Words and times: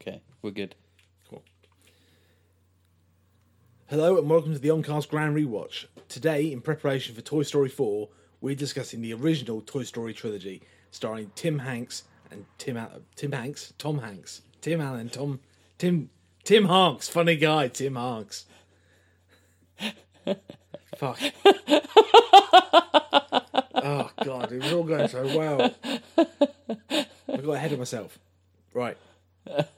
Okay, 0.00 0.20
we're 0.42 0.50
good. 0.50 0.74
Cool. 1.30 1.42
Hello 3.86 4.18
and 4.18 4.28
welcome 4.28 4.52
to 4.52 4.58
the 4.58 4.68
Oncast 4.68 5.08
Grand 5.08 5.34
Rewatch. 5.34 5.86
Today, 6.08 6.52
in 6.52 6.60
preparation 6.60 7.14
for 7.14 7.22
Toy 7.22 7.42
Story 7.42 7.68
4, 7.70 8.08
we're 8.40 8.54
discussing 8.54 9.00
the 9.00 9.14
original 9.14 9.62
Toy 9.62 9.84
Story 9.84 10.12
trilogy, 10.12 10.62
starring 10.90 11.30
Tim 11.34 11.60
Hanks 11.60 12.04
and 12.30 12.44
Tim 12.58 12.76
Al- 12.76 13.00
Tim 13.14 13.32
Hanks, 13.32 13.72
Tom 13.78 13.98
Hanks, 13.98 14.42
Tim 14.60 14.80
Allen, 14.80 15.08
Tom 15.08 15.40
Tim 15.78 16.10
Tim 16.44 16.66
Hanks, 16.66 17.08
funny 17.08 17.36
guy, 17.36 17.68
Tim 17.68 17.96
Hanks. 17.96 18.44
Fuck. 20.96 21.18
oh 23.74 24.10
god, 24.22 24.52
it 24.52 24.62
was 24.62 24.72
all 24.72 24.84
going 24.84 25.08
so 25.08 25.24
well. 25.36 25.74
I 26.18 27.36
got 27.38 27.52
ahead 27.52 27.72
of 27.72 27.78
myself. 27.78 28.18
Right. 28.74 28.96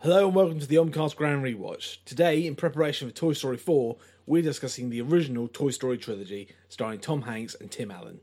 Hello 0.00 0.26
and 0.28 0.34
welcome 0.36 0.60
to 0.60 0.66
the 0.66 0.76
Omcast 0.76 1.16
Grand 1.16 1.42
Rewatch. 1.42 1.98
Today, 2.04 2.46
in 2.46 2.54
preparation 2.54 3.08
for 3.08 3.14
Toy 3.14 3.32
Story 3.32 3.56
4, 3.56 3.96
we're 4.26 4.40
discussing 4.42 4.88
the 4.88 5.00
original 5.02 5.48
Toy 5.48 5.70
Story 5.70 5.98
trilogy 5.98 6.48
starring 6.68 7.00
Tom 7.00 7.22
Hanks 7.22 7.56
and 7.60 7.70
Tim 7.70 7.90
Allen. 7.90 8.20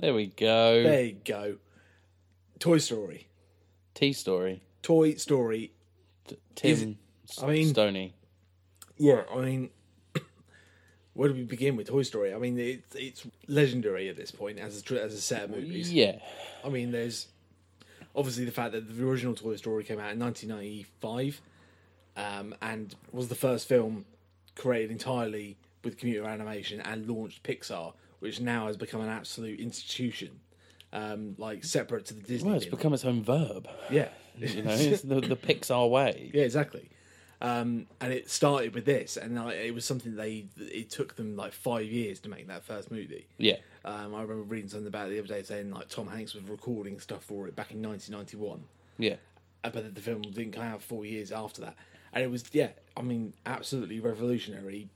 There 0.00 0.14
we 0.14 0.26
go. 0.28 0.82
There 0.82 1.04
you 1.04 1.16
go. 1.24 1.56
Toy 2.58 2.78
Story. 2.78 3.28
T 3.92 4.12
story. 4.14 4.62
Toy 4.82 5.14
Story. 5.14 5.72
Tim. 6.54 6.96
I 7.42 7.46
mean- 7.46 7.68
Stoney. 7.68 8.14
Yeah, 8.96 9.22
I 9.32 9.40
mean, 9.40 9.70
where 11.14 11.28
do 11.28 11.34
we 11.34 11.44
begin 11.44 11.76
with 11.76 11.88
Toy 11.88 12.02
Story? 12.02 12.34
I 12.34 12.38
mean, 12.38 12.58
it's 12.58 12.94
it's 12.94 13.26
legendary 13.48 14.08
at 14.08 14.16
this 14.16 14.30
point 14.30 14.58
as 14.58 14.82
a, 14.90 15.02
as 15.02 15.14
a 15.14 15.20
set 15.20 15.44
of 15.44 15.50
movies. 15.50 15.92
Yeah. 15.92 16.18
I 16.64 16.68
mean, 16.68 16.90
there's 16.92 17.28
obviously 18.14 18.44
the 18.44 18.52
fact 18.52 18.72
that 18.72 18.96
the 18.96 19.08
original 19.08 19.34
Toy 19.34 19.56
Story 19.56 19.84
came 19.84 19.98
out 19.98 20.12
in 20.12 20.18
1995 20.18 21.40
um, 22.16 22.54
and 22.60 22.94
was 23.12 23.28
the 23.28 23.34
first 23.34 23.68
film 23.68 24.04
created 24.56 24.90
entirely 24.90 25.56
with 25.82 25.98
computer 25.98 26.26
animation 26.26 26.80
and 26.80 27.06
launched 27.08 27.42
Pixar, 27.42 27.92
which 28.20 28.40
now 28.40 28.66
has 28.66 28.76
become 28.76 29.00
an 29.00 29.08
absolute 29.08 29.60
institution, 29.60 30.40
um, 30.92 31.34
like 31.38 31.64
separate 31.64 32.06
to 32.06 32.14
the 32.14 32.22
Disney. 32.22 32.48
Well, 32.48 32.56
it's 32.56 32.66
thing. 32.66 32.74
become 32.74 32.94
its 32.94 33.04
own 33.04 33.22
verb. 33.22 33.68
yeah, 33.90 34.08
You 34.38 34.62
know, 34.62 34.72
it's 34.72 35.02
the, 35.02 35.20
the 35.20 35.36
Pixar 35.36 35.88
way. 35.90 36.30
yeah, 36.34 36.42
exactly. 36.42 36.88
Um, 37.40 37.86
and 38.00 38.12
it 38.12 38.30
started 38.30 38.74
with 38.74 38.84
this, 38.84 39.16
and 39.16 39.34
like, 39.36 39.56
it 39.56 39.74
was 39.74 39.84
something 39.84 40.16
they. 40.16 40.46
It 40.56 40.90
took 40.90 41.16
them 41.16 41.36
like 41.36 41.52
five 41.52 41.86
years 41.86 42.20
to 42.20 42.28
make 42.28 42.46
that 42.48 42.64
first 42.64 42.90
movie. 42.90 43.26
Yeah. 43.38 43.56
Um, 43.84 44.14
I 44.14 44.22
remember 44.22 44.42
reading 44.44 44.68
something 44.68 44.86
about 44.86 45.08
it 45.08 45.10
the 45.10 45.18
other 45.18 45.28
day 45.28 45.42
saying 45.42 45.70
like 45.70 45.88
Tom 45.88 46.06
Hanks 46.06 46.32
was 46.34 46.44
recording 46.44 46.98
stuff 47.00 47.22
for 47.24 47.46
it 47.48 47.54
back 47.54 47.70
in 47.72 47.82
1991. 47.82 48.64
Yeah. 48.98 49.16
Uh, 49.62 49.70
but 49.70 49.94
the 49.94 50.00
film 50.00 50.22
didn't 50.22 50.52
come 50.52 50.62
out 50.62 50.80
four 50.82 51.04
years 51.04 51.32
after 51.32 51.60
that, 51.62 51.76
and 52.12 52.22
it 52.24 52.30
was 52.30 52.44
yeah, 52.52 52.70
I 52.96 53.02
mean, 53.02 53.34
absolutely 53.44 54.00
revolutionary, 54.00 54.88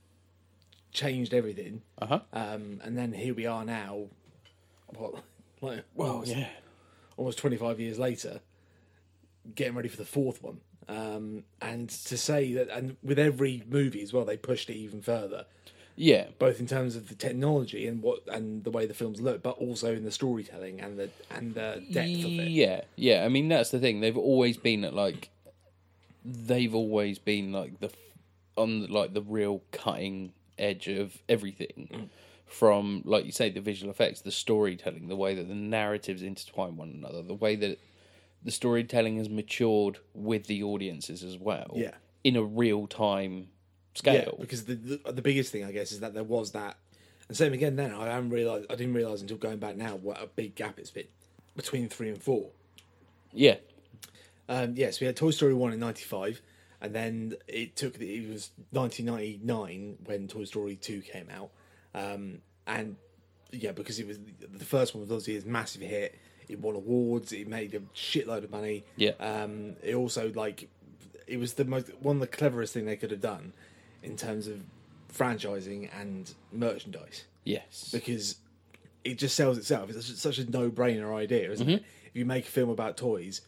changed 0.93 1.35
everything. 1.35 1.83
Uh 2.01 2.07
huh. 2.07 2.21
Um, 2.33 2.81
and 2.85 2.97
then 2.97 3.13
here 3.13 3.35
we 3.35 3.47
are 3.47 3.65
now, 3.65 4.05
what, 4.87 5.15
like 5.61 5.85
Well, 5.95 6.13
almost, 6.13 6.35
yeah. 6.37 6.49
almost 7.17 7.39
twenty 7.39 7.57
five 7.57 7.81
years 7.81 7.99
later, 7.99 8.41
getting 9.55 9.75
ready 9.75 9.89
for 9.89 9.97
the 9.97 10.05
fourth 10.05 10.43
one. 10.43 10.61
Um, 10.89 11.45
and 11.61 11.91
to 11.91 12.17
say 12.17 12.55
that, 12.55 12.71
and 12.71 12.97
with 13.03 13.19
every 13.19 13.63
movie 13.69 14.03
as 14.03 14.13
well, 14.13 14.25
they 14.25 14.39
pushed 14.39 14.71
it 14.71 14.77
even 14.77 15.03
further, 15.03 15.45
Yeah. 15.97 16.29
both 16.39 16.61
in 16.61 16.67
terms 16.67 16.97
of 16.97 17.09
the 17.11 17.15
technology 17.15 17.87
and 17.87 18.03
what 18.03 18.21
and 18.27 18.65
the 18.65 18.71
way 18.71 18.87
the 18.87 18.95
films 18.95 19.21
look, 19.21 19.43
but 19.43 19.59
also 19.59 19.95
in 19.95 20.05
the 20.05 20.11
storytelling 20.11 20.81
and 20.81 20.99
the 20.99 21.11
and 21.31 21.55
the 21.55 21.85
depth 21.93 22.25
of 22.25 22.25
it. 22.25 22.49
Yeah, 22.51 22.81
yeah. 22.97 23.25
I 23.25 23.29
mean, 23.29 23.49
that's 23.49 23.71
the 23.71 23.79
thing. 23.79 24.01
They've 24.01 24.17
always 24.17 24.57
been 24.57 24.83
at 24.85 24.95
like, 24.95 25.29
they've 26.25 26.75
always 26.75 27.19
been 27.19 27.53
like 27.53 27.81
the 27.81 27.91
on 28.57 28.87
like 28.87 29.13
the 29.13 29.23
real 29.23 29.63
cutting 29.73 30.33
edge 30.59 30.89
of 30.89 31.19
everything. 31.29 31.89
Mm. 31.93 32.09
From 32.47 33.03
like 33.05 33.27
you 33.27 33.33
say, 33.33 33.51
the 33.51 33.61
visual 33.61 33.91
effects, 33.91 34.23
the 34.23 34.33
storytelling, 34.33 35.09
the 35.09 35.17
way 35.17 35.35
that 35.35 35.49
the 35.49 35.55
narratives 35.55 36.23
intertwine 36.23 36.79
one 36.79 36.91
another, 36.91 37.21
the 37.21 37.35
way 37.35 37.57
that 37.57 37.79
the 38.45 38.51
storytelling 38.51 39.17
has 39.19 39.29
matured 39.29 39.99
with 40.15 40.47
the 40.47 40.63
audiences 40.63 41.23
as 41.23 41.37
well. 41.39 41.73
Yeah. 41.75 41.93
in 42.25 42.37
a 42.37 42.43
real 42.43 42.87
time 42.87 43.49
scale. 43.95 44.35
Yeah, 44.37 44.41
because 44.41 44.65
the, 44.65 44.75
the 44.75 45.13
the 45.13 45.23
biggest 45.23 45.53
thing 45.53 45.65
I 45.65 45.73
guess 45.73 45.93
is 45.93 46.01
that 46.01 46.15
there 46.15 46.25
was 46.25 46.53
that, 46.53 46.77
and 47.29 47.37
same 47.37 47.53
again. 47.53 47.77
Then 47.77 47.93
I 47.93 48.07
haven't 48.07 48.31
realized 48.31 48.67
I 48.71 48.77
didn't 48.77 48.95
realize 48.95 49.21
until 49.23 49.37
going 49.39 49.59
back 49.59 49.77
now 49.77 49.97
what 49.97 50.23
a 50.23 50.27
big 50.27 50.55
gap 50.55 50.79
it's 50.79 50.91
been 50.91 51.07
between 51.57 51.89
three 51.89 52.09
and 52.09 52.23
four. 52.23 52.51
yeah, 53.33 53.57
Um, 54.49 54.75
yes, 54.77 55.01
we 55.01 55.07
had 55.07 55.17
Toy 55.17 55.31
Story 55.31 55.55
one 55.55 55.73
in 55.73 55.81
'95, 55.81 56.41
and 56.81 56.95
then 56.95 57.35
it 57.49 57.75
took 57.77 58.01
it 58.01 58.29
was 58.31 58.51
1999 58.71 59.99
when 60.05 60.29
Toy 60.29 60.45
Story 60.45 60.77
two 60.77 61.01
came 61.01 61.29
out, 61.31 61.51
um, 61.95 62.39
and 62.67 62.97
yeah, 63.51 63.73
because 63.73 63.99
it 63.99 64.07
was 64.07 64.19
the 64.41 64.65
first 64.65 64.95
one 64.95 65.01
was 65.03 65.11
obviously 65.11 65.37
a 65.39 65.51
massive 65.53 65.83
hit. 65.83 66.19
It 66.49 66.61
won 66.61 66.75
awards. 66.75 67.33
It 67.33 67.49
made 67.49 67.75
a 67.75 67.81
shitload 67.95 68.45
of 68.45 68.51
money. 68.51 68.85
Yeah. 68.97 69.13
Um, 69.21 69.77
it 69.83 69.95
also 69.95 70.33
like 70.35 70.69
it 71.27 71.39
was 71.39 71.55
the 71.55 71.65
most 71.65 71.91
one 72.01 72.17
of 72.17 72.21
the 72.21 72.27
cleverest 72.27 72.75
thing 72.75 72.87
they 72.87 72.97
could 72.97 73.11
have 73.11 73.21
done 73.21 73.53
in 74.03 74.17
terms 74.17 74.47
of 74.47 74.63
franchising 75.13 75.89
and 75.99 76.33
merchandise 76.53 77.25
yes, 77.45 77.91
because 77.93 78.37
it 79.05 79.19
just 79.19 79.35
sells 79.35 79.59
itself. 79.59 79.91
It's 79.91 80.21
such- 80.21 80.39
a 80.39 80.51
no-brainer 80.51 81.15
idea, 81.15 81.51
isn't 81.51 81.69
it? 81.69 81.83
If 82.07 82.15
you 82.17 82.25
make 82.25 82.45
a 82.45 82.51
film 82.51 82.69
about 82.71 82.97
toys 82.97 83.41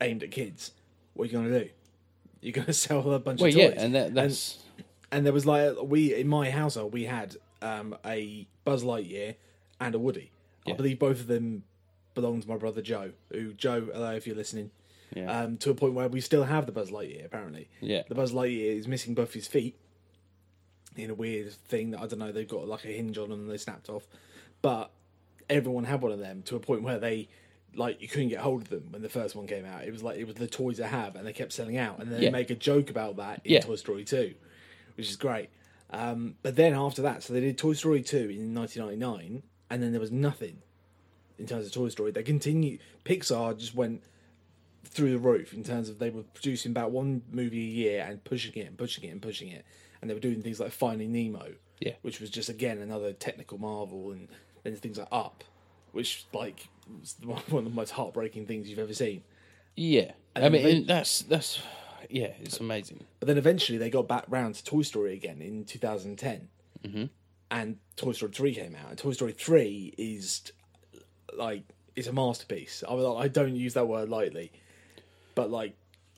aimed 0.00 0.22
at 0.22 0.30
kids, 0.30 0.72
what 1.14 1.24
are 1.24 1.26
you 1.26 1.32
going 1.32 1.50
to 1.50 1.64
do? 1.64 1.70
You're 2.40 2.52
going 2.52 2.66
to 2.66 2.72
sell 2.72 3.12
a 3.12 3.18
bunch 3.18 3.40
well, 3.40 3.50
of 3.50 3.56
yeah, 3.56 3.70
toys. 3.70 3.82
and 3.82 3.94
that, 3.94 4.14
that's 4.14 4.58
and 5.10 5.24
there 5.26 5.32
was 5.32 5.46
like 5.46 5.76
we 5.82 6.14
in 6.14 6.28
my 6.28 6.50
household 6.50 6.92
we 6.92 7.04
had 7.04 7.36
um, 7.62 7.96
a 8.04 8.46
Buzz 8.64 8.84
Lightyear 8.84 9.34
and 9.80 9.94
a 9.94 9.98
Woody. 9.98 10.30
I 10.66 10.72
believe 10.72 10.98
both 10.98 11.20
of 11.20 11.28
them 11.28 11.64
belong 12.20 12.40
to 12.40 12.48
my 12.48 12.56
brother 12.56 12.82
Joe. 12.82 13.12
Who 13.32 13.52
Joe, 13.54 13.88
hello 13.92 14.12
if 14.14 14.26
you're 14.26 14.36
listening. 14.36 14.70
Yeah. 15.14 15.40
Um, 15.42 15.56
to 15.58 15.70
a 15.70 15.74
point 15.74 15.94
where 15.94 16.08
we 16.08 16.20
still 16.20 16.44
have 16.44 16.66
the 16.66 16.72
Buzz 16.72 16.90
Lightyear. 16.90 17.24
Apparently, 17.24 17.68
Yeah. 17.80 18.02
The 18.08 18.14
Buzz 18.14 18.32
Lightyear 18.32 18.76
is 18.76 18.86
missing 18.86 19.14
both 19.14 19.32
his 19.32 19.46
feet 19.46 19.78
in 20.96 21.10
a 21.10 21.14
weird 21.14 21.52
thing 21.52 21.92
that 21.92 22.00
I 22.00 22.06
don't 22.06 22.18
know. 22.18 22.32
They've 22.32 22.46
got 22.48 22.66
like 22.68 22.84
a 22.84 22.88
hinge 22.88 23.16
on 23.18 23.30
them 23.30 23.40
and 23.40 23.50
they 23.50 23.56
snapped 23.56 23.88
off, 23.88 24.06
but 24.62 24.90
everyone 25.48 25.84
had 25.84 26.02
one 26.02 26.12
of 26.12 26.18
them 26.18 26.42
to 26.42 26.56
a 26.56 26.60
point 26.60 26.82
where 26.82 26.98
they. 26.98 27.28
Like 27.74 28.00
you 28.00 28.08
couldn't 28.08 28.30
get 28.30 28.40
hold 28.40 28.62
of 28.62 28.70
them 28.70 28.86
when 28.90 29.02
the 29.02 29.10
first 29.10 29.36
one 29.36 29.46
came 29.46 29.66
out. 29.66 29.84
It 29.84 29.92
was 29.92 30.02
like 30.02 30.16
it 30.16 30.24
was 30.26 30.36
the 30.36 30.46
toys 30.46 30.80
I 30.80 30.86
have, 30.86 31.14
and 31.16 31.26
they 31.26 31.34
kept 31.34 31.52
selling 31.52 31.76
out. 31.76 32.00
And 32.00 32.10
then 32.10 32.20
Yeah. 32.22 32.30
they 32.30 32.32
make 32.32 32.48
a 32.50 32.54
joke 32.54 32.88
about 32.88 33.16
that 33.18 33.42
in 33.44 33.52
Yeah. 33.52 33.60
Toy 33.60 33.76
Story 33.76 34.04
Two, 34.04 34.34
which 34.96 35.08
is 35.10 35.16
great. 35.16 35.50
Um, 35.90 36.36
but 36.42 36.56
then 36.56 36.72
after 36.72 37.02
that, 37.02 37.22
so 37.22 37.34
they 37.34 37.40
did 37.40 37.58
Toy 37.58 37.74
Story 37.74 38.02
2 38.02 38.30
in 38.30 38.54
1999, 38.54 39.42
and 39.68 39.82
then 39.82 39.92
there 39.92 40.00
was 40.00 40.10
nothing 40.10 40.62
in 41.38 41.46
terms 41.46 41.66
of 41.66 41.72
Toy 41.72 41.88
Story. 41.88 42.10
They 42.10 42.22
continued, 42.22 42.80
Pixar 43.04 43.56
just 43.58 43.74
went 43.74 44.02
through 44.84 45.10
the 45.12 45.18
roof 45.18 45.52
in 45.52 45.62
terms 45.62 45.88
of 45.88 45.98
they 45.98 46.10
were 46.10 46.22
producing 46.34 46.72
about 46.72 46.90
one 46.90 47.22
movie 47.30 47.60
a 47.60 47.70
year 47.70 48.06
and 48.08 48.22
pushing 48.24 48.54
it 48.54 48.66
and 48.66 48.76
pushing 48.78 49.04
it 49.04 49.08
and 49.08 49.20
pushing 49.22 49.48
it. 49.48 49.64
And 50.00 50.08
they 50.08 50.14
were 50.14 50.20
doing 50.20 50.42
things 50.42 50.60
like 50.60 50.72
Finding 50.72 51.12
Nemo, 51.12 51.52
Yeah. 51.80 51.92
which 52.02 52.20
was 52.20 52.30
just, 52.30 52.48
again, 52.48 52.78
another 52.78 53.12
technical 53.12 53.58
marvel. 53.58 54.12
And 54.12 54.28
then 54.62 54.76
things 54.76 54.98
like 54.98 55.08
Up, 55.12 55.44
which, 55.92 56.26
like, 56.32 56.68
was 57.00 57.16
one 57.24 57.38
of 57.58 57.64
the 57.64 57.70
most 57.70 57.90
heartbreaking 57.90 58.46
things 58.46 58.68
you've 58.68 58.78
ever 58.78 58.94
seen. 58.94 59.22
yeah. 59.76 60.12
I 60.36 60.48
mean, 60.50 60.62
they- 60.62 60.82
that's 60.84 61.22
that's 61.22 61.60
yeah, 62.08 62.30
it's 62.40 62.60
amazing. 62.60 63.04
But 63.18 63.26
then 63.26 63.38
eventually 63.38 63.76
they 63.76 63.90
got 63.90 64.06
back 64.06 64.24
round 64.28 64.54
to 64.54 64.64
Toy 64.64 64.82
Story 64.82 65.14
again 65.14 65.42
in 65.42 65.64
2010. 65.64 66.48
Mm-hmm. 66.86 67.04
And 67.50 67.78
Toy 67.96 68.12
Story 68.12 68.30
3 68.30 68.54
came 68.54 68.76
out. 68.76 68.90
And 68.90 68.96
Toy 68.98 69.10
Story 69.12 69.32
3 69.32 69.94
is 69.98 70.52
like, 71.38 71.62
it's 71.96 72.06
a 72.08 72.12
masterpiece. 72.12 72.84
I, 72.88 72.94
mean, 72.94 73.16
I 73.16 73.28
don't 73.28 73.56
use 73.56 73.74
that 73.74 73.86
word 73.88 74.08
lightly. 74.08 74.52
But 75.34 75.50
like, 75.50 75.74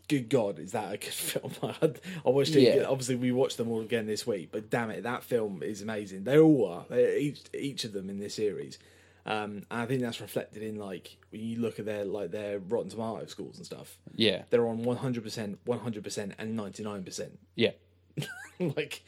good 0.09 0.29
God, 0.29 0.59
is 0.59 0.73
that 0.73 0.93
a 0.93 0.97
good 0.97 1.13
film? 1.13 1.53
I 1.63 2.29
watched 2.29 2.57
it. 2.57 2.63
Yeah. 2.63 2.85
Obviously, 2.85 3.17
we 3.17 3.33
watched 3.33 3.57
them 3.57 3.71
all 3.71 3.81
again 3.81 4.07
this 4.07 4.27
week. 4.27 4.49
But 4.51 4.71
damn 4.71 4.91
it, 4.91 5.03
that 5.05 5.23
film 5.23 5.63
is 5.63 5.83
amazing. 5.83 6.25
They 6.25 6.39
all 6.39 6.67
are. 6.67 6.85
They, 6.89 7.19
each 7.19 7.41
each 7.55 7.85
of 7.85 7.93
them 7.93 8.11
in 8.11 8.19
this 8.19 8.35
series. 8.35 8.79
Um, 9.27 9.65
and 9.71 9.83
I 9.83 9.87
think 9.87 10.01
that's 10.01 10.21
reflected 10.21 10.63
in 10.63 10.77
like 10.77 11.17
when 11.31 11.43
you 11.43 11.61
look 11.61 11.79
at 11.79 11.85
their 11.85 12.05
like 12.05 12.31
their 12.31 12.59
Rotten 12.59 12.91
Tomato 12.91 13.27
scores 13.27 13.59
and 13.59 13.67
stuff. 13.67 13.99
Yeah, 14.15 14.43
They're 14.51 14.67
on 14.67 14.83
one 14.83 14.97
hundred 14.97 15.23
percent, 15.25 15.59
one 15.67 15.79
hundred 15.79 16.03
percent, 16.05 16.33
and 16.39 16.57
ninety 16.57 16.83
nine 16.83 17.05
percent. 17.05 17.39
yeah. 17.55 17.73
like 18.59 19.03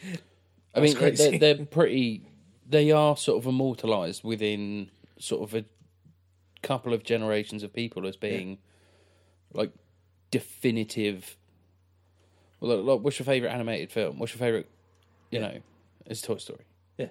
I 0.75 0.81
mean, 0.81 0.97
they're, 0.99 1.39
they're 1.39 1.65
pretty. 1.67 2.23
They 2.69 2.91
are 2.93 3.17
sort 3.17 3.43
of 3.43 3.47
immortalized 3.47 4.23
within 4.25 4.91
sort 5.19 5.43
of 5.43 5.55
a 5.55 5.65
couple 6.63 6.93
of 6.95 7.03
generations 7.05 7.63
of 7.63 7.73
people 7.73 8.07
as 8.07 8.17
being 8.17 8.59
like 9.53 9.73
definitive. 10.31 11.37
Well, 12.61 12.83
like, 12.83 13.01
what's 13.01 13.19
your 13.19 13.27
favorite 13.27 13.51
animated 13.51 13.91
film? 13.91 14.19
What's 14.19 14.33
your 14.33 14.39
favorite? 14.39 14.69
You 15.31 15.41
know, 15.41 15.59
it's 16.07 16.21
Toy 16.23 16.37
Story. 16.37 16.65
yeah 16.99 17.07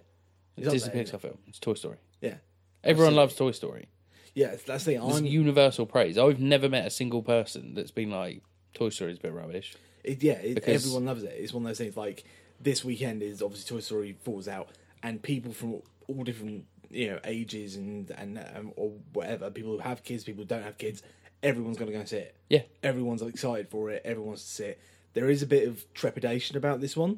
It's 0.57 0.67
up 0.67 0.73
Disney 0.73 0.93
Pixar 0.93 1.19
film. 1.19 1.37
It's 1.47 1.59
Toy 1.59 1.73
Story. 1.73 1.97
Yeah, 2.21 2.35
Everyone 2.83 3.15
loves 3.15 3.35
Toy 3.35 3.51
Story. 3.51 3.87
yeah. 4.35 4.55
That's 4.65 4.85
the 4.85 4.93
thing. 4.93 5.01
I'm 5.01 5.25
universal 5.25 5.85
praise. 5.85 6.17
I've 6.17 6.39
never 6.39 6.69
met 6.69 6.85
a 6.85 6.89
single 6.91 7.23
person 7.23 7.73
that's 7.73 7.91
been 7.91 8.11
like, 8.11 8.41
Toy 8.73 8.89
Story 8.89 9.11
is 9.11 9.17
a 9.17 9.21
bit 9.21 9.33
rubbish. 9.33 9.73
It, 10.03 10.21
yeah, 10.23 10.33
it, 10.33 10.55
Because- 10.55 10.83
everyone 10.85 11.05
loves 11.05 11.23
it. 11.23 11.33
It's 11.37 11.53
one 11.53 11.63
of 11.63 11.67
those 11.69 11.77
things. 11.79 11.97
Like 11.97 12.23
this 12.59 12.85
weekend 12.85 13.21
is 13.23 13.41
obviously 13.41 13.75
Toy 13.77 13.81
Story 13.81 14.15
falls 14.23 14.47
out, 14.47 14.69
and 15.03 15.21
people 15.21 15.51
from 15.51 15.81
all 16.07 16.23
different 16.23 16.65
you 16.91 17.09
know 17.11 17.19
ages 17.23 17.75
and 17.75 18.09
and 18.11 18.37
um, 18.55 18.71
or 18.75 18.91
whatever. 19.13 19.49
People 19.49 19.71
who 19.73 19.77
have 19.79 20.03
kids, 20.03 20.23
people 20.23 20.43
who 20.43 20.47
don't 20.47 20.63
have 20.63 20.77
kids. 20.77 21.03
Everyone's 21.43 21.77
going 21.77 21.87
to 21.87 21.93
go 21.93 21.99
and 21.99 22.07
see 22.07 22.17
it. 22.17 22.35
Yeah. 22.49 22.61
Everyone's 22.83 23.23
excited 23.23 23.69
for 23.69 23.89
it. 23.89 24.03
Everyone 24.05 24.27
wants 24.29 24.43
to 24.43 24.49
see 24.49 24.63
it. 24.65 24.79
There 25.13 25.27
is 25.29 25.41
a 25.41 25.47
bit 25.47 25.67
of 25.67 25.91
trepidation 25.95 26.55
about 26.55 26.81
this 26.81 26.95
one, 26.95 27.17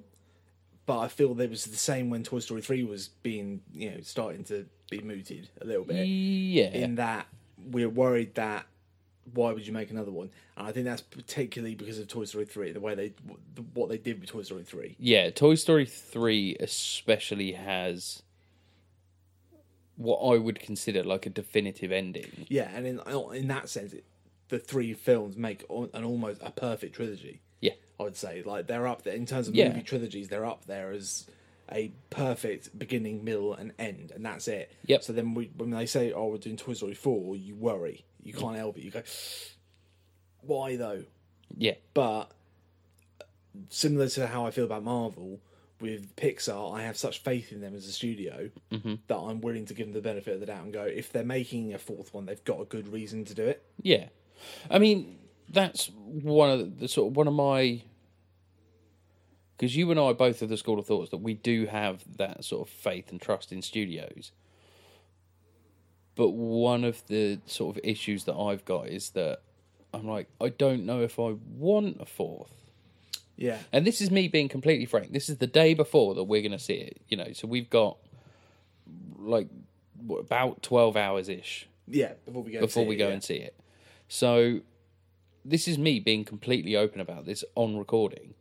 but 0.86 1.00
I 1.00 1.08
feel 1.10 1.34
there 1.34 1.50
was 1.50 1.66
the 1.66 1.76
same 1.76 2.10
when 2.10 2.24
Toy 2.24 2.40
Story 2.40 2.62
three 2.62 2.84
was 2.84 3.10
being 3.10 3.62
you 3.74 3.92
know 3.92 3.98
starting 4.02 4.44
to 4.46 4.66
be 4.90 5.02
mooted 5.02 5.50
a 5.62 5.66
little 5.66 5.84
bit 5.84 6.06
Yeah. 6.06 6.70
in 6.70 6.96
that 6.96 7.28
we're 7.72 7.90
worried 7.90 8.36
that 8.36 8.66
why 9.34 9.54
would 9.54 9.66
you 9.66 9.72
make 9.74 9.90
another 9.90 10.12
one? 10.12 10.30
And 10.58 10.68
I 10.68 10.72
think 10.74 10.86
that's 10.86 11.02
particularly 11.02 11.76
because 11.76 11.98
of 11.98 12.08
Toy 12.10 12.26
Story 12.26 12.46
three, 12.46 12.72
the 12.72 12.80
way 12.82 12.94
they 12.96 13.14
what 13.74 13.90
they 13.90 13.98
did 13.98 14.20
with 14.22 14.30
Toy 14.30 14.42
Story 14.44 14.64
three. 14.64 14.96
Yeah, 15.00 15.30
Toy 15.30 15.56
Story 15.56 15.86
3 15.86 16.58
especially 16.60 17.54
has 17.54 18.22
what 19.96 20.18
I 20.18 20.38
would 20.38 20.60
consider 20.60 21.04
like 21.04 21.26
a 21.26 21.30
definitive 21.30 21.92
ending. 21.92 22.46
Yeah, 22.50 22.70
and 22.74 22.86
in 22.88 23.00
in 23.34 23.48
that 23.48 23.70
sense, 23.70 23.94
it, 23.94 24.06
the 24.50 24.60
three 24.60 24.94
films 24.94 25.38
make 25.38 25.64
an 25.70 26.04
almost 26.04 26.42
a 26.44 26.52
perfect 26.52 26.96
trilogy. 26.96 27.42
Yeah. 27.62 27.74
I 28.00 28.04
would 28.04 28.18
say 28.18 28.44
like 28.44 28.68
they're 28.68 28.88
up 28.88 29.04
there 29.04 29.14
in 29.16 29.26
terms 29.26 29.48
of 29.48 29.56
Yeah. 29.56 29.70
movie 29.70 29.84
trilogies. 29.84 30.28
They're 30.30 30.46
up 30.46 30.66
there 30.66 30.92
as 30.92 31.28
a 31.72 31.92
perfect 32.10 32.78
beginning, 32.78 33.24
middle, 33.24 33.54
and 33.54 33.72
end, 33.80 34.12
and 34.14 34.26
that's 34.26 34.48
it. 34.48 34.72
Yep. 34.88 35.04
So 35.04 35.14
then 35.14 35.34
we, 35.34 35.50
when 35.56 35.70
they 35.70 35.86
say, 35.86 36.12
"Oh, 36.12 36.28
we're 36.28 36.38
doing 36.38 36.58
Toy 36.58 36.74
Story 36.74 36.94
4, 36.94 37.36
you 37.38 37.56
worry. 37.56 38.04
You 38.22 38.34
can't 38.34 38.58
help 38.58 38.78
it. 38.78 38.84
You 38.84 38.92
go, 38.92 39.04
"Why 40.42 40.76
though?" 40.76 41.04
Yeah. 41.58 41.76
but 41.94 42.32
similar 43.70 44.08
to 44.10 44.28
how 44.28 44.46
I 44.46 44.52
feel 44.52 44.66
about 44.66 44.84
Marvel 44.84 45.40
with 45.84 46.16
Pixar, 46.16 46.74
I 46.74 46.84
have 46.84 46.96
such 46.96 47.20
faith 47.20 47.52
in 47.52 47.60
them 47.60 47.76
as 47.76 47.86
a 47.86 47.92
studio 47.92 48.50
mm-hmm. 48.72 48.96
that 49.08 49.18
I'm 49.18 49.42
willing 49.42 49.66
to 49.66 49.74
give 49.74 49.88
them 49.88 49.94
the 49.94 50.02
benefit 50.02 50.34
of 50.34 50.40
the 50.40 50.46
doubt 50.46 50.64
and 50.64 50.72
go, 50.72 50.84
if 50.84 51.12
they're 51.12 51.26
making 51.26 51.74
a 51.74 51.78
fourth 51.78 52.14
one, 52.14 52.26
they've 52.26 52.44
got 52.46 52.62
a 52.62 52.66
good 52.66 52.88
reason 52.88 53.26
to 53.26 53.34
do 53.34 53.44
it. 53.44 53.66
Yeah. 53.82 54.06
I 54.72 54.80
mean, 54.80 55.20
that's 55.50 55.88
one 55.94 56.52
of 56.52 56.80
the, 56.80 56.88
sort 56.88 57.12
of 57.12 57.18
one 57.18 57.28
of 57.28 57.34
my 57.34 57.84
because 59.58 59.76
you 59.76 59.92
and 59.92 60.00
I 60.00 60.14
both 60.14 60.40
have 60.40 60.48
the 60.48 60.56
school 60.56 60.80
of 60.80 60.88
thoughts 60.88 61.12
that 61.12 61.18
we 61.18 61.34
do 61.34 61.66
have 61.66 62.06
that 62.18 62.46
sort 62.46 62.66
of 62.66 62.74
faith 62.74 63.12
and 63.12 63.22
trust 63.22 63.52
in 63.52 63.62
studios. 63.62 64.32
But 66.16 66.30
one 66.30 66.86
of 66.86 67.06
the 67.08 67.40
sort 67.46 67.76
of 67.76 67.84
issues 67.84 68.24
that 68.24 68.36
I've 68.36 68.64
got 68.64 68.88
is 68.88 69.10
that 69.12 69.42
I'm 69.94 70.08
like, 70.08 70.30
I 70.40 70.48
don't 70.48 70.86
know 70.86 71.02
if 71.02 71.20
I 71.20 71.36
want 71.58 71.98
a 72.00 72.06
fourth. 72.06 72.63
Yeah, 73.44 73.58
And 73.72 73.86
this 73.86 74.00
is 74.00 74.10
me 74.10 74.28
being 74.28 74.48
completely 74.48 74.86
frank. 74.86 75.12
This 75.12 75.28
is 75.28 75.38
the 75.38 75.48
day 75.48 75.74
before 75.74 76.16
that 76.16 76.24
we're 76.24 76.42
going 76.42 76.54
to 76.54 76.60
see 76.60 76.76
it. 76.76 77.02
You 77.10 77.18
know, 77.18 77.34
so 77.34 77.48
we've 77.48 77.70
got 77.70 77.98
like 79.18 79.48
what, 80.06 80.20
about 80.20 80.62
twelve 80.64 80.96
hours 80.96 81.30
ish 81.30 81.68
yeah. 81.88 82.14
Before 82.26 82.44
we 82.44 82.52
go, 82.52 82.60
before 82.60 82.84
and 82.84 82.88
see 82.88 82.90
we 82.90 82.96
it, 82.96 83.00
go 83.00 83.08
yeah. 83.08 83.14
and 83.14 83.24
see 83.24 83.36
it. 83.36 83.60
So 84.08 84.60
this 85.44 85.68
is 85.68 85.78
me 85.78 86.00
being 86.00 86.24
completely 86.24 86.76
open 86.76 87.02
about 87.02 87.26
this 87.26 87.44
on 87.56 87.78
recording. 87.78 88.34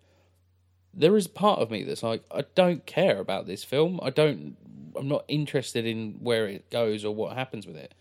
There 0.94 1.16
is 1.16 1.26
part 1.26 1.60
of 1.60 1.70
me 1.70 1.82
that's 1.84 2.02
like, 2.02 2.22
I 2.30 2.44
don't 2.54 2.84
care 2.86 3.18
about 3.18 3.46
this 3.46 3.64
film. 3.64 3.98
I 4.02 4.10
don't. 4.10 4.56
I'm 4.94 5.08
not 5.08 5.24
interested 5.26 5.86
in 5.86 6.18
where 6.20 6.46
it 6.46 6.68
goes 6.68 7.02
or 7.02 7.14
what 7.14 7.34
happens 7.34 7.66
with 7.66 7.76
it 7.76 7.94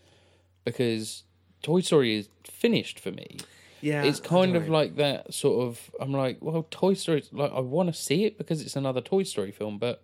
because 0.64 1.24
Toy 1.62 1.80
Story 1.80 2.16
is 2.16 2.28
finished 2.44 3.00
for 3.00 3.10
me. 3.10 3.38
Yeah, 3.82 4.04
it's 4.04 4.20
kind 4.20 4.56
of 4.56 4.68
like 4.68 4.96
that 4.96 5.34
sort 5.34 5.66
of. 5.68 5.90
I'm 6.00 6.12
like, 6.12 6.38
well, 6.40 6.66
Toy 6.70 6.94
Story. 6.94 7.22
Like, 7.32 7.52
I 7.52 7.60
want 7.60 7.88
to 7.88 7.92
see 7.92 8.24
it 8.24 8.38
because 8.38 8.62
it's 8.62 8.76
another 8.76 9.00
Toy 9.02 9.24
Story 9.24 9.50
film, 9.50 9.76
but 9.78 10.02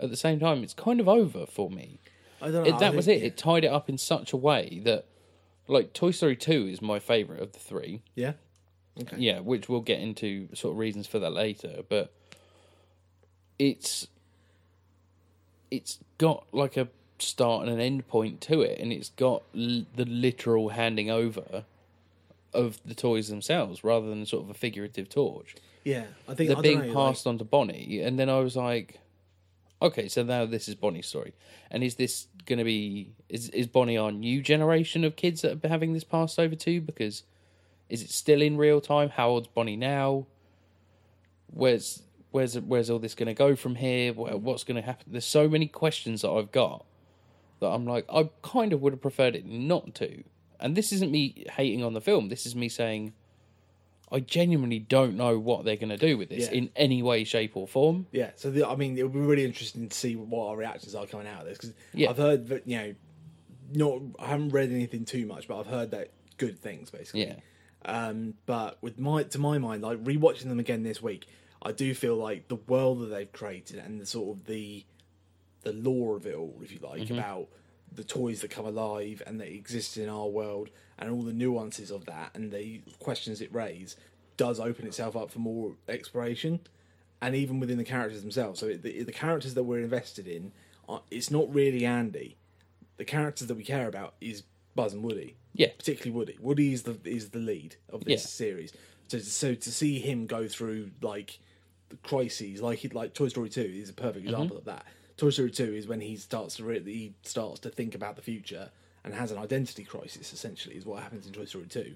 at 0.00 0.08
the 0.10 0.16
same 0.16 0.40
time, 0.40 0.62
it's 0.62 0.74
kind 0.74 1.00
of 1.00 1.08
over 1.08 1.44
for 1.44 1.70
me. 1.70 1.98
I 2.40 2.50
don't 2.50 2.64
know. 2.64 2.74
It, 2.74 2.78
that 2.78 2.94
was 2.94 3.08
it. 3.08 3.22
It 3.22 3.36
tied 3.36 3.64
it 3.64 3.68
up 3.72 3.88
in 3.88 3.98
such 3.98 4.32
a 4.32 4.36
way 4.36 4.80
that, 4.84 5.06
like, 5.68 5.92
Toy 5.92 6.10
Story 6.12 6.36
Two 6.36 6.66
is 6.66 6.80
my 6.80 6.98
favorite 6.98 7.42
of 7.42 7.52
the 7.52 7.58
three. 7.58 8.02
Yeah, 8.14 8.32
okay. 9.00 9.16
Yeah, 9.18 9.40
which 9.40 9.68
we'll 9.68 9.80
get 9.80 10.00
into 10.00 10.48
sort 10.54 10.72
of 10.72 10.78
reasons 10.78 11.06
for 11.06 11.18
that 11.18 11.32
later. 11.32 11.82
But 11.88 12.12
it's 13.58 14.08
it's 15.70 15.98
got 16.18 16.46
like 16.52 16.76
a 16.76 16.88
start 17.18 17.66
and 17.66 17.72
an 17.72 17.80
end 17.80 18.06
point 18.08 18.40
to 18.42 18.60
it, 18.62 18.78
and 18.78 18.92
it's 18.92 19.10
got 19.10 19.42
l- 19.56 19.86
the 19.96 20.04
literal 20.04 20.70
handing 20.70 21.10
over 21.10 21.64
of 22.54 22.78
the 22.84 22.94
toys 22.94 23.28
themselves 23.28 23.82
rather 23.84 24.08
than 24.08 24.24
sort 24.26 24.44
of 24.44 24.50
a 24.50 24.54
figurative 24.54 25.08
torch. 25.08 25.54
yeah. 25.84 26.04
I 26.28 26.34
think 26.34 26.48
They're 26.48 26.58
I 26.58 26.62
being 26.62 26.78
know, 26.80 26.84
like- 26.86 26.94
passed 26.94 27.26
on 27.26 27.38
to 27.38 27.44
Bonnie, 27.44 28.00
and 28.00 28.18
then 28.18 28.28
I 28.30 28.38
was 28.40 28.56
like, 28.56 29.00
okay, 29.82 30.08
so 30.08 30.22
now 30.22 30.46
this 30.46 30.68
is 30.68 30.74
Bonnie's 30.74 31.06
story, 31.06 31.34
and 31.70 31.82
is 31.84 31.96
this 31.96 32.26
going 32.46 32.58
to 32.58 32.64
be 32.64 33.12
is 33.28 33.48
is 33.50 33.66
Bonnie 33.66 33.96
our 33.96 34.12
new 34.12 34.42
generation 34.42 35.02
of 35.04 35.16
kids 35.16 35.42
that 35.42 35.64
are 35.64 35.68
having 35.68 35.92
this 35.94 36.04
passed 36.04 36.38
over 36.38 36.54
to? 36.54 36.80
Because 36.80 37.22
is 37.88 38.02
it 38.02 38.10
still 38.10 38.40
in 38.42 38.56
real 38.56 38.80
time? 38.80 39.10
How 39.10 39.28
old's 39.30 39.48
Bonnie 39.48 39.76
now? 39.76 40.26
Where's 41.48 42.02
where's 42.30 42.58
where's 42.58 42.90
all 42.90 42.98
this 42.98 43.14
going 43.14 43.26
to 43.28 43.34
go 43.34 43.54
from 43.56 43.76
here? 43.76 44.12
What's 44.12 44.64
going 44.64 44.76
to 44.76 44.82
happen? 44.82 45.06
There's 45.12 45.26
so 45.26 45.48
many 45.48 45.66
questions 45.68 46.22
that 46.22 46.30
I've 46.30 46.50
got 46.52 46.84
that 47.60 47.68
I'm 47.68 47.86
like, 47.86 48.04
I 48.12 48.30
kind 48.42 48.72
of 48.72 48.82
would 48.82 48.92
have 48.92 49.02
preferred 49.02 49.36
it 49.36 49.46
not 49.46 49.94
to. 49.96 50.24
And 50.60 50.76
this 50.76 50.92
isn't 50.92 51.10
me 51.10 51.44
hating 51.52 51.82
on 51.84 51.94
the 51.94 52.00
film. 52.00 52.28
This 52.28 52.46
is 52.46 52.54
me 52.54 52.68
saying, 52.68 53.12
I 54.12 54.20
genuinely 54.20 54.78
don't 54.78 55.16
know 55.16 55.38
what 55.38 55.64
they're 55.64 55.76
going 55.76 55.88
to 55.88 55.96
do 55.96 56.16
with 56.16 56.28
this 56.28 56.44
Yeah. 56.50 56.58
in 56.58 56.70
any 56.76 57.02
way, 57.02 57.24
shape, 57.24 57.56
or 57.56 57.66
form. 57.66 58.06
Yeah, 58.12 58.30
so 58.36 58.50
the, 58.50 58.68
I 58.68 58.76
mean, 58.76 58.96
it 58.96 59.02
would 59.02 59.12
be 59.12 59.18
really 59.20 59.44
interesting 59.44 59.88
to 59.88 59.96
see 59.96 60.14
what 60.14 60.46
our 60.48 60.56
reactions 60.56 60.94
are 60.94 61.06
coming 61.06 61.26
out 61.26 61.40
of 61.42 61.46
this 61.48 61.58
because 61.58 61.74
Yeah. 61.92 62.10
I've 62.10 62.16
heard 62.18 62.48
that 62.48 62.66
you 62.68 62.76
know, 62.76 62.94
not 63.72 64.02
I 64.18 64.26
haven't 64.28 64.50
read 64.50 64.70
anything 64.70 65.04
too 65.04 65.26
much, 65.26 65.48
but 65.48 65.58
I've 65.58 65.66
heard 65.66 65.90
that 65.92 66.10
good 66.36 66.58
things 66.60 66.90
basically. 66.90 67.26
Yeah. 67.26 67.36
Um, 67.86 68.34
but 68.46 68.78
with 68.82 68.98
my 69.00 69.24
to 69.24 69.38
my 69.38 69.58
mind, 69.58 69.82
like 69.82 70.02
rewatching 70.04 70.44
them 70.48 70.60
again 70.60 70.82
this 70.84 71.02
week, 71.02 71.26
I 71.62 71.72
do 71.72 71.92
feel 71.94 72.14
like 72.16 72.48
the 72.48 72.56
world 72.56 73.00
that 73.00 73.06
they've 73.06 73.30
created 73.32 73.78
and 73.78 74.00
the 74.00 74.06
sort 74.06 74.36
of 74.38 74.44
the 74.46 74.84
the 75.62 75.72
lore 75.72 76.16
of 76.16 76.26
it 76.26 76.34
all, 76.34 76.54
if 76.62 76.70
you 76.72 76.78
like, 76.82 77.02
Mm-hmm. 77.02 77.18
about 77.18 77.48
the 77.94 78.04
toys 78.04 78.40
that 78.40 78.50
come 78.50 78.66
alive 78.66 79.22
and 79.26 79.40
that 79.40 79.52
exist 79.52 79.96
in 79.96 80.08
our 80.08 80.26
world 80.26 80.70
and 80.98 81.10
all 81.10 81.22
the 81.22 81.32
nuances 81.32 81.90
of 81.90 82.06
that 82.06 82.30
and 82.34 82.52
the 82.52 82.80
questions 82.98 83.40
it 83.40 83.52
raises 83.54 83.96
does 84.36 84.58
open 84.58 84.86
itself 84.86 85.16
up 85.16 85.30
for 85.30 85.38
more 85.38 85.72
exploration 85.88 86.60
and 87.22 87.34
even 87.34 87.60
within 87.60 87.78
the 87.78 87.84
characters 87.84 88.20
themselves. 88.20 88.60
So 88.60 88.74
the, 88.74 89.02
the 89.02 89.12
characters 89.12 89.54
that 89.54 89.62
we're 89.62 89.80
invested 89.80 90.26
in, 90.26 90.52
are, 90.88 91.02
it's 91.10 91.30
not 91.30 91.52
really 91.54 91.86
Andy. 91.86 92.36
The 92.96 93.04
characters 93.04 93.48
that 93.48 93.56
we 93.56 93.64
care 93.64 93.88
about 93.88 94.14
is 94.20 94.42
Buzz 94.74 94.92
and 94.92 95.02
Woody. 95.02 95.36
Yeah. 95.54 95.68
particularly 95.78 96.10
Woody. 96.10 96.36
Woody 96.40 96.72
is 96.72 96.82
the 96.82 96.98
is 97.04 97.30
the 97.30 97.38
lead 97.38 97.76
of 97.88 98.04
this 98.04 98.22
Yeah. 98.22 98.26
series. 98.26 98.72
So 99.08 99.18
so 99.18 99.54
to 99.54 99.72
see 99.72 100.00
him 100.00 100.26
go 100.26 100.48
through 100.48 100.90
like 101.00 101.38
the 101.88 101.96
crises, 101.96 102.60
like 102.60 102.80
he, 102.80 102.88
like 102.88 103.14
Toy 103.14 103.28
Story 103.28 103.48
two 103.48 103.62
is 103.62 103.88
a 103.88 103.92
perfect 103.92 104.26
mm-hmm. 104.26 104.34
example 104.34 104.56
of 104.56 104.64
that. 104.64 104.84
Toy 105.16 105.30
Story 105.30 105.50
two 105.50 105.74
is 105.74 105.86
when 105.86 106.00
he 106.00 106.16
starts 106.16 106.56
to 106.56 106.64
really 106.64 106.92
he 106.92 107.14
starts 107.22 107.60
to 107.60 107.70
think 107.70 107.94
about 107.94 108.16
the 108.16 108.22
future 108.22 108.70
and 109.04 109.14
has 109.14 109.30
an 109.30 109.38
identity 109.38 109.84
crisis. 109.84 110.32
Essentially, 110.32 110.76
is 110.76 110.84
what 110.86 111.02
happens 111.02 111.26
in 111.26 111.32
Toy 111.32 111.44
Story 111.44 111.66
two. 111.66 111.94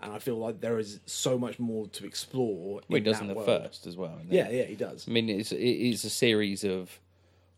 And 0.00 0.12
I 0.12 0.18
feel 0.18 0.36
like 0.36 0.60
there 0.60 0.78
is 0.80 0.98
so 1.06 1.38
much 1.38 1.60
more 1.60 1.86
to 1.88 2.04
explore. 2.04 2.80
Well, 2.88 2.98
he 2.98 3.00
does 3.00 3.18
that 3.18 3.22
in 3.22 3.28
the 3.28 3.34
world. 3.34 3.46
first 3.46 3.86
as 3.86 3.96
well. 3.96 4.18
Yeah, 4.28 4.48
yeah, 4.50 4.64
he 4.64 4.74
does. 4.74 5.06
I 5.08 5.12
mean, 5.12 5.28
it's 5.28 5.52
it 5.52 5.58
is 5.58 6.04
a 6.04 6.10
series 6.10 6.64
of 6.64 6.98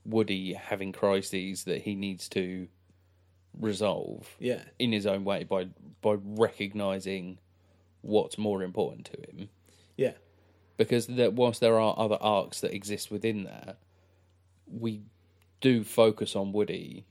Woody 0.05 0.53
having 0.53 0.93
crises 0.93 1.65
that 1.65 1.83
he 1.83 1.95
needs 1.95 2.29
to 2.31 2.69
resolve 3.59 4.37
Yeah, 4.39 4.61
in 4.79 4.93
his 4.93 5.07
own 5.07 5.25
way 5.25 5.45
by 5.45 5.69
by 6.03 6.17
recognizing 6.23 7.39
what's 8.03 8.37
more 8.37 8.63
important 8.63 9.07
to 9.07 9.21
him. 9.31 9.49
yeah, 9.97 10.13
Because 10.77 11.07
that 11.07 11.33
whilst 11.33 11.61
there 11.61 11.79
are 11.81 11.95
other 11.99 12.19
arcs 12.21 12.61
that 12.61 12.75
exist 12.75 13.11
within 13.11 13.45
that, 13.45 13.79
we 14.79 15.03
do 15.61 15.85
focus 15.85 16.35
on 16.37 16.53
Woody 16.53 17.05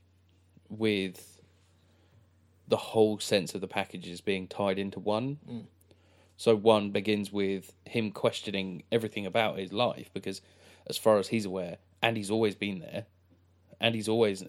with 0.68 1.40
the 2.68 2.76
whole 2.76 3.18
sense 3.18 3.54
of 3.54 3.60
the 3.60 3.68
packages 3.68 4.20
being 4.20 4.46
tied 4.46 4.78
into 4.78 4.98
one. 4.98 5.38
Mm. 5.48 5.64
So 6.36 6.56
one 6.56 6.90
begins 6.90 7.32
with 7.32 7.72
him 7.84 8.10
questioning 8.10 8.82
everything 8.90 9.26
about 9.26 9.58
his 9.58 9.72
life 9.72 10.10
because, 10.12 10.40
as 10.86 10.96
far 10.96 11.18
as 11.18 11.28
he's 11.28 11.44
aware, 11.44 11.76
Andy's 12.02 12.30
always 12.30 12.54
been 12.54 12.80
there, 12.80 13.06
and 13.80 13.94
he's 13.94 14.08
always 14.08 14.44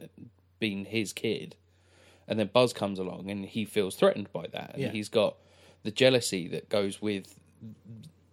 been 0.60 0.86
his 0.86 1.14
kid. 1.14 1.56
And 2.28 2.40
then 2.40 2.50
Buzz 2.52 2.74
comes 2.74 2.98
along 2.98 3.30
and 3.30 3.46
he 3.46 3.66
feels 3.66 3.96
threatened 3.96 4.32
by 4.34 4.48
that, 4.48 4.72
and 4.74 4.84
Yeah. 4.84 4.92
he's 4.92 5.10
got 5.10 5.36
the 5.84 5.92
jealousy 5.92 6.48
that 6.48 6.70
goes 6.70 7.02
with 7.02 7.40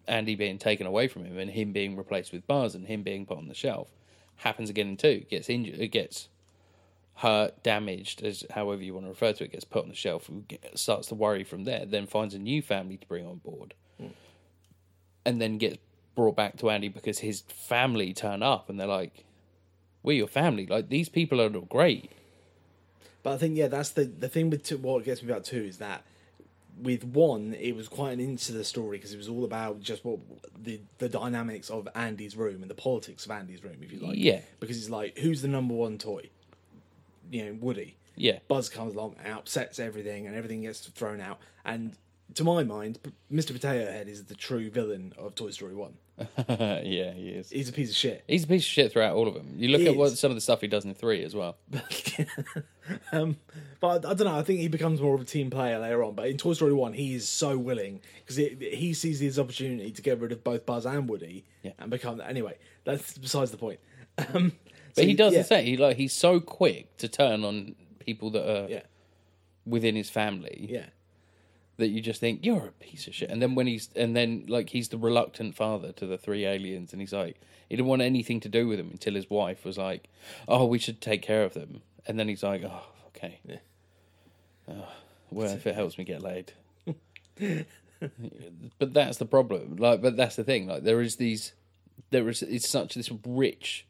Andy 0.08 0.34
being 0.34 0.58
taken 0.58 0.86
away 0.86 1.08
from 1.08 1.24
him 1.24 1.38
and 1.38 1.50
him 1.50 1.72
being 1.72 1.96
replaced 1.96 2.32
with 2.32 2.46
Buzz 2.46 2.74
and 2.74 2.86
him 2.86 3.02
being 3.02 3.26
put 3.26 3.36
on 3.36 3.48
the 3.48 3.54
shelf. 3.54 3.88
Happens 4.42 4.70
again 4.70 4.88
in 4.88 4.96
two. 4.96 5.24
Gets 5.30 5.48
injured. 5.48 5.80
It 5.80 5.88
gets 5.88 6.28
hurt, 7.16 7.62
damaged, 7.62 8.22
as 8.22 8.44
however 8.50 8.82
you 8.82 8.94
want 8.94 9.06
to 9.06 9.10
refer 9.10 9.32
to 9.32 9.44
it. 9.44 9.52
Gets 9.52 9.64
put 9.64 9.82
on 9.82 9.88
the 9.88 9.94
shelf. 9.94 10.30
Starts 10.74 11.08
to 11.08 11.14
worry 11.14 11.44
from 11.44 11.64
there. 11.64 11.84
Then 11.86 12.06
finds 12.06 12.34
a 12.34 12.38
new 12.38 12.62
family 12.62 12.96
to 12.96 13.06
bring 13.06 13.26
on 13.26 13.38
board, 13.38 13.74
hmm. 13.98 14.08
and 15.24 15.40
then 15.40 15.58
gets 15.58 15.78
brought 16.14 16.36
back 16.36 16.58
to 16.58 16.70
Andy 16.70 16.88
because 16.88 17.20
his 17.20 17.40
family 17.42 18.12
turn 18.12 18.42
up 18.42 18.68
and 18.68 18.78
they're 18.78 18.86
like, 18.86 19.24
"We're 20.02 20.16
your 20.16 20.28
family. 20.28 20.66
Like 20.66 20.88
these 20.88 21.08
people 21.08 21.40
are 21.40 21.50
not 21.50 21.68
great." 21.68 22.10
But 23.22 23.34
I 23.34 23.36
think 23.38 23.56
yeah, 23.56 23.68
that's 23.68 23.90
the 23.90 24.04
the 24.04 24.28
thing 24.28 24.50
with 24.50 24.64
two, 24.64 24.78
what 24.78 25.04
gets 25.04 25.22
me 25.22 25.30
about 25.30 25.44
two 25.44 25.62
is 25.62 25.78
that 25.78 26.04
with 26.80 27.04
one, 27.04 27.54
it 27.54 27.76
was 27.76 27.88
quite 27.88 28.12
an 28.12 28.20
into 28.20 28.52
the 28.52 28.64
story 28.64 28.98
because 28.98 29.12
it 29.12 29.18
was 29.18 29.28
all 29.28 29.44
about 29.44 29.80
just 29.80 30.04
what 30.04 30.18
the 30.60 30.80
the 30.98 31.08
dynamics 31.08 31.70
of 31.70 31.88
Andy's 31.94 32.36
room 32.36 32.62
and 32.62 32.70
the 32.70 32.74
politics 32.74 33.24
of 33.24 33.30
Andy's 33.30 33.62
room, 33.62 33.76
if 33.80 33.92
you 33.92 34.00
like. 34.00 34.16
Yeah. 34.18 34.40
Because 34.60 34.78
it's 34.78 34.90
like, 34.90 35.18
who's 35.18 35.42
the 35.42 35.48
number 35.48 35.74
one 35.74 35.98
toy? 35.98 36.30
You 37.30 37.46
know, 37.46 37.58
Woody. 37.60 37.96
Yeah, 38.14 38.40
Buzz 38.46 38.68
comes 38.68 38.94
along 38.94 39.16
and 39.24 39.32
upsets 39.32 39.78
everything, 39.78 40.26
and 40.26 40.36
everything 40.36 40.62
gets 40.62 40.86
thrown 40.86 41.20
out. 41.20 41.38
And 41.64 41.96
to 42.34 42.44
my 42.44 42.62
mind, 42.62 42.98
Mr. 43.32 43.52
Potato 43.52 43.90
Head 43.90 44.08
is 44.08 44.24
the 44.24 44.34
true 44.34 44.70
villain 44.70 45.14
of 45.16 45.34
Toy 45.34 45.50
Story 45.50 45.74
One. 45.74 45.94
yeah, 46.48 47.12
he 47.12 47.28
is. 47.30 47.50
He's 47.50 47.68
a 47.68 47.72
piece 47.72 47.90
of 47.90 47.96
shit. 47.96 48.22
He's 48.28 48.44
a 48.44 48.46
piece 48.46 48.62
of 48.62 48.66
shit 48.68 48.92
throughout 48.92 49.14
all 49.16 49.26
of 49.26 49.34
them. 49.34 49.54
You 49.56 49.68
look 49.68 49.80
He 49.80 49.88
at 49.88 49.96
what 49.96 50.12
is. 50.12 50.20
some 50.20 50.30
of 50.30 50.34
the 50.36 50.40
stuff 50.40 50.60
he 50.60 50.66
does 50.68 50.84
in 50.84 50.94
three 50.94 51.24
as 51.24 51.34
well. 51.34 51.56
um, 53.12 53.36
but 53.80 54.04
I, 54.06 54.14
don't 54.14 54.26
know. 54.26 54.38
I 54.38 54.42
think 54.42 54.60
he 54.60 54.68
becomes 54.68 55.00
more 55.00 55.14
of 55.14 55.20
a 55.20 55.24
team 55.24 55.50
player 55.50 55.78
later 55.78 56.02
on. 56.04 56.14
But 56.14 56.28
in 56.28 56.36
Toy 56.36 56.52
Story 56.52 56.72
One, 56.72 56.92
he 56.92 57.14
is 57.14 57.28
so 57.28 57.56
willing 57.58 58.00
because 58.20 58.36
he 58.36 58.94
sees 58.94 59.20
his 59.20 59.38
opportunity 59.38 59.90
to 59.90 60.02
get 60.02 60.20
rid 60.20 60.32
of 60.32 60.44
both 60.44 60.66
Buzz 60.66 60.86
and 60.86 61.08
Woody 61.08 61.44
Yeah. 61.62 61.72
and 61.78 61.90
become. 61.90 62.20
Anyway, 62.20 62.56
that's 62.84 63.16
besides 63.18 63.50
the 63.50 63.56
point. 63.56 63.80
Um, 64.34 64.52
But 64.94 65.04
he 65.04 65.14
does 65.14 65.32
the 65.32 65.42
same. 65.42 65.64
He 65.64 65.78
like 65.78 65.96
he's 65.96 66.12
so 66.12 66.38
quick 66.38 66.98
to 66.98 67.08
turn 67.08 67.44
on 67.44 67.74
people 67.98 68.30
that 68.32 68.46
are 68.46 68.68
Yeah, 68.68 68.82
within 69.64 69.96
his 69.96 70.10
family 70.10 70.66
yeah, 70.70 70.86
that 71.78 71.88
you 71.88 72.00
just 72.00 72.20
think 72.20 72.44
you're 72.44 72.66
a 72.66 72.72
piece 72.72 73.06
of 73.06 73.14
shit. 73.14 73.30
And 73.30 73.40
then 73.40 73.54
when 73.54 73.66
he's 73.66 73.88
and 73.96 74.14
then 74.14 74.44
like 74.48 74.70
he's 74.70 74.88
the 74.88 74.98
reluctant 74.98 75.54
father 75.54 75.92
to 75.92 76.06
the 76.06 76.18
three 76.18 76.44
aliens, 76.44 76.92
and 76.92 77.00
he's 77.00 77.12
like 77.12 77.40
he 77.68 77.76
didn't 77.76 77.88
want 77.88 78.02
anything 78.02 78.40
to 78.40 78.48
do 78.48 78.68
with 78.68 78.78
them 78.78 78.90
until 78.92 79.14
his 79.14 79.30
wife 79.30 79.64
was 79.64 79.78
like, 79.78 80.08
"Oh, 80.46 80.66
we 80.66 80.78
should 80.78 81.00
take 81.00 81.22
care 81.22 81.44
of 81.44 81.54
them." 81.54 81.82
And 82.06 82.18
then 82.18 82.28
he's 82.28 82.42
like, 82.42 82.62
"Oh, 82.64 82.82
okay, 83.08 83.38
Yeah. 83.48 83.56
Oh, 84.68 84.88
well, 85.30 85.50
if 85.52 85.66
it 85.66 85.74
helps 85.74 85.98
me 85.98 86.04
get 86.04 86.22
laid." 86.22 86.52
but 88.78 88.92
that's 88.92 89.18
the 89.18 89.26
problem. 89.26 89.76
Like, 89.76 90.02
but 90.02 90.16
that's 90.16 90.36
the 90.36 90.44
thing. 90.44 90.66
Like, 90.66 90.84
there 90.84 91.00
is 91.00 91.16
these, 91.16 91.52
there 92.10 92.28
is 92.28 92.42
it's 92.42 92.68
such 92.68 92.94
this 92.94 93.10
rich 93.26 93.86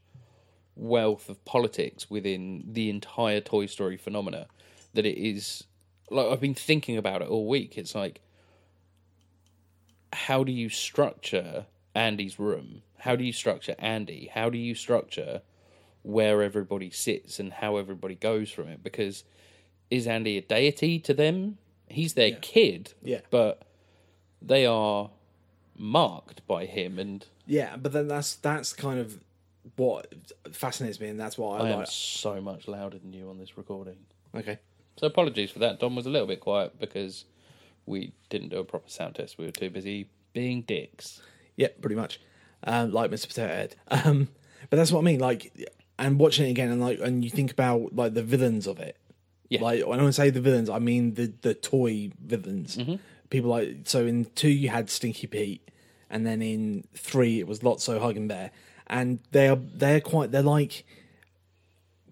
wealth 0.76 1.28
of 1.28 1.44
politics 1.44 2.08
within 2.08 2.64
the 2.66 2.88
entire 2.88 3.40
Toy 3.40 3.66
Story 3.66 3.96
phenomena 3.96 4.46
that 4.94 5.06
it 5.06 5.18
is 5.18 5.64
like 6.10 6.26
I've 6.26 6.40
been 6.40 6.54
thinking 6.54 6.96
about 6.96 7.22
it 7.22 7.28
all 7.28 7.46
week. 7.48 7.76
It's 7.78 7.94
like 7.94 8.20
how 10.12 10.44
do 10.44 10.52
you 10.52 10.68
structure 10.68 11.66
Andy's 11.94 12.38
room? 12.38 12.82
How 12.98 13.16
do 13.16 13.24
you 13.24 13.32
structure 13.32 13.74
Andy? 13.78 14.30
How 14.32 14.50
do 14.50 14.58
you 14.58 14.74
structure 14.74 15.42
where 16.02 16.42
everybody 16.42 16.90
sits 16.90 17.38
and 17.38 17.52
how 17.52 17.76
everybody 17.76 18.14
goes 18.14 18.50
from 18.50 18.68
it? 18.68 18.82
Because 18.82 19.24
is 19.90 20.06
Andy 20.06 20.36
a 20.38 20.42
deity 20.42 20.98
to 21.00 21.14
them? 21.14 21.58
He's 21.88 22.14
their 22.14 22.32
kid, 22.32 22.94
Yeah. 23.02 23.20
but 23.30 23.62
they 24.40 24.64
are 24.66 25.10
marked 25.76 26.46
by 26.46 26.64
him, 26.66 26.98
and 26.98 27.26
yeah. 27.46 27.76
But 27.76 27.92
then 27.92 28.08
that's 28.08 28.34
that's 28.36 28.72
kind 28.72 28.98
of 28.98 29.18
what 29.76 30.12
fascinates 30.52 31.00
me, 31.00 31.08
and 31.08 31.20
that's 31.20 31.36
why 31.36 31.58
I, 31.58 31.66
I 31.66 31.70
am 31.70 31.78
like. 31.80 31.88
so 31.88 32.40
much 32.40 32.66
louder 32.66 32.98
than 32.98 33.12
you 33.12 33.28
on 33.28 33.38
this 33.38 33.58
recording. 33.58 33.96
Okay, 34.34 34.58
So 34.96 35.06
apologies 35.06 35.50
for 35.50 35.58
that. 35.60 35.80
Don 35.80 35.94
was 35.94 36.06
a 36.06 36.10
little 36.10 36.26
bit 36.26 36.40
quiet 36.40 36.78
because 36.78 37.24
we 37.86 38.12
didn't 38.28 38.50
do 38.50 38.58
a 38.58 38.64
proper 38.64 38.88
sound 38.88 39.14
test. 39.14 39.38
We 39.38 39.46
were 39.46 39.52
too 39.52 39.70
busy 39.70 40.08
being 40.32 40.62
dicks. 40.62 41.20
Yeah, 41.56 41.68
pretty 41.80 41.96
much. 41.96 42.20
Um, 42.64 42.92
like 42.92 43.10
Mr. 43.10 43.28
Potato 43.28 43.48
Head. 43.48 43.76
Um, 43.90 44.28
but 44.70 44.76
that's 44.76 44.92
what 44.92 45.00
I 45.00 45.02
mean. 45.02 45.20
Like, 45.20 45.52
and 45.98 46.18
watching 46.18 46.46
it 46.46 46.50
again, 46.50 46.70
and 46.70 46.80
like, 46.80 47.00
and 47.00 47.24
you 47.24 47.30
think 47.30 47.50
about 47.50 47.94
like 47.94 48.14
the 48.14 48.22
villains 48.22 48.66
of 48.66 48.78
it. 48.78 48.96
Yeah. 49.48 49.60
Like 49.60 49.86
when 49.86 50.00
I 50.00 50.10
say 50.10 50.30
the 50.30 50.40
villains, 50.40 50.70
I 50.70 50.78
mean 50.78 51.14
the 51.14 51.32
the 51.42 51.54
toy 51.54 52.10
villains. 52.24 52.78
People 53.28 53.50
like 53.50 53.78
so 53.84 54.06
in 54.06 54.26
two 54.34 54.48
you 54.48 54.70
had 54.70 54.88
Stinky 54.88 55.26
Pete, 55.26 55.68
and 56.08 56.24
then 56.24 56.40
in 56.40 56.84
three 56.94 57.38
it 57.38 57.46
was 57.46 57.60
Lotso, 57.60 58.00
Hugging 58.00 58.28
Bear, 58.28 58.50
and 58.86 59.18
they 59.32 59.48
are 59.48 59.56
they're 59.56 60.00
quite 60.00 60.32
they're 60.32 60.42
like 60.42 60.84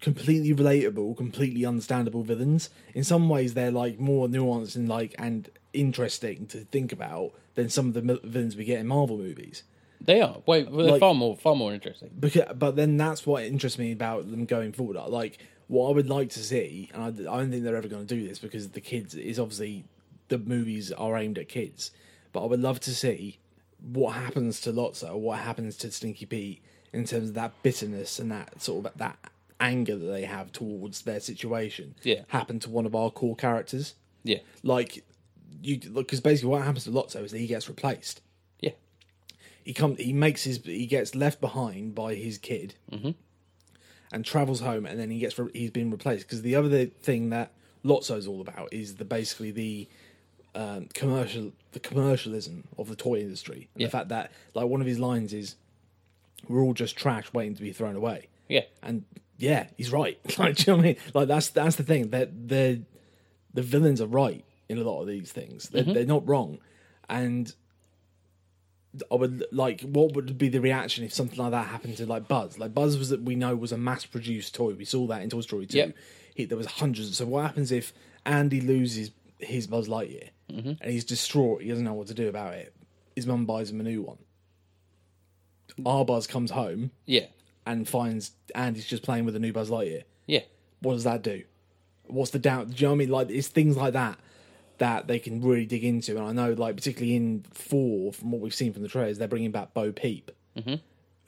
completely 0.01 0.53
relatable, 0.53 1.15
completely 1.15 1.65
understandable 1.65 2.23
villains. 2.23 2.69
In 2.93 3.03
some 3.03 3.29
ways, 3.29 3.53
they're 3.53 3.71
like 3.71 3.99
more 3.99 4.27
nuanced 4.27 4.75
and 4.75 4.89
like 4.89 5.15
and 5.17 5.49
interesting 5.73 6.47
to 6.47 6.59
think 6.65 6.91
about 6.91 7.31
than 7.55 7.69
some 7.69 7.87
of 7.87 7.93
the 7.93 8.01
mil- 8.01 8.19
villains 8.23 8.55
we 8.55 8.65
get 8.65 8.79
in 8.79 8.87
Marvel 8.87 9.17
movies. 9.17 9.63
They 10.03 10.19
are. 10.21 10.41
Wait, 10.47 10.69
well, 10.69 10.83
they're 10.83 10.91
Like- 10.93 10.99
far 10.99 11.13
more 11.13 11.37
far 11.37 11.55
more 11.55 11.73
interesting. 11.73 12.09
Because, 12.19 12.51
but 12.55 12.75
then 12.75 12.97
that's 12.97 13.25
what 13.25 13.43
interests 13.43 13.77
me 13.79 13.91
about 13.91 14.29
them 14.31 14.45
going 14.45 14.71
forward. 14.73 14.97
Like 14.97 15.37
what 15.67 15.89
I 15.89 15.93
would 15.93 16.09
like 16.09 16.29
to 16.31 16.39
see, 16.39 16.89
and 16.93 17.03
I, 17.03 17.07
I 17.07 17.37
don't 17.37 17.51
think 17.51 17.63
they're 17.63 17.75
ever 17.77 17.87
going 17.87 18.05
to 18.07 18.15
do 18.15 18.27
this 18.27 18.39
because 18.39 18.69
the 18.69 18.81
kids 18.81 19.15
is 19.15 19.39
obviously 19.39 19.85
the 20.27 20.37
movies 20.39 20.91
are 20.91 21.17
aimed 21.17 21.37
at 21.37 21.47
kids. 21.47 21.91
But 22.33 22.43
I 22.43 22.47
would 22.47 22.61
love 22.61 22.79
to 22.81 22.95
see 22.95 23.37
what 23.79 24.15
happens 24.15 24.59
to 24.61 24.71
Lotso, 24.73 25.15
what 25.17 25.39
happens 25.39 25.75
to 25.77 25.91
Stinky 25.91 26.25
Pete 26.25 26.61
in 26.93 27.05
terms 27.05 27.29
of 27.29 27.35
that 27.35 27.53
bitterness 27.63 28.19
and 28.19 28.31
that 28.31 28.61
sort 28.61 28.85
of 28.85 28.97
that 28.97 29.17
anger 29.61 29.95
that 29.95 30.05
they 30.07 30.23
have 30.25 30.51
towards 30.51 31.03
their 31.03 31.19
situation. 31.21 31.95
Yeah. 32.03 32.21
happen 32.27 32.59
to 32.59 32.69
one 32.69 32.85
of 32.85 32.93
our 32.95 33.09
core 33.11 33.35
characters. 33.35 33.93
Yeah, 34.23 34.39
Like 34.63 35.03
you, 35.61 35.77
because 35.79 36.19
basically 36.21 36.49
what 36.49 36.63
happens 36.63 36.83
to 36.85 36.91
Lotso 36.91 37.23
is 37.23 37.31
that 37.31 37.39
he 37.39 37.47
gets 37.47 37.67
replaced 37.69 38.21
yeah, 38.59 38.71
he 39.63 39.73
comes 39.73 39.99
he 39.99 40.13
makes 40.13 40.43
his 40.43 40.59
he 40.63 40.85
gets 40.85 41.13
left 41.15 41.39
behind 41.41 41.95
by 41.95 42.15
his 42.15 42.37
kid 42.37 42.75
and 44.11 44.25
travels 44.25 44.59
home 44.59 44.85
and 44.85 44.99
then 44.99 45.09
he 45.09 45.19
gets 45.19 45.37
re- 45.39 45.49
he's 45.53 45.71
been 45.71 45.89
replaced 45.91 46.27
because 46.27 46.41
the 46.41 46.55
other 46.55 46.85
thing 46.85 47.29
that 47.31 47.51
Lotso's 47.83 48.27
all 48.27 48.41
about 48.41 48.71
is 48.73 48.95
the 48.95 49.05
basically 49.05 49.51
the 49.51 49.87
um, 50.53 50.87
commercial 50.93 51.51
the 51.71 51.79
commercialism 51.79 52.65
of 52.77 52.89
the 52.89 52.95
toy 52.95 53.19
industry 53.21 53.69
and 53.73 53.81
Yeah. 53.81 53.87
the 53.87 53.91
fact 53.91 54.09
that 54.09 54.31
like 54.53 54.67
one 54.67 54.81
of 54.81 54.87
his 54.87 54.99
lines 54.99 55.33
is 55.33 55.55
we're 56.47 56.61
all 56.61 56.73
just 56.73 56.95
trash 56.97 57.31
waiting 57.33 57.55
to 57.55 57.61
be 57.61 57.71
thrown 57.71 57.95
away 57.95 58.27
yeah. 58.49 58.61
and 58.83 59.03
yeah 59.41 59.67
he's 59.77 59.91
right. 59.91 60.19
Like 60.37 60.55
do 60.55 60.63
you 60.63 60.73
know 60.73 60.77
what 60.77 60.85
I 60.85 60.87
mean? 60.87 60.97
Like 61.13 61.27
that's 61.27 61.49
that's 61.49 61.75
the 61.75 61.83
thing. 61.83 62.09
That 62.09 62.47
the 62.47 62.81
the 63.53 63.61
villains 63.61 64.01
are 64.01 64.07
right 64.07 64.45
in 64.69 64.77
a 64.77 64.83
lot 64.83 65.01
of 65.01 65.07
these 65.07 65.31
things. 65.31 65.69
They're, 65.69 65.83
mm-hmm. 65.83 65.93
they're 65.93 66.05
not 66.05 66.27
wrong. 66.27 66.59
And 67.09 67.53
I 69.11 69.15
would 69.15 69.45
like 69.51 69.81
what 69.81 70.15
would 70.15 70.37
be 70.37 70.49
the 70.49 70.61
reaction 70.61 71.03
if 71.03 71.13
something 71.13 71.37
like 71.37 71.51
that 71.51 71.67
happened 71.67 71.97
to 71.97 72.05
like 72.05 72.27
Buzz? 72.27 72.57
Like 72.57 72.73
Buzz 72.73 72.97
was 72.97 73.09
that 73.09 73.23
we 73.23 73.35
know 73.35 73.55
was 73.55 73.71
a 73.71 73.77
mass 73.77 74.05
produced 74.05 74.55
toy. 74.55 74.73
We 74.73 74.85
saw 74.85 75.07
that 75.07 75.21
in 75.21 75.29
Toy 75.29 75.41
Story 75.41 75.65
2 75.65 75.77
Yep. 75.77 75.95
he, 76.35 76.45
there 76.45 76.57
was 76.57 76.67
hundreds 76.67 77.17
so 77.17 77.25
what 77.25 77.45
happens 77.45 77.71
if 77.71 77.93
Andy 78.25 78.61
loses 78.61 79.11
his 79.39 79.67
Buzz 79.67 79.87
Lightyear 79.87 80.29
mm-hmm. 80.51 80.73
and 80.79 80.91
he's 80.91 81.03
distraught 81.05 81.61
he 81.61 81.69
doesn't 81.69 81.83
know 81.83 81.93
what 81.93 82.07
to 82.07 82.13
do 82.13 82.29
about 82.29 82.53
it 82.53 82.73
his 83.15 83.27
mum 83.27 83.45
buys 83.45 83.71
him 83.71 83.79
a 83.79 83.83
new 83.83 84.01
one. 84.01 84.17
Our 85.85 86.05
Buzz 86.05 86.27
comes 86.27 86.51
home. 86.51 86.91
Yeah, 87.05 87.27
and 87.71 87.87
finds 87.87 88.31
Andy's 88.53 88.85
just 88.85 89.03
playing 89.03 89.25
with 89.25 89.35
a 89.35 89.39
new 89.39 89.53
Buzz 89.53 89.69
Lightyear. 89.69 90.03
yeah, 90.27 90.41
What 90.81 90.93
does 90.93 91.03
that 91.03 91.21
do? 91.21 91.43
What's 92.07 92.31
the 92.31 92.39
doubt? 92.39 92.69
Do 92.69 92.75
you 92.75 92.81
know 92.83 92.89
what 92.89 92.95
I 92.95 92.97
mean? 92.97 93.09
Like 93.09 93.29
it's 93.29 93.47
things 93.47 93.77
like 93.77 93.93
that 93.93 94.17
that 94.77 95.07
they 95.07 95.19
can 95.19 95.41
really 95.41 95.65
dig 95.67 95.83
into. 95.83 96.17
And 96.17 96.25
I 96.27 96.31
know, 96.31 96.53
like 96.53 96.75
particularly 96.75 97.15
in 97.15 97.45
four, 97.53 98.11
from 98.11 98.31
what 98.31 98.41
we've 98.41 98.53
seen 98.53 98.73
from 98.73 98.81
the 98.81 98.89
trailers, 98.89 99.19
they're 99.19 99.27
bringing 99.27 99.51
back 99.51 99.75
Bo 99.75 99.91
Peep, 99.91 100.31
mm-hmm. 100.57 100.75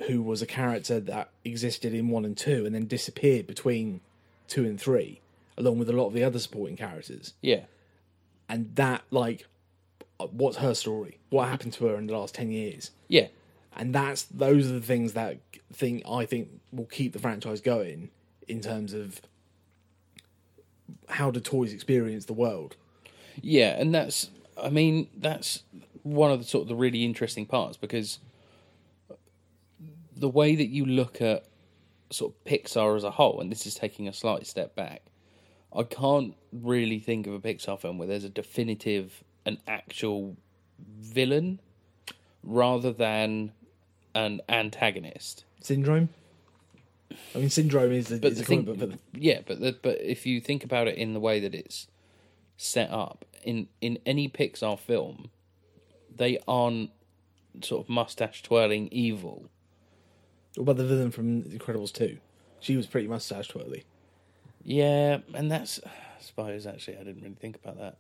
who 0.08 0.24
was 0.24 0.42
a 0.42 0.48
character 0.48 1.00
that 1.00 1.30
existed 1.46 1.94
in 1.94 2.10
one 2.10 2.26
and 2.26 2.36
two, 2.36 2.66
and 2.66 2.74
then 2.74 2.88
disappeared 2.88 3.46
between 3.46 4.02
two 4.48 4.66
and 4.66 4.82
three, 4.82 5.22
along 5.56 5.78
with 5.78 5.88
a 5.88 5.94
lot 5.94 6.08
of 6.08 6.14
the 6.14 6.24
other 6.24 6.40
supporting 6.40 6.76
characters. 6.76 7.36
yeah, 7.42 7.66
And 8.50 8.76
that, 8.76 9.04
like, 9.12 9.46
uh, 10.20 10.26
what's 10.28 10.58
her 10.58 10.74
story? 10.74 11.20
What 11.30 11.48
happened 11.48 11.74
to 11.74 11.86
her 11.86 11.96
in 11.96 12.08
the 12.08 12.14
last 12.18 12.34
ten 12.36 12.52
years? 12.52 12.92
yeah. 13.08 13.28
And 13.76 13.94
that's 13.94 14.24
those 14.24 14.70
are 14.70 14.74
the 14.74 14.82
things 14.82 15.14
that 15.14 15.40
think 15.74 16.04
I 16.08 16.26
think 16.26 16.50
will 16.72 16.86
keep 16.86 17.14
the 17.14 17.20
franchise 17.20 17.62
going 17.62 18.10
in 18.48 18.62
terms 18.62 18.94
of 18.94 19.22
how 21.10 21.32
do 21.32 21.40
toys 21.40 21.74
experience 21.74 22.26
the 22.26 22.34
world. 22.34 22.76
Yeah, 23.42 23.80
and 23.80 23.94
that's 23.94 24.30
I 24.62 24.70
mean 24.70 25.10
that's 25.18 25.64
one 26.04 26.32
of 26.32 26.40
the 26.40 26.46
sort 26.46 26.64
of 26.64 26.68
the 26.68 26.76
really 26.76 27.06
interesting 27.06 27.46
parts 27.46 27.78
because 27.78 28.20
the 30.16 30.30
way 30.30 30.56
that 30.56 30.68
you 30.68 30.86
look 30.86 31.22
at 31.22 31.46
sort 32.12 32.34
of 32.34 32.44
Pixar 32.46 32.96
as 32.96 33.04
a 33.04 33.12
whole, 33.12 33.42
and 33.42 33.52
this 33.52 33.66
is 33.66 33.76
taking 33.76 34.08
a 34.08 34.14
slight 34.14 34.46
step 34.46 34.76
back, 34.76 35.02
I 35.76 35.84
can't 35.84 36.36
really 36.52 37.00
think 37.00 37.26
of 37.26 37.34
a 37.34 37.40
Pixar 37.40 37.80
film 37.80 37.98
where 37.98 38.08
there's 38.08 38.24
a 38.24 38.30
definitive, 38.30 39.24
an 39.46 39.58
actual 39.68 40.38
villain 41.00 41.60
rather 42.44 42.92
than 42.92 43.52
an 44.16 44.42
antagonist. 44.50 45.46
Syndrome. 45.62 46.10
I 47.36 47.40
mean, 47.40 47.50
Syndrome 47.50 47.92
is 47.92 48.12
a, 48.12 48.18
but 48.18 48.32
is 48.32 48.38
the 48.40 48.44
a 48.44 48.48
comic 48.48 48.66
thing, 48.66 48.76
book, 48.76 48.90
but 48.90 49.22
yeah, 49.22 49.42
but 49.46 49.60
the, 49.60 49.78
but 49.82 50.02
if 50.02 50.26
you 50.26 50.42
think 50.42 50.64
about 50.64 50.88
it 50.88 50.98
in 50.98 51.14
the 51.14 51.20
way 51.20 51.40
that 51.40 51.54
it's 51.54 51.88
set 52.58 52.90
up 52.92 53.26
in 53.44 53.68
in 53.82 54.00
any 54.06 54.28
Pixar 54.28 54.80
film, 54.80 55.30
they 56.16 56.40
aren't 56.48 56.92
sort 57.62 57.86
of 57.86 57.90
mustache 57.90 58.42
twirling 58.42 58.90
evil. 58.92 59.46
what 60.56 60.64
about 60.64 60.78
the 60.78 60.86
villain 60.86 61.12
from 61.12 61.44
Incredibles 61.44 61.94
2? 61.94 62.18
She 62.60 62.76
was 62.76 62.88
pretty 62.88 63.08
mustache 63.08 63.48
twirly. 63.48 63.84
Yeah, 64.64 65.20
and 65.34 65.52
that's 65.52 65.80
I 65.86 66.22
suppose 66.22 66.66
actually 66.66 66.98
I 66.98 67.04
didn't 67.04 67.22
really 67.22 67.36
think 67.36 67.58
about 67.58 67.78
that 67.78 67.98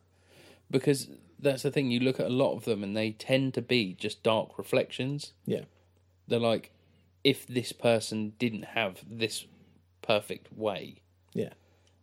because 0.72 1.10
that's 1.40 1.64
the 1.64 1.72
thing. 1.72 1.92
You 1.92 2.00
look 2.00 2.20
at 2.20 2.26
a 2.26 2.34
lot 2.34 2.56
of 2.56 2.66
them, 2.66 2.84
and 2.84 2.96
they 2.96 3.12
tend 3.12 3.54
to 3.56 3.62
be 3.62 3.94
just 3.94 4.24
dark 4.24 4.58
reflections. 4.58 5.34
Yeah. 5.46 5.62
They're 6.28 6.40
like, 6.40 6.72
if 7.24 7.48
this 7.48 7.72
person 7.72 8.34
didn't 8.40 8.64
have 8.66 9.02
this 9.10 9.46
perfect 10.02 10.52
way, 10.56 11.02
Yeah. 11.34 11.54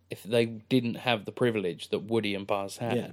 if 0.09 0.23
they 0.23 0.45
didn't 0.45 0.95
have 0.95 1.25
the 1.25 1.31
privilege 1.31 1.89
that 1.89 1.99
Woody 1.99 2.33
and 2.35 2.45
Buzz 2.47 2.77
had, 2.77 2.95
Yeah. 2.97 3.11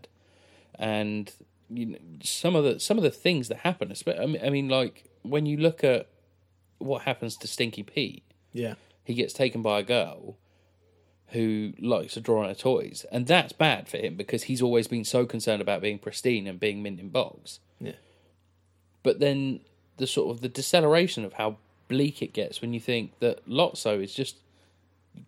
and 0.79 1.33
you 1.71 1.85
know, 1.87 1.99
some 2.23 2.57
of 2.57 2.65
the 2.65 2.81
some 2.81 2.97
of 2.97 3.03
the 3.05 3.11
things 3.11 3.49
that 3.49 3.59
happen. 3.59 3.93
I 4.07 4.27
mean, 4.27 4.41
I 4.43 4.49
mean, 4.49 4.69
like 4.71 5.05
when 5.23 5.45
you 5.45 5.59
look 5.59 5.85
at 5.85 6.09
what 6.79 7.03
happens 7.03 7.37
to 7.39 7.47
Stinky 7.47 7.83
Pete, 7.83 8.23
Yeah. 8.55 8.75
he 9.05 9.13
gets 9.15 9.35
taken 9.35 9.61
by 9.61 9.81
a 9.81 9.83
girl 9.83 10.39
who 11.33 11.75
likes 11.79 12.15
to 12.15 12.23
draw 12.23 12.43
on 12.43 12.49
her 12.49 12.55
toys, 12.55 13.05
and 13.13 13.27
that's 13.27 13.53
bad 13.53 13.87
for 13.87 13.99
him 13.99 14.17
because 14.17 14.45
he's 14.45 14.63
always 14.63 14.89
been 14.89 15.05
so 15.05 15.27
concerned 15.27 15.61
about 15.61 15.83
being 15.83 15.99
pristine 15.99 16.47
and 16.47 16.59
being 16.59 16.83
mint 16.83 16.99
in 17.01 17.11
box. 17.11 17.61
Yeah. 17.79 17.97
But 19.03 19.21
then 19.21 19.61
the 19.99 20.07
sort 20.07 20.31
of 20.31 20.41
the 20.41 20.49
deceleration 20.49 21.25
of 21.25 21.35
how 21.35 21.57
bleak 21.89 22.23
it 22.23 22.33
gets 22.33 22.61
when 22.61 22.73
you 22.73 22.81
think 22.81 23.19
that 23.21 23.47
Lotso 23.49 24.03
is 24.03 24.15
just 24.15 24.37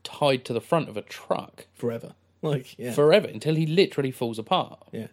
tied 0.04 0.44
to 0.44 0.52
the 0.52 0.60
front 0.60 0.88
of 0.88 0.96
a 0.96 1.02
truck 1.02 1.66
Forever. 1.74 2.14
Like, 2.42 2.78
yeah. 2.78 2.92
forever 2.92 3.28
until 3.28 3.54
he 3.54 3.66
literally 3.66 4.10
falls 4.10 4.38
apart. 4.38 4.88
yeah. 4.92 5.08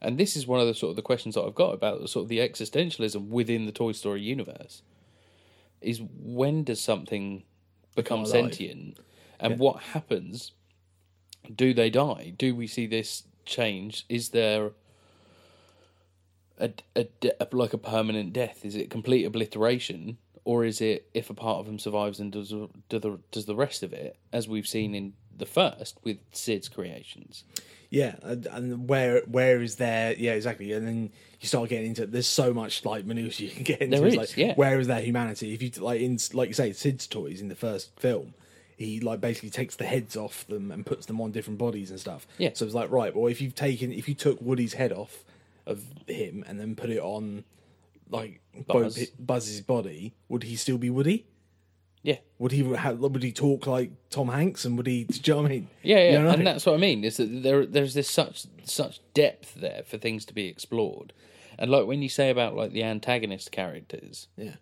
And 0.00 0.18
this 0.18 0.36
is 0.36 0.46
one 0.46 0.60
of 0.60 0.66
the 0.66 0.74
sort 0.74 0.90
of 0.90 0.96
the 0.96 1.02
questions 1.02 1.34
that 1.34 1.42
I've 1.42 1.54
got 1.54 1.72
about 1.72 2.02
the 2.02 2.08
sort 2.08 2.24
of 2.24 2.28
the 2.28 2.38
existentialism 2.38 3.28
within 3.28 3.64
the 3.64 3.72
Toy 3.72 3.92
Story 3.92 4.20
universe. 4.20 4.82
Is 5.80 6.02
when 6.20 6.62
does 6.62 6.80
something 6.80 7.42
become 7.94 8.20
alive. 8.20 8.30
sentient, 8.30 8.98
and 9.40 9.58
what 9.58 9.80
happens? 9.80 10.52
Do 11.54 11.72
they 11.72 11.88
die? 11.88 12.34
Do 12.36 12.54
we 12.54 12.66
see 12.66 12.86
this 12.86 13.24
change? 13.46 14.04
Is 14.08 14.30
there 14.30 14.72
a, 16.58 16.70
a, 16.96 17.06
a 17.40 17.48
like 17.52 17.72
a 17.72 17.78
permanent 17.78 18.32
death? 18.32 18.64
Is 18.64 18.76
it 18.76 18.90
complete 18.90 19.24
obliteration, 19.24 20.18
or 20.44 20.64
is 20.64 20.80
it 20.80 21.08
if 21.14 21.30
a 21.30 21.34
part 21.34 21.58
of 21.58 21.68
him 21.68 21.78
survives 21.78 22.20
and 22.20 22.32
does 22.32 22.50
do 22.50 22.68
the 22.88 23.18
does 23.30 23.46
the 23.46 23.56
rest 23.56 23.82
of 23.82 23.92
it, 23.92 24.16
as 24.32 24.48
we've 24.48 24.66
seen 24.66 24.94
in 24.94 25.14
the 25.36 25.46
first 25.46 25.98
with 26.04 26.18
Sid's 26.32 26.68
creations? 26.68 27.44
Yeah, 27.90 28.16
and, 28.22 28.88
where 28.88 29.20
where 29.22 29.62
is 29.62 29.76
there? 29.76 30.14
Yeah, 30.14 30.32
exactly. 30.32 30.72
And 30.72 30.86
then 30.86 31.10
you 31.40 31.48
start 31.48 31.68
getting 31.68 31.88
into 31.88 32.06
there's 32.06 32.26
so 32.26 32.52
much 32.52 32.84
like 32.84 33.04
minutiae 33.04 33.48
you 33.48 33.54
can 33.54 33.62
get 33.62 33.80
into. 33.80 33.98
There 33.98 34.06
It's 34.06 34.16
like, 34.16 34.36
yeah. 34.36 34.54
Where 34.54 34.80
is 34.80 34.88
their 34.88 35.00
humanity? 35.00 35.54
If 35.54 35.62
you 35.62 35.70
like 35.80 36.00
in 36.00 36.18
like 36.32 36.48
you 36.48 36.54
say, 36.54 36.72
Sid's 36.72 37.06
toys 37.06 37.40
in 37.40 37.48
the 37.48 37.54
first 37.54 37.98
film, 38.00 38.34
he 38.76 39.00
like 39.00 39.20
basically 39.20 39.50
takes 39.50 39.76
the 39.76 39.84
heads 39.84 40.16
off 40.16 40.46
them 40.48 40.72
and 40.72 40.84
puts 40.84 41.06
them 41.06 41.20
on 41.20 41.30
different 41.30 41.58
bodies 41.58 41.90
and 41.90 42.00
stuff. 42.00 42.26
Yeah. 42.38 42.50
So 42.54 42.64
it's 42.64 42.74
like 42.74 42.90
right, 42.90 43.14
well, 43.14 43.28
if 43.28 43.40
you've 43.40 43.54
taken 43.54 43.92
if 43.92 44.08
you 44.08 44.14
took 44.14 44.40
Woody's 44.40 44.74
head 44.74 44.92
off 44.92 45.24
of 45.66 45.82
him 46.06 46.44
and 46.46 46.58
then 46.60 46.74
put 46.76 46.90
it 46.90 47.00
on 47.00 47.44
like 48.10 48.40
Buzz. 48.66 48.96
Buzz. 48.96 49.06
Buzz's 49.18 49.60
body, 49.60 50.14
would 50.28 50.42
he 50.44 50.56
still 50.56 50.78
be 50.78 50.90
Woody? 50.90 51.26
Yeah, 52.02 52.18
Would 52.38 52.52
he 52.52 52.62
have, 52.74 52.98
would 52.98 53.22
he 53.22 53.32
talk 53.32 53.66
like 53.66 53.90
Tom 54.10 54.28
Hanks 54.28 54.66
and 54.66 54.76
would 54.76 54.86
he? 54.86 55.04
Do 55.04 55.18
you 55.24 55.32
know 55.36 55.42
what 55.42 55.50
I 55.50 55.54
mean? 55.54 55.68
Yeah, 55.82 55.96
yeah, 55.96 56.12
You 56.12 56.18
know? 56.24 56.30
and 56.32 56.46
that's 56.46 56.66
what 56.66 56.74
I 56.74 56.76
mean. 56.76 57.02
Is 57.02 57.16
that 57.16 57.42
there? 57.42 57.64
There's 57.64 57.94
this 57.94 58.10
such 58.10 58.44
such 58.64 59.00
depth 59.14 59.54
there 59.54 59.84
for 59.86 59.96
things 59.96 60.26
to 60.26 60.34
be 60.34 60.46
explored, 60.46 61.14
and 61.58 61.70
like 61.70 61.86
when 61.86 62.02
you 62.02 62.10
say 62.10 62.28
about 62.28 62.54
like 62.56 62.72
the 62.72 62.82
antagonist 62.84 63.52
characters, 63.52 64.28
yeah, 64.36 64.56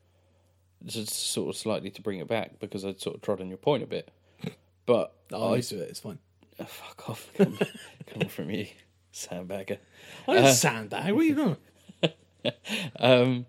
just 0.87 1.11
sort 1.33 1.49
of 1.53 1.57
slightly 1.57 1.91
to 1.91 2.01
bring 2.01 2.21
it 2.21 2.29
back 2.29 2.61
because 2.61 2.85
I'd 2.85 3.01
sort 3.01 3.17
of 3.17 3.23
trod 3.23 3.41
on 3.41 3.49
your 3.49 3.59
point 3.59 3.83
a 3.83 3.87
bit, 3.89 4.13
but 4.87 5.13
oh, 5.33 5.53
I 5.53 5.57
used 5.57 5.71
to 5.71 5.81
it. 5.83 5.91
It's 5.91 5.99
fine. 5.99 6.21
oh, 6.61 6.65
fuck 6.69 7.11
off, 7.11 7.29
come, 7.37 7.59
come 8.07 8.29
from 8.29 8.51
you, 8.51 8.69
sandbagger. 9.13 9.79
I 10.29 10.35
didn't 10.35 10.53
sandbag. 10.55 11.13
What 11.13 11.21
are 11.21 11.25
you 11.25 11.35
doing? 11.35 11.57
Um, 12.99 13.47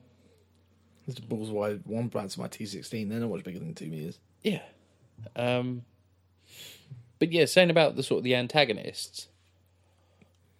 There's 1.08 1.18
balls 1.20 1.50
wide 1.50 1.82
one 1.86 2.10
branch 2.10 2.34
of 2.34 2.40
my 2.40 2.48
T16. 2.48 3.10
They're 3.10 3.20
not 3.20 3.30
much 3.32 3.44
bigger 3.44 3.58
than 3.60 3.74
two 3.74 3.88
meters. 3.88 4.20
yeah, 4.44 4.62
um, 5.36 5.84
but 7.18 7.32
yeah, 7.32 7.46
saying 7.46 7.72
about 7.72 7.96
the 7.96 8.04
sort 8.04 8.20
of 8.20 8.24
the 8.24 8.36
antagonists, 8.36 9.30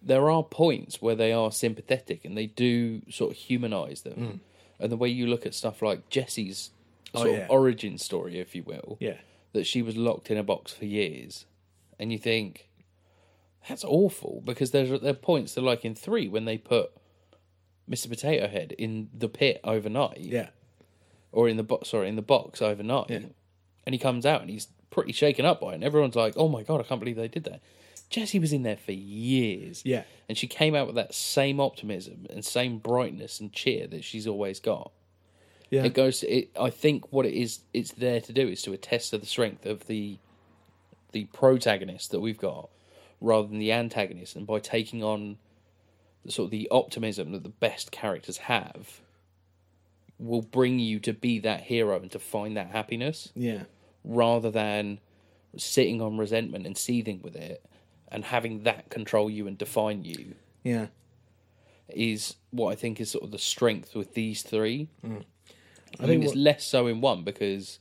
there 0.02 0.28
are 0.30 0.42
points 0.42 1.00
where 1.00 1.14
they 1.14 1.32
are 1.32 1.52
sympathetic 1.52 2.24
and 2.24 2.36
they 2.36 2.46
do 2.46 3.02
sort 3.10 3.30
of 3.30 3.36
humanize 3.36 4.02
them. 4.02 4.40
And 4.80 4.90
the 4.90 4.96
way 4.96 5.08
you 5.08 5.26
look 5.28 5.46
at 5.46 5.54
stuff 5.54 5.80
like 5.82 6.08
Jessie's 6.10 6.70
Oh, 7.16 7.20
sort 7.22 7.30
yeah. 7.30 7.38
of 7.44 7.50
origin 7.50 7.96
story, 7.98 8.40
if 8.40 8.56
you 8.56 8.64
will, 8.64 8.96
Yeah, 8.98 9.18
that 9.52 9.68
she 9.68 9.82
was 9.82 9.96
locked 9.96 10.32
in 10.32 10.36
a 10.36 10.42
box 10.42 10.72
for 10.72 10.84
years, 10.84 11.46
and 12.00 12.10
you 12.10 12.18
think 12.18 12.68
that's 13.68 13.84
awful 13.84 14.42
because 14.44 14.70
there's 14.72 15.00
there 15.00 15.10
are 15.12 15.14
points 15.14 15.54
that 15.54 15.62
like 15.62 15.84
in 15.84 15.94
three 15.94 16.28
when 16.28 16.44
they 16.44 16.58
put 16.58 16.90
Mr. 17.90 18.08
Potato 18.08 18.48
Head 18.48 18.72
in 18.78 19.08
the 19.12 19.28
pit 19.28 19.60
overnight, 19.64 20.18
yeah, 20.20 20.48
or 21.32 21.48
in 21.48 21.56
the 21.56 21.62
box, 21.62 21.88
sorry, 21.90 22.08
in 22.08 22.16
the 22.16 22.22
box 22.22 22.62
overnight, 22.62 23.10
Yeah. 23.10 23.20
and 23.86 23.94
he 23.94 23.98
comes 23.98 24.24
out 24.24 24.40
and 24.40 24.50
he's 24.50 24.68
pretty 24.90 25.12
shaken 25.12 25.44
up 25.44 25.60
by 25.60 25.72
it, 25.72 25.74
and 25.76 25.84
everyone's 25.84 26.16
like, 26.16 26.34
"Oh 26.36 26.48
my 26.48 26.62
god, 26.62 26.80
I 26.80 26.84
can't 26.84 27.00
believe 27.00 27.16
they 27.16 27.28
did 27.28 27.44
that." 27.44 27.60
Jessie 28.10 28.38
was 28.38 28.52
in 28.52 28.62
there 28.62 28.76
for 28.76 28.92
years, 28.92 29.82
yeah, 29.84 30.04
and 30.28 30.38
she 30.38 30.46
came 30.46 30.74
out 30.74 30.86
with 30.86 30.94
that 30.96 31.14
same 31.14 31.58
optimism 31.60 32.26
and 32.30 32.44
same 32.44 32.78
brightness 32.78 33.40
and 33.40 33.52
cheer 33.52 33.86
that 33.88 34.04
she's 34.04 34.26
always 34.26 34.60
got. 34.60 34.92
yeah. 35.70 35.84
It 35.84 35.94
goes. 35.94 36.22
It, 36.22 36.50
I 36.60 36.70
think 36.70 37.12
what 37.12 37.26
it 37.26 37.34
is, 37.34 37.60
it's 37.72 37.92
there 37.92 38.20
to 38.20 38.32
do 38.32 38.46
is 38.48 38.62
to 38.62 38.72
attest 38.72 39.10
to 39.10 39.18
the 39.18 39.26
strength 39.26 39.66
of 39.66 39.86
the 39.88 40.18
the 41.12 41.24
protagonist 41.32 42.10
that 42.12 42.20
we've 42.20 42.38
got, 42.38 42.68
rather 43.24 43.48
than 43.48 43.58
the 43.58 43.72
antagonist. 43.72 44.36
And 44.36 44.46
by 44.46 44.58
taking 44.60 45.02
on 45.02 45.38
the 46.24 46.30
sort 46.32 46.46
of 46.46 46.50
the 46.50 46.68
optimism 46.70 47.32
that 47.32 47.42
the 47.42 47.48
best 47.48 47.90
characters 47.90 48.36
have, 48.38 49.00
will 50.18 50.42
bring 50.42 50.78
you 50.78 51.00
to 51.00 51.12
be 51.12 51.38
that 51.40 51.62
hero 51.62 51.96
and 52.00 52.10
to 52.12 52.18
find 52.18 52.56
that 52.56 52.68
happiness, 52.70 53.30
yeah, 53.34 53.64
rather 54.04 54.50
than 54.50 55.00
sitting 55.56 56.00
on 56.00 56.16
resentment 56.18 56.66
and 56.66 56.76
seething 56.78 57.20
with 57.22 57.34
it 57.36 57.64
and 58.08 58.24
having 58.24 58.62
that 58.62 58.90
control 58.90 59.28
you 59.30 59.46
and 59.46 59.58
define 59.58 60.04
you. 60.04 60.34
yeah. 60.62 60.86
Is 61.88 62.36
what 62.50 62.72
I 62.72 62.76
think 62.76 62.98
is 63.00 63.10
sort 63.10 63.24
of 63.24 63.30
the 63.30 63.38
strength 63.38 63.94
with 63.94 64.14
these 64.14 64.42
three. 64.42 64.88
Mm. 65.06 65.22
I, 66.00 66.02
I 66.02 66.06
mean, 66.06 66.08
think 66.08 66.24
it's 66.24 66.30
what- 66.30 66.38
less 66.38 66.64
so 66.64 66.86
in 66.86 67.00
one 67.02 67.22
because 67.24 67.78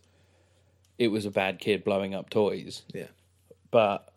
it 0.99 1.07
was 1.07 1.25
a 1.25 1.31
bad 1.31 1.57
kid 1.59 1.83
blowing 1.85 2.13
up 2.13 2.29
toys, 2.29 2.83
Yeah, 2.93 3.07
but 3.71 4.12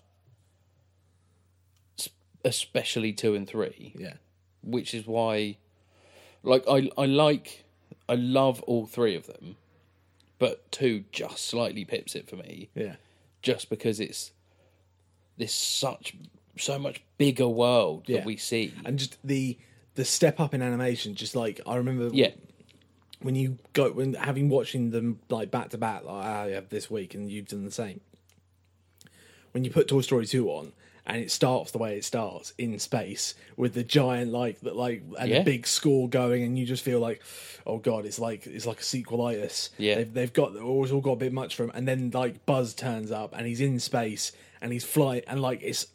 especially 2.46 3.12
two 3.12 3.34
and 3.34 3.46
three, 3.46 3.92
yeah, 3.98 4.14
which 4.62 4.94
is 4.94 5.06
why, 5.06 5.56
like, 6.42 6.64
I 6.68 6.90
I 6.96 7.04
like, 7.06 7.64
I 8.08 8.14
love 8.14 8.62
all 8.62 8.86
three 8.86 9.14
of 9.16 9.26
them, 9.26 9.56
but 10.38 10.70
two 10.72 11.04
just 11.12 11.44
slightly 11.44 11.84
pips 11.84 12.14
it 12.14 12.28
for 12.30 12.36
me, 12.36 12.70
yeah, 12.74 12.96
just 13.42 13.68
because 13.68 14.00
it's 14.00 14.30
this 15.36 15.52
such 15.52 16.14
so 16.56 16.78
much 16.78 17.02
bigger 17.18 17.48
world 17.48 18.04
Yeah. 18.06 18.18
that 18.18 18.26
we 18.26 18.36
see. 18.38 18.72
and 18.86 18.98
just 18.98 19.18
the 19.22 19.58
the 19.96 20.04
step 20.04 20.40
up 20.40 20.54
in 20.54 20.62
animation. 20.62 21.14
Just 21.14 21.34
like 21.36 21.60
I 21.66 21.76
remember, 21.76 22.08
yeah, 22.14 22.30
when 23.20 23.34
you 23.34 23.58
go 23.72 23.90
when 23.90 24.14
having 24.14 24.48
watching 24.48 24.90
them 24.92 25.18
like 25.28 25.50
back 25.50 25.70
to 25.70 25.78
back, 25.78 26.04
like 26.04 26.24
ah, 26.24 26.42
I 26.44 26.50
have 26.50 26.68
this 26.70 26.90
week, 26.90 27.14
and 27.14 27.30
you've 27.30 27.48
done 27.48 27.64
the 27.64 27.70
same. 27.72 28.00
When 29.52 29.64
you 29.64 29.70
put 29.70 29.88
Toy 29.88 30.00
Story 30.02 30.26
two 30.26 30.48
on. 30.48 30.72
And 31.08 31.22
it 31.22 31.30
starts 31.30 31.70
the 31.70 31.78
way 31.78 31.96
it 31.96 32.04
starts 32.04 32.52
in 32.58 32.76
space 32.80 33.34
with 33.56 33.74
the 33.74 33.84
giant 33.84 34.32
like 34.32 34.60
that 34.60 34.74
like 34.74 35.02
and 35.20 35.30
Yeah. 35.30 35.38
the 35.38 35.44
big 35.44 35.66
score 35.66 36.08
going, 36.08 36.42
and 36.42 36.58
you 36.58 36.66
just 36.66 36.82
feel 36.82 36.98
like, 36.98 37.22
oh 37.66 37.78
god, 37.78 38.04
it's 38.06 38.18
like 38.18 38.46
it's 38.46 38.66
like 38.66 38.80
a 38.80 38.82
sequelitis. 38.82 39.68
Yeah. 39.78 39.94
they've, 39.96 40.12
they've 40.12 40.32
got 40.32 40.56
always 40.56 40.90
all 40.90 41.00
got 41.00 41.12
a 41.12 41.16
bit 41.16 41.32
much 41.32 41.54
for 41.54 41.62
him, 41.64 41.70
and 41.74 41.86
then 41.86 42.10
like 42.12 42.44
Buzz 42.44 42.74
turns 42.74 43.10
up 43.12 43.34
and 43.36 43.46
he's 43.46 43.60
in 43.60 43.78
space 43.78 44.32
and 44.60 44.72
he's 44.72 44.84
flying, 44.84 45.22
and 45.28 45.40
like 45.40 45.60
it's 45.62 45.86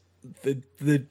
the 0.43 0.61
the 0.79 1.05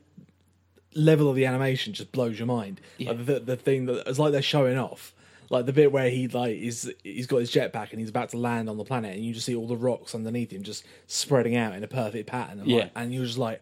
level 0.95 1.29
of 1.29 1.37
the 1.37 1.47
animation 1.47 1.93
just 1.93 2.11
blows 2.13 2.39
your 2.39 2.47
mind. 2.47 2.81
Like, 2.99 3.25
the 3.27 3.41
the 3.41 3.57
thing 3.57 3.87
that 3.87 4.09
it's 4.09 4.19
like 4.19 4.33
they're 4.33 4.43
showing 4.43 4.79
off, 4.79 5.15
like 5.51 5.67
the 5.67 5.73
bit 5.73 5.93
where 5.93 6.09
he 6.11 6.27
like 6.29 6.57
is 6.57 6.93
he's 7.05 7.27
got 7.27 7.39
his 7.39 7.51
jetpack 7.53 7.91
and 7.91 8.01
he's 8.01 8.09
about 8.11 8.31
to 8.31 8.39
land 8.39 8.69
on 8.69 8.77
the 8.77 8.85
planet, 8.85 9.15
and 9.15 9.25
you 9.25 9.35
just 9.35 9.47
see 9.47 9.55
all 9.55 9.67
the 9.67 9.77
rocks 9.77 10.15
underneath 10.15 10.51
him 10.53 10.63
just 10.63 10.85
spreading 11.07 11.55
out 11.55 11.75
in 11.75 11.85
a 11.85 11.89
perfect 11.89 12.29
pattern. 12.29 12.61
And, 12.61 12.69
Yeah. 12.69 12.77
like, 12.79 12.91
and 12.97 13.15
you're 13.15 13.27
just 13.27 13.39
like, 13.39 13.61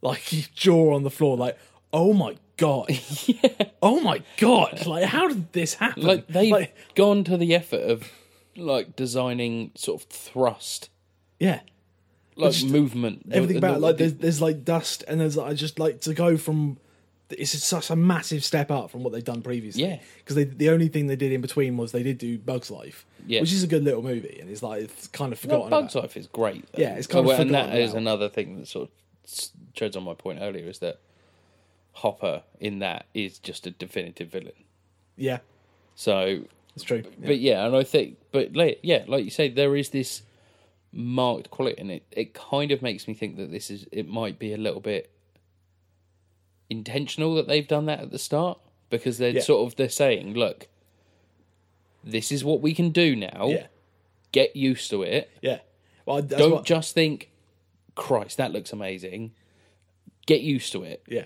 like 0.00 0.22
jaw 0.54 0.94
on 0.94 1.02
the 1.02 1.10
floor, 1.10 1.36
like, 1.36 1.58
oh 1.92 2.12
my 2.12 2.36
god, 2.56 2.88
oh 3.82 4.00
my 4.00 4.22
god, 4.38 4.86
like 4.86 5.04
how 5.04 5.28
did 5.28 5.52
this 5.52 5.74
happen? 5.74 6.02
like 6.04 6.26
they've 6.28 6.52
like, 6.52 6.74
gone 6.94 7.24
to 7.24 7.36
the 7.36 7.54
effort 7.54 7.82
of 7.82 8.10
like 8.56 8.96
designing 8.96 9.70
sort 9.74 10.02
of 10.02 10.08
thrust, 10.08 10.90
Yeah, 11.38 11.60
like 12.36 12.52
just 12.52 12.66
movement. 12.66 13.26
everything 13.30 13.60
The- 13.60 13.66
about 13.66 13.74
the- 13.74 13.86
like 13.86 13.96
there's 13.98 14.14
there's 14.14 14.42
like 14.42 14.64
dust 14.64 15.04
and 15.08 15.20
there's 15.20 15.36
like 15.36 15.56
just 15.56 15.78
like 15.78 16.00
to 16.02 16.14
go 16.14 16.36
from 16.36 16.78
it's 17.30 17.50
such 17.62 17.90
a 17.90 17.94
massive 17.96 18.42
step 18.42 18.70
up 18.70 18.90
from 18.90 19.02
what 19.02 19.12
they've 19.12 19.22
done 19.22 19.42
previously. 19.42 19.82
Yeah. 19.82 19.98
because 20.16 20.34
they 20.34 20.44
the 20.44 20.70
only 20.70 20.88
thing 20.88 21.08
they 21.08 21.16
did 21.16 21.30
in 21.30 21.42
between 21.42 21.76
was 21.76 21.92
they 21.92 22.02
did 22.02 22.16
do 22.16 22.38
Bugs 22.38 22.70
Life, 22.70 23.04
Yeah. 23.26 23.42
which 23.42 23.52
is 23.52 23.62
a 23.62 23.66
good 23.66 23.84
little 23.84 24.02
movie, 24.02 24.38
and 24.40 24.48
it's 24.48 24.62
like 24.62 24.84
it's 24.84 25.08
kind 25.08 25.32
of 25.34 25.38
Well, 25.44 25.50
forgotten. 25.64 25.70
Bugs 25.70 25.94
about. 25.94 26.04
Life 26.04 26.16
is 26.16 26.26
great. 26.26 26.64
though. 26.72 26.80
Yeah, 26.82 26.94
it's 26.94 27.06
kind 27.06 27.20
of 27.20 27.26
Well, 27.26 27.40
and 27.40 27.54
that 27.54 27.76
is 27.78 27.92
another 27.92 28.28
thing 28.30 28.56
that 28.58 28.66
sort 28.66 28.88
of 28.88 28.94
treads 29.74 29.96
on 29.96 30.02
my 30.04 30.14
point 30.14 30.38
earlier 30.40 30.66
is 30.68 30.78
that 30.80 31.00
Hopper 31.92 32.42
in 32.60 32.78
that 32.80 33.06
is 33.14 33.38
just 33.38 33.66
a 33.66 33.70
definitive 33.70 34.28
villain. 34.28 34.52
Yeah, 35.16 35.38
So, 35.94 36.42
it's 36.76 36.84
true. 36.84 37.02
Yeah. 37.04 37.26
but 37.26 37.38
yeah, 37.40 37.66
and 37.66 37.74
I 37.74 37.82
think, 37.82 38.18
but 38.30 38.54
like, 38.54 38.78
yeah, 38.82 39.04
like 39.08 39.24
you 39.24 39.30
say, 39.30 39.48
there 39.48 39.74
is 39.76 39.90
this 39.90 40.22
marked 40.92 41.50
quality, 41.50 41.78
and 41.80 41.90
it 41.90 42.04
it 42.12 42.34
kind 42.34 42.70
of 42.70 42.80
makes 42.82 43.08
me 43.08 43.14
think 43.14 43.36
that 43.36 43.50
this 43.50 43.70
is 43.70 43.86
it 43.92 44.06
might 44.08 44.38
be 44.38 44.52
a 44.52 44.56
little 44.56 44.80
bit 44.80 45.10
intentional 46.70 47.34
that 47.34 47.48
they've 47.48 47.66
done 47.68 47.86
that 47.86 48.00
at 48.00 48.10
the 48.10 48.18
start 48.18 48.58
because 48.90 49.18
they're 49.18 49.30
Yeah. 49.30 49.40
sort 49.40 49.66
of 49.66 49.76
they're 49.76 49.88
saying, 49.88 50.34
look, 50.34 50.68
this 52.04 52.30
is 52.30 52.44
what 52.44 52.60
we 52.60 52.74
can 52.74 52.90
do 52.90 53.16
now. 53.16 53.48
yeah, 53.48 53.66
Get 54.32 54.54
used 54.56 54.90
to 54.90 55.02
it. 55.02 55.30
yeah. 55.42 55.60
Well, 56.06 56.22
Don't 56.22 56.50
what- 56.52 56.64
just 56.64 56.94
think, 56.94 57.30
Christ, 57.98 58.36
that 58.38 58.52
looks 58.52 58.72
amazing. 58.72 59.32
Get 60.26 60.40
used 60.40 60.72
to 60.72 60.82
it. 60.84 61.02
yeah. 61.08 61.24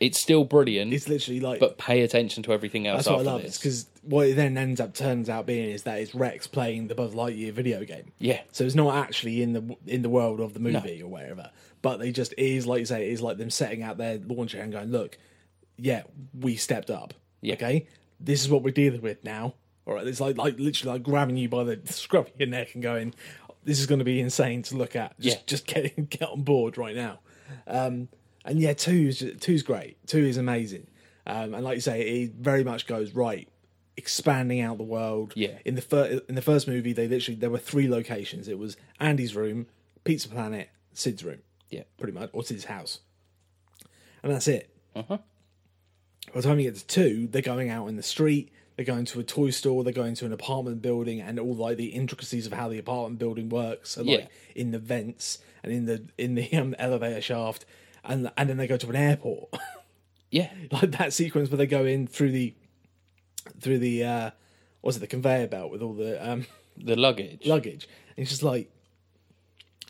It's 0.00 0.16
still 0.16 0.44
brilliant, 0.44 0.92
It's 0.92 1.08
literally 1.08 1.40
like 1.40 1.58
but 1.58 1.76
pay 1.76 2.02
attention 2.02 2.44
to 2.44 2.52
everything 2.52 2.86
else 2.86 3.06
that's 3.06 3.08
what 3.08 3.26
I 3.26 3.32
love. 3.32 3.42
this. 3.42 3.58
because 3.58 3.86
what 4.02 4.28
it 4.28 4.36
then 4.36 4.56
ends 4.56 4.80
up 4.80 4.94
turns 4.94 5.28
out 5.28 5.44
being 5.44 5.70
is 5.70 5.82
that 5.82 5.98
it's 5.98 6.14
Rex 6.14 6.46
playing 6.46 6.86
the 6.86 6.94
Buzz 6.94 7.14
Lightyear 7.14 7.50
video 7.52 7.82
game. 7.84 8.12
Yeah. 8.20 8.40
So 8.52 8.62
it's 8.62 8.76
not 8.76 8.94
actually 8.94 9.42
in 9.42 9.54
the 9.54 9.76
in 9.88 10.02
the 10.02 10.08
world 10.08 10.38
of 10.38 10.54
the 10.54 10.60
movie 10.60 11.02
or 11.02 11.08
whatever. 11.08 11.50
But 11.82 11.96
they 11.98 12.12
just 12.12 12.32
it 12.34 12.38
is 12.38 12.64
like 12.64 12.78
you 12.78 12.86
say, 12.86 13.08
it 13.08 13.12
is 13.12 13.20
like 13.22 13.38
them 13.38 13.50
setting 13.50 13.82
out 13.82 13.98
their 13.98 14.18
launcher 14.24 14.60
and 14.60 14.70
going, 14.70 14.92
look, 14.92 15.18
yeah, 15.76 16.04
we 16.32 16.54
stepped 16.54 16.90
up. 16.90 17.12
Yeah. 17.40 17.54
Okay, 17.54 17.88
this 18.20 18.40
is 18.40 18.48
what 18.48 18.62
we're 18.62 18.70
dealing 18.70 19.02
with 19.02 19.24
now. 19.24 19.54
All 19.84 19.94
right, 19.94 20.06
it's 20.06 20.20
like 20.20 20.38
like 20.38 20.60
literally 20.60 20.92
like 20.92 21.02
grabbing 21.02 21.36
you 21.36 21.48
by 21.48 21.64
the 21.64 21.80
scruff 21.92 22.28
of 22.28 22.34
your 22.38 22.48
neck 22.48 22.74
and 22.74 22.84
going, 22.84 23.14
this 23.68 23.78
is 23.78 23.86
going 23.86 23.98
to 24.00 24.04
be 24.04 24.18
insane 24.20 24.62
to 24.64 24.76
look 24.76 24.96
at. 24.96 25.18
Just 25.20 25.36
Yeah. 25.36 25.42
just 25.46 25.66
get 25.66 26.10
get 26.10 26.28
on 26.28 26.42
board 26.42 26.76
right 26.78 26.96
now. 26.96 27.20
Um, 27.66 28.08
and 28.44 28.58
yeah, 28.58 28.72
two's 28.72 29.22
two's 29.40 29.62
great. 29.62 29.98
Two 30.06 30.18
is 30.24 30.36
amazing. 30.36 30.86
Um, 31.26 31.54
and 31.54 31.62
like 31.62 31.74
you 31.76 31.80
say, 31.82 32.00
it 32.02 32.32
very 32.34 32.64
much 32.64 32.86
goes 32.86 33.12
right, 33.14 33.46
expanding 33.96 34.60
out 34.60 34.78
the 34.78 34.84
world. 34.84 35.32
Yeah. 35.36 35.58
In 35.64 35.74
the 35.74 35.82
fir- 35.82 36.20
in 36.28 36.34
the 36.34 36.42
first 36.42 36.66
movie, 36.66 36.92
they 36.94 37.06
literally 37.06 37.36
there 37.38 37.50
were 37.50 37.58
three 37.58 37.88
locations. 37.88 38.48
It 38.48 38.58
was 38.58 38.76
Andy's 38.98 39.36
room, 39.36 39.66
Pizza 40.04 40.28
Planet, 40.28 40.70
Sid's 40.94 41.22
room, 41.24 41.40
Yeah. 41.70 41.82
pretty 41.98 42.12
much, 42.18 42.30
or 42.32 42.42
Sid's 42.42 42.64
house, 42.64 43.00
and 44.22 44.32
that's 44.32 44.48
it. 44.48 44.74
Uh-huh. 44.96 45.18
By 46.32 46.40
the 46.40 46.42
time 46.42 46.58
you 46.60 46.70
get 46.70 46.78
to 46.80 46.86
two, 46.86 47.26
they're 47.30 47.42
going 47.42 47.70
out 47.70 47.86
in 47.88 47.96
the 47.96 48.02
street. 48.02 48.50
They're 48.78 48.86
going 48.86 49.06
to 49.06 49.18
a 49.18 49.24
toy 49.24 49.50
store. 49.50 49.82
They're 49.82 49.92
going 49.92 50.14
to 50.14 50.24
an 50.26 50.32
apartment 50.32 50.80
building, 50.82 51.20
and 51.20 51.38
all 51.40 51.52
like 51.54 51.76
the 51.76 51.88
intricacies 51.88 52.46
of 52.46 52.52
how 52.52 52.68
the 52.68 52.78
apartment 52.78 53.18
building 53.18 53.48
works. 53.48 53.96
Like 53.98 54.06
Yeah. 54.06 54.26
in 54.54 54.70
the 54.70 54.78
vents 54.78 55.38
and 55.64 55.72
in 55.72 55.86
the 55.86 56.04
in 56.16 56.36
the 56.36 56.50
um, 56.54 56.76
elevator 56.78 57.20
shaft, 57.20 57.66
and 58.04 58.30
and 58.36 58.48
then 58.48 58.56
they 58.56 58.68
go 58.68 58.76
to 58.76 58.88
an 58.88 58.96
airport. 58.96 59.50
Yeah. 60.30 60.50
like 60.70 60.90
that 60.92 61.12
sequence 61.14 61.50
where 61.50 61.56
they 61.56 61.66
go 61.66 61.84
in 61.86 62.06
through 62.06 62.32
the 62.32 62.54
through 63.60 63.78
the 63.78 64.04
uh 64.04 64.30
what's 64.82 64.98
it 64.98 65.00
the 65.00 65.06
conveyor 65.06 65.46
belt 65.48 65.70
with 65.72 65.80
all 65.80 65.94
the 65.94 66.12
um 66.22 66.46
The 66.76 66.96
luggage. 66.96 67.46
luggage 67.46 67.88
and 68.14 68.22
it's 68.22 68.30
just 68.30 68.42
like 68.42 68.70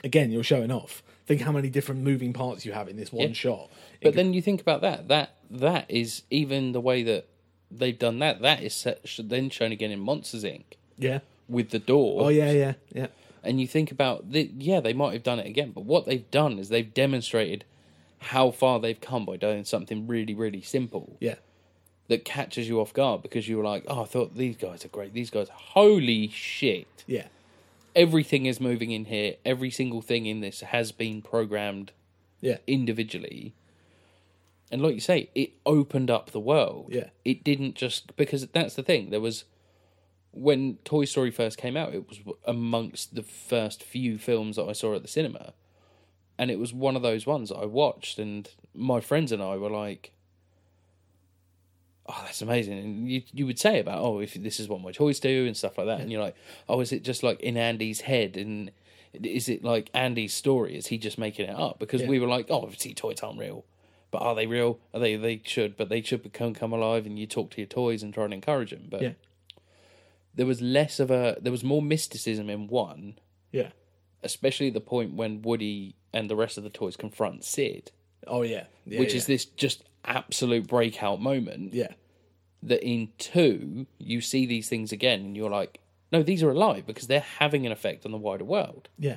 again 0.05 0.31
you're 0.31 0.45
showing 0.45 0.71
off 0.71 1.03
think 1.27 1.41
how 1.41 1.51
many 1.51 1.69
different 1.69 2.03
moving 2.03 2.33
parts 2.33 2.65
you 2.65 2.71
have 2.73 2.89
in 2.89 2.97
this 2.97 3.13
one 3.13 3.27
Yeah. 3.29 3.33
shot 3.35 3.71
But 4.01 4.15
then 4.15 4.33
you 4.33 4.41
think 4.41 4.61
about 4.61 4.83
that. 4.83 5.09
That 5.09 5.35
that 5.51 5.91
is 5.91 6.23
even 6.31 6.71
the 6.71 6.81
way 6.81 7.03
that 7.03 7.27
they've 7.71 7.99
done 7.99 8.19
that. 8.21 8.41
That 8.41 8.63
is 8.63 8.75
set, 8.75 9.01
then 9.19 9.51
shown 9.51 9.73
again 9.73 9.91
in 9.91 10.01
Monsters 10.01 10.45
Inc. 10.45 10.65
yeah 10.97 11.21
with 11.49 11.71
the 11.71 11.79
door. 11.79 12.25
oh 12.25 12.29
yeah 12.29 12.51
yeah 12.51 12.75
yeah 12.93 13.07
And 13.43 13.61
you 13.61 13.67
think 13.67 13.91
about 13.91 14.33
the 14.33 14.51
yeah, 14.59 14.81
they 14.81 14.93
might 14.93 15.13
have 15.15 15.23
done 15.23 15.39
it 15.39 15.47
again, 15.47 15.73
but 15.75 15.85
what 15.85 16.07
they've 16.07 16.31
done 16.31 16.59
is 16.59 16.69
they've 16.69 16.93
demonstrated 16.93 17.65
how 18.21 18.51
far 18.51 18.81
they've 18.81 19.01
come 19.01 19.25
by 19.25 19.37
doing 19.37 19.65
something 19.65 20.07
really, 20.07 20.35
really 20.35 20.61
simple 20.63 21.17
yeah 21.21 21.37
that 22.09 22.25
catches 22.25 22.69
you 22.69 22.81
off 22.81 22.93
guard 22.95 23.23
because 23.23 23.49
you 23.49 23.59
were 23.59 23.65
like, 23.65 23.85
oh, 23.87 24.03
I 24.03 24.07
thought 24.07 24.35
these 24.35 24.57
guys 24.57 24.83
are 24.85 24.89
great. 24.89 25.13
These 25.13 25.31
guys, 25.31 25.49
holy 25.51 26.29
shit! 26.29 27.05
yeah 27.07 27.27
Everything 27.97 28.47
is 28.47 28.61
moving 28.61 28.93
in 28.93 29.07
here. 29.07 29.35
Every 29.45 29.71
single 29.71 30.01
thing 30.03 30.27
in 30.27 30.41
this 30.41 30.61
has 30.61 30.93
been 30.93 31.21
programmed 31.23 31.93
yeah 32.41 32.59
individually. 32.67 33.55
And 34.71 34.83
like 34.83 34.95
you 34.95 35.01
say, 35.01 35.31
it 35.35 35.53
opened 35.65 36.11
up 36.11 36.31
the 36.31 36.41
world. 36.41 36.89
Yeah. 36.91 37.09
It 37.25 37.43
didn't 37.43 37.75
just 37.75 38.17
because 38.17 38.47
that's 38.49 38.75
the 38.75 38.83
thing. 38.83 39.11
There 39.11 39.21
was 39.21 39.45
when 40.33 40.77
Toy 40.85 41.05
Story 41.05 41.31
first 41.31 41.57
came 41.59 41.77
out, 41.77 41.95
it 41.95 42.09
was 42.09 42.21
amongst 42.45 43.15
the 43.15 43.23
first 43.23 43.83
few 43.83 44.19
films 44.19 44.57
that 44.57 44.69
I 44.69 44.73
saw 44.73 44.95
at 44.95 45.03
the 45.03 45.09
cinema. 45.09 45.55
And 46.39 46.51
it 46.51 46.59
was 46.59 46.73
one 46.73 46.97
of 46.97 47.03
those 47.03 47.27
ones 47.27 47.49
that 47.49 47.57
I 47.57 47.65
watched 47.65 48.19
and 48.19 48.49
my 48.75 49.01
friends 49.01 49.33
and 49.33 49.43
I 49.43 49.57
were 49.57 49.71
like 49.71 50.13
Oh, 52.11 52.23
that's 52.25 52.41
amazing. 52.41 52.79
And 52.79 53.11
you 53.11 53.23
you 53.33 53.45
would 53.45 53.59
say 53.59 53.81
about, 53.81 53.99
oh, 53.99 54.21
if 54.21 54.33
this 54.33 54.59
is 54.59 54.67
what 54.67 54.81
my 54.81 54.93
toys 54.93 55.21
do 55.21 55.47
and 55.47 55.55
stuff 55.55 55.77
like 55.77 55.89
that. 55.89 56.01
And 56.01 56.11
you're 56.11 56.23
like, 56.23 56.37
oh, 56.67 56.81
is 56.81 56.91
it 56.91 57.05
just 57.05 57.23
like 57.23 57.41
in 57.41 57.59
Andy's 57.59 58.01
head? 58.01 58.39
And 58.39 58.71
is 59.13 59.49
it 59.49 59.63
like 59.63 59.91
Andy's 59.93 60.33
story? 60.33 60.75
Is 60.75 60.87
he 60.87 60.97
just 60.97 61.19
making 61.19 61.47
it 61.47 61.55
up? 61.55 61.79
Because 61.79 62.03
we 62.03 62.19
were 62.19 62.27
like, 62.27 62.47
oh, 62.49 62.63
obviously 62.63 62.95
toys 62.95 63.21
aren't 63.21 63.39
real. 63.39 63.67
But 64.11 64.23
are 64.23 64.35
they 64.35 64.47
real? 64.47 64.79
Are 64.95 65.01
they? 65.01 65.17
They 65.17 65.43
should, 65.45 65.77
but 65.77 65.89
they 65.89 66.01
should 66.03 66.23
become 66.23 66.55
come 66.55 66.73
alive, 66.73 67.05
and 67.07 67.19
you 67.19 67.27
talk 67.27 67.51
to 67.53 67.61
your 67.61 67.67
toys 67.67 68.03
and 68.03 68.15
try 68.15 68.25
and 68.25 68.35
encourage 68.35 68.71
them. 68.71 68.87
But 68.91 69.03
yeah 69.03 69.13
there 70.39 70.47
was 70.47 70.63
less 70.63 71.01
of 71.01 71.11
a, 71.11 71.37
there 71.43 71.53
was 71.53 71.65
more 71.65 71.83
mysticism 71.83 72.49
in 72.49 72.69
one, 72.69 73.19
yeah 73.53 73.71
especially 74.23 74.71
the 74.71 74.81
point 74.81 75.15
when 75.15 75.43
Woody 75.43 75.97
and 76.13 76.31
the 76.31 76.37
rest 76.37 76.57
of 76.57 76.65
the 76.65 76.71
toys 76.71 76.97
confront 76.97 77.45
Sid, 77.45 77.91
oh 78.27 78.43
yeah, 78.43 78.65
yeah 78.87 79.01
which 79.01 79.11
yeah. 79.11 79.17
is 79.17 79.27
this 79.27 79.45
just 79.45 79.83
absolute 80.05 80.69
breakout 80.69 81.21
moment. 81.21 81.75
yeah 81.75 81.93
That 82.63 82.83
in 82.85 83.09
two, 83.19 83.87
you 83.99 84.21
see 84.21 84.47
these 84.47 84.69
things 84.69 84.93
again, 84.93 85.21
and 85.21 85.37
you're 85.37 85.51
like, 85.51 85.81
no, 86.13 86.23
these 86.23 86.45
are 86.45 86.51
alive 86.51 86.87
because 86.87 87.09
they're 87.09 87.21
having 87.21 87.67
an 87.67 87.73
effect 87.73 88.07
on 88.07 88.13
the 88.13 88.17
wider 88.17 88.45
world. 88.45 88.89
yeah 88.97 89.17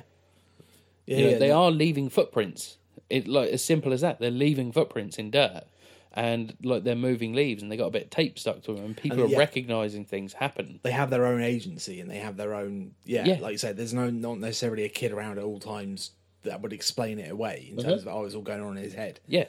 yeah, 1.06 1.16
You 1.16 1.24
know, 1.24 1.30
yeah 1.30 1.38
they 1.38 1.50
are 1.52 1.70
leaving 1.70 2.10
footprints. 2.10 2.78
It 3.12 3.28
like 3.28 3.50
as 3.50 3.62
simple 3.64 3.92
as 3.92 4.00
that. 4.00 4.18
They're 4.20 4.30
leaving 4.30 4.72
footprints 4.72 5.18
in 5.18 5.30
dirt, 5.30 5.64
and 6.12 6.56
like 6.62 6.82
they're 6.84 6.94
moving 6.96 7.32
leaves, 7.34 7.62
and 7.62 7.70
they 7.70 7.76
got 7.76 7.86
a 7.86 7.90
bit 7.90 8.04
of 8.04 8.10
tape 8.10 8.38
stuck 8.38 8.62
to 8.64 8.74
them, 8.74 8.84
and 8.84 8.96
people 8.96 9.18
And, 9.20 9.28
are 9.28 9.32
yeah. 9.32 9.38
recognizing 9.38 10.04
things 10.04 10.32
happen. 10.32 10.80
they 10.82 10.90
have 10.92 11.10
their 11.10 11.26
own 11.26 11.42
agency 11.42 12.00
and 12.00 12.10
they 12.10 12.18
have 12.18 12.36
their 12.36 12.54
own 12.54 12.92
yeah, 13.04 13.24
Yeah. 13.26 13.38
like 13.40 13.52
you 13.52 13.58
said 13.58 13.76
there's 13.76 13.94
no 13.94 14.10
not 14.10 14.38
necessarily 14.38 14.84
a 14.84 14.88
kid 14.88 15.12
around 15.12 15.38
at 15.38 15.44
all 15.44 15.60
times 15.60 16.10
that 16.44 16.60
would 16.62 16.72
explain 16.72 17.18
it 17.18 17.30
away 17.30 17.68
in 17.70 17.78
Uh-huh. 17.78 17.90
terms 17.90 18.02
of 18.02 18.08
oh 18.08 18.24
it's 18.24 18.34
all 18.34 18.42
going 18.42 18.62
on 18.62 18.76
in 18.76 18.82
his 18.82 18.94
head 18.94 19.20
Yeah, 19.28 19.44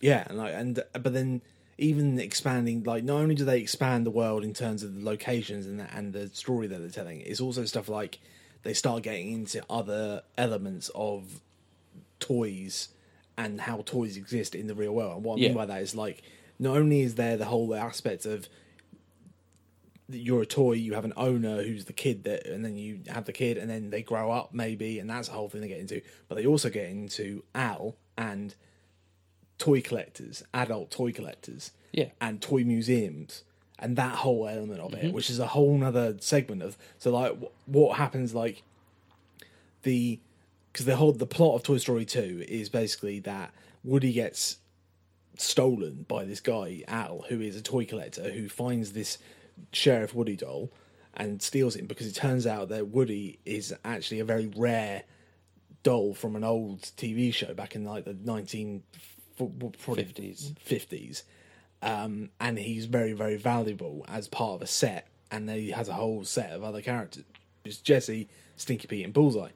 yeah 0.00 0.24
and 0.28 0.38
like 0.38 0.54
and 0.54 0.82
but 0.92 1.12
then 1.12 1.42
even 1.76 2.18
expanding 2.18 2.82
like 2.84 3.04
not 3.04 3.16
only 3.20 3.34
do 3.34 3.44
they 3.44 3.60
expand 3.60 4.04
the 4.06 4.10
world 4.10 4.44
in 4.44 4.52
terms 4.54 4.82
of 4.82 4.94
the 4.94 5.04
locations 5.04 5.66
and 5.66 5.78
the, 5.80 5.94
and 5.94 6.12
the 6.12 6.28
story 6.28 6.66
that 6.66 6.78
they're 6.80 6.90
telling 6.90 7.20
it's 7.20 7.40
also 7.40 7.64
stuff 7.64 7.88
like 7.88 8.18
they 8.64 8.74
start 8.74 9.02
getting 9.02 9.32
into 9.32 9.62
other 9.70 10.22
elements 10.36 10.90
of 10.94 11.40
toys 12.20 12.88
and 13.36 13.60
how 13.60 13.82
toys 13.86 14.16
exist 14.16 14.54
in 14.54 14.66
the 14.66 14.74
real 14.74 14.92
world 14.92 15.16
and 15.16 15.24
what 15.24 15.38
i 15.38 15.42
Yeah. 15.42 15.48
mean 15.48 15.56
by 15.56 15.66
that 15.66 15.82
is 15.82 15.94
like 15.94 16.22
not 16.58 16.76
only 16.76 17.02
is 17.02 17.14
there 17.14 17.36
the 17.36 17.44
whole 17.46 17.72
aspect 17.74 18.26
of 18.26 18.48
you're 20.10 20.40
a 20.42 20.46
toy, 20.46 20.72
you 20.72 20.94
have 20.94 21.04
an 21.04 21.12
owner 21.18 21.62
who's 21.62 21.84
the 21.84 21.92
kid 21.92 22.24
that, 22.24 22.46
and 22.46 22.64
then 22.64 22.76
you 22.78 23.00
have 23.08 23.26
the 23.26 23.32
kid, 23.32 23.58
and 23.58 23.68
then 23.68 23.90
they 23.90 24.00
grow 24.02 24.30
up 24.30 24.54
maybe, 24.54 24.98
and 24.98 25.10
that's 25.10 25.28
the 25.28 25.34
whole 25.34 25.50
thing 25.50 25.60
they 25.60 25.68
get 25.68 25.80
into. 25.80 26.00
But 26.28 26.36
they 26.36 26.46
also 26.46 26.70
get 26.70 26.88
into 26.88 27.44
Al 27.54 27.94
and 28.16 28.54
toy 29.58 29.82
collectors, 29.82 30.42
adult 30.54 30.90
toy 30.90 31.12
collectors, 31.12 31.72
Yeah. 31.92 32.04
Mm-hmm. 32.06 32.14
and 32.22 32.40
toy 32.42 32.64
museums, 32.64 33.44
and 33.78 33.96
that 33.96 34.14
whole 34.16 34.48
element 34.48 34.80
of 34.80 34.94
it, 34.94 35.12
which 35.12 35.28
is 35.28 35.38
a 35.38 35.46
whole 35.48 35.76
nother 35.76 36.16
segment 36.20 36.62
of. 36.62 36.78
So 36.98 37.10
like, 37.12 37.38
wh- 37.38 37.68
what 37.68 37.98
happens 37.98 38.34
like 38.34 38.62
the 39.82 40.20
because 40.72 40.86
the 40.86 40.96
whole 40.96 41.12
the 41.12 41.26
plot 41.26 41.56
of 41.56 41.62
Toy 41.62 41.78
Story 41.78 42.04
two 42.04 42.44
is 42.48 42.68
basically 42.68 43.20
that 43.20 43.52
Woody 43.84 44.12
gets 44.12 44.58
stolen 45.36 46.04
by 46.08 46.24
this 46.24 46.40
guy 46.40 46.82
Al, 46.88 47.24
who 47.28 47.40
is 47.40 47.56
a 47.56 47.62
toy 47.62 47.84
collector, 47.84 48.30
who 48.30 48.48
finds 48.48 48.92
this 48.92 49.18
Sheriff 49.72 50.14
Woody 50.14 50.36
doll 50.36 50.72
and 51.14 51.42
steals 51.42 51.76
it 51.76 51.88
because 51.88 52.06
it 52.06 52.14
turns 52.14 52.46
out 52.46 52.68
that 52.68 52.88
Woody 52.88 53.38
is 53.44 53.74
actually 53.84 54.20
a 54.20 54.24
very 54.24 54.46
rare 54.56 55.04
doll 55.82 56.14
from 56.14 56.36
an 56.36 56.44
old 56.44 56.82
TV 56.82 57.32
show 57.32 57.54
back 57.54 57.74
in 57.74 57.84
like 57.84 58.04
the 58.04 58.16
nineteen 58.24 58.82
Fifties. 59.78 60.52
fifties, 60.58 61.22
um, 61.82 62.30
and 62.40 62.58
he's 62.58 62.86
very 62.86 63.12
very 63.12 63.36
valuable 63.36 64.04
as 64.08 64.26
part 64.26 64.54
of 64.54 64.62
a 64.62 64.66
set 64.66 65.06
and 65.30 65.48
he 65.50 65.70
has 65.70 65.88
a 65.88 65.94
whole 65.94 66.24
set 66.24 66.50
of 66.50 66.64
other 66.64 66.82
characters. 66.82 67.24
It's 67.64 67.78
Jessie, 67.78 68.28
Stinky 68.56 68.86
Pete, 68.86 69.04
and 69.04 69.12
Bullseye. 69.12 69.50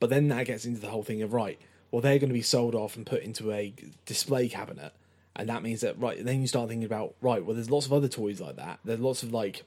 But 0.00 0.10
then 0.10 0.28
that 0.28 0.46
gets 0.46 0.64
into 0.66 0.80
the 0.80 0.88
whole 0.88 1.02
thing 1.02 1.22
of 1.22 1.32
right. 1.32 1.58
Well, 1.90 2.02
they're 2.02 2.18
going 2.18 2.28
to 2.30 2.34
be 2.34 2.42
sold 2.42 2.74
off 2.74 2.96
and 2.96 3.06
put 3.06 3.22
into 3.22 3.52
a 3.52 3.72
display 4.04 4.48
cabinet, 4.48 4.92
and 5.34 5.48
that 5.48 5.62
means 5.62 5.80
that 5.80 5.98
right. 5.98 6.22
Then 6.22 6.40
you 6.42 6.46
start 6.48 6.68
thinking 6.68 6.84
about 6.84 7.14
right. 7.20 7.44
Well, 7.44 7.54
there's 7.54 7.70
lots 7.70 7.86
of 7.86 7.92
other 7.92 8.08
toys 8.08 8.40
like 8.40 8.56
that. 8.56 8.80
There's 8.84 9.00
lots 9.00 9.22
of 9.22 9.32
like. 9.32 9.62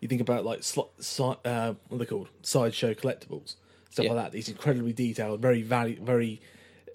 You 0.00 0.08
think 0.08 0.20
about 0.20 0.44
like 0.44 0.60
sli- 0.60 0.88
si- 0.98 1.22
uh, 1.22 1.74
what 1.88 1.96
are 1.96 1.98
they 1.98 2.04
called? 2.06 2.28
Sideshow 2.42 2.92
collectibles, 2.94 3.54
stuff 3.90 4.04
Yeah. 4.04 4.12
like 4.12 4.24
that. 4.26 4.32
These 4.32 4.48
incredibly 4.50 4.92
detailed, 4.92 5.40
very 5.40 5.62
value, 5.62 5.98
very 6.02 6.40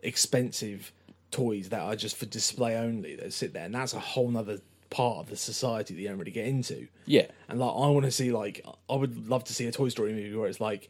expensive 0.03 0.91
toys 1.31 1.69
that 1.69 1.79
are 1.79 1.95
just 1.95 2.17
for 2.17 2.25
display 2.25 2.75
only 2.75 3.15
that 3.15 3.33
sit 3.33 3.53
there, 3.53 3.65
and 3.65 3.73
that's 3.73 3.93
a 3.93 3.99
whole 3.99 4.29
nother 4.29 4.59
part 4.89 5.19
of 5.19 5.29
the 5.29 5.37
society 5.37 5.93
that 5.95 6.01
you 6.01 6.09
don't 6.09 6.17
really 6.19 6.31
get 6.31 6.45
into. 6.45 6.87
Yeah. 7.05 7.27
And 7.47 7.59
like, 7.59 7.69
I 7.73 7.87
want 7.87 8.03
to 8.05 8.11
see 8.11 8.31
like, 8.31 8.63
I 8.89 8.95
would 8.95 9.29
love 9.29 9.45
to 9.45 9.53
see 9.53 9.65
a 9.65 9.71
Toy 9.71 9.87
Story 9.89 10.11
movie 10.11 10.35
where 10.35 10.49
it's 10.49 10.59
like, 10.59 10.89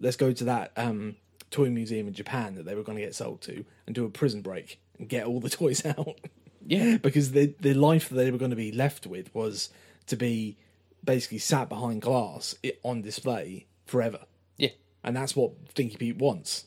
let's 0.00 0.16
go 0.16 0.32
to 0.32 0.44
that 0.44 0.72
um, 0.76 1.16
toy 1.50 1.68
museum 1.70 2.08
in 2.08 2.14
Japan 2.14 2.54
that 2.56 2.64
they 2.64 2.74
were 2.74 2.82
going 2.82 2.96
to 2.98 3.04
get 3.04 3.14
sold 3.14 3.40
to 3.42 3.64
and 3.86 3.94
do 3.94 4.04
a 4.04 4.10
prison 4.10 4.40
break 4.40 4.80
and 4.98 5.08
get 5.08 5.26
all 5.26 5.40
the 5.40 5.50
toys 5.60 5.84
out. 5.86 6.18
Yeah. 6.66 6.98
because 6.98 7.32
the 7.32 7.54
the 7.60 7.74
life 7.74 8.08
that 8.10 8.14
they 8.16 8.30
were 8.30 8.38
going 8.38 8.50
to 8.50 8.56
be 8.56 8.70
left 8.72 9.06
with 9.06 9.34
was 9.34 9.70
to 10.06 10.16
be 10.16 10.56
basically 11.02 11.38
sat 11.38 11.68
behind 11.68 12.02
glass 12.02 12.54
on 12.82 13.00
display 13.02 13.66
forever, 13.86 14.20
Yeah. 14.58 14.68
and 15.02 15.16
that's 15.16 15.34
what 15.34 15.52
Stinky 15.70 15.96
Pete 15.96 16.16
wants. 16.18 16.66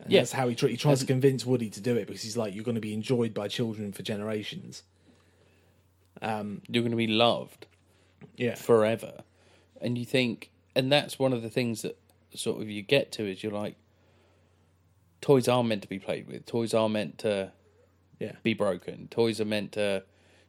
And 0.00 0.12
Yeah. 0.12 0.20
that's 0.20 0.32
how 0.32 0.48
he, 0.48 0.54
tr- 0.54 0.66
he 0.68 0.76
tries 0.76 1.00
to 1.00 1.06
convince 1.06 1.46
Woody 1.46 1.70
to 1.70 1.80
do 1.80 1.96
it 1.96 2.06
because 2.06 2.22
he's 2.22 2.36
like, 2.36 2.54
you're 2.54 2.64
going 2.64 2.74
to 2.74 2.80
be 2.80 2.92
enjoyed 2.92 3.32
by 3.32 3.48
children 3.48 3.92
for 3.92 4.02
generations. 4.02 4.82
Um, 6.22 6.62
You're 6.68 6.82
going 6.82 6.90
to 6.92 6.96
be 6.96 7.06
loved 7.06 7.66
Yeah, 8.36 8.54
forever. 8.54 9.22
And 9.80 9.96
you 9.98 10.04
think, 10.04 10.50
and 10.74 10.90
that's 10.92 11.18
one 11.18 11.32
of 11.32 11.42
the 11.42 11.50
things 11.50 11.82
that 11.82 11.98
sort 12.34 12.60
of 12.60 12.68
you 12.68 12.82
get 12.82 13.12
to 13.12 13.30
is 13.30 13.42
you're 13.42 13.52
like, 13.52 13.76
toys 15.20 15.48
are 15.48 15.64
meant 15.64 15.82
to 15.82 15.88
be 15.88 15.98
played 15.98 16.26
with. 16.26 16.46
Toys 16.46 16.74
are 16.74 16.88
meant 16.88 17.18
to 17.18 17.52
yeah, 18.20 18.32
be 18.42 18.54
broken. 18.54 19.08
Toys 19.08 19.40
are 19.40 19.44
meant 19.44 19.72
to, 19.72 20.04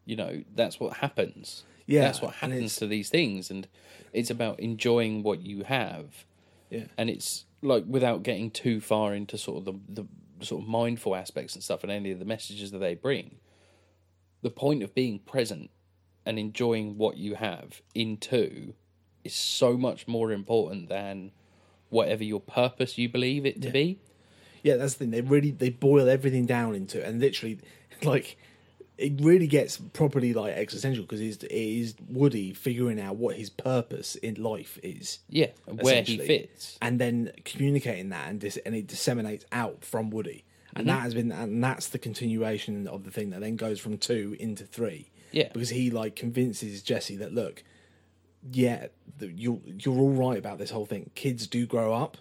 you 0.06 0.15
know, 0.15 0.43
that's 0.54 0.80
what 0.80 0.98
happens. 0.98 1.63
Yeah, 1.88 2.02
That's 2.02 2.21
what 2.21 2.36
happens 2.36 2.78
to 2.78 2.88
these 2.88 3.10
things. 3.10 3.52
And 3.52 3.67
it's 4.12 4.30
about 4.32 4.60
enjoying 4.60 5.21
what 5.24 5.41
you 5.41 5.63
have. 5.63 6.26
yeah, 6.69 6.86
And 6.98 7.10
it's 7.10 7.45
like 7.62 7.84
without 7.88 8.24
getting 8.24 8.50
too 8.50 8.82
far 8.82 9.13
into 9.13 9.38
sort 9.38 9.60
of 9.60 9.65
the, 9.65 10.02
the 10.02 10.45
sort 10.45 10.63
of 10.63 10.67
mindful 10.67 11.15
aspects 11.15 11.54
and 11.54 11.63
stuff 11.63 11.84
and 11.84 11.91
any 11.91 12.12
of 12.12 12.19
the 12.19 12.26
messages 12.26 12.71
that 12.71 12.80
they 12.80 12.95
bring. 12.95 13.36
The 14.41 14.50
point 14.50 14.84
of 14.84 14.93
being 14.95 15.19
present 15.19 15.69
and 16.26 16.39
enjoying 16.39 16.98
what 16.98 17.17
you 17.17 17.36
have 17.36 17.82
in 17.93 18.17
two 18.17 18.74
is 19.24 19.34
so 19.36 19.78
much 19.78 20.08
more 20.08 20.32
important 20.32 20.89
than 20.89 21.32
whatever 21.89 22.24
your 22.24 22.39
purpose 22.39 22.98
you 22.98 23.10
believe 23.10 23.45
it 23.45 23.62
to 23.62 23.69
be. 23.69 24.00
yeah. 24.63 24.76
That's 24.76 24.93
the 24.93 25.00
thing. 25.00 25.12
They 25.12 25.21
really 25.21 25.52
they 25.52 25.69
boil 25.69 26.10
everything 26.10 26.45
down 26.45 26.76
into 26.76 27.00
it, 27.00 27.08
and 27.08 27.19
literally, 27.19 27.60
like, 28.04 28.38
it 28.98 29.13
really 29.19 29.48
gets 29.48 29.78
properly 29.78 30.34
like 30.34 30.56
existential 30.56 31.04
because 31.04 31.21
it 31.21 31.43
is, 31.52 31.95
Woody 32.08 32.54
figuring 32.54 33.00
out 33.00 33.17
what 33.17 33.36
his 33.36 33.50
purpose 33.50 34.15
in 34.15 34.36
life 34.36 34.80
is. 34.84 35.19
Yeah, 35.30 35.48
and 35.67 35.82
where 35.82 36.04
he 36.04 36.17
fits. 36.17 36.78
and 36.82 37.00
then 37.00 37.32
communicating 37.43 38.10
that 38.10 38.30
and 38.30 38.39
dis- 38.39 38.60
and 38.65 38.76
it 38.76 38.88
disseminates 38.88 39.45
out 39.52 39.84
from 39.84 40.10
Woody, 40.10 40.45
and 40.76 40.88
mm-hmm. 40.88 40.95
that 40.95 41.02
has 41.04 41.13
been 41.13 41.32
and 41.32 41.63
that's 41.63 41.89
the 41.89 42.00
continuation 42.00 42.88
of 42.88 43.04
the 43.04 43.12
thing 43.12 43.32
that 43.32 43.41
then 43.41 43.56
goes 43.56 43.80
from 43.80 43.98
two 43.98 44.36
into 44.39 44.65
three. 44.65 45.10
Yeah. 45.32 45.50
because 45.52 45.69
he 45.69 45.91
like 45.91 46.15
convinces 46.15 46.82
Jessie 46.82 47.17
that 47.17 47.34
look, 47.34 47.62
yeah, 48.51 48.88
the, 49.17 49.27
you're 49.31 49.60
you're 49.65 49.97
all 49.97 50.12
right 50.13 50.38
about 50.38 50.58
this 50.58 50.69
whole 50.71 50.86
thing. 50.86 51.10
Kids 51.15 51.47
do 51.47 51.65
grow 51.65 51.93
up, 51.93 52.17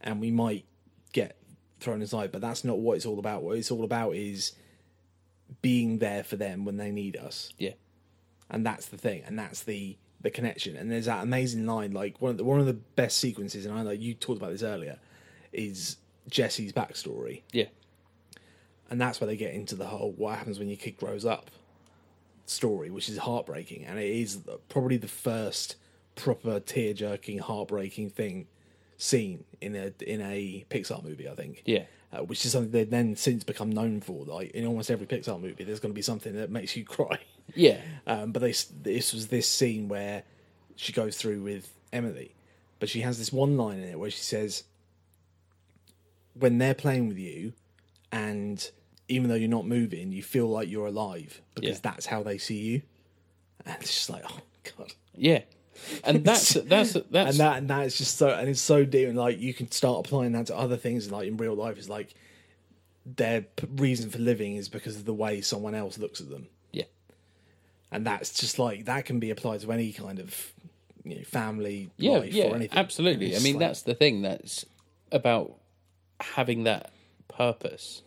and 0.00 0.20
we 0.20 0.30
might 0.30 0.64
get 1.12 1.36
thrown 1.80 2.02
aside, 2.02 2.32
but 2.32 2.40
that's 2.40 2.64
not 2.64 2.78
what 2.78 2.96
it's 2.96 3.06
all 3.06 3.18
about. 3.18 3.42
What 3.42 3.56
it's 3.58 3.70
all 3.70 3.84
about 3.84 4.14
is 4.16 4.52
being 5.62 5.98
there 5.98 6.24
for 6.24 6.36
them 6.36 6.64
when 6.64 6.76
they 6.78 6.90
need 6.90 7.16
us 7.16 7.52
Yeah. 7.58 7.72
and 8.50 8.64
that's 8.66 8.86
the 8.86 8.96
thing, 8.98 9.22
and 9.26 9.38
that's 9.38 9.62
the 9.62 9.96
the 10.20 10.30
connection. 10.30 10.74
And 10.76 10.90
there's 10.90 11.04
that 11.04 11.22
amazing 11.22 11.66
line, 11.66 11.92
like 11.92 12.20
one 12.20 12.30
of 12.30 12.38
the 12.38 12.44
one 12.44 12.58
of 12.60 12.66
the 12.66 12.72
best 12.72 13.18
sequences, 13.18 13.66
and 13.66 13.78
I 13.78 13.82
know 13.82 13.90
you 13.90 14.14
talked 14.14 14.38
about 14.38 14.52
this 14.52 14.62
earlier, 14.62 14.98
is 15.52 15.96
Jessie's 16.30 16.72
backstory, 16.72 17.42
Yeah. 17.52 17.66
and 18.90 18.98
that's 19.00 19.20
where 19.20 19.26
they 19.26 19.36
get 19.36 19.52
into 19.54 19.74
the 19.76 19.86
whole 19.86 20.12
what 20.12 20.38
happens 20.38 20.58
when 20.58 20.68
your 20.68 20.78
kid 20.78 20.96
grows 20.96 21.24
up 21.26 21.50
story, 22.46 22.90
which 22.90 23.08
is 23.08 23.18
heartbreaking, 23.18 23.84
and 23.84 23.98
it 23.98 24.10
is 24.10 24.38
probably 24.68 24.96
the 24.96 25.08
first 25.08 25.76
proper 26.14 26.60
tear 26.60 26.92
jerking, 26.94 27.38
heartbreaking 27.38 28.10
thing 28.10 28.46
seen 28.96 29.44
in 29.60 29.74
a 29.74 29.92
in 30.06 30.20
a 30.20 30.64
Pixar 30.70 31.02
movie. 31.02 31.28
I 31.28 31.34
think, 31.34 31.62
Yeah. 31.66 31.84
uh, 32.12 32.18
which 32.24 32.44
is 32.44 32.52
something 32.52 32.70
they've 32.70 32.88
then 32.88 33.16
since 33.16 33.42
become 33.44 33.70
known 33.70 34.00
for. 34.00 34.24
Like 34.24 34.50
in 34.52 34.64
almost 34.66 34.90
every 34.90 35.06
Pixar 35.06 35.40
movie, 35.40 35.64
there's 35.64 35.80
going 35.80 35.92
to 35.92 35.96
be 35.96 36.02
something 36.02 36.34
that 36.34 36.50
makes 36.50 36.76
you 36.76 36.84
cry. 36.96 37.18
Yeah. 37.54 37.80
Um, 38.06 38.32
but 38.32 38.40
they, 38.40 38.54
this 38.82 39.12
was 39.12 39.28
this 39.28 39.48
scene 39.48 39.88
where 39.88 40.22
she 40.76 40.92
goes 40.92 41.16
through 41.16 41.42
with 41.42 41.72
Emily, 41.92 42.34
but 42.80 42.88
she 42.88 43.00
has 43.02 43.18
this 43.18 43.32
one 43.32 43.56
line 43.56 43.78
in 43.78 43.88
it 43.88 43.98
where 43.98 44.10
she 44.10 44.20
says, 44.22 44.64
"When 46.34 46.58
they're 46.58 46.74
playing 46.74 47.08
with 47.08 47.18
you, 47.18 47.52
and 48.12 48.70
even 49.08 49.28
though 49.28 49.34
you're 49.34 49.48
not 49.48 49.66
moving, 49.66 50.12
you 50.12 50.22
feel 50.22 50.48
like 50.48 50.68
you're 50.70 50.86
alive 50.86 51.40
because 51.54 51.76
Yeah. 51.76 51.80
that's 51.82 52.06
how 52.06 52.22
they 52.22 52.38
see 52.38 52.58
you." 52.58 52.82
And 53.66 53.76
it's 53.80 53.92
just 53.94 54.10
like, 54.10 54.24
oh 54.28 54.40
god, 54.76 54.92
Yeah. 55.16 55.42
And 56.04 56.24
that's 56.24 56.52
that's 56.54 56.92
that's 57.10 57.30
and 57.30 57.38
that 57.38 57.58
and 57.58 57.68
that 57.70 57.86
is 57.86 57.98
just 57.98 58.16
so 58.16 58.28
and 58.30 58.48
it's 58.48 58.60
so 58.60 58.84
deep 58.84 59.08
and 59.08 59.16
like 59.18 59.40
you 59.40 59.52
can 59.54 59.70
start 59.70 60.06
applying 60.06 60.32
that 60.32 60.46
to 60.46 60.56
other 60.56 60.76
things 60.76 61.10
like 61.10 61.26
in 61.28 61.36
real 61.36 61.54
life. 61.54 61.78
Is 61.78 61.88
like 61.88 62.14
their 63.04 63.42
p- 63.42 63.66
reason 63.76 64.08
for 64.10 64.18
living 64.18 64.56
is 64.56 64.68
because 64.68 64.96
of 64.96 65.04
the 65.04 65.12
way 65.14 65.40
someone 65.40 65.74
else 65.74 65.98
looks 65.98 66.22
at 66.22 66.30
them 66.30 66.46
yeah. 66.72 66.84
and 67.92 68.06
that's 68.06 68.32
just 68.32 68.58
like 68.58 68.86
that 68.86 69.04
can 69.04 69.20
be 69.20 69.28
applied 69.28 69.60
to 69.60 69.70
any 69.70 69.92
kind 69.92 70.18
of 70.18 70.52
you 71.04 71.16
know 71.16 71.22
family 71.24 71.90
Yeah, 71.98 72.12
life 72.12 72.32
yeah, 72.32 72.44
or 72.46 72.54
anything 72.56 72.78
absolutely. 72.78 73.36
I 73.36 73.40
mean, 73.40 73.56
like- 73.56 73.60
that's 73.60 73.82
the 73.82 73.94
thing 73.94 74.22
that's 74.22 74.64
about 75.12 75.54
having 76.20 76.64
that 76.64 76.92
purpose, 77.28 78.00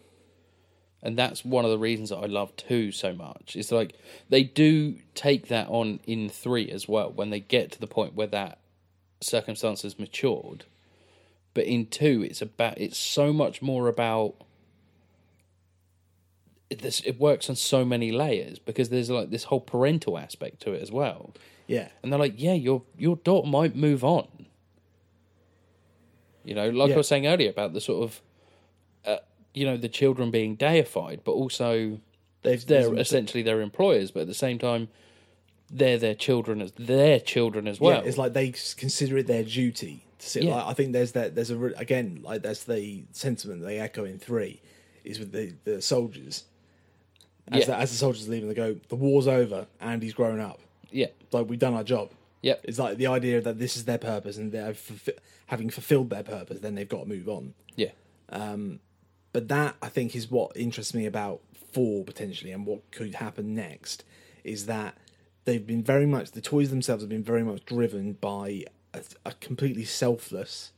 and 1.02 1.18
that's 1.18 1.46
one 1.46 1.66
of 1.66 1.72
the 1.72 1.78
reasons 1.78 2.10
that 2.10 2.18
I 2.18 2.26
love 2.26 2.56
two 2.56 2.92
so 2.92 3.14
much. 3.14 3.56
It's 3.56 3.72
like 3.72 3.94
they 4.30 4.44
do 4.44 4.96
take 5.16 5.48
that 5.48 5.68
on 5.70 6.00
in 6.06 6.30
three 6.30 6.70
as 6.70 6.88
well 6.88 7.12
when 7.12 7.30
they 7.30 7.40
get 7.40 7.72
to 7.74 7.80
the 7.80 7.88
point 7.88 8.16
where 8.16 8.28
that 8.28 8.60
circumstance 9.22 9.84
has 9.84 10.00
matured. 10.00 10.66
But 11.54 11.66
in 11.66 11.88
two, 11.88 12.24
it's 12.28 12.42
about 12.42 12.78
it's 12.78 12.98
so 12.98 13.34
much 13.34 13.62
more 13.62 13.88
about. 13.88 14.36
It, 16.70 16.82
this, 16.82 17.00
it 17.06 17.18
works 17.18 17.50
on 17.50 17.56
so 17.56 17.86
many 17.86 18.12
layers 18.12 18.60
because 18.60 18.90
there's 18.90 19.10
like 19.10 19.30
this 19.30 19.46
whole 19.46 19.62
parental 19.62 20.18
aspect 20.18 20.60
to 20.64 20.74
it 20.74 20.82
as 20.82 20.92
well. 20.92 21.34
yeah 21.66 21.88
And 22.04 22.12
they're 22.12 22.20
like, 22.20 22.34
yeah, 22.36 22.54
your 22.54 22.84
your 22.98 23.16
daughter 23.16 23.48
might 23.48 23.76
move 23.76 24.04
on. 24.04 24.28
You 26.44 26.56
know, 26.56 26.70
like 26.70 26.90
Yeah. 26.90 26.96
I 26.96 26.98
was 26.98 27.08
saying 27.08 27.26
earlier 27.28 27.50
about 27.50 27.74
the 27.74 27.82
sort 27.82 28.04
of, 28.04 28.22
you 29.58 29.66
know, 29.66 29.78
the 29.78 29.90
children 30.02 30.32
being 30.32 30.56
deified, 30.56 31.20
but 31.24 31.32
also 31.34 32.00
they've 32.44 32.66
they're 32.66 32.94
essentially 32.96 33.44
their 33.44 33.62
employers, 33.62 34.12
but 34.12 34.22
at 34.22 34.28
the 34.28 34.34
same 34.46 34.58
time, 34.60 34.88
they're 35.80 35.98
their 35.98 36.16
children 36.16 36.62
as 36.62 36.72
their 36.74 37.20
children 37.20 37.68
as 37.68 37.80
well. 37.80 37.98
yeah, 38.02 38.08
it's 38.08 38.18
like 38.18 38.34
they 38.34 38.50
consider 38.78 39.18
it 39.18 39.28
their 39.28 39.44
duty 39.44 40.04
to 40.20 40.30
sit 40.30 40.44
Yeah. 40.44 40.56
like, 40.56 40.66
i 40.72 40.74
think 40.74 40.94
there's 40.94 41.12
that 41.12 41.36
there's 41.36 41.52
a 41.52 41.60
again 41.86 42.22
like 42.24 42.42
that's 42.42 42.64
the 42.64 43.04
sentiment 43.12 43.62
they 43.62 43.78
echo 43.88 44.04
in 44.06 44.18
three 44.18 44.62
is 45.04 45.20
with 45.20 45.32
the 45.32 45.54
the 45.70 45.82
soldiers 45.82 46.46
as, 47.52 47.60
Yeah. 47.60 47.66
the, 47.68 47.76
as 47.84 47.92
the 47.92 47.98
soldiers 47.98 48.28
leaving 48.30 48.48
they 48.48 48.56
go 48.56 48.78
the 48.88 48.96
war's 48.96 49.28
over 49.28 49.68
and 49.82 50.02
he's 50.02 50.14
grown 50.14 50.40
up 50.40 50.60
yeah, 50.90 51.08
like 51.34 51.50
we've 51.50 51.60
done 51.60 51.74
our 51.74 51.84
job 51.84 52.08
Yep. 52.44 52.62
it's 52.64 52.80
like 52.80 52.98
the 52.98 53.08
idea 53.08 53.42
that 53.42 53.60
this 53.60 53.76
is 53.78 53.84
their 53.86 53.98
purpose 53.98 54.38
and 54.38 54.52
they're 54.54 54.76
having 55.48 55.70
fulfilled 55.70 56.10
their 56.10 56.24
purpose 56.24 56.60
then 56.62 56.76
they've 56.76 56.88
got 56.96 57.02
to 57.04 57.10
move 57.10 57.28
on 57.28 57.54
yeah, 57.76 57.92
um, 58.30 58.80
but 59.38 59.50
that 59.50 59.76
I 59.84 59.90
think 59.90 60.16
is 60.16 60.32
what 60.32 60.58
interests 60.58 60.96
me 60.96 61.06
about 61.06 61.42
four 61.72 62.04
potentially 62.04 62.52
and 62.52 62.66
what 62.66 62.90
could 62.90 63.14
happen 63.14 63.54
next 63.54 64.04
is 64.44 64.66
that 64.66 64.98
they've 65.46 65.68
been 65.68 65.84
very 65.84 66.08
much 66.08 66.32
the 66.32 66.42
toys 66.42 66.72
themselves 66.72 67.04
have 67.04 67.10
been 67.12 67.24
very 67.24 67.44
much 67.44 67.64
driven 67.64 68.14
by 68.14 68.66
a, 68.96 69.02
a 69.28 69.34
completely 69.34 69.86
selfless 69.86 70.72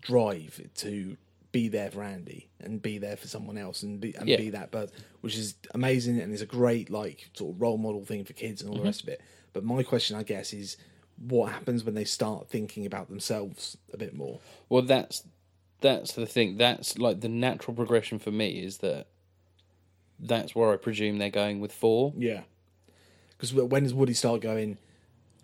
drive 0.00 0.70
to 0.76 1.16
be 1.50 1.66
there 1.66 1.90
for 1.90 2.04
Andy 2.04 2.48
and 2.60 2.80
be 2.80 2.96
there 2.96 3.16
for 3.16 3.26
someone 3.26 3.58
else 3.58 3.82
and 3.82 4.00
be 4.00 4.14
and 4.14 4.28
Yeah. 4.28 4.36
be 4.36 4.50
that 4.50 4.70
but 4.70 4.92
which 5.20 5.36
is 5.36 5.56
amazing 5.74 6.20
and 6.20 6.32
is 6.32 6.42
a 6.42 6.46
great 6.46 6.90
like 6.90 7.28
sort 7.32 7.56
of 7.56 7.60
role 7.60 7.76
model 7.76 8.04
thing 8.04 8.24
for 8.24 8.34
kids 8.34 8.62
and 8.62 8.68
all 8.68 8.76
the 8.76 8.82
mm-hmm. 8.82 8.86
rest 8.86 9.02
of 9.02 9.08
it. 9.08 9.20
But 9.52 9.64
my 9.64 9.82
question 9.82 10.16
I 10.16 10.22
guess 10.22 10.52
is 10.52 10.76
what 11.16 11.50
happens 11.50 11.82
when 11.82 11.96
they 11.96 12.04
start 12.04 12.48
thinking 12.48 12.86
about 12.86 13.08
themselves 13.08 13.76
a 13.92 13.96
bit 13.96 14.14
more? 14.14 14.38
Well, 14.68 14.82
that's 14.82 15.24
that's 15.80 16.12
the 16.12 16.26
thing. 16.26 16.56
That's 16.56 16.98
like 16.98 17.20
the 17.20 17.28
natural 17.28 17.74
progression 17.74 18.18
for 18.18 18.30
me 18.30 18.60
is 18.60 18.78
that 18.78 19.06
that's 20.18 20.54
where 20.54 20.72
I 20.72 20.76
presume 20.76 21.18
they're 21.18 21.30
going 21.30 21.60
with 21.60 21.72
four. 21.72 22.12
yeah 22.16 22.42
Because 23.30 23.52
when 23.52 23.82
does 23.82 23.94
Woody 23.94 24.14
start 24.14 24.40
going? 24.40 24.78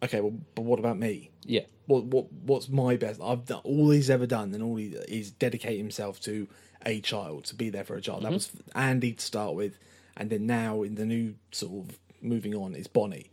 Okay, 0.03 0.21
well, 0.21 0.35
but 0.55 0.63
what 0.63 0.79
about 0.79 0.99
me? 0.99 1.31
Yeah. 1.45 1.63
What 1.87 2.05
what 2.05 2.33
what's 2.33 2.69
my 2.69 2.97
best? 2.97 3.21
I've 3.23 3.47
done 3.47 3.61
all 3.65 3.91
he's 3.91 4.11
ever 4.11 4.27
done, 4.27 4.55
and 4.55 4.63
all 4.63 4.77
he 4.77 4.87
is 5.09 5.31
dedicate 5.31 5.79
himself 5.79 6.21
to 6.23 6.49
a 6.85 7.01
child 7.01 7.45
to 7.45 7.55
be 7.55 7.71
there 7.71 7.85
for 7.85 7.95
a 7.97 8.01
child. 8.01 8.23
That 8.23 8.29
mm-hmm. 8.29 8.35
was 8.35 8.51
Andy 8.75 9.13
to 9.13 9.25
start 9.25 9.55
with, 9.55 9.79
and 10.17 10.31
then 10.31 10.47
now 10.47 10.83
in 10.83 10.95
the 10.95 11.05
new 11.05 11.35
sort 11.51 11.89
of 11.89 11.99
moving 12.21 12.55
on 12.55 12.75
is 12.75 12.87
Bonnie 12.87 13.31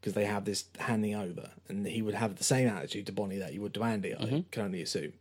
because 0.00 0.14
they 0.14 0.24
have 0.24 0.44
this 0.44 0.64
handing 0.78 1.14
over, 1.14 1.50
and 1.68 1.86
he 1.86 2.00
would 2.00 2.14
have 2.14 2.36
the 2.36 2.44
same 2.44 2.68
attitude 2.68 3.06
to 3.06 3.12
Bonnie 3.12 3.38
that 3.38 3.52
he 3.52 3.58
would 3.58 3.74
to 3.74 3.84
Andy. 3.84 4.14
I 4.14 4.18
mm-hmm. 4.18 4.40
can 4.50 4.62
only 4.62 4.82
assume. 4.82 5.12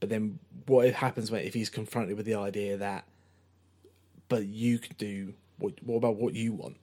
But 0.00 0.08
then 0.10 0.38
what 0.66 0.92
happens 0.94 1.30
when 1.30 1.42
if 1.44 1.54
he's 1.54 1.70
confronted 1.70 2.16
with 2.16 2.26
the 2.26 2.34
idea 2.34 2.76
that, 2.76 3.04
but 4.28 4.46
you 4.46 4.78
can 4.78 4.94
do 4.98 5.34
what? 5.58 5.74
What 5.82 5.96
about 5.96 6.16
what 6.16 6.34
you 6.34 6.52
want? 6.52 6.76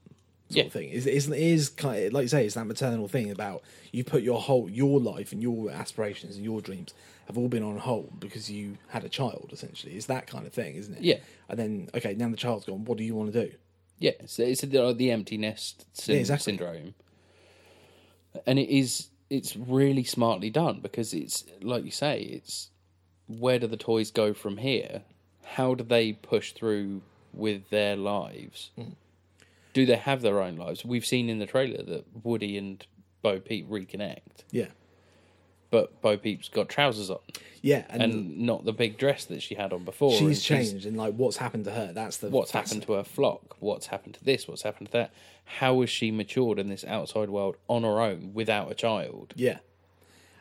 Sort 0.50 0.58
Yeah. 0.58 0.64
of 0.66 0.74
thing 0.74 0.90
is 0.90 1.08
is 1.08 1.30
is 1.32 1.70
kind 1.70 2.06
of, 2.06 2.14
like 2.14 2.24
you 2.24 2.28
say, 2.28 2.46
it's 2.46 2.56
that 2.56 2.66
maternal 2.66 3.08
thing 3.08 3.32
about 3.32 3.64
you 3.92 4.04
put 4.04 4.22
your 4.22 4.40
whole 4.40 4.70
your 4.70 5.00
life 5.00 5.32
and 5.32 5.42
your 5.42 5.72
aspirations 5.72 6.36
and 6.36 6.44
your 6.46 6.62
dreams 6.62 6.94
have 7.28 7.38
all 7.38 7.48
been 7.48 7.64
on 7.64 7.78
hold 7.78 8.20
because 8.20 8.52
you 8.52 8.78
had 8.90 9.04
a 9.04 9.10
child. 9.10 9.50
Essentially, 9.52 9.94
it's 9.94 10.06
that 10.08 10.28
kind 10.28 10.46
of 10.46 10.54
thing, 10.54 10.76
isn't 10.76 10.94
it? 10.96 11.02
Yeah. 11.02 11.18
And 11.50 11.58
then 11.58 11.90
okay, 11.96 12.14
now 12.16 12.30
the 12.30 12.38
child's 12.38 12.66
gone. 12.66 12.86
What 12.86 12.98
do 12.98 13.04
you 13.04 13.16
want 13.16 13.34
to 13.34 13.46
do? 13.48 13.54
Yeah, 13.98 14.12
so 14.26 14.44
it's 14.44 14.60
the, 14.62 14.94
the 14.94 15.10
empty 15.10 15.38
nest 15.38 15.86
Yeah, 16.06 16.18
exactly. 16.18 16.52
syndrome, 16.58 16.94
and 18.46 18.60
it 18.60 18.70
is 18.70 19.08
it's 19.30 19.56
really 19.56 20.04
smartly 20.04 20.50
done 20.52 20.80
because 20.82 21.14
it's 21.14 21.46
like 21.62 21.86
you 21.86 21.92
say, 21.92 22.20
it's 22.22 22.70
where 23.28 23.60
do 23.60 23.68
the 23.68 23.78
toys 23.78 24.12
go 24.12 24.34
from 24.34 24.58
here? 24.58 25.02
How 25.44 25.76
do 25.76 25.84
they 25.84 26.14
push 26.14 26.52
through 26.54 27.02
with 27.34 27.70
their 27.70 27.96
lives? 27.96 28.72
Hmm. 28.76 28.92
Do 29.74 29.86
they 29.86 29.98
have 29.98 30.22
their 30.22 30.42
own 30.42 30.56
lives? 30.56 30.86
We've 30.86 31.06
seen 31.06 31.30
in 31.30 31.40
the 31.40 31.46
trailer 31.46 31.84
that 31.84 32.06
Woody 32.24 32.58
and 32.58 32.86
Bo 33.22 33.40
Peep 33.40 33.70
reconnect, 33.70 34.44
Yeah. 34.52 34.68
but 35.70 36.02
Bo 36.02 36.18
Peep's 36.18 36.48
got 36.48 36.70
trousers 36.70 37.10
on 37.10 37.20
Yeah, 37.62 37.84
and, 37.90 38.02
and 38.04 38.38
not 38.40 38.64
the 38.64 38.72
big 38.72 38.98
dress 38.98 39.26
that 39.26 39.42
she 39.42 39.56
had 39.56 39.74
on 39.74 39.84
before. 39.84 40.12
and 40.12 40.20
she's 40.20 40.42
changed, 40.44 40.86
and 40.86 40.96
like 40.96 41.16
what's 41.16 41.38
happened 41.38 41.66
to 41.66 41.72
her? 41.72 41.92
That's 41.94 42.18
the 42.18 42.30
what's 42.30 42.52
that's- 42.52 42.70
happened 42.70 42.86
to 42.88 42.94
her 42.94 43.04
flock, 43.04 43.58
what's 43.60 43.88
happened 43.88 44.14
to 44.16 44.24
this, 44.24 44.48
what's 44.48 44.62
happened 44.62 44.88
to 44.88 44.94
that. 44.94 45.12
How 45.44 45.82
has 45.82 45.90
she 45.90 46.10
matured 46.12 46.58
in 46.58 46.70
this 46.70 46.86
outside 46.86 47.30
world 47.30 47.58
on 47.68 47.84
her 47.84 48.00
own 48.00 48.32
without 48.34 48.72
a 48.72 48.76
child? 48.76 49.34
Yeah, 49.36 49.58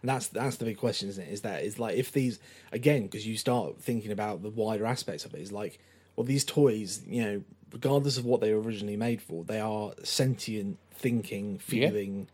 and 0.04 0.08
that's 0.10 0.26
that's 0.28 0.56
the 0.56 0.66
big 0.66 0.76
question, 0.76 1.08
isn't 1.08 1.24
it? 1.24 1.32
Is 1.32 1.40
that 1.40 1.62
is 1.62 1.78
like 1.78 1.96
if 1.96 2.12
these 2.12 2.38
again 2.72 3.04
because 3.04 3.26
you 3.26 3.38
start 3.38 3.80
thinking 3.80 4.12
about 4.12 4.42
the 4.42 4.50
wider 4.50 4.84
aspects 4.84 5.24
of 5.24 5.32
it 5.32 5.40
is 5.40 5.50
like 5.50 5.78
well 6.14 6.26
these 6.26 6.44
toys 6.44 7.00
you 7.06 7.24
know 7.24 7.42
regardless 7.72 8.18
of 8.18 8.26
what 8.26 8.42
they 8.42 8.52
were 8.52 8.60
originally 8.60 8.98
made 8.98 9.22
for 9.22 9.44
they 9.44 9.60
are 9.60 9.94
sentient 10.02 10.76
thinking 10.92 11.58
feeling 11.58 12.28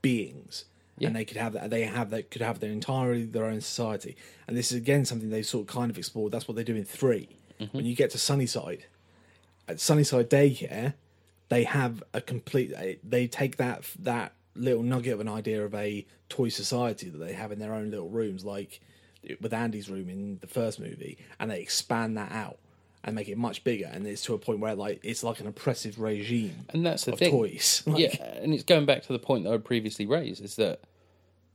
beings 0.00 0.66
Yeah. 0.96 1.08
and 1.08 1.16
they 1.16 1.24
could 1.24 1.38
have 1.38 1.54
that 1.54 1.70
they 1.70 1.82
have 1.82 2.10
that 2.10 2.30
could 2.30 2.40
have 2.40 2.60
their 2.60 2.70
entirely 2.70 3.24
their 3.24 3.46
own 3.46 3.60
society 3.60 4.16
and 4.46 4.56
this 4.56 4.70
is 4.70 4.78
again 4.78 5.04
something 5.04 5.28
they 5.28 5.42
sort 5.42 5.68
of 5.68 5.74
kind 5.74 5.90
of 5.90 5.98
explored 5.98 6.30
that's 6.30 6.46
what 6.46 6.56
they 6.56 6.62
do 6.62 6.76
in 6.76 6.84
3 6.84 7.28
mm-hmm. 7.60 7.76
when 7.76 7.84
you 7.84 7.96
get 7.96 8.10
to 8.12 8.18
Sunnyside 8.18 8.86
at 9.68 9.80
Sunnyside 9.80 10.30
Daycare, 10.30 10.94
they 11.48 11.64
have 11.64 12.02
a 12.12 12.20
complete. 12.20 12.72
They 13.02 13.26
take 13.26 13.56
that 13.56 13.84
that 13.98 14.32
little 14.56 14.82
nugget 14.82 15.14
of 15.14 15.20
an 15.20 15.28
idea 15.28 15.64
of 15.64 15.74
a 15.74 16.06
toy 16.28 16.48
society 16.48 17.08
that 17.08 17.18
they 17.18 17.32
have 17.32 17.52
in 17.52 17.58
their 17.58 17.74
own 17.74 17.90
little 17.90 18.08
rooms, 18.08 18.44
like 18.44 18.80
with 19.40 19.52
Andy's 19.52 19.88
room 19.88 20.08
in 20.08 20.38
the 20.40 20.46
first 20.46 20.78
movie, 20.80 21.18
and 21.38 21.50
they 21.50 21.60
expand 21.60 22.16
that 22.16 22.32
out 22.32 22.58
and 23.04 23.14
make 23.14 23.28
it 23.28 23.38
much 23.38 23.62
bigger, 23.62 23.88
and 23.92 24.06
it's 24.06 24.22
to 24.22 24.34
a 24.34 24.38
point 24.38 24.58
where 24.58 24.74
like 24.74 25.00
it's 25.04 25.22
like 25.22 25.38
an 25.40 25.46
oppressive 25.46 26.00
regime 26.00 26.66
And 26.70 26.84
that's 26.84 27.04
the 27.04 27.12
of 27.12 27.18
thing. 27.20 27.30
toys. 27.30 27.82
Like, 27.86 28.00
yeah, 28.00 28.24
and 28.42 28.52
it's 28.52 28.64
going 28.64 28.84
back 28.84 29.02
to 29.02 29.12
the 29.12 29.18
point 29.18 29.44
that 29.44 29.52
I 29.52 29.58
previously 29.58 30.06
raised 30.06 30.44
is 30.44 30.56
that 30.56 30.80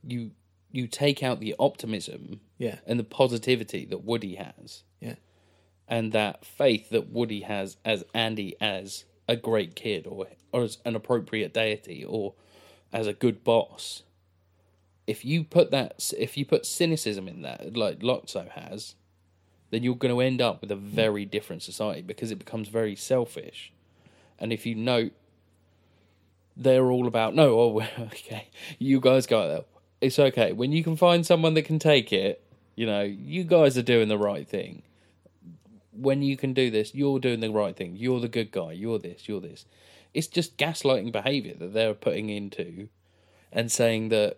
you 0.03 0.31
you 0.71 0.87
take 0.87 1.21
out 1.21 1.41
the 1.41 1.55
optimism 1.59 2.39
yeah, 2.57 2.77
and 2.87 2.97
the 2.97 3.03
positivity 3.03 3.85
that 3.85 4.05
Woody 4.05 4.35
has 4.35 4.83
yeah, 5.01 5.15
and 5.87 6.13
that 6.13 6.45
faith 6.45 6.89
that 6.91 7.09
Woody 7.09 7.41
has 7.41 7.75
as 7.83 8.05
Andy 8.13 8.55
as 8.61 9.03
a 9.27 9.35
great 9.35 9.75
kid 9.75 10.07
or 10.07 10.27
or 10.53 10.63
as 10.63 10.77
an 10.85 10.95
appropriate 10.95 11.53
deity 11.53 12.05
or 12.07 12.33
as 12.93 13.07
a 13.07 13.13
good 13.13 13.43
boss. 13.43 14.03
If 15.07 15.25
you 15.25 15.43
put 15.43 15.71
that 15.71 16.11
if 16.17 16.37
you 16.37 16.45
put 16.45 16.65
cynicism 16.65 17.27
in 17.27 17.41
that 17.41 17.75
like 17.75 17.99
Lotso 17.99 18.49
has, 18.49 18.95
then 19.71 19.83
you're 19.83 19.95
going 19.95 20.13
to 20.13 20.21
end 20.21 20.41
up 20.41 20.61
with 20.61 20.71
a 20.71 20.75
very 20.75 21.25
different 21.25 21.63
society 21.63 22.01
because 22.01 22.31
it 22.31 22.39
becomes 22.39 22.69
very 22.69 22.95
selfish. 22.95 23.71
And 24.39 24.53
if 24.53 24.65
you 24.65 24.75
note 24.75 25.11
they're 26.55 26.91
all 26.91 27.07
about 27.07 27.33
no, 27.33 27.59
oh 27.59 27.81
okay, 27.99 28.49
you 28.77 28.99
guys 28.99 29.25
go 29.25 29.41
out 29.41 29.47
there. 29.47 29.63
It's 30.01 30.19
okay. 30.19 30.51
When 30.51 30.71
you 30.71 30.83
can 30.83 30.95
find 30.95 31.25
someone 31.25 31.53
that 31.53 31.63
can 31.63 31.79
take 31.79 32.11
it, 32.11 32.43
you 32.75 32.85
know, 32.85 33.01
you 33.01 33.43
guys 33.43 33.77
are 33.77 33.83
doing 33.83 34.07
the 34.07 34.17
right 34.17 34.47
thing 34.47 34.81
when 35.91 36.21
you 36.21 36.37
can 36.37 36.53
do 36.53 36.71
this, 36.71 36.95
you're 36.95 37.19
doing 37.19 37.39
the 37.39 37.51
right 37.51 37.75
thing. 37.75 37.95
You're 37.95 38.19
the 38.19 38.27
good 38.27 38.51
guy. 38.51 38.71
You're 38.71 38.99
this. 38.99 39.27
You're 39.27 39.41
this. 39.41 39.65
It's 40.13 40.27
just 40.27 40.57
gaslighting 40.57 41.11
behavior 41.11 41.55
that 41.59 41.73
they're 41.73 41.93
putting 41.93 42.29
into 42.29 42.89
and 43.51 43.71
saying 43.71 44.09
that, 44.09 44.37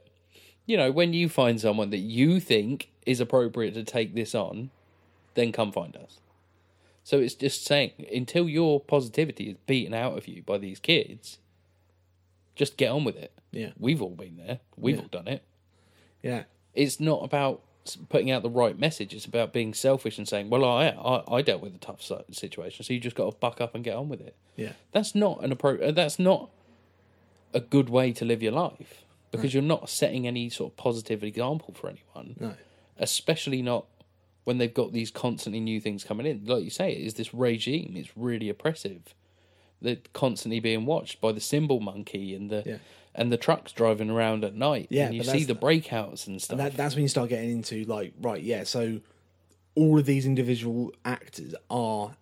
you 0.65 0.77
know, 0.77 0.91
when 0.91 1.13
you 1.13 1.29
find 1.29 1.59
someone 1.59 1.89
that 1.89 1.97
you 1.97 2.39
think 2.39 2.89
is 3.05 3.19
appropriate 3.19 3.73
to 3.73 3.83
take 3.83 4.15
this 4.15 4.33
on, 4.35 4.69
then 5.33 5.51
come 5.51 5.71
find 5.71 5.95
us. 5.95 6.19
So 7.03 7.19
it's 7.19 7.33
just 7.33 7.65
saying 7.65 7.91
until 8.13 8.47
your 8.47 8.79
positivity 8.79 9.49
is 9.49 9.57
beaten 9.65 9.93
out 9.93 10.17
of 10.17 10.27
you 10.27 10.41
by 10.41 10.57
these 10.57 10.79
kids, 10.79 11.39
just 12.55 12.77
get 12.77 12.91
on 12.91 13.03
with 13.03 13.15
it. 13.17 13.31
Yeah. 13.51 13.71
We've 13.77 14.01
all 14.01 14.15
been 14.15 14.37
there. 14.37 14.59
We've 14.77 14.95
Yeah. 14.95 15.01
all 15.01 15.07
done 15.07 15.27
it 15.27 15.43
yeah, 16.23 16.43
it's 16.73 16.99
not 16.99 17.23
about 17.23 17.61
putting 18.09 18.31
out 18.31 18.43
the 18.43 18.49
right 18.49 18.77
message. 18.77 19.13
It's 19.13 19.25
about 19.25 19.53
being 19.53 19.73
selfish 19.73 20.17
and 20.17 20.27
saying, 20.27 20.49
"Well, 20.49 20.63
I 20.65 20.87
I, 20.87 21.35
I 21.37 21.41
dealt 21.41 21.61
with 21.61 21.75
a 21.75 21.79
tough 21.79 22.01
situation, 22.31 22.83
so 22.83 22.93
you 22.93 22.99
just 22.99 23.15
got 23.15 23.31
to 23.31 23.37
buck 23.37 23.59
up 23.61 23.75
and 23.75 23.83
get 23.83 23.95
on 23.95 24.09
with 24.09 24.21
it." 24.21 24.35
yeah, 24.55 24.73
That's 24.91 25.13
not 25.15 25.43
an 25.43 25.51
appropriate. 25.51 25.89
Uh, 25.89 25.91
that's 25.91 26.19
not 26.19 26.49
a 27.53 27.59
good 27.59 27.89
way 27.89 28.11
to 28.13 28.25
live 28.25 28.41
your 28.41 28.51
life 28.51 29.03
because 29.31 29.53
you're 29.53 29.63
not 29.63 29.89
setting 29.89 30.27
any 30.27 30.49
sort 30.49 30.71
of 30.73 30.77
positive 30.77 31.23
example 31.23 31.73
for 31.73 31.89
anyone, 31.89 32.35
no, 32.39 32.53
especially 32.97 33.61
not 33.61 33.85
when 34.43 34.57
they've 34.57 34.73
got 34.73 34.91
these 34.93 35.09
constantly 35.09 35.59
new 35.59 35.79
things 35.79 36.03
coming 36.03 36.25
in. 36.25 36.45
Like 36.45 36.63
you 36.63 36.69
say, 36.69 36.91
it 36.91 37.01
is 37.05 37.13
this 37.15 37.33
regime. 37.33 37.93
It's 37.95 38.15
really 38.15 38.49
oppressive. 38.49 39.15
They're 39.81 39.97
constantly 40.13 40.59
being 40.59 40.85
watched 40.85 41.19
by 41.19 41.31
the 41.31 41.39
cymbal 41.41 41.79
monkey 41.79 42.35
and 42.35 42.49
the 42.49 42.63
Yeah. 42.65 42.77
And 43.15 43.31
the 43.31 43.37
trucks 43.37 43.71
driving 43.71 44.09
around 44.09 44.43
at 44.43 44.55
night. 44.55 44.87
Yeah, 44.89 45.05
and 45.07 45.15
you 45.15 45.23
see 45.23 45.43
the 45.43 45.55
breakouts 45.55 46.27
and 46.27 46.41
stuff. 46.41 46.57
And 46.57 46.67
that, 46.67 46.75
that's 46.77 46.95
when 46.95 47.03
you 47.03 47.07
start 47.09 47.29
getting 47.29 47.51
into 47.51 47.83
like 47.85 48.13
right 48.21 48.41
yeah 48.41 48.63
so 48.63 48.99
all 49.75 49.97
of 49.99 50.05
these 50.05 50.25
individual 50.25 50.91
actors 51.05 51.53
are 51.69 52.15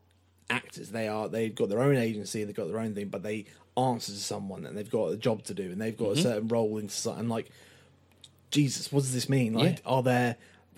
actors 0.50 0.90
they 0.90 1.08
are 1.08 1.28
they've 1.30 1.56
got 1.56 1.70
their 1.70 1.82
own 1.82 1.96
agency 1.96 2.44
they've 2.44 2.56
got 2.56 2.68
their 2.68 2.80
own 2.80 2.94
thing 2.94 3.08
but 3.08 3.24
they 3.24 3.46
answer 3.78 4.12
to 4.12 4.18
someone 4.18 4.66
and 4.66 4.78
they've 4.78 4.92
got 4.92 5.08
a 5.12 5.18
job 5.18 5.44
to 5.44 5.54
do 5.54 5.64
and 5.72 5.80
they've 5.82 5.98
got 5.98 6.10
Mm-hmm. 6.10 6.20
a 6.20 6.22
certain 6.24 6.48
role 6.50 6.78
in 6.78 6.90
society 6.90 7.20
and 7.22 7.30
like 7.30 7.50
jesus 8.52 8.92
what 8.92 9.02
does 9.02 9.14
this 9.14 9.30
mean 9.30 9.54
like 9.54 9.78
Yeah. 9.78 9.92
are 9.92 10.04
there 10.04 10.36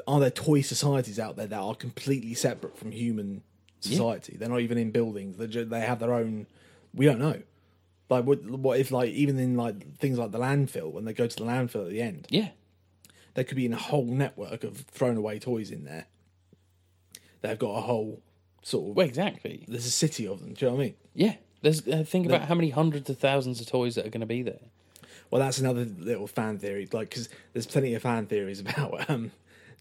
are 0.07 0.19
there 0.19 0.29
toy 0.29 0.61
societies 0.61 1.19
out 1.19 1.35
there 1.35 1.47
that 1.47 1.59
are 1.59 1.75
completely 1.75 2.33
separate 2.35 2.77
from 2.77 2.91
human 2.91 3.41
society 3.79 4.37
they're 4.37 4.49
not 4.49 4.61
even 4.61 4.77
in 4.77 4.91
buildings 4.91 5.37
they 5.37 5.47
they 5.47 5.79
have 5.81 5.99
their 5.99 6.13
own 6.13 6.45
we 6.93 7.05
don't 7.05 7.19
know 7.19 7.41
like 8.13 8.25
what 8.25 8.43
what 8.45 8.79
if 8.79 8.91
like 8.91 9.09
even 9.09 9.37
in 9.39 9.55
like 9.55 9.97
things 9.97 10.17
like 10.17 10.31
the 10.31 10.39
landfill 10.39 10.91
when 10.91 11.05
they 11.05 11.13
go 11.13 11.27
to 11.27 11.35
the 11.35 11.43
landfill 11.43 11.85
at 11.85 11.89
the 11.89 12.01
end 12.01 12.27
yeah. 12.29 12.49
there 13.33 13.43
could 13.43 13.57
be 13.57 13.65
in 13.65 13.73
a 13.73 13.77
whole 13.77 14.05
network 14.05 14.63
of 14.63 14.77
thrown 14.77 15.17
away 15.17 15.39
toys 15.39 15.71
in 15.71 15.83
there. 15.83 16.05
They've 17.41 17.59
got 17.59 17.71
a 17.77 17.81
whole 17.81 18.21
sort 18.61 18.89
of. 18.89 18.95
Well, 18.95 19.05
exactly. 19.05 19.65
There's 19.67 19.85
a 19.85 19.91
city 19.91 20.25
of 20.25 20.39
them. 20.39 20.53
Do 20.53 20.65
you 20.65 20.71
know 20.71 20.77
what 20.77 20.81
I 20.81 20.85
mean? 20.85 20.95
Yeah. 21.13 21.35
There's 21.61 21.87
uh, 21.87 22.03
think 22.05 22.25
about 22.25 22.43
how 22.43 22.55
many 22.55 22.69
hundreds 22.69 23.09
of 23.09 23.17
thousands 23.19 23.61
of 23.61 23.67
toys 23.67 23.95
that 23.95 24.05
are 24.05 24.09
going 24.09 24.21
to 24.21 24.27
be 24.27 24.41
there. 24.43 24.59
Well, 25.29 25.41
that's 25.41 25.57
another 25.57 25.85
little 25.85 26.27
fan 26.27 26.57
theory. 26.57 26.87
Like, 26.91 27.09
because 27.09 27.29
there's 27.53 27.65
plenty 27.65 27.93
of 27.95 28.01
fan 28.01 28.25
theories 28.27 28.59
about 28.61 29.09
um, 29.09 29.31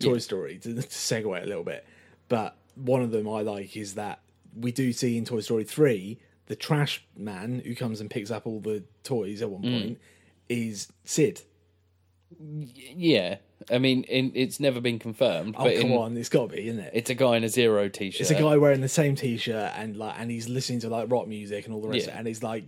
Toy 0.00 0.14
Yeah. 0.14 0.18
Story 0.18 0.58
to, 0.58 0.74
to 0.74 0.80
segue 0.82 1.42
a 1.42 1.46
little 1.46 1.64
bit. 1.64 1.84
But 2.28 2.56
one 2.74 3.02
of 3.02 3.10
them 3.10 3.28
I 3.28 3.42
like 3.42 3.76
is 3.76 3.94
that 3.94 4.20
we 4.58 4.72
do 4.72 4.92
see 4.92 5.16
in 5.16 5.24
Toy 5.24 5.40
Story 5.40 5.64
three 5.64 6.18
the 6.46 6.56
trash 6.56 7.04
man 7.16 7.62
who 7.64 7.74
comes 7.74 8.00
and 8.00 8.10
picks 8.10 8.30
up 8.30 8.46
all 8.46 8.60
the 8.60 8.82
toys 9.04 9.42
at 9.42 9.50
one 9.50 9.62
Mm. 9.62 9.80
point 9.82 9.98
is 10.48 10.88
Sid. 11.04 11.42
Yeah. 12.40 13.36
I 13.70 13.78
mean, 13.78 14.02
in, 14.04 14.32
it's 14.34 14.58
never 14.58 14.80
been 14.80 14.98
confirmed, 14.98 15.54
Oh 15.56 15.64
but 15.64 15.76
come 15.76 15.92
in- 15.92 15.96
on, 15.98 16.16
it's 16.16 16.28
got 16.28 16.50
to 16.50 16.56
be, 16.56 16.66
isn't 16.68 16.80
it? 16.80 16.90
it's 16.94 17.10
a 17.10 17.14
guy 17.14 17.36
in 17.36 17.44
a 17.44 17.48
zero 17.48 17.88
t-shirt. 17.88 18.20
It's 18.20 18.30
a 18.30 18.34
guy 18.34 18.56
wearing 18.56 18.80
the 18.80 18.88
same 18.88 19.14
t-shirt 19.14 19.72
and 19.76 19.96
like, 19.96 20.14
and 20.18 20.30
he's 20.30 20.48
listening 20.48 20.80
to 20.80 20.88
like 20.88 21.10
rock 21.10 21.28
music 21.28 21.64
and 21.64 21.74
all 21.74 21.80
the 21.80 21.88
rest. 21.88 22.08
Of 22.08 22.14
it. 22.14 22.16
And 22.18 22.26
he's 22.26 22.42
like, 22.42 22.64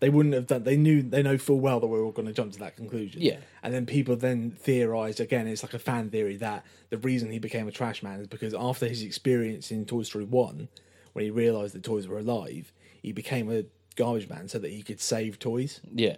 they 0.00 0.08
wouldn't 0.08 0.34
have 0.34 0.46
done. 0.46 0.62
They 0.62 0.76
knew, 0.76 1.02
they 1.02 1.22
know 1.22 1.36
full 1.36 1.60
well 1.60 1.80
that 1.80 1.86
we're 1.88 2.02
all 2.02 2.12
going 2.12 2.28
to 2.28 2.32
jump 2.32 2.52
to 2.52 2.58
that 2.60 2.76
conclusion. 2.76 3.20
Yeah. 3.20 3.38
And 3.62 3.74
then 3.74 3.84
people 3.84 4.16
then 4.16 4.52
theorized 4.52 5.20
again. 5.20 5.46
It's 5.48 5.62
like 5.62 5.74
a 5.74 5.78
fan 5.78 6.08
theory 6.10 6.36
that 6.36 6.64
the 6.90 6.98
reason 6.98 7.30
he 7.30 7.38
became 7.40 7.66
a 7.68 7.72
trash 7.72 8.02
man 8.02 8.20
is 8.20 8.26
because 8.28 8.54
after 8.54 8.86
his 8.86 9.02
experience 9.02 9.70
in 9.70 9.84
Toy 9.84 10.02
Story 10.04 10.24
One, 10.24 10.68
when 11.12 11.24
he 11.24 11.30
realized 11.30 11.74
the 11.74 11.80
toys 11.80 12.06
were 12.06 12.18
alive, 12.20 12.72
he 13.02 13.12
became 13.12 13.50
a 13.50 13.64
garbage 13.96 14.28
man 14.28 14.48
so 14.48 14.58
that 14.58 14.70
he 14.70 14.82
could 14.82 15.00
save 15.00 15.38
toys. 15.38 15.80
Yeah. 15.92 16.16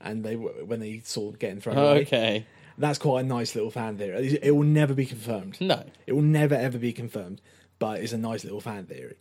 And 0.00 0.24
they 0.24 0.34
when 0.36 0.80
they 0.80 1.00
saw 1.04 1.32
getting 1.32 1.60
thrown 1.60 1.76
away, 1.76 2.00
Okay. 2.02 2.46
that's 2.78 2.98
quite 2.98 3.24
a 3.24 3.28
nice 3.28 3.54
little 3.54 3.70
fan 3.70 3.98
theory. 3.98 4.38
It 4.42 4.52
will 4.52 4.64
never 4.64 4.94
be 4.94 5.06
confirmed. 5.06 5.60
No. 5.60 5.84
It 6.06 6.14
will 6.14 6.22
never 6.22 6.54
ever 6.54 6.78
be 6.78 6.92
confirmed, 6.92 7.40
but 7.78 8.00
it's 8.00 8.12
a 8.12 8.18
nice 8.18 8.44
little 8.44 8.60
fan 8.60 8.86
theory. 8.86 9.16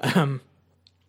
Um, 0.00 0.40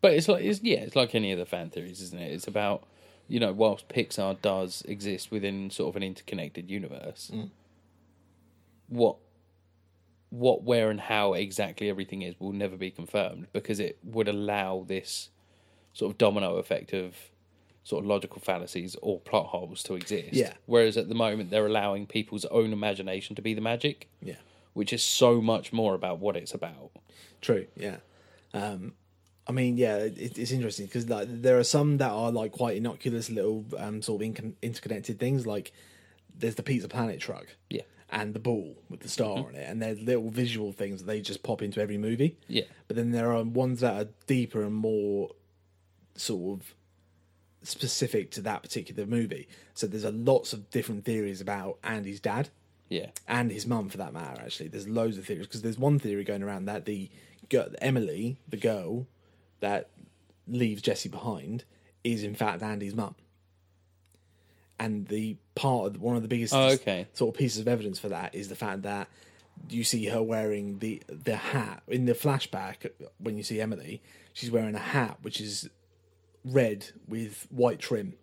but 0.01 0.13
it's 0.13 0.27
like 0.27 0.43
it's 0.43 0.61
yeah, 0.61 0.79
it's 0.79 0.95
like 0.95 1.15
any 1.15 1.31
of 1.31 1.39
the 1.39 1.45
fan 1.45 1.69
theories, 1.69 2.01
isn't 2.01 2.19
it? 2.19 2.31
It's 2.31 2.47
about 2.47 2.85
you 3.27 3.39
know, 3.39 3.53
whilst 3.53 3.87
Pixar 3.87 4.41
does 4.41 4.83
exist 4.85 5.31
within 5.31 5.69
sort 5.69 5.89
of 5.89 5.95
an 5.95 6.03
interconnected 6.03 6.69
universe, 6.69 7.31
mm. 7.33 7.49
what 8.89 9.15
what 10.29 10.63
where 10.63 10.89
and 10.89 10.99
how 10.99 11.33
exactly 11.33 11.89
everything 11.89 12.21
is 12.23 12.35
will 12.39 12.51
never 12.51 12.75
be 12.75 12.91
confirmed 12.91 13.47
because 13.53 13.79
it 13.79 13.97
would 14.03 14.27
allow 14.27 14.83
this 14.87 15.29
sort 15.93 16.11
of 16.11 16.17
domino 16.17 16.55
effect 16.57 16.93
of 16.93 17.15
sort 17.83 18.03
of 18.03 18.07
logical 18.09 18.39
fallacies 18.41 18.95
or 19.01 19.19
plot 19.19 19.47
holes 19.47 19.83
to 19.83 19.93
exist. 19.95 20.33
Yeah. 20.33 20.53
Whereas 20.65 20.95
at 20.97 21.09
the 21.09 21.15
moment 21.15 21.49
they're 21.49 21.65
allowing 21.65 22.05
people's 22.07 22.45
own 22.45 22.71
imagination 22.73 23.35
to 23.35 23.41
be 23.41 23.53
the 23.53 23.61
magic, 23.61 24.07
Yeah, 24.21 24.35
which 24.73 24.93
is 24.93 25.03
so 25.03 25.41
much 25.41 25.73
more 25.73 25.93
about 25.93 26.19
what 26.19 26.35
it's 26.37 26.53
about. 26.53 26.91
true. 27.41 27.67
Yeah, 27.75 27.97
um, 28.53 28.93
I 29.45 29.51
mean, 29.51 29.77
yeah, 29.77 29.97
it, 29.97 30.37
it's 30.37 30.51
interesting 30.51 30.85
because 30.85 31.09
like, 31.09 31.27
there 31.29 31.59
are 31.59 31.65
some 31.65 31.97
that 31.97 32.11
are 32.11 32.31
like 32.31 32.53
quite 32.53 32.77
innocuous 32.77 33.29
little 33.29 33.65
um, 33.77 34.01
sort 34.01 34.21
of 34.21 34.27
in- 34.37 34.55
interconnected 34.61 35.19
things. 35.19 35.45
Like 35.45 35.73
there's 36.33 36.55
the 36.55 36.63
Pizza 36.63 36.87
Planet 36.87 37.19
truck, 37.19 37.47
Yeah. 37.69 37.81
and 38.09 38.33
the 38.33 38.39
ball 38.39 38.77
with 38.89 39.01
the 39.01 39.09
star 39.09 39.39
on 39.39 39.55
it, 39.55 39.67
and 39.69 39.81
they're 39.81 39.95
little 39.95 40.29
visual 40.29 40.71
things 40.71 41.01
that 41.01 41.07
they 41.07 41.19
just 41.19 41.43
pop 41.43 41.61
into 41.61 41.81
every 41.81 41.97
movie. 41.97 42.37
Yeah. 42.47 42.63
But 42.87 42.95
then 42.95 43.11
there 43.11 43.33
are 43.33 43.43
ones 43.43 43.81
that 43.81 43.93
are 44.01 44.09
deeper 44.27 44.63
and 44.63 44.73
more 44.73 45.31
sort 46.15 46.59
of 46.59 46.73
specific 47.63 48.29
to 48.31 48.41
that 48.41 48.61
particular 48.61 49.05
movie. 49.05 49.47
So 49.73 49.87
there's 49.87 50.03
a 50.03 50.11
lots 50.11 50.53
of 50.53 50.69
different 50.69 51.05
theories 51.05 51.39
about 51.41 51.77
Andy's 51.83 52.19
dad 52.19 52.49
Yeah. 52.89 53.07
and 53.27 53.51
his 53.51 53.65
mum 53.65 53.89
for 53.89 53.97
that 53.97 54.13
matter. 54.13 54.41
Actually, 54.41 54.69
there's 54.69 54.87
loads 54.87 55.17
of 55.17 55.25
theories 55.25 55.47
because 55.47 55.61
there's 55.61 55.77
one 55.79 55.97
theory 55.99 56.23
going 56.23 56.43
around 56.43 56.65
that 56.65 56.85
the 56.85 57.09
girl, 57.49 57.69
Emily, 57.81 58.37
the 58.49 58.57
girl 58.57 59.07
that 59.61 59.89
leaves 60.47 60.81
Jessie 60.81 61.09
behind, 61.09 61.63
is 62.03 62.23
in 62.23 62.35
fact 62.35 62.61
Andy's 62.61 62.93
mum. 62.95 63.15
And 64.79 65.07
the 65.07 65.37
part 65.55 65.87
of 65.95 66.01
one 66.01 66.15
of 66.15 66.21
the 66.21 66.27
biggest 66.27 66.53
Oh, 66.53 66.69
okay. 66.71 67.07
sort 67.13 67.33
of 67.33 67.39
pieces 67.39 67.59
of 67.59 67.67
evidence 67.67 67.99
for 67.99 68.09
that 68.09 68.35
is 68.35 68.49
the 68.49 68.55
fact 68.55 68.81
that 68.81 69.07
you 69.69 69.83
see 69.83 70.07
her 70.07 70.21
wearing 70.21 70.79
the 70.79 71.01
the 71.07 71.35
hat 71.37 71.83
in 71.87 72.05
the 72.05 72.13
flashback 72.13 72.89
when 73.19 73.37
you 73.37 73.43
see 73.43 73.61
Emily. 73.61 74.01
She's 74.33 74.51
wearing 74.51 74.75
a 74.75 74.79
hat 74.79 75.19
which 75.21 75.39
is 75.39 75.69
red 76.45 76.87
with 77.07 77.47
white 77.49 77.79
trim, 77.79 78.13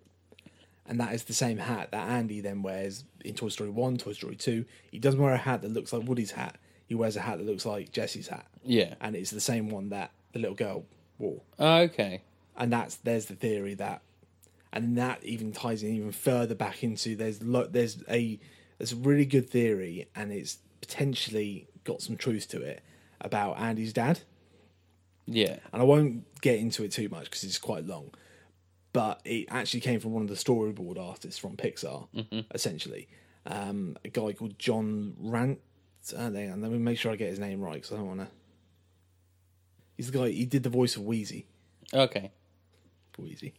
and 0.86 1.00
that 1.00 1.12
is 1.14 1.24
the 1.24 1.32
same 1.34 1.58
hat 1.58 1.90
that 1.92 2.08
Andy 2.08 2.40
then 2.40 2.62
wears 2.62 3.04
in 3.24 3.34
Toy 3.34 3.48
Story 3.48 3.70
One, 3.70 3.96
Toy 3.96 4.12
Story 4.12 4.36
Two. 4.36 4.64
He 4.90 4.98
doesn't 4.98 5.20
wear 5.20 5.32
a 5.32 5.38
hat 5.38 5.62
that 5.62 5.70
looks 5.70 5.92
like 5.92 6.06
Woody's 6.06 6.32
hat. 6.32 6.56
He 6.86 6.94
wears 6.94 7.16
a 7.16 7.20
hat 7.20 7.38
that 7.38 7.46
looks 7.46 7.64
like 7.64 7.92
Jessie's 7.92 8.28
hat, 8.28 8.46
Yeah. 8.64 8.94
and 9.00 9.14
it's 9.14 9.30
the 9.30 9.40
same 9.40 9.68
one 9.70 9.90
that 9.90 10.10
the 10.32 10.40
little 10.40 10.56
girl 10.56 10.84
wore. 11.18 11.40
Oh, 11.58 11.82
okay. 11.82 12.22
And 12.56 12.72
that's 12.72 12.96
there's 12.96 13.26
the 13.26 13.36
theory 13.36 13.74
that, 13.74 14.02
and 14.72 14.98
that 14.98 15.22
even 15.24 15.52
ties 15.52 15.82
in 15.82 15.94
even 15.94 16.12
further 16.12 16.54
back 16.54 16.82
into 16.82 17.14
there's 17.16 17.42
lo- 17.42 17.68
there's 17.70 18.02
a 18.10 18.38
there's 18.78 18.92
a 18.92 18.96
really 18.96 19.26
good 19.26 19.48
theory, 19.48 20.08
and 20.16 20.32
it's 20.32 20.58
potentially 20.80 21.68
got 21.84 22.02
some 22.02 22.16
truth 22.16 22.48
to 22.48 22.60
it 22.60 22.82
about 23.20 23.58
Andy's 23.58 23.92
dad 23.92 24.20
Yeah. 25.32 25.58
and 25.72 25.80
I 25.80 25.84
won't 25.84 26.40
get 26.40 26.58
into 26.58 26.82
it 26.82 26.90
too 26.90 27.08
much 27.08 27.24
because 27.24 27.44
it's 27.44 27.58
quite 27.58 27.86
long. 27.86 28.10
But 28.92 29.20
it 29.24 29.46
actually 29.50 29.80
came 29.80 30.00
from 30.00 30.12
one 30.12 30.22
of 30.22 30.28
the 30.28 30.34
storyboard 30.34 30.98
artists 30.98 31.38
from 31.38 31.56
Pixar, 31.56 32.08
essentially. 32.52 33.08
Um, 33.46 33.96
a 34.04 34.08
guy 34.08 34.32
called 34.32 34.58
John 34.58 35.14
Rant. 35.18 35.60
Uh, 36.12 36.30
hang 36.32 36.50
on, 36.50 36.60
let 36.60 36.72
me 36.72 36.78
make 36.78 36.98
sure 36.98 37.12
I 37.12 37.16
get 37.16 37.30
his 37.30 37.38
name 37.38 37.60
right 37.60 37.74
because 37.74 37.92
I 37.92 37.96
don't 37.96 38.08
want 38.08 38.20
to. 38.20 38.28
He's 39.96 40.10
the 40.10 40.18
guy. 40.18 40.30
He 40.30 40.44
did 40.44 40.64
the 40.64 40.70
voice 40.70 40.96
of 40.96 41.02
Wheezy. 41.02 41.46
Okay. 41.94 42.32
Wheezy. 43.16 43.54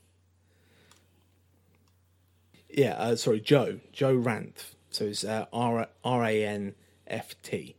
Yeah, 2.69 2.93
uh, 2.93 3.15
sorry, 3.15 3.39
Joe. 3.39 3.79
Joe 3.93 4.15
Ranft. 4.15 4.75
So 4.89 5.05
it's 5.05 5.23
uh, 5.23 5.45
R 5.53 5.87
R 6.03 6.25
A 6.25 6.45
N 6.45 6.75
F 7.07 7.35
T. 7.41 7.75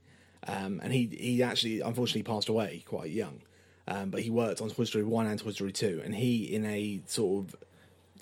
Um, 0.47 0.81
and 0.83 0.93
he 0.93 1.07
he 1.07 1.43
actually 1.43 1.81
unfortunately 1.81 2.23
passed 2.23 2.49
away 2.49 2.83
quite 2.87 3.11
young. 3.11 3.43
Um, 3.89 4.11
but 4.11 4.21
he 4.23 4.31
worked 4.31 4.61
on 4.61 4.71
Toy 4.71 4.85
Story 4.85 5.05
1 5.05 5.27
and 5.27 5.41
Toy 5.41 5.51
Story 5.51 5.73
2. 5.73 6.03
And 6.05 6.15
he, 6.15 6.45
in 6.55 6.65
a 6.67 7.01
sort 7.07 7.45
of. 7.47 7.57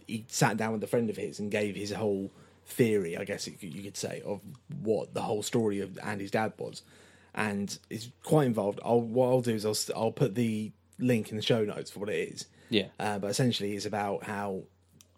He 0.07 0.25
sat 0.29 0.57
down 0.57 0.73
with 0.73 0.83
a 0.83 0.89
friend 0.89 1.09
of 1.09 1.17
his 1.17 1.39
and 1.39 1.53
gave 1.53 1.77
his 1.77 1.93
whole 1.93 2.33
theory, 2.67 3.17
I 3.17 3.25
guess 3.25 3.47
you 3.47 3.83
could, 3.83 3.97
say, 3.97 4.23
of 4.27 4.41
what 4.83 5.15
the 5.15 5.21
whole 5.23 5.43
story 5.45 5.81
of 5.81 5.99
Andy's 6.03 6.33
dad 6.33 6.53
was. 6.59 6.83
And 7.33 7.79
it's 7.91 8.09
quite 8.25 8.47
involved. 8.47 8.81
I'll, 8.85 9.01
what 9.01 9.29
I'll 9.29 9.41
do 9.41 9.55
is 9.55 9.65
I'll, 9.65 9.77
I'll 9.95 10.11
put 10.11 10.35
the 10.35 10.73
link 10.99 11.31
in 11.31 11.37
the 11.37 11.43
show 11.43 11.63
notes 11.65 11.93
for 11.93 12.01
what 12.01 12.09
it 12.09 12.29
is. 12.33 12.47
Yeah. 12.71 12.87
Uh, 12.99 13.21
but 13.21 13.31
essentially, 13.31 13.75
it's 13.77 13.87
about 13.87 14.25
how 14.25 14.63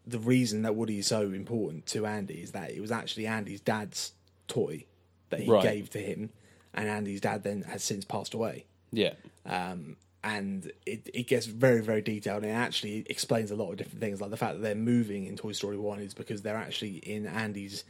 the 0.07 0.19
reason 0.19 0.61
that 0.63 0.75
Woody 0.75 0.99
is 0.99 1.07
so 1.07 1.23
important 1.23 1.87
to 1.87 2.05
Andy 2.05 2.43
is 2.43 2.53
that 2.53 2.71
it 2.73 2.81
was 2.81 2.91
actually 2.93 3.27
Andy's 3.27 3.61
dad's 3.61 4.13
toy 4.47 4.85
that 5.31 5.41
he 5.41 5.51
Right. 5.51 5.63
gave 5.63 5.89
to 5.91 5.99
him, 6.01 6.29
and 6.75 6.87
Andy's 6.87 7.23
dad 7.23 7.45
then 7.45 7.63
has 7.63 7.83
since 7.83 8.05
passed 8.05 8.35
away. 8.35 8.67
Yeah. 8.93 9.15
Um, 9.47 9.97
and 10.25 10.71
it, 10.87 11.09
it 11.13 11.27
gets 11.27 11.47
very, 11.47 11.81
very 11.81 12.03
detailed, 12.03 12.43
and 12.43 12.53
it 12.53 12.55
actually 12.55 13.05
explains 13.11 13.51
a 13.51 13.57
lot 13.57 13.71
of 13.73 13.77
different 13.79 14.01
things, 14.01 14.21
like 14.21 14.31
the 14.31 14.37
fact 14.37 14.55
that 14.55 14.63
they're 14.63 14.75
moving 14.75 15.27
in 15.27 15.37
Toy 15.37 15.53
Story 15.53 15.77
One 15.77 15.99
is 16.01 16.15
because 16.15 16.43
they're 16.43 16.57
actually 16.57 16.97
in 16.99 17.27
Andy's 17.27 17.85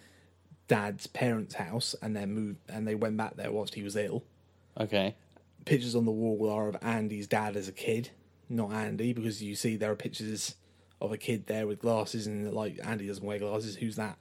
dad's 0.68 1.06
parents' 1.06 1.54
house, 1.56 1.94
and 2.02 2.16
they 2.16 2.24
moved, 2.26 2.58
and 2.68 2.86
they 2.88 2.94
went 2.94 3.16
back 3.16 3.36
there 3.36 3.52
whilst 3.52 3.74
he 3.74 3.82
was 3.82 3.96
ill 3.96 4.24
Okay. 4.80 5.14
pictures 5.66 5.94
on 5.94 6.04
the 6.06 6.10
wall 6.10 6.48
are 6.50 6.68
of 6.68 6.76
Andy's 6.82 7.26
dad 7.26 7.56
as 7.56 7.68
a 7.68 7.72
kid, 7.72 8.10
not 8.48 8.72
Andy, 8.72 9.12
because 9.12 9.42
you 9.42 9.54
see 9.54 9.76
there 9.76 9.90
are 9.90 9.96
pictures 9.96 10.54
of 11.00 11.12
a 11.12 11.18
kid 11.18 11.46
there 11.46 11.66
with 11.66 11.80
glasses, 11.80 12.26
and 12.26 12.50
like 12.52 12.78
Andy 12.84 13.06
doesn't 13.06 13.24
wear 13.24 13.38
glasses. 13.38 13.76
Who's 13.76 13.96
that? 13.96 14.18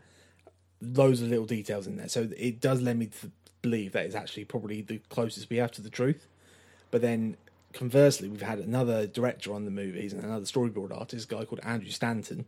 Loads 0.82 1.22
of 1.22 1.30
little 1.30 1.46
details 1.46 1.88
in 1.88 1.96
there, 1.96 2.10
so 2.10 2.28
it 2.38 2.60
does 2.60 2.82
led 2.82 2.98
me 2.98 3.06
to 3.06 3.32
believe 3.62 3.92
that 3.94 4.06
it's 4.06 4.16
actually 4.16 4.44
probably 4.46 4.82
the 4.82 4.98
closest 5.10 5.50
we 5.50 5.58
have 5.58 5.72
to 5.72 5.82
the 5.82 5.90
truth. 5.92 6.28
But 6.90 7.02
then, 7.02 7.38
conversely, 7.74 8.30
we've 8.30 8.42
had 8.42 8.60
another 8.60 9.08
director 9.08 9.54
on 9.54 9.66
the 9.66 9.72
movies 9.72 10.14
and 10.14 10.24
another 10.24 10.46
storyboard 10.46 10.96
artist, 10.98 11.32
a 11.32 11.36
guy 11.36 11.46
called 11.46 11.62
Andrew 11.64 11.90
Stanton, 11.90 12.46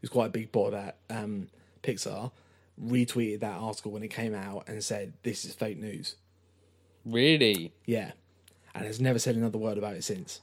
who's 0.00 0.10
quite 0.10 0.26
a 0.26 0.30
big 0.30 0.52
boy 0.52 0.72
at 0.74 0.96
um, 1.10 1.48
Pixar. 1.82 2.30
Retweeted 2.82 3.40
that 3.40 3.58
article 3.60 3.92
when 3.92 4.02
it 4.02 4.08
came 4.08 4.34
out 4.34 4.68
and 4.68 4.82
said, 4.82 5.12
"This 5.22 5.44
is 5.44 5.54
fake 5.54 5.78
news." 5.78 6.16
Really? 7.04 7.72
Yeah. 7.84 8.12
And 8.74 8.86
has 8.86 9.00
never 9.00 9.18
said 9.18 9.36
another 9.36 9.58
word 9.58 9.76
about 9.76 9.94
it 9.94 10.04
since. 10.04 10.40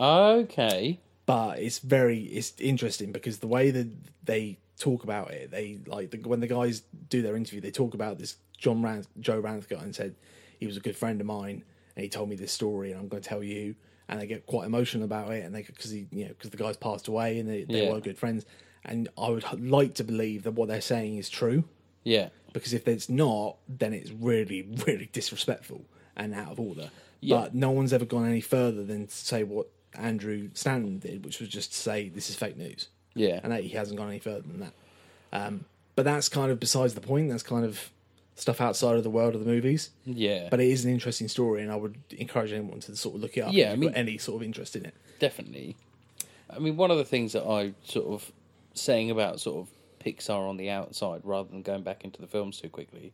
Okay. 0.00 1.00
But 1.26 1.58
it's 1.58 1.80
very 1.80 2.20
it's 2.20 2.54
interesting 2.58 3.12
because 3.12 3.38
the 3.38 3.46
way 3.46 3.70
that 3.70 3.88
they 4.24 4.58
talk 4.78 5.04
about 5.04 5.32
it, 5.32 5.50
they 5.50 5.80
like 5.86 6.10
the, 6.10 6.18
when 6.18 6.40
the 6.40 6.46
guys 6.46 6.82
do 7.10 7.20
their 7.20 7.36
interview, 7.36 7.60
they 7.60 7.70
talk 7.70 7.92
about 7.92 8.18
this 8.18 8.36
John 8.56 8.82
Rand, 8.82 9.06
Joe 9.20 9.42
Ranft 9.42 9.68
guy 9.68 9.82
and 9.82 9.94
said 9.94 10.14
he 10.58 10.66
was 10.66 10.78
a 10.78 10.80
good 10.80 10.96
friend 10.96 11.20
of 11.20 11.26
mine 11.26 11.64
and 11.98 12.04
he 12.04 12.08
told 12.08 12.28
me 12.30 12.36
this 12.36 12.52
story 12.52 12.92
and 12.92 13.00
I'm 13.00 13.08
going 13.08 13.22
to 13.22 13.28
tell 13.28 13.42
you. 13.42 13.74
And 14.08 14.18
they 14.18 14.26
get 14.26 14.46
quite 14.46 14.64
emotional 14.66 15.04
about 15.04 15.32
it 15.32 15.44
and 15.44 15.54
they 15.54 15.62
because 15.62 15.90
he 15.90 16.06
you 16.12 16.24
know 16.26 16.28
because 16.30 16.48
the 16.48 16.56
guys 16.56 16.78
passed 16.78 17.08
away 17.08 17.38
and 17.40 17.46
they, 17.46 17.64
they 17.64 17.84
Yeah. 17.84 17.92
were 17.92 18.00
good 18.00 18.16
friends. 18.16 18.46
And 18.84 19.08
I 19.18 19.28
would 19.28 19.44
like 19.60 19.94
to 19.96 20.04
believe 20.04 20.44
that 20.44 20.52
what 20.52 20.68
they're 20.68 20.80
saying 20.80 21.18
is 21.18 21.28
true 21.28 21.64
Yeah. 22.04 22.28
because 22.54 22.72
if 22.72 22.88
it's 22.88 23.10
not, 23.10 23.56
then 23.68 23.92
it's 23.92 24.10
really, 24.12 24.62
really 24.86 25.10
disrespectful 25.12 25.84
and 26.16 26.32
out 26.32 26.52
of 26.52 26.60
order. 26.60 26.90
Yeah. 27.20 27.36
But 27.40 27.54
no 27.54 27.70
one's 27.72 27.92
ever 27.92 28.04
gone 28.06 28.26
any 28.26 28.40
further 28.40 28.82
than 28.84 29.08
to 29.08 29.12
say 29.14 29.42
what 29.42 29.66
Andrew 29.94 30.50
Stanton 30.54 31.00
did, 31.00 31.24
which 31.24 31.40
was 31.40 31.48
just 31.50 31.72
to 31.72 31.78
say 31.78 32.08
this 32.08 32.30
is 32.30 32.36
fake 32.36 32.56
news, 32.56 32.88
Yeah. 33.14 33.40
and 33.42 33.52
that 33.52 33.64
he 33.64 33.70
hasn't 33.70 33.98
gone 33.98 34.08
any 34.08 34.20
further 34.20 34.42
than 34.46 34.60
that. 34.60 34.72
Um, 35.32 35.64
but 35.96 36.04
that's 36.04 36.28
kind 36.30 36.50
of 36.50 36.60
besides 36.60 36.94
the 36.94 37.00
point. 37.02 37.28
That's 37.28 37.42
kind 37.42 37.64
of 37.66 37.90
stuff 38.40 38.60
outside 38.60 38.96
of 38.96 39.02
the 39.02 39.10
world 39.10 39.34
of 39.34 39.40
the 39.44 39.46
movies. 39.50 39.90
Yeah. 40.04 40.48
But 40.50 40.60
it 40.60 40.68
is 40.68 40.84
an 40.84 40.92
interesting 40.92 41.28
story, 41.28 41.62
and 41.62 41.70
I 41.72 41.76
would 41.76 41.96
encourage 42.10 42.52
anyone 42.52 42.80
to 42.80 42.96
sort 42.96 43.16
of 43.16 43.20
look 43.22 43.36
it 43.36 43.40
up. 43.40 43.52
Yeah, 43.52 43.68
if 43.68 43.72
I 43.72 43.76
mean- 43.76 43.94
any 43.94 44.18
sort 44.18 44.40
of 44.40 44.46
interest 44.46 44.76
in 44.76 44.86
it. 44.86 44.94
Definitely. 45.18 45.76
I 46.48 46.58
mean, 46.60 46.76
one 46.76 46.90
of 46.90 46.98
the 46.98 47.04
things 47.04 47.32
that 47.32 47.44
I 47.44 47.74
sort 47.84 48.06
of 48.06 48.32
saying 48.74 49.10
about 49.10 49.40
sort 49.40 49.58
of 49.66 49.74
Pixar 50.04 50.48
on 50.48 50.56
the 50.56 50.70
outside 50.70 51.20
rather 51.24 51.48
than 51.50 51.62
going 51.62 51.82
back 51.82 52.04
into 52.04 52.20
the 52.20 52.26
films 52.28 52.60
too 52.60 52.68
quickly. 52.68 53.12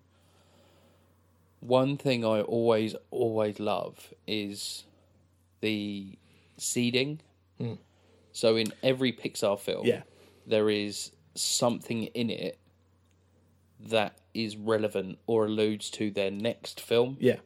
One 1.60 1.96
thing 1.96 2.24
I 2.24 2.42
always, 2.42 2.94
always 3.10 3.58
love 3.58 4.12
is 4.26 4.84
the 5.62 6.18
seeding. 6.58 7.20
Hmm. 7.58 7.74
So 8.32 8.56
in 8.56 8.72
every 8.82 9.12
Pixar 9.12 9.58
film, 9.58 9.86
Yeah. 9.86 10.02
there 10.46 10.68
is 10.68 11.12
something 11.34 12.04
in 12.04 12.28
it 12.30 12.58
that 13.90 14.18
is 14.32 14.56
relevant 14.56 15.18
or 15.26 15.46
alludes 15.46 15.90
to 15.90 16.10
their 16.10 16.30
next 16.30 16.80
film. 16.80 17.16
Yeah, 17.20 17.36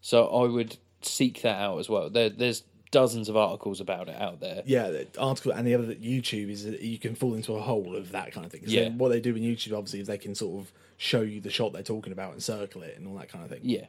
So 0.00 0.26
I 0.26 0.48
would 0.48 0.76
seek 1.02 1.42
that 1.42 1.60
out 1.60 1.78
as 1.78 1.88
well. 1.88 2.10
There, 2.10 2.28
there's 2.30 2.62
dozens 2.90 3.28
of 3.28 3.36
articles 3.36 3.80
about 3.80 4.08
it 4.08 4.20
out 4.20 4.40
there. 4.40 4.62
yeah, 4.66 4.90
the 4.90 5.08
article 5.18 5.52
and 5.52 5.66
the 5.66 5.74
other 5.74 5.86
that 5.86 6.02
YouTube 6.02 6.50
is 6.50 6.64
that 6.64 6.80
you 6.80 6.98
can 6.98 7.14
fall 7.14 7.34
into 7.34 7.54
a 7.54 7.60
hole 7.60 7.96
of 7.96 8.12
that 8.12 8.32
kind 8.32 8.46
of 8.46 8.52
thing. 8.52 8.62
Yeah. 8.64 8.88
what 8.90 9.08
they 9.08 9.20
do 9.20 9.34
in 9.36 9.42
YouTube, 9.42 9.76
obviously, 9.76 10.00
is 10.00 10.06
they 10.06 10.18
can 10.18 10.34
sort 10.34 10.60
of 10.60 10.72
show 10.96 11.20
you 11.22 11.40
the 11.40 11.50
shot 11.50 11.72
they're 11.72 11.82
talking 11.82 12.12
about 12.12 12.32
and 12.32 12.42
circle 12.42 12.82
it 12.82 12.96
and 12.96 13.06
all 13.08 13.16
that 13.16 13.28
kind 13.28 13.44
of 13.44 13.50
thing. 13.50 13.60
Yeah. 13.62 13.86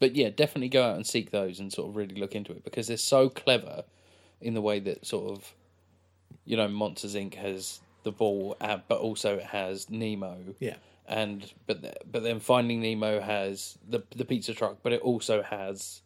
But 0.00 0.14
yeah, 0.16 0.30
definitely 0.30 0.68
go 0.68 0.82
out 0.88 0.96
and 0.96 1.06
seek 1.06 1.30
those 1.30 1.60
and 1.60 1.72
sort 1.72 1.88
of 1.88 1.96
really 1.96 2.14
look 2.16 2.34
into 2.34 2.52
it 2.52 2.64
because 2.64 2.88
they're 2.88 2.96
so 2.96 3.28
clever 3.28 3.84
in 4.40 4.54
the 4.54 4.60
way 4.60 4.78
that 4.80 5.06
sort 5.06 5.32
of, 5.32 5.54
you 6.44 6.56
know, 6.56 6.68
Monsters 6.68 7.14
Inc. 7.14 7.34
has 7.34 7.80
the 8.02 8.12
ball, 8.12 8.56
uh, 8.60 8.78
but 8.86 8.98
also 8.98 9.36
it 9.36 9.44
has 9.46 9.88
Nemo. 9.90 10.36
Yeah. 10.60 10.76
And 11.06 11.52
but 11.66 12.10
but 12.10 12.22
then 12.22 12.40
Finding 12.40 12.80
Nemo 12.80 13.20
has 13.20 13.76
the 13.88 14.02
the 14.16 14.24
pizza 14.24 14.54
truck, 14.54 14.78
but 14.82 14.92
it 14.92 15.00
also 15.02 15.42
has 15.42 16.00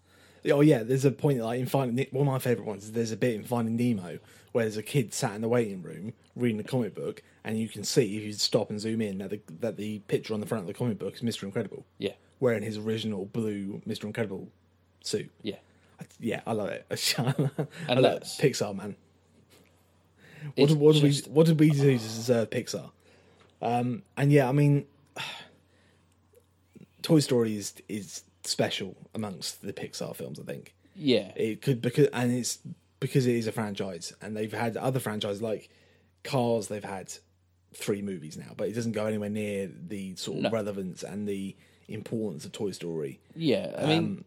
Oh 0.51 0.61
yeah, 0.61 0.83
there's 0.83 1.05
a 1.05 1.11
point 1.11 1.39
like 1.41 1.61
in 1.61 1.67
Finding 1.67 2.07
one 2.11 2.27
of 2.27 2.33
my 2.33 2.39
favorite 2.39 2.67
ones. 2.67 2.85
is 2.85 2.93
There's 2.93 3.13
a 3.13 3.17
bit 3.17 3.35
in 3.35 3.45
Finding 3.45 3.77
Nemo 3.77 4.19
where 4.53 4.65
there's 4.65 4.77
a 4.77 4.83
kid 4.83 5.13
sat 5.15 5.35
in 5.35 5.41
the 5.43 5.49
waiting 5.49 5.83
room 5.83 6.15
reading 6.35 6.59
a 6.59 6.65
comic 6.65 6.95
book, 6.95 7.23
and 7.45 7.59
you 7.59 7.69
can 7.69 7.85
see 7.85 8.17
if 8.17 8.23
you 8.25 8.33
stop 8.33 8.71
and 8.71 8.81
zoom 8.81 9.01
in 9.01 9.19
that 9.19 9.31
the 9.31 9.41
that 9.61 9.77
the 9.77 10.01
picture 10.01 10.35
on 10.35 10.41
the 10.41 10.47
front 10.47 10.63
of 10.63 10.67
the 10.67 10.75
comic 10.75 10.99
book 10.99 11.15
is 11.15 11.23
Mister 11.23 11.47
Incredible 11.47 11.85
yeah 11.99 12.13
wearing 12.41 12.63
his 12.63 12.77
original 12.79 13.27
blue 13.27 13.81
Mister 13.87 14.07
Incredible 14.07 14.49
suit. 15.03 15.31
yeah 15.43 15.57
I- 16.01 16.05
Yeah, 16.21 16.41
I 16.47 16.53
love 16.53 16.69
it. 16.71 16.87
I 17.89 17.95
love. 17.95 18.23
Pixar, 18.23 18.75
man. 18.75 18.97
What, 20.57 20.71
what, 20.73 20.95
did 20.95 21.03
we, 21.03 21.13
what 21.31 21.47
did 21.47 21.59
we 21.59 21.71
do 21.71 21.99
to 21.99 22.05
deserve 22.05 22.51
Pixar? 22.51 22.91
Um, 23.61 24.03
and 24.17 24.31
yeah, 24.33 24.49
I 24.49 24.53
mean, 24.53 24.87
Toy 27.03 27.21
Story 27.21 27.57
is 27.57 27.75
is 27.89 28.23
special 28.45 28.97
amongst 29.15 29.63
the 29.63 29.73
Pixar 29.73 30.15
films. 30.17 30.39
I 30.41 30.45
think 30.45 30.75
yeah 30.97 31.33
it 31.37 31.63
could 31.63 31.81
because 31.81 32.09
and 32.13 32.33
it's 32.33 32.59
because 33.01 33.27
it 33.27 33.37
is 33.37 33.47
a 33.47 33.53
franchise, 33.53 34.13
and 34.21 34.37
they've 34.37 34.53
had 34.53 34.77
other 34.77 35.01
franchises 35.01 35.41
like 35.43 35.69
Cars. 36.25 36.69
They've 36.69 36.85
had 36.85 37.13
three 37.75 38.03
movies 38.03 38.37
now, 38.37 38.53
but 38.57 38.69
it 38.69 38.73
doesn't 38.75 38.93
go 38.93 39.07
anywhere 39.07 39.29
near 39.31 39.71
the 39.89 40.17
sort 40.17 40.39
of 40.39 40.43
No. 40.45 40.51
relevance 40.51 41.03
and 41.03 41.29
the 41.29 41.55
importance 41.87 42.45
of 42.45 42.53
Toy 42.53 42.71
Story. 42.73 43.21
yeah. 43.37 43.75
I 43.79 43.87
mean, 43.87 44.25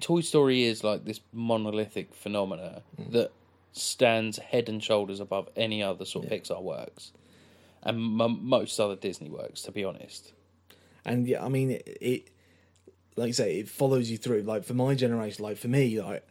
Toy 0.00 0.20
Story 0.20 0.64
is 0.64 0.82
like 0.82 1.04
this 1.04 1.20
monolithic 1.32 2.12
phenomena 2.14 2.82
that 3.10 3.30
stands 3.72 4.38
head 4.38 4.68
and 4.68 4.82
shoulders 4.82 5.20
above 5.20 5.48
any 5.56 5.82
other 5.82 6.04
sort 6.04 6.24
of 6.24 6.30
Pixar 6.32 6.60
works, 6.60 7.12
and 7.82 8.20
m- 8.20 8.46
most 8.46 8.78
other 8.78 8.96
Disney 8.96 9.28
works. 9.28 9.62
To 9.62 9.72
be 9.72 9.84
honest, 9.84 10.32
and 11.04 11.26
yeah, 11.26 11.44
I 11.44 11.48
mean 11.48 11.72
it, 11.72 11.98
it. 12.00 12.28
Like 13.16 13.26
you 13.26 13.32
say, 13.34 13.58
it 13.58 13.68
follows 13.68 14.10
you 14.10 14.16
through. 14.16 14.42
Like 14.42 14.64
for 14.64 14.74
my 14.74 14.94
generation, 14.94 15.44
like 15.44 15.58
for 15.58 15.68
me, 15.68 16.00
like 16.00 16.26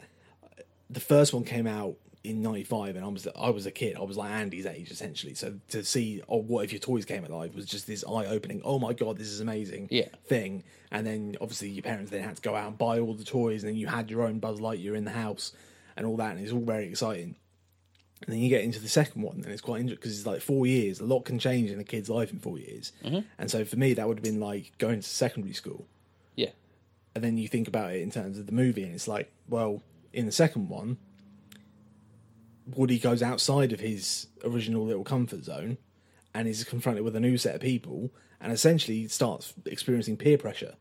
the 0.90 1.00
first 1.00 1.32
one 1.32 1.44
came 1.44 1.66
out 1.66 1.96
in 2.24 2.42
'95, 2.42 2.96
and 2.96 3.04
I 3.04 3.08
was 3.08 3.28
I 3.38 3.50
was 3.50 3.66
a 3.66 3.70
kid. 3.70 3.96
I 3.96 4.02
was 4.02 4.16
like 4.16 4.30
Andy's 4.30 4.66
age 4.66 4.90
essentially. 4.90 5.34
So 5.34 5.54
to 5.68 5.84
see, 5.84 6.22
oh, 6.28 6.38
what 6.38 6.64
if 6.64 6.72
your 6.72 6.80
toys 6.80 7.04
came 7.04 7.24
alive 7.24 7.54
was 7.54 7.66
just 7.66 7.86
this 7.86 8.04
eye 8.04 8.26
opening. 8.26 8.62
Oh 8.64 8.78
my 8.78 8.92
god, 8.92 9.16
this 9.18 9.28
is 9.28 9.40
amazing. 9.40 9.88
Yeah. 9.90 10.08
Thing, 10.24 10.64
and 10.90 11.06
then 11.06 11.36
obviously 11.40 11.70
your 11.70 11.82
parents 11.82 12.10
then 12.10 12.22
had 12.22 12.36
to 12.36 12.42
go 12.42 12.54
out 12.54 12.68
and 12.68 12.78
buy 12.78 12.98
all 12.98 13.14
the 13.14 13.24
toys, 13.24 13.62
and 13.62 13.70
then 13.72 13.78
you 13.78 13.86
had 13.86 14.10
your 14.10 14.22
own 14.22 14.38
Buzz 14.38 14.60
Lightyear 14.60 14.96
in 14.96 15.04
the 15.04 15.10
house, 15.10 15.52
and 15.96 16.06
all 16.06 16.16
that, 16.16 16.36
and 16.36 16.40
it's 16.40 16.52
all 16.52 16.60
very 16.60 16.86
exciting. 16.86 17.36
And 18.24 18.32
then 18.32 18.38
you 18.40 18.48
get 18.48 18.62
into 18.62 18.78
the 18.78 18.88
second 18.88 19.22
one, 19.22 19.36
and 19.36 19.46
it's 19.46 19.60
quite 19.60 19.80
interesting 19.80 20.00
because 20.00 20.18
it's 20.18 20.26
like 20.26 20.40
four 20.40 20.66
years. 20.66 21.00
A 21.00 21.04
lot 21.04 21.24
can 21.24 21.38
change 21.38 21.70
in 21.70 21.80
a 21.80 21.84
kid's 21.84 22.08
life 22.08 22.32
in 22.32 22.38
four 22.38 22.58
years. 22.58 22.92
Mm-hmm. 23.04 23.20
And 23.38 23.50
so 23.50 23.64
for 23.64 23.76
me, 23.76 23.94
that 23.94 24.06
would 24.06 24.18
have 24.18 24.22
been 24.24 24.40
like 24.40 24.72
going 24.78 25.00
to 25.00 25.08
secondary 25.08 25.54
school. 25.54 25.86
yeah, 26.36 26.50
And 27.14 27.24
then 27.24 27.36
you 27.38 27.48
think 27.48 27.66
about 27.68 27.92
it 27.94 28.00
in 28.02 28.10
terms 28.10 28.38
of 28.38 28.46
the 28.46 28.52
movie, 28.52 28.84
and 28.84 28.94
it's 28.94 29.08
like, 29.08 29.32
well, 29.48 29.82
in 30.12 30.26
the 30.26 30.32
second 30.32 30.68
one, 30.68 30.98
Woody 32.76 32.98
goes 32.98 33.22
outside 33.22 33.72
of 33.72 33.80
his 33.80 34.28
original 34.44 34.84
little 34.84 35.04
comfort 35.04 35.44
zone 35.44 35.78
and 36.34 36.46
is 36.48 36.62
confronted 36.64 37.04
with 37.04 37.16
a 37.16 37.20
new 37.20 37.36
set 37.36 37.54
of 37.56 37.60
people 37.60 38.10
and 38.40 38.52
essentially 38.52 39.08
starts 39.08 39.52
experiencing 39.66 40.16
peer 40.16 40.38
pressure 40.38 40.74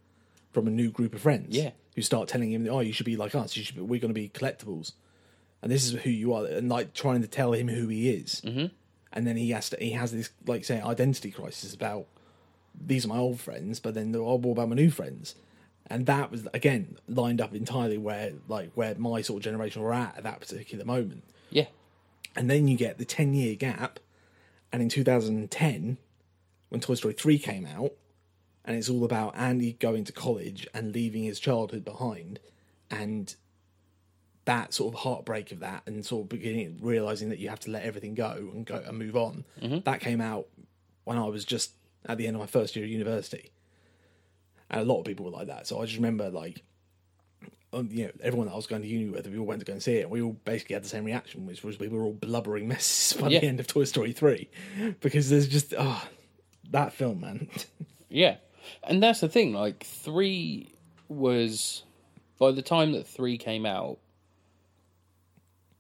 from 0.51 0.67
a 0.67 0.71
new 0.71 0.89
group 0.91 1.13
of 1.15 1.21
friends 1.21 1.55
Yeah. 1.55 1.71
who 1.95 2.01
start 2.01 2.27
telling 2.27 2.51
him, 2.51 2.67
oh, 2.69 2.79
you 2.81 2.93
should 2.93 3.05
be 3.05 3.17
like 3.17 3.33
us, 3.35 3.55
you 3.57 3.63
should 3.63 3.75
be, 3.75 3.81
we're 3.81 3.99
going 3.99 4.13
to 4.13 4.19
be 4.19 4.29
collectibles. 4.29 4.93
And 5.62 5.72
this 5.72 5.86
is 5.86 6.01
who 6.01 6.09
you 6.09 6.34
are, 6.34 6.45
and 6.45 6.70
like 6.70 6.93
trying 6.93 7.22
to 7.22 7.28
tell 7.28 7.53
him 7.53 7.68
who 7.68 7.88
he 7.88 8.09
is. 8.09 8.41
Mm-hmm. 8.43 8.68
And 9.14 9.28
then 9.28 9.38
he 9.38 9.51
has 9.51 9.70
to, 9.70 9.78
he 9.78 9.91
has 9.91 10.12
this, 10.12 10.30
like, 10.47 10.64
say, 10.64 10.82
identity 10.82 11.32
crisis 11.32 11.74
about 11.74 12.07
these 12.80 13.05
are 13.05 13.09
my 13.09 13.18
old 13.18 13.39
friends, 13.39 13.80
but 13.80 13.93
then 13.93 14.16
oh, 14.16 14.36
what 14.36 14.51
about 14.51 14.70
my 14.70 14.76
new 14.76 14.89
friends? 14.89 15.36
And 15.88 16.05
that 16.05 16.32
was 16.32 16.47
again 16.53 16.97
lined 17.07 17.41
up 17.41 17.53
entirely 17.53 17.97
where 17.97 18.34
like 18.47 18.72
where 18.76 18.95
my 18.95 19.22
sort 19.22 19.39
of 19.39 19.43
generation 19.43 19.82
were 19.82 19.93
at 19.93 20.18
at 20.18 20.24
that 20.24 20.39
particular 20.39 20.86
moment. 20.86 21.24
yeah, 21.49 21.66
And 22.36 22.49
then 22.49 22.68
you 22.68 22.78
get 22.78 22.97
the 22.97 23.05
ten 23.05 23.34
year 23.34 23.55
gap, 23.55 23.99
and 24.72 24.82
in 24.82 24.89
2010, 24.89 25.97
when 26.70 26.82
Toy 26.82 26.93
Story 26.93 27.14
three 27.14 27.38
came 27.38 27.66
out, 27.66 27.91
and 28.64 28.78
it's 28.78 28.89
all 28.89 29.03
about 29.03 29.36
Andy 29.36 29.74
going 29.74 30.05
to 30.05 30.14
college 30.14 30.66
and 30.74 30.93
leaving 30.93 31.24
his 31.24 31.39
childhood 31.39 31.84
behind, 31.84 32.39
and 32.89 33.36
that 34.51 34.73
sort 34.73 34.93
of 34.93 34.99
heartbreak 35.01 35.51
of 35.51 35.59
that, 35.59 35.83
and 35.85 36.05
sort 36.05 36.23
of 36.23 36.29
beginning 36.29 36.77
realizing 36.81 37.29
that 37.29 37.39
you 37.39 37.49
have 37.49 37.59
to 37.61 37.71
let 37.71 37.83
everything 37.83 38.13
go 38.15 38.31
and 38.53 38.65
go 38.65 38.75
and 38.85 38.97
move 38.97 39.15
on. 39.15 39.45
That 39.85 39.99
came 40.01 40.21
out 40.21 40.47
when 41.05 41.17
I 41.17 41.25
was 41.25 41.45
just 41.45 41.71
at 42.05 42.17
the 42.17 42.27
end 42.27 42.35
of 42.35 42.39
my 42.41 42.47
first 42.47 42.75
year 42.75 42.85
of 42.85 42.91
university, 42.91 43.51
and 44.69 44.81
a 44.81 44.85
lot 44.85 44.99
of 44.99 45.05
people 45.05 45.25
were 45.25 45.31
like 45.31 45.47
that. 45.47 45.67
So 45.67 45.81
I 45.81 45.85
just 45.85 45.97
remember 45.97 46.29
like 46.29 46.63
um, 47.73 47.87
you 47.91 48.05
know, 48.05 48.11
everyone 48.21 48.47
that 48.47 48.53
I 48.53 48.57
was 48.57 48.67
going 48.67 48.81
to 48.81 48.87
uni 48.87 49.09
with, 49.09 49.25
we 49.27 49.37
all 49.37 49.45
went 49.45 49.61
to 49.61 49.65
go 49.65 49.71
and 49.71 49.81
see 49.81 49.93
it. 49.95 50.01
And 50.01 50.11
we 50.11 50.21
all 50.21 50.33
basically 50.43 50.73
had 50.73 50.83
the 50.83 50.89
same 50.89 51.05
reaction, 51.05 51.45
which 51.45 51.63
was 51.63 51.79
we 51.79 51.87
were 51.87 52.03
all 52.03 52.11
blubbering 52.13 52.67
messes 52.67 53.13
by 53.21 53.29
Yeah. 53.29 53.39
the 53.39 53.47
end 53.47 53.59
of 53.61 53.67
Toy 53.67 53.85
Story 53.85 54.11
three, 54.11 54.49
because 54.99 55.29
there's 55.29 55.47
just 55.47 55.73
oh, 55.77 56.03
that 56.71 56.91
film, 56.91 57.21
man. 57.21 57.47
yeah. 58.09 58.35
And 58.83 59.01
that's 59.01 59.21
the 59.21 59.29
thing. 59.29 59.53
Like 59.53 59.85
three 59.85 60.73
was 61.07 61.83
by 62.39 62.51
the 62.51 62.61
time 62.61 62.91
that 62.91 63.07
three 63.07 63.37
came 63.37 63.65
out, 63.65 63.99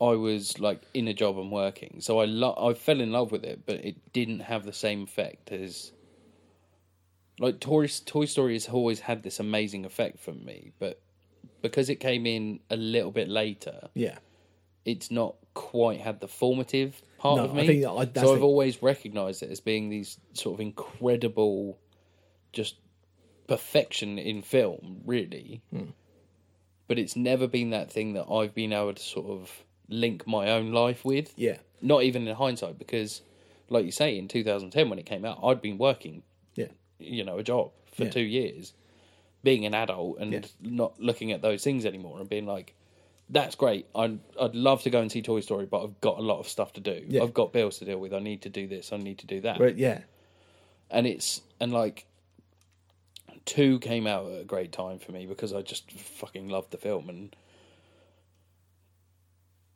I 0.01 0.15
was 0.15 0.59
like 0.59 0.81
in 0.95 1.07
a 1.07 1.13
job 1.13 1.37
and 1.37 1.51
working, 1.51 1.97
so 2.01 2.19
I 2.19 2.25
lo- 2.25 2.55
I 2.57 2.73
fell 2.73 2.99
in 3.01 3.11
love 3.11 3.31
with 3.31 3.43
it, 3.43 3.61
but 3.65 3.75
it 3.85 4.13
didn't 4.13 4.39
have 4.39 4.65
the 4.65 4.73
same 4.73 5.03
effect 5.03 5.51
as 5.51 5.91
like 7.39 7.59
Toy 7.59 7.87
Toy 7.87 8.25
Story 8.25 8.53
has 8.53 8.67
always 8.67 8.99
had 9.01 9.23
this 9.23 9.39
amazing 9.39 9.85
effect 9.85 10.19
for 10.19 10.33
me, 10.33 10.71
but 10.79 10.99
because 11.61 11.89
it 11.89 11.95
came 11.99 12.25
in 12.25 12.59
a 12.69 12.75
little 12.75 13.11
bit 13.11 13.29
later, 13.29 13.89
yeah, 13.93 14.17
it's 14.85 15.11
not 15.11 15.35
quite 15.53 15.99
had 15.99 16.19
the 16.19 16.27
formative 16.27 17.01
part 17.17 17.37
No, 17.37 17.45
of 17.45 17.51
I 17.51 17.61
me. 17.61 17.67
think 17.67 17.85
I- 17.85 18.05
that's 18.05 18.25
so 18.27 18.33
I've 18.33 18.39
the- 18.39 18.45
always 18.45 18.81
recognised 18.81 19.43
it 19.43 19.51
as 19.51 19.59
being 19.59 19.89
these 19.89 20.17
sort 20.33 20.55
of 20.55 20.61
incredible, 20.61 21.77
just 22.53 22.75
perfection 23.47 24.17
in 24.17 24.41
film, 24.41 25.01
really. 25.05 25.61
Hmm. 25.71 25.89
But 26.87 26.97
it's 26.99 27.15
never 27.15 27.47
been 27.47 27.69
that 27.71 27.91
thing 27.91 28.13
that 28.13 28.25
I've 28.31 28.53
been 28.55 28.73
able 28.73 28.93
to 28.93 29.01
sort 29.01 29.27
of 29.27 29.63
link 29.91 30.25
my 30.25 30.49
own 30.49 30.71
life 30.71 31.05
with. 31.05 31.33
yeah, 31.35 31.57
Not 31.81 32.03
even 32.03 32.27
in 32.27 32.35
hindsight, 32.35 32.79
because, 32.79 33.21
like 33.69 33.85
you 33.85 33.91
say, 33.91 34.17
in 34.17 34.27
2010 34.27 34.89
when 34.89 34.97
it 34.97 35.05
came 35.05 35.25
out, 35.25 35.39
I'd 35.43 35.61
been 35.61 35.77
working, 35.77 36.23
yeah, 36.55 36.67
you 36.99 37.23
know, 37.23 37.37
a 37.37 37.43
job 37.43 37.71
for 37.93 38.05
Yeah. 38.05 38.09
two 38.09 38.21
years, 38.21 38.73
being 39.43 39.65
an 39.65 39.73
adult 39.75 40.17
and 40.19 40.31
Yeah. 40.33 40.41
not 40.61 40.99
looking 40.99 41.31
at 41.31 41.41
those 41.41 41.63
things 41.63 41.85
anymore 41.85 42.19
and 42.19 42.29
being 42.29 42.45
like, 42.45 42.73
that's 43.29 43.55
great. 43.55 43.85
I'd, 43.95 44.19
I'd 44.39 44.55
love 44.55 44.83
to 44.83 44.89
go 44.89 44.99
and 45.01 45.11
see 45.11 45.21
Toy 45.21 45.39
Story, 45.39 45.65
but 45.65 45.83
I've 45.83 45.99
got 46.01 46.17
a 46.19 46.21
lot 46.21 46.39
of 46.39 46.47
stuff 46.47 46.73
to 46.73 46.81
do. 46.81 47.03
Yeah. 47.07 47.23
I've 47.23 47.33
got 47.33 47.53
bills 47.53 47.79
to 47.79 47.85
deal 47.85 47.99
with. 47.99 48.13
I 48.13 48.19
need 48.19 48.41
to 48.43 48.49
do 48.49 48.67
this. 48.67 48.91
I 48.93 48.97
need 48.97 49.19
to 49.19 49.27
do 49.27 49.41
that. 49.41 49.57
but 49.57 49.77
yeah, 49.77 50.01
And 50.89 51.07
it's, 51.07 51.41
and 51.59 51.71
like, 51.73 52.05
two 53.45 53.79
came 53.79 54.05
out 54.07 54.29
at 54.31 54.41
a 54.41 54.43
great 54.43 54.71
time 54.71 54.99
for 54.99 55.11
me 55.11 55.25
because 55.25 55.53
I 55.53 55.61
just 55.61 55.91
fucking 55.91 56.49
loved 56.49 56.71
the 56.71 56.77
film. 56.77 57.09
And, 57.09 57.35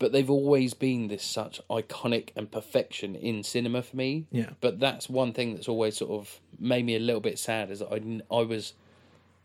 but 0.06 0.12
they've 0.12 0.30
always 0.30 0.76
been 0.76 1.08
this 1.08 1.24
such 1.24 1.60
iconic 1.68 2.30
and 2.36 2.52
perfection 2.52 3.16
in 3.16 3.42
cinema 3.42 3.82
for 3.82 3.96
me. 3.96 4.28
Yeah. 4.32 4.52
But 4.62 4.80
that's 4.80 5.10
one 5.10 5.34
thing 5.34 5.56
that's 5.56 5.68
always 5.68 5.98
sort 5.98 6.12
of 6.12 6.40
made 6.60 6.86
me 6.86 6.96
a 6.96 7.00
little 7.00 7.22
bit 7.22 7.40
sad 7.40 7.72
is 7.72 7.80
that 7.80 7.92
I, 7.92 8.22
I 8.32 8.44
was 8.44 8.74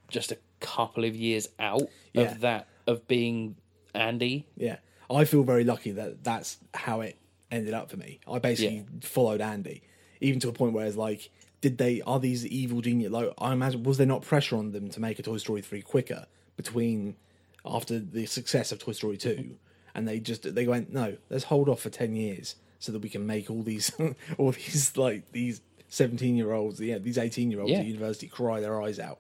just 0.08 0.32
a 0.32 0.36
couple 0.60 1.04
of 1.06 1.16
years 1.16 1.48
out 1.58 1.84
Yeah. 2.12 2.22
of 2.32 2.40
that, 2.40 2.68
of 2.86 3.08
being 3.08 3.56
Andy. 3.94 4.46
yeah. 4.54 4.76
I 5.10 5.24
feel 5.24 5.44
very 5.44 5.64
lucky 5.64 5.92
that 5.92 6.22
that's 6.22 6.58
how 6.74 7.00
it 7.00 7.16
ended 7.50 7.72
up 7.72 7.90
for 7.90 7.96
me. 7.96 8.20
I 8.30 8.38
basically 8.38 8.76
Yeah. 8.76 8.82
followed 9.00 9.40
Andy, 9.40 9.80
even 10.20 10.40
to 10.40 10.50
a 10.50 10.52
point 10.52 10.74
where 10.74 10.84
it's 10.86 10.94
like, 10.98 11.30
did 11.62 11.78
they 11.78 12.02
are 12.02 12.20
these 12.20 12.46
evil 12.46 12.82
genius? 12.82 13.10
Like, 13.12 13.32
I 13.38 13.54
imagine 13.54 13.82
was 13.82 13.96
there 13.96 14.06
not 14.06 14.20
pressure 14.20 14.56
on 14.56 14.72
them 14.72 14.90
to 14.90 15.00
make 15.00 15.18
a 15.18 15.22
Toy 15.22 15.38
Story 15.38 15.62
three 15.62 15.80
quicker 15.80 16.26
between 16.58 17.16
after 17.64 17.98
the 17.98 18.26
success 18.26 18.72
of 18.72 18.78
Toy 18.78 18.92
Story 18.92 19.16
two, 19.16 19.56
and 19.94 20.06
they 20.08 20.20
just 20.20 20.54
they 20.54 20.66
went 20.66 20.92
no, 20.92 21.16
let's 21.28 21.44
hold 21.44 21.68
off 21.68 21.80
for 21.80 21.90
ten 21.90 22.14
years 22.14 22.56
so 22.78 22.92
that 22.92 23.00
we 23.00 23.08
can 23.08 23.26
make 23.26 23.50
all 23.50 23.62
these 23.62 23.90
all 24.38 24.52
these 24.52 24.96
like 24.96 25.30
these 25.32 25.60
seventeen 25.88 26.36
year 26.36 26.52
olds, 26.52 26.80
yeah, 26.80 26.98
these 26.98 27.18
eighteen 27.18 27.50
year 27.50 27.60
olds 27.60 27.72
Yeah. 27.72 27.80
at 27.80 27.86
university 27.86 28.26
cry 28.26 28.60
their 28.60 28.80
eyes 28.80 28.98
out 28.98 29.18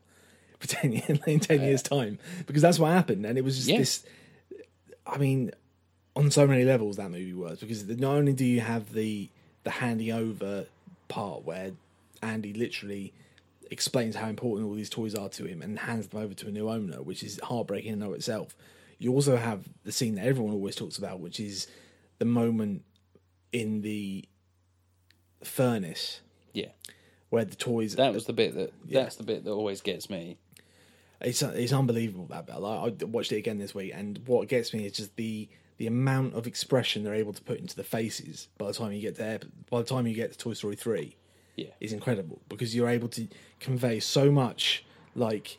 for 0.58 0.66
ten 0.76 0.92
years 0.92 1.18
in 1.26 1.40
ten 1.40 1.60
years 1.60 1.82
time 1.82 2.18
because 2.46 2.62
that's 2.62 2.78
what 2.78 2.92
happened, 2.92 3.24
and 3.26 3.36
it 3.38 3.44
was 3.44 3.56
just 3.56 3.68
Yeah. 3.68 3.78
this 3.78 4.04
I 5.06 5.18
mean, 5.18 5.50
on 6.14 6.30
so 6.30 6.46
many 6.46 6.64
levels 6.64 6.96
that 6.98 7.10
movie 7.10 7.32
works 7.34 7.60
because 7.60 7.84
not 7.88 8.16
only 8.16 8.32
do 8.32 8.44
you 8.44 8.60
have 8.60 8.92
the 8.92 9.28
the 9.64 9.70
handing 9.70 10.12
over 10.12 10.66
part 11.08 11.44
where 11.44 11.72
Andy 12.22 12.52
literally 12.52 13.12
explains 13.70 14.16
how 14.16 14.28
important 14.28 14.68
all 14.68 14.74
these 14.74 14.90
toys 14.90 15.14
are 15.14 15.28
to 15.28 15.44
him 15.44 15.62
and 15.62 15.78
hands 15.80 16.08
them 16.08 16.20
over 16.22 16.34
to 16.34 16.48
a 16.48 16.50
new 16.50 16.68
owner, 16.68 17.02
which 17.02 17.22
is 17.22 17.38
heartbreaking 17.42 17.92
in 17.92 18.02
and 18.02 18.10
of 18.10 18.14
itself. 18.14 18.56
You 19.00 19.12
also 19.14 19.36
have 19.36 19.64
the 19.82 19.90
scene 19.92 20.14
that 20.16 20.24
everyone 20.26 20.52
always 20.54 20.76
talks 20.76 20.98
about, 20.98 21.18
which 21.20 21.40
is 21.40 21.66
the 22.20 22.24
moment 22.26 22.84
in 23.50 23.80
the 23.80 24.28
furnace 25.42 26.20
Yeah, 26.52 26.68
where 27.30 27.44
the 27.44 27.56
toys 27.56 27.96
that 27.96 28.12
was 28.12 28.26
the 28.26 28.32
bit 28.32 28.54
that 28.54 28.72
Yeah. 28.86 29.02
that's 29.02 29.16
the 29.16 29.22
bit 29.22 29.44
that 29.44 29.50
always 29.50 29.80
gets 29.80 30.10
me. 30.10 30.36
it's 31.20 31.42
it's 31.42 31.72
unbelievable 31.72 32.26
that 32.26 32.46
bit. 32.46 32.56
Like, 32.60 33.00
I 33.02 33.04
watched 33.06 33.32
it 33.32 33.36
again 33.36 33.58
this 33.58 33.74
week, 33.74 33.92
and 33.94 34.20
what 34.26 34.48
gets 34.48 34.72
me 34.74 34.84
is 34.86 34.92
just 34.92 35.16
the 35.16 35.48
the 35.78 35.86
amount 35.86 36.34
of 36.34 36.46
expression 36.46 37.02
they're 37.04 37.14
able 37.14 37.32
to 37.32 37.42
put 37.42 37.58
into 37.58 37.74
the 37.74 37.84
faces 37.84 38.48
by 38.58 38.66
the 38.66 38.74
time 38.74 38.92
you 38.92 39.00
get 39.00 39.16
there. 39.16 39.38
By 39.70 39.78
the 39.78 39.86
time 39.86 40.06
you 40.06 40.14
get 40.14 40.30
to 40.32 40.36
Toy 40.38 40.52
Story 40.52 40.76
three, 40.76 41.16
Yeah, 41.56 41.68
is 41.80 41.92
incredible 41.94 42.42
because 42.50 42.74
you're 42.76 42.88
able 42.90 43.08
to 43.08 43.28
convey 43.60 43.98
so 44.00 44.30
much. 44.30 44.84
Like 45.14 45.58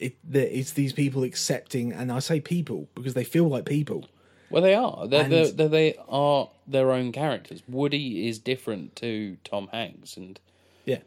it, 0.00 0.16
the, 0.28 0.58
it's 0.58 0.72
these 0.72 0.92
people 0.92 1.22
accepting, 1.22 1.92
and 1.92 2.10
I 2.10 2.18
say 2.20 2.40
people 2.40 2.88
because 2.94 3.14
they 3.14 3.24
feel 3.24 3.48
like 3.48 3.64
people. 3.66 4.06
well 4.50 4.62
they 4.62 4.74
are. 4.74 5.06
They're, 5.06 5.24
And- 5.24 5.32
they're, 5.32 5.50
they're, 5.52 5.68
they 5.68 5.96
are 6.08 6.48
their 6.66 6.90
own 6.92 7.12
characters. 7.12 7.62
Woody 7.68 8.28
is 8.28 8.38
different 8.38 8.96
to 8.96 9.36
Tom 9.44 9.68
Hanks, 9.72 10.16
and 10.16 10.38
Yeah, 10.86 10.98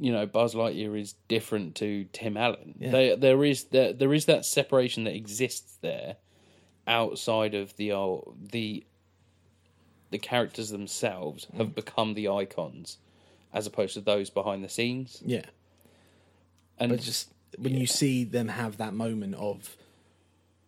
you 0.00 0.12
know 0.12 0.26
Buzz 0.26 0.54
Lightyear 0.54 0.98
is 1.00 1.14
different 1.28 1.74
to 1.76 2.06
Tim 2.12 2.36
Allen. 2.36 2.74
Yeah. 2.78 2.90
They, 2.90 3.16
there 3.16 3.44
is 3.44 3.64
there, 3.64 3.92
there 3.92 4.12
is 4.14 4.26
that 4.26 4.44
separation 4.44 5.04
that 5.04 5.14
exists 5.14 5.78
there 5.80 6.16
outside 6.86 7.54
of 7.54 7.74
the 7.76 7.92
old, 7.92 8.36
the 8.52 8.84
the 10.10 10.18
characters 10.18 10.68
themselves 10.70 11.46
Mm. 11.46 11.58
have 11.58 11.74
become 11.74 12.14
the 12.14 12.28
icons 12.28 12.98
as 13.52 13.66
opposed 13.66 13.94
to 13.94 14.00
those 14.00 14.30
behind 14.30 14.62
the 14.64 14.68
scenes. 14.68 15.22
yeah. 15.24 15.44
And 16.78 16.90
But 16.90 17.00
just 17.00 17.30
when 17.58 17.74
you 17.74 17.86
see 17.86 18.24
them 18.24 18.48
have 18.48 18.76
that 18.78 18.94
moment 18.94 19.34
of 19.36 19.76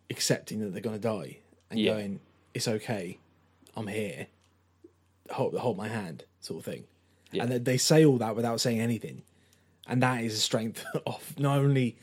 accepting 0.09 0.59
that 0.61 0.71
they're 0.73 0.81
going 0.81 0.95
to 0.95 1.01
die 1.01 1.37
and 1.69 1.79
Yeah. 1.79 1.93
going, 1.93 2.19
"It's 2.53 2.67
okay, 2.67 3.17
I'm 3.75 3.87
here, 3.87 4.27
hold, 5.31 5.53
hold 5.55 5.77
my 5.77 5.87
hand," 5.89 6.23
sort 6.41 6.59
of 6.59 6.65
thing, 6.65 6.85
Yeah. 7.31 7.43
and 7.43 7.51
they, 7.51 7.57
they 7.57 7.77
say 7.77 8.05
all 8.05 8.17
that 8.19 8.35
without 8.35 8.61
saying 8.61 8.79
anything, 8.79 9.23
and 9.87 10.01
that 10.01 10.23
is 10.23 10.33
a 10.35 10.39
strength 10.39 10.85
of 11.05 11.37
not 11.39 11.59
only 11.59 11.95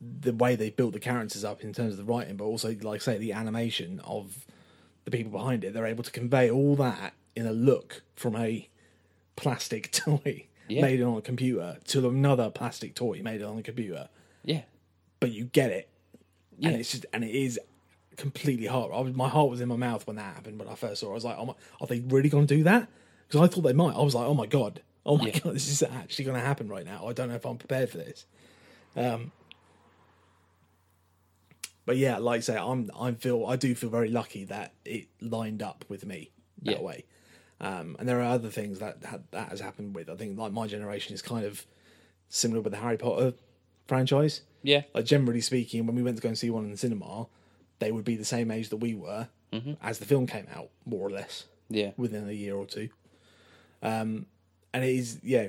the 0.00 0.32
way 0.32 0.56
they 0.56 0.70
built 0.70 0.92
the 0.92 1.00
characters 1.00 1.44
up 1.44 1.62
in 1.62 1.72
terms 1.72 1.92
of 1.92 1.98
the 1.98 2.04
writing, 2.04 2.36
but 2.36 2.44
also, 2.44 2.74
like 2.82 3.00
say, 3.02 3.18
the 3.18 3.32
animation 3.32 4.00
of 4.00 4.44
the 5.04 5.10
people 5.12 5.30
behind 5.30 5.64
it. 5.64 5.72
They're 5.74 5.86
able 5.86 6.02
to 6.04 6.10
convey 6.10 6.50
all 6.50 6.74
that 6.76 7.14
in 7.36 7.46
a 7.46 7.52
look 7.52 8.02
from 8.16 8.34
a 8.36 8.68
plastic 9.36 9.90
toy 9.92 10.46
Yeah. 10.68 10.82
made 10.82 11.02
on 11.02 11.16
a 11.18 11.20
computer 11.22 11.78
to 11.88 12.08
another 12.08 12.50
plastic 12.50 12.94
toy 12.94 13.20
made 13.22 13.40
it 13.40 13.44
on 13.44 13.58
a 13.58 13.62
computer, 13.62 14.08
yeah, 14.44 14.62
but 15.20 15.30
you 15.32 15.44
get 15.44 15.70
it, 15.70 15.88
Yeah. 16.58 16.70
and 16.70 16.80
it's 16.80 16.92
just 16.92 17.06
and 17.12 17.24
it 17.24 17.34
is 17.34 17.58
completely 18.16 18.66
hard. 18.66 18.92
I 18.92 19.00
was, 19.00 19.14
my 19.14 19.28
heart 19.28 19.50
was 19.50 19.60
in 19.60 19.68
my 19.68 19.76
mouth 19.76 20.06
when 20.06 20.16
that 20.16 20.34
happened 20.34 20.58
when 20.58 20.68
I 20.68 20.74
first 20.74 21.00
saw. 21.00 21.08
it. 21.08 21.10
I 21.10 21.14
was 21.14 21.24
like, 21.24 21.36
oh 21.38 21.46
my, 21.46 21.54
"Are 21.80 21.86
they 21.86 22.00
really 22.00 22.28
going 22.28 22.46
to 22.46 22.56
do 22.56 22.62
that?" 22.64 22.88
Because 23.26 23.40
I 23.40 23.52
thought 23.52 23.62
they 23.62 23.72
might. 23.72 23.94
I 23.96 24.02
was 24.02 24.14
like, 24.14 24.26
"Oh 24.26 24.34
my 24.34 24.46
god, 24.46 24.80
oh 25.04 25.16
my 25.18 25.26
Yeah. 25.28 25.38
god, 25.40 25.54
this 25.54 25.68
is 25.68 25.82
actually 25.82 26.24
going 26.26 26.38
to 26.40 26.46
happen 26.46 26.68
right 26.68 26.84
now." 26.84 27.06
I 27.06 27.12
don't 27.12 27.28
know 27.28 27.34
if 27.34 27.44
I'm 27.46 27.56
prepared 27.58 27.90
for 27.90 27.98
this. 27.98 28.26
Um, 28.96 29.32
but 31.84 31.96
yeah, 31.96 32.18
like 32.18 32.38
I 32.38 32.40
say, 32.40 32.56
I'm 32.56 32.90
I 32.98 33.12
feel 33.12 33.44
I 33.46 33.56
do 33.56 33.74
feel 33.74 33.90
very 33.90 34.08
lucky 34.10 34.44
that 34.44 34.72
it 34.84 35.08
lined 35.20 35.62
up 35.62 35.84
with 35.88 36.06
me 36.06 36.30
that 36.62 36.72
Yeah. 36.78 36.80
way. 36.80 37.04
Um, 37.62 37.96
and 37.98 38.08
there 38.08 38.18
are 38.18 38.24
other 38.34 38.48
things 38.50 38.80
that 38.80 38.98
ha- 39.08 39.18
that 39.30 39.48
has 39.50 39.60
happened 39.60 39.94
with. 39.94 40.10
I 40.10 40.16
think 40.16 40.36
like 40.38 40.52
my 40.52 40.66
generation 40.66 41.14
is 41.14 41.22
kind 41.22 41.46
of 41.46 41.64
similar 42.28 42.60
with 42.60 42.72
the 42.72 42.78
Harry 42.78 42.96
Potter 42.98 43.34
franchise. 43.86 44.42
yeah, 44.62 44.82
Like 44.94 45.04
generally 45.04 45.40
speaking, 45.40 45.86
when 45.86 45.94
we 45.96 46.02
went 46.02 46.16
to 46.16 46.22
go 46.22 46.28
and 46.28 46.36
see 46.38 46.50
one 46.50 46.64
in 46.64 46.70
the 46.72 46.76
cinema, 46.76 47.26
they 47.78 47.92
would 47.92 48.04
be 48.04 48.16
the 48.16 48.24
same 48.24 48.50
age 48.50 48.68
that 48.70 48.76
we 48.78 48.94
were 48.94 49.28
as 49.82 49.98
the 49.98 50.06
film 50.06 50.26
came 50.26 50.46
out, 50.56 50.70
more 50.86 51.06
or 51.06 51.10
less, 51.10 51.44
yeah, 51.68 51.90
within 51.98 52.26
a 52.28 52.32
year 52.32 52.54
or 52.56 52.64
two. 52.66 52.88
Um, 53.82 54.26
and 54.72 54.82
it 54.82 54.90
is 54.96 55.20
yeah, 55.22 55.48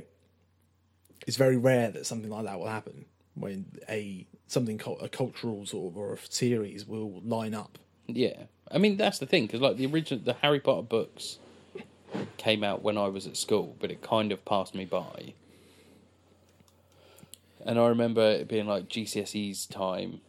it's 1.26 1.38
very 1.38 1.58
rare 1.58 1.90
that 1.92 2.06
something 2.06 2.30
like 2.30 2.46
that 2.46 2.60
will 2.60 2.68
happen 2.68 3.06
when 3.36 3.66
a 3.90 4.28
something 4.48 4.80
a 5.02 5.08
cultural 5.10 5.66
sort 5.66 5.92
of 5.94 5.98
or 5.98 6.14
a 6.14 6.18
series 6.30 6.86
will 6.86 7.22
line 7.24 7.54
up. 7.54 7.80
yeah. 8.08 8.44
I 8.72 8.78
mean, 8.80 8.98
that's 8.98 9.20
the 9.20 9.26
thing 9.26 9.46
because 9.46 9.62
like 9.62 9.78
the 9.78 9.86
original, 9.86 10.24
the 10.24 10.34
Harry 10.34 10.60
Potter 10.60 10.82
books 10.82 11.38
came 12.38 12.64
out 12.64 12.82
when 12.82 12.98
I 12.98 13.08
was 13.08 13.28
at 13.28 13.38
school, 13.38 13.76
but 13.80 13.92
it 13.92 14.02
kind 14.02 14.32
of 14.32 14.44
passed 14.46 14.76
me 14.76 14.86
by. 14.86 15.34
And 17.66 17.80
I 17.80 17.88
remember 17.88 18.22
it 18.22 18.48
being 18.48 18.68
like 18.68 18.90
GCSE's 18.90 19.66
time, 19.66 20.22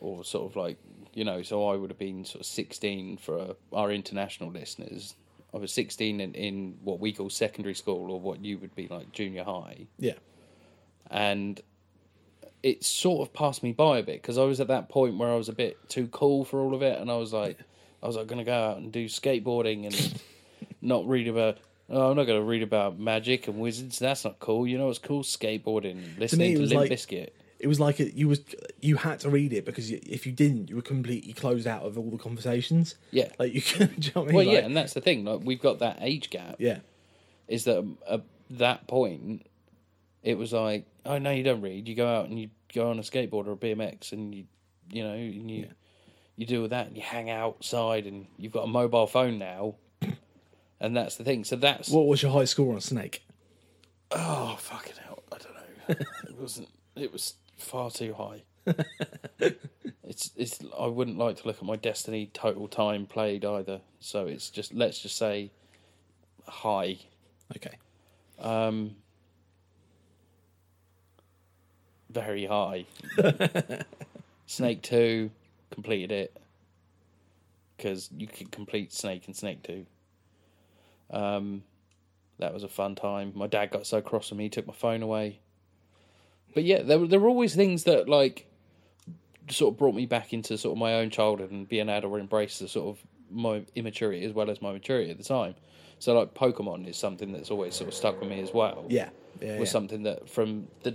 or 0.00 0.24
sort 0.24 0.50
of 0.50 0.56
like 0.56 0.78
you 1.14 1.24
know, 1.24 1.42
so 1.42 1.68
I 1.68 1.76
would 1.76 1.90
have 1.90 1.98
been 1.98 2.24
sort 2.24 2.40
of 2.40 2.46
sixteen 2.46 3.16
for 3.18 3.56
our 3.72 3.90
international 3.92 4.50
listeners. 4.50 5.14
I 5.54 5.58
was 5.58 5.72
sixteen 5.72 6.20
in, 6.20 6.34
in 6.34 6.78
what 6.82 7.00
we 7.00 7.12
call 7.12 7.28
secondary 7.28 7.74
school, 7.74 8.10
or 8.10 8.20
what 8.20 8.44
you 8.44 8.58
would 8.58 8.74
be 8.74 8.88
like 8.88 9.12
junior 9.12 9.44
high. 9.44 9.86
Yeah, 9.98 10.14
and 11.10 11.60
it 12.62 12.84
sort 12.84 13.28
of 13.28 13.34
passed 13.34 13.62
me 13.62 13.72
by 13.72 13.98
a 13.98 14.02
bit 14.02 14.22
because 14.22 14.38
I 14.38 14.44
was 14.44 14.60
at 14.60 14.68
that 14.68 14.88
point 14.88 15.18
where 15.18 15.28
I 15.28 15.34
was 15.34 15.48
a 15.48 15.52
bit 15.52 15.76
too 15.88 16.08
cool 16.08 16.44
for 16.44 16.60
all 16.60 16.74
of 16.74 16.82
it, 16.82 16.98
and 16.98 17.10
I 17.10 17.16
was 17.16 17.32
like, 17.32 17.58
I 18.02 18.06
was 18.06 18.16
like 18.16 18.26
going 18.26 18.38
to 18.38 18.44
go 18.44 18.54
out 18.54 18.78
and 18.78 18.90
do 18.90 19.06
skateboarding 19.06 19.86
and 19.86 20.22
not 20.82 21.06
read 21.08 21.28
about. 21.28 21.58
Oh, 21.90 22.10
I'm 22.10 22.16
not 22.16 22.24
going 22.24 22.38
to 22.40 22.44
read 22.44 22.62
about 22.62 22.98
magic 22.98 23.48
and 23.48 23.58
wizards. 23.58 23.98
That's 23.98 24.24
not 24.24 24.38
cool. 24.38 24.66
You 24.66 24.78
know 24.78 24.86
what's 24.86 24.98
cool? 24.98 25.22
Skateboarding, 25.22 26.18
listening 26.18 26.54
to, 26.54 26.60
was 26.62 26.70
Limp 26.70 26.80
like- 26.82 26.90
Bizkit. 26.90 27.28
it 27.58 27.66
was 27.66 27.78
like 27.80 28.00
it, 28.00 28.14
you 28.14 28.28
was 28.28 28.40
you 28.80 28.96
had 28.96 29.20
to 29.20 29.30
read 29.30 29.52
it 29.52 29.64
because 29.66 29.90
if 29.90 30.24
you 30.26 30.32
didn't, 30.32 30.70
you 30.70 30.76
were 30.76 30.82
completely 30.82 31.32
closed 31.34 31.66
out 31.66 31.82
of 31.82 31.98
all 31.98 32.10
the 32.10 32.16
conversations. 32.18 32.94
Yeah. 33.10 33.28
like 33.38 33.52
you 33.52 33.60
can. 33.62 33.88
do 33.88 33.94
you 34.06 34.12
know 34.14 34.22
what 34.22 34.24
I 34.24 34.26
mean? 34.28 34.34
Well, 34.36 34.44
yeah, 34.46 34.60
and 34.60 34.76
that's 34.76 34.94
the 34.94 35.00
thing. 35.00 35.24
Like 35.24 35.40
we've 35.44 35.60
got 35.60 35.80
that 35.80 35.98
age 36.00 36.30
gap. 36.30 36.56
yeah, 36.58 36.78
Is 37.48 37.64
that 37.64 37.84
at 38.08 38.22
that 38.50 38.86
point, 38.86 39.46
it 40.22 40.38
was 40.38 40.52
like, 40.52 40.86
oh 41.04 41.18
no, 41.18 41.30
you 41.30 41.42
don't 41.42 41.60
read. 41.62 41.88
You 41.88 41.94
go 41.94 42.06
out 42.06 42.26
and 42.28 42.38
you 42.40 42.48
go 42.72 42.88
on 42.88 42.98
a 42.98 43.02
skateboard 43.02 43.46
or 43.48 43.52
a 43.52 43.56
BMX, 43.56 44.12
and 44.12 44.34
you, 44.34 44.44
you 44.90 45.02
know, 45.02 45.12
and 45.12 45.50
you, 45.50 45.68
you 46.36 46.46
do 46.46 46.62
all 46.62 46.68
that, 46.68 46.86
and 46.86 46.96
you 46.96 47.02
hang 47.02 47.28
outside, 47.28 48.06
and 48.06 48.26
you've 48.38 48.52
got 48.52 48.62
a 48.64 48.68
mobile 48.68 49.06
phone 49.06 49.38
now, 49.38 49.74
and 50.82 50.94
that's 50.96 51.16
the 51.16 51.24
thing. 51.24 51.44
So 51.44 51.56
that's 51.56 51.88
What 51.88 52.06
was 52.06 52.22
your 52.22 52.32
high 52.32 52.44
score 52.44 52.74
on 52.74 52.80
Snake? 52.82 53.24
oh 54.10 54.56
fucking 54.58 54.96
hell, 55.02 55.22
I 55.32 55.36
don't 55.38 55.54
know. 55.54 56.06
it 56.28 56.36
wasn't. 56.38 56.68
It 56.96 57.10
was 57.12 57.34
far 57.56 57.90
too 57.90 58.12
high. 58.14 58.42
it's 60.04 60.30
it's. 60.36 60.58
I 60.78 60.86
wouldn't 60.86 61.16
like 61.18 61.36
to 61.38 61.46
look 61.46 61.56
at 61.56 61.64
my 61.64 61.76
Destiny 61.76 62.30
total 62.34 62.68
time 62.68 63.06
played 63.06 63.44
either. 63.44 63.80
So 64.00 64.26
it's 64.26 64.50
just 64.50 64.74
let's 64.74 64.98
just 65.00 65.16
say 65.16 65.50
high. 66.46 66.98
Okay, 67.56 67.76
Um, 68.38 68.96
very 72.10 72.46
high. 72.46 72.84
Snake 74.46 74.82
2, 74.82 75.30
completed 75.70 76.12
it. 76.12 76.36
Because 77.76 78.10
you 78.16 78.26
could 78.26 78.50
complete 78.50 78.92
Snake 78.92 79.26
and 79.26 79.36
Snake 79.36 79.62
2. 79.62 79.84
Um, 81.12 81.62
that 82.38 82.52
was 82.54 82.62
a 82.64 82.68
fun 82.68 82.94
time. 82.94 83.32
My 83.34 83.46
dad 83.46 83.70
got 83.70 83.86
so 83.86 84.00
cross 84.00 84.30
with 84.30 84.38
me, 84.38 84.44
he 84.44 84.50
took 84.50 84.66
my 84.66 84.72
phone 84.74 85.02
away. 85.02 85.40
But 86.54 86.64
yeah, 86.64 86.82
there, 86.82 86.98
were- 86.98 87.06
there 87.06 87.20
were 87.20 87.28
always 87.28 87.54
things 87.54 87.84
that, 87.84 88.08
like, 88.08 88.46
sort 89.50 89.74
of 89.74 89.78
brought 89.78 89.94
me 89.94 90.06
back 90.06 90.32
into 90.32 90.56
sort 90.58 90.72
of 90.76 90.78
my 90.78 90.94
own 90.94 91.10
childhood 91.10 91.50
and 91.50 91.68
being 91.68 91.88
able 91.88 92.10
to 92.10 92.16
embrace 92.16 92.58
the 92.58 92.68
sort 92.68 92.88
of 92.96 93.04
my 93.30 93.64
immaturity 93.74 94.24
as 94.24 94.32
well 94.32 94.50
as 94.50 94.60
my 94.60 94.72
maturity 94.72 95.10
at 95.10 95.18
the 95.18 95.24
time. 95.24 95.54
So, 95.98 96.18
like, 96.18 96.34
Pokemon 96.34 96.88
is 96.88 96.96
something 96.96 97.32
that's 97.32 97.50
always 97.50 97.74
sort 97.74 97.88
of 97.88 97.94
stuck 97.94 98.20
with 98.20 98.28
me 98.28 98.40
as 98.40 98.52
well 98.52 98.84
yeah, 98.88 99.10
yeah, 99.40 99.58
was 99.58 99.68
yeah. 99.68 99.72
something 99.72 100.02
that 100.04 100.28
from 100.28 100.68
the 100.82 100.94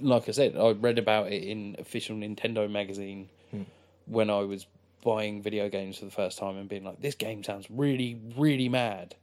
like 0.00 0.28
I 0.28 0.32
said, 0.32 0.54
I 0.56 0.70
read 0.72 0.98
about 0.98 1.32
it 1.32 1.42
in 1.42 1.74
official 1.78 2.14
Nintendo 2.16 2.70
magazine 2.70 3.30
Hmm. 3.50 3.62
when 4.06 4.28
I 4.30 4.40
was 4.40 4.66
buying 5.02 5.40
video 5.42 5.68
games 5.70 5.96
for 5.98 6.04
the 6.04 6.10
first 6.10 6.38
time 6.38 6.56
and 6.58 6.68
being 6.68 6.84
like, 6.84 7.00
this 7.00 7.14
game 7.14 7.42
sounds 7.42 7.66
really, 7.70 8.20
really 8.36 8.68
mad. 8.68 9.14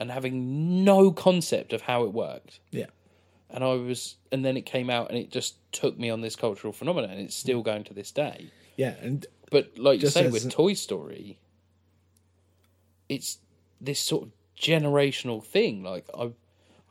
And 0.00 0.10
having 0.10 0.82
no 0.82 1.12
concept 1.12 1.72
of 1.72 1.82
how 1.82 2.04
it 2.04 2.12
worked. 2.12 2.58
yeah, 2.72 2.86
And 3.50 3.62
I 3.62 3.74
was, 3.74 4.16
and 4.32 4.42
then 4.44 4.56
it 4.56 4.62
came 4.66 4.88
out 4.90 5.10
and 5.10 5.18
it 5.18 5.30
just 5.30 5.56
took 5.72 5.98
me 5.98 6.08
on 6.10 6.22
this 6.22 6.34
cultural 6.34 6.72
phenomenon 6.72 7.10
and 7.10 7.20
it's 7.20 7.36
still 7.36 7.62
going 7.62 7.84
to 7.84 7.94
this 7.94 8.10
day. 8.10 8.50
yeah, 8.76 8.94
and 9.02 9.26
But 9.50 9.76
like 9.76 10.00
you 10.00 10.08
say 10.08 10.28
with 10.28 10.50
Toy 10.50 10.72
Story, 10.72 11.38
it's 13.10 13.38
this 13.80 14.00
sort 14.00 14.22
of 14.24 14.30
generational 14.58 15.44
thing. 15.44 15.82
Like 15.82 16.06
I, 16.18 16.30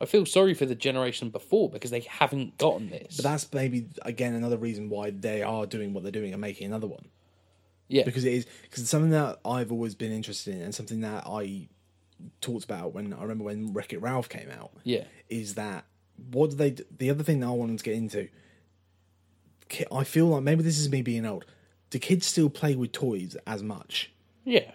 I 0.00 0.06
feel 0.06 0.24
sorry 0.26 0.54
for 0.54 0.66
the 0.66 0.74
generation 0.74 1.30
before 1.30 1.68
because 1.68 1.90
they 1.90 2.00
haven't 2.00 2.58
gotten 2.58 2.90
this. 2.90 3.16
but 3.16 3.24
that's 3.24 3.52
maybe 3.52 3.88
again 4.02 4.34
another 4.34 4.56
reason 4.56 4.88
why 4.88 5.10
they 5.10 5.42
are 5.42 5.66
doing 5.66 5.92
what 5.92 6.02
they're 6.02 6.12
doing 6.12 6.32
and 6.32 6.40
making 6.40 6.66
another 6.66 6.86
one. 6.86 7.06
Yeah. 7.88 8.04
because 8.04 8.24
it 8.24 8.34
is 8.34 8.46
because 8.62 8.82
it's 8.82 8.90
something 8.90 9.10
that 9.10 9.40
I've 9.44 9.72
always 9.72 9.96
been 9.96 10.12
interested 10.12 10.54
in, 10.54 10.62
and 10.62 10.72
something 10.74 11.00
that 11.00 11.24
I 11.26 11.68
talked 12.40 12.64
about 12.64 12.94
when 12.94 13.12
I 13.12 13.22
remember 13.22 13.44
when 13.44 13.72
Wreck 13.72 13.92
It 13.92 14.00
Ralph 14.00 14.28
came 14.28 14.50
out. 14.50 14.72
Yeah. 14.84 15.04
is 15.28 15.54
that 15.54 15.84
what 16.30 16.50
do 16.50 16.56
they? 16.56 16.76
The 16.96 17.10
other 17.10 17.24
thing 17.24 17.40
that 17.40 17.46
I 17.46 17.50
wanted 17.50 17.78
to 17.78 17.84
get 17.84 17.94
into, 17.94 18.28
I 19.90 20.04
feel 20.04 20.26
like 20.26 20.42
maybe 20.42 20.62
this 20.62 20.78
is 20.78 20.90
me 20.90 21.02
being 21.02 21.24
old. 21.24 21.46
Do 21.90 21.98
kids 21.98 22.26
still 22.26 22.50
play 22.50 22.76
with 22.76 22.92
toys 22.92 23.36
as 23.46 23.62
much? 23.62 24.12
Yeah. 24.44 24.70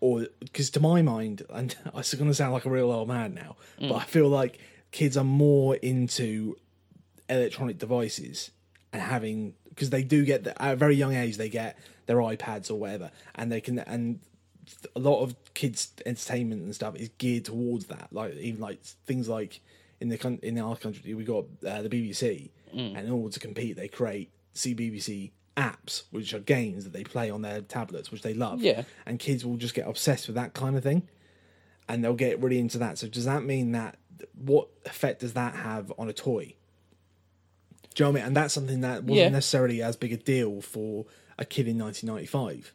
or 0.00 0.26
because 0.40 0.70
to 0.70 0.80
my 0.80 1.02
mind, 1.02 1.42
and 1.50 1.74
I'm 1.86 1.92
going 1.92 2.30
to 2.30 2.34
sound 2.34 2.52
like 2.52 2.64
a 2.64 2.70
real 2.70 2.90
old 2.90 3.08
man 3.08 3.34
now, 3.34 3.56
but 3.78 3.88
mm. 3.88 4.00
I 4.00 4.04
feel 4.04 4.28
like 4.28 4.58
kids 4.90 5.16
are 5.16 5.24
more 5.24 5.76
into 5.76 6.56
electronic 7.28 7.78
devices 7.78 8.50
and 8.92 9.02
having 9.02 9.54
because 9.68 9.90
they 9.90 10.02
do 10.02 10.24
get 10.24 10.44
the, 10.44 10.60
at 10.62 10.72
a 10.72 10.76
very 10.76 10.96
young 10.96 11.14
age 11.14 11.36
they 11.36 11.48
get 11.48 11.78
their 12.06 12.16
iPads 12.16 12.70
or 12.70 12.74
whatever, 12.74 13.10
and 13.34 13.50
they 13.52 13.60
can 13.60 13.78
and 13.80 14.20
a 14.96 14.98
lot 15.00 15.22
of 15.22 15.34
kids' 15.54 15.92
entertainment 16.06 16.62
and 16.62 16.74
stuff 16.74 16.96
is 16.96 17.10
geared 17.18 17.44
towards 17.44 17.86
that. 17.86 18.08
Like 18.12 18.34
even 18.36 18.60
like 18.60 18.82
things 18.82 19.28
like 19.28 19.60
in 20.00 20.08
the 20.08 20.38
in 20.42 20.58
our 20.58 20.76
country 20.76 21.14
we 21.14 21.24
got 21.24 21.44
uh, 21.66 21.82
the 21.82 21.88
BBC, 21.88 22.50
and 22.72 22.96
in 22.98 23.10
order 23.10 23.32
to 23.32 23.40
compete, 23.40 23.76
they 23.76 23.88
create 23.88 24.30
CBBC 24.54 25.30
apps, 25.56 26.02
which 26.10 26.32
are 26.34 26.38
games 26.38 26.84
that 26.84 26.92
they 26.92 27.02
play 27.04 27.30
on 27.30 27.42
their 27.42 27.60
tablets, 27.62 28.10
which 28.12 28.22
they 28.22 28.34
love. 28.34 28.60
Yeah. 28.60 28.84
and 29.06 29.18
kids 29.18 29.44
will 29.44 29.56
just 29.56 29.74
get 29.74 29.88
obsessed 29.88 30.26
with 30.28 30.36
that 30.36 30.54
kind 30.54 30.76
of 30.76 30.82
thing, 30.82 31.08
and 31.88 32.04
they'll 32.04 32.14
get 32.14 32.40
really 32.40 32.58
into 32.58 32.78
that. 32.78 32.98
So 32.98 33.08
does 33.08 33.24
that 33.24 33.42
mean 33.42 33.72
that 33.72 33.98
what 34.36 34.68
effect 34.84 35.20
does 35.20 35.32
that 35.34 35.54
have 35.54 35.92
on 35.98 36.08
a 36.08 36.12
toy? 36.12 36.54
Do 37.94 38.04
you 38.04 38.06
know 38.06 38.10
what 38.12 38.18
I 38.18 38.20
mean? 38.20 38.26
And 38.28 38.36
that's 38.36 38.54
something 38.54 38.80
that 38.82 39.02
wasn't 39.04 39.16
Yeah. 39.18 39.28
necessarily 39.30 39.82
as 39.82 39.96
big 39.96 40.12
a 40.12 40.16
deal 40.16 40.60
for 40.60 41.06
a 41.38 41.44
kid 41.44 41.66
in 41.68 41.78
1995 41.78 42.72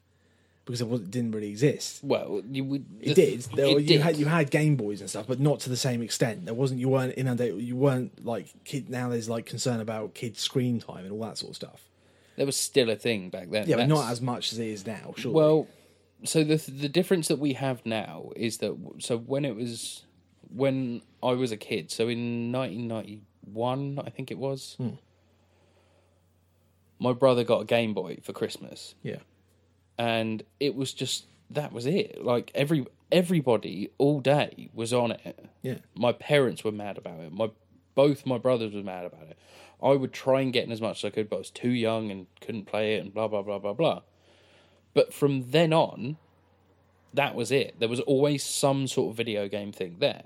because 0.65 0.81
it, 0.81 1.11
didn't 1.11 1.31
really 1.31 1.49
exist. 1.49 1.99
Well, 2.03 2.41
you 2.49 2.63
would. 2.63 2.85
It 3.01 3.15
did. 3.15 3.41
There, 3.55 3.65
It 3.65 3.81
you 3.81 3.87
did. 3.87 4.01
had 4.01 4.17
you 4.17 4.25
had 4.25 4.49
Game 4.49 4.75
Boys 4.75 5.01
and 5.01 5.09
stuff, 5.09 5.27
but 5.27 5.39
not 5.39 5.59
to 5.61 5.69
the 5.69 5.77
same 5.77 6.01
extent. 6.01 6.45
There 6.45 6.53
wasn't. 6.53 6.79
You 6.79 6.89
weren't 6.89 7.13
inundated. 7.17 7.61
You 7.61 7.75
weren't 7.75 8.25
like 8.25 8.53
kid. 8.63 8.89
Now 8.89 9.09
there's 9.09 9.29
like 9.29 9.45
concern 9.45 9.79
about 9.79 10.13
kids' 10.13 10.39
screen 10.39 10.79
time 10.79 11.05
and 11.05 11.11
all 11.11 11.21
that 11.21 11.37
sort 11.37 11.51
of 11.51 11.55
stuff. 11.55 11.81
There 12.35 12.45
was 12.45 12.57
still 12.57 12.89
a 12.89 12.95
thing 12.95 13.29
back 13.29 13.49
then. 13.51 13.67
Yeah, 13.67 13.75
but 13.77 13.87
not 13.87 14.09
as 14.11 14.21
much 14.21 14.53
as 14.53 14.59
it 14.59 14.67
is 14.67 14.87
now. 14.87 15.13
Sure. 15.17 15.31
Well, 15.31 15.67
so 16.23 16.43
the 16.43 16.55
the 16.55 16.89
difference 16.89 17.27
that 17.27 17.39
we 17.39 17.53
have 17.53 17.85
now 17.85 18.31
is 18.35 18.57
that 18.59 18.75
so 18.99 19.17
when 19.17 19.45
it 19.45 19.55
was 19.55 20.03
when 20.49 21.01
I 21.21 21.33
was 21.33 21.51
a 21.51 21.57
kid, 21.57 21.91
so 21.91 22.07
in 22.07 22.51
1991, 22.51 23.99
I 24.05 24.09
think 24.09 24.31
it 24.31 24.37
was. 24.37 24.75
Hmm. 24.77 24.91
My 26.99 27.11
brother 27.11 27.43
got 27.43 27.61
a 27.61 27.65
Game 27.65 27.93
Boy 27.93 28.19
for 28.23 28.31
Christmas, 28.33 28.95
yeah, 29.03 29.17
and 29.97 30.43
it 30.59 30.75
was 30.75 30.93
just 30.93 31.25
that 31.49 31.71
was 31.71 31.85
it. 31.85 32.23
Like 32.23 32.51
every 32.55 32.85
everybody 33.11 33.91
all 33.97 34.19
day 34.19 34.69
was 34.73 34.91
on 34.93 35.11
it. 35.11 35.49
yeah, 35.61 35.77
My 35.95 36.11
parents 36.11 36.63
were 36.63 36.71
mad 36.71 36.97
about 36.97 37.19
it. 37.19 37.31
My 37.31 37.51
both 37.95 38.25
my 38.25 38.37
brothers 38.37 38.73
were 38.73 38.83
mad 38.83 39.05
about 39.05 39.27
it. 39.29 39.37
I 39.81 39.91
would 39.91 40.13
try 40.13 40.41
and 40.41 40.53
get 40.53 40.65
in 40.65 40.71
as 40.71 40.81
much 40.81 41.03
as 41.03 41.09
I 41.09 41.13
could, 41.13 41.29
but 41.29 41.35
I 41.37 41.39
was 41.39 41.49
too 41.49 41.69
young 41.69 42.09
and 42.09 42.27
couldn't 42.41 42.65
play 42.65 42.95
it, 42.95 43.03
and 43.03 43.13
blah 43.13 43.27
blah 43.27 43.41
blah 43.41 43.59
blah 43.59 43.73
blah. 43.73 44.01
But 44.93 45.13
from 45.13 45.51
then 45.51 45.73
on, 45.73 46.17
that 47.13 47.35
was 47.35 47.51
it. 47.51 47.79
There 47.79 47.89
was 47.89 47.99
always 48.01 48.43
some 48.43 48.87
sort 48.87 49.11
of 49.11 49.17
video 49.17 49.47
game 49.47 49.71
thing 49.71 49.97
there. 49.99 50.25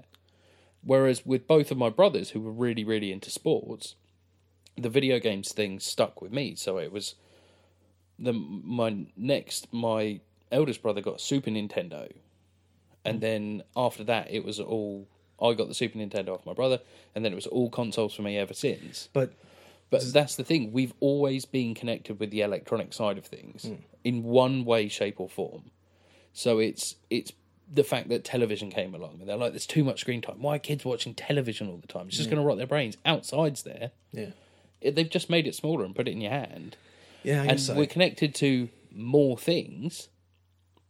Whereas 0.83 1.25
with 1.25 1.47
both 1.47 1.71
of 1.71 1.77
my 1.77 1.89
brothers, 1.89 2.29
who 2.31 2.39
were 2.39 2.51
really 2.51 2.83
really 2.83 3.11
into 3.11 3.29
sports, 3.31 3.95
the 4.77 4.89
video 4.89 5.19
games 5.19 5.51
thing 5.51 5.79
stuck 5.79 6.21
with 6.21 6.31
me. 6.31 6.55
So 6.55 6.77
it 6.77 6.91
was 6.91 7.15
the 8.19 8.33
my 8.33 9.05
next 9.15 9.71
my 9.73 10.19
eldest 10.51 10.81
brother 10.81 11.01
got 11.01 11.21
Super 11.21 11.49
Nintendo, 11.49 12.11
and 13.05 13.17
mm. 13.17 13.21
then 13.21 13.63
after 13.75 14.03
that 14.05 14.31
it 14.31 14.43
was 14.43 14.59
all 14.59 15.07
I 15.41 15.53
got 15.53 15.67
the 15.67 15.73
Super 15.73 15.99
Nintendo 15.99 16.29
off 16.29 16.45
my 16.45 16.53
brother, 16.53 16.79
and 17.15 17.23
then 17.23 17.31
it 17.31 17.35
was 17.35 17.47
all 17.47 17.69
consoles 17.69 18.13
for 18.13 18.21
me 18.21 18.37
ever 18.37 18.53
since. 18.53 19.09
but 19.13 19.33
But 19.89 20.11
that's 20.13 20.35
the 20.35 20.43
thing; 20.43 20.71
we've 20.71 20.93
always 20.99 21.45
been 21.45 21.75
connected 21.75 22.19
with 22.19 22.31
the 22.31 22.41
electronic 22.41 22.93
side 22.93 23.17
of 23.17 23.25
things 23.25 23.65
mm. 23.65 23.77
in 24.03 24.23
one 24.23 24.65
way, 24.65 24.87
shape, 24.87 25.19
or 25.19 25.29
form. 25.29 25.71
So 26.33 26.59
it's 26.59 26.95
it's 27.09 27.31
the 27.71 27.83
fact 27.83 28.09
that 28.09 28.23
television 28.23 28.69
came 28.71 28.95
along, 28.95 29.17
and 29.19 29.29
they're 29.29 29.37
like, 29.37 29.51
"There's 29.51 29.67
too 29.67 29.83
much 29.83 30.01
screen 30.01 30.21
time. 30.21 30.41
Why 30.41 30.55
are 30.55 30.59
kids 30.59 30.85
watching 30.85 31.13
television 31.13 31.69
all 31.69 31.77
the 31.77 31.87
time? 31.87 32.07
It's 32.07 32.17
just 32.17 32.29
mm. 32.29 32.33
going 32.33 32.41
to 32.41 32.47
rot 32.47 32.57
their 32.57 32.67
brains." 32.67 32.97
Outside's 33.05 33.63
there. 33.63 33.91
yeah, 34.11 34.31
It, 34.81 34.95
they've 34.95 35.09
just 35.09 35.29
made 35.29 35.45
it 35.45 35.55
smaller 35.55 35.85
and 35.85 35.95
put 35.95 36.07
it 36.07 36.11
in 36.11 36.21
your 36.21 36.31
hand 36.31 36.77
yeah. 37.27 37.37
I 37.37 37.41
and 37.41 37.49
guess 37.51 37.67
so. 37.67 37.75
we're 37.75 37.85
connected 37.85 38.33
to 38.35 38.69
more 38.91 39.37
things, 39.37 40.09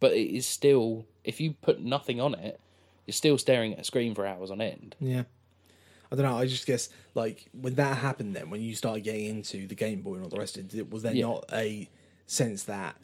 but 0.00 0.12
it 0.12 0.34
is 0.34 0.46
still 0.46 1.06
if 1.24 1.40
you 1.40 1.52
put 1.52 1.80
nothing 1.80 2.20
on 2.20 2.34
it, 2.34 2.60
you're 3.06 3.12
still 3.12 3.38
staring 3.38 3.74
at 3.74 3.80
a 3.80 3.84
screen 3.84 4.14
for 4.14 4.26
hours 4.26 4.50
on 4.50 4.60
end. 4.60 4.96
Yeah. 5.00 5.24
I 6.10 6.16
don't 6.16 6.24
know. 6.24 6.38
I 6.38 6.46
just 6.46 6.66
guess 6.66 6.88
like 7.14 7.46
when 7.52 7.74
that 7.74 7.98
happened, 7.98 8.34
then 8.34 8.50
when 8.50 8.62
you 8.62 8.74
started 8.74 9.02
getting 9.02 9.26
into 9.26 9.66
the 9.66 9.74
Game 9.74 10.00
Boy 10.00 10.14
and 10.14 10.24
all 10.24 10.30
the 10.30 10.38
rest 10.38 10.56
of 10.56 10.74
it, 10.74 10.90
was 10.90 11.02
there 11.02 11.12
Yeah. 11.14 11.26
not 11.26 11.44
a 11.52 11.88
sense 12.26 12.64
that 12.64 12.96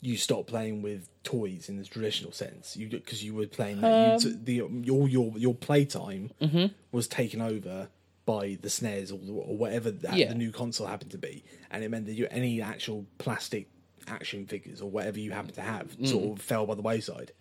you 0.00 0.16
stopped 0.16 0.48
playing 0.48 0.82
with 0.82 1.08
toys 1.22 1.68
in 1.68 1.78
the 1.78 1.84
traditional 1.84 2.32
sense? 2.32 2.76
You 2.76 2.88
because 2.88 3.24
you 3.24 3.34
were 3.34 3.46
playing 3.46 3.80
that 3.80 4.24
you, 4.24 4.30
um, 4.30 4.44
the 4.44 4.54
your 4.82 5.08
your 5.08 5.32
your 5.38 5.54
playtime 5.54 6.30
mm-hmm. 6.40 6.66
was 6.90 7.06
taken 7.06 7.40
over 7.40 7.88
by 8.24 8.58
the 8.60 8.68
SNES 8.68 9.10
or, 9.10 9.42
or 9.42 9.56
whatever 9.56 9.90
that, 9.90 10.16
Yeah. 10.16 10.28
the 10.28 10.34
new 10.34 10.52
console 10.52 10.86
happened 10.86 11.10
to 11.12 11.18
be, 11.18 11.44
and 11.70 11.82
it 11.82 11.90
meant 11.90 12.06
that 12.06 12.14
you 12.14 12.26
any 12.30 12.60
actual 12.62 13.06
plastic 13.18 13.68
action 14.06 14.46
figures 14.46 14.80
or 14.80 14.90
whatever 14.90 15.18
you 15.18 15.32
happened 15.32 15.54
to 15.54 15.62
have 15.62 15.96
mm. 15.96 16.06
sort 16.06 16.38
of 16.38 16.44
fell 16.44 16.66
by 16.66 16.74
the 16.74 16.82
wayside. 16.82 17.32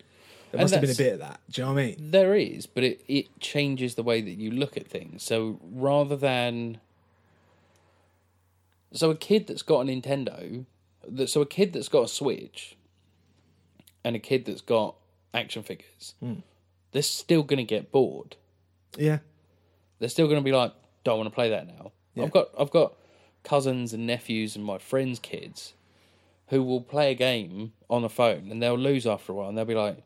There 0.52 0.60
must 0.60 0.74
have 0.74 0.82
been 0.82 0.92
a 0.92 0.96
bit 0.96 1.14
of 1.14 1.20
that. 1.20 1.40
Do 1.50 1.62
you 1.62 1.66
know 1.66 1.74
what 1.74 1.80
I 1.80 1.86
mean? 1.86 2.12
There 2.12 2.36
is, 2.36 2.66
but 2.66 2.84
it, 2.84 3.02
it 3.08 3.40
changes 3.40 3.96
the 3.96 4.04
way 4.04 4.22
that 4.22 4.38
you 4.38 4.52
look 4.52 4.76
at 4.76 4.86
things. 4.86 5.24
So 5.24 5.60
rather 5.62 6.18
than 6.18 6.80
so 8.92 9.12
a 9.12 9.16
kid 9.16 9.48
that's 9.48 9.62
got 9.62 9.82
a 9.82 9.84
Nintendo, 9.86 10.66
that 11.08 11.30
so 11.30 11.42
a 11.42 11.46
kid 11.46 11.72
that's 11.74 11.88
got 11.88 12.04
a 12.04 12.08
Switch, 12.08 12.76
and 14.04 14.16
a 14.16 14.20
kid 14.20 14.46
that's 14.46 14.62
got 14.62 14.96
action 15.34 15.64
figures, 15.64 16.16
hmm. 16.20 16.36
they're 16.92 17.02
still 17.02 17.44
going 17.44 17.58
to 17.58 17.64
get 17.64 17.92
bored. 17.92 18.36
Yeah. 18.98 19.20
They're 20.02 20.10
still 20.10 20.28
going 20.28 20.40
to 20.40 20.44
be 20.44 20.52
like, 20.52 20.74
don't 21.06 21.18
want 21.18 21.28
to 21.28 21.34
play 21.34 21.50
that 21.52 21.68
now. 21.68 21.94
Yeah. 22.16 22.26
I've 22.26 22.32
got 22.32 22.48
I've 22.60 22.72
got 22.72 22.94
cousins 23.44 23.94
and 23.94 24.06
nephews 24.06 24.56
and 24.58 24.66
my 24.66 24.78
friends' 24.78 25.20
kids 25.20 25.74
who 26.48 26.62
will 26.62 26.82
play 26.82 27.12
a 27.12 27.16
game 27.16 27.72
on 27.90 28.04
a 28.04 28.10
phone 28.10 28.52
and 28.52 28.62
they'll 28.62 28.78
lose 28.78 29.08
after 29.08 29.32
a 29.32 29.36
while 29.36 29.48
and 29.48 29.58
they'll 29.58 29.64
be 29.64 29.74
like, 29.76 29.98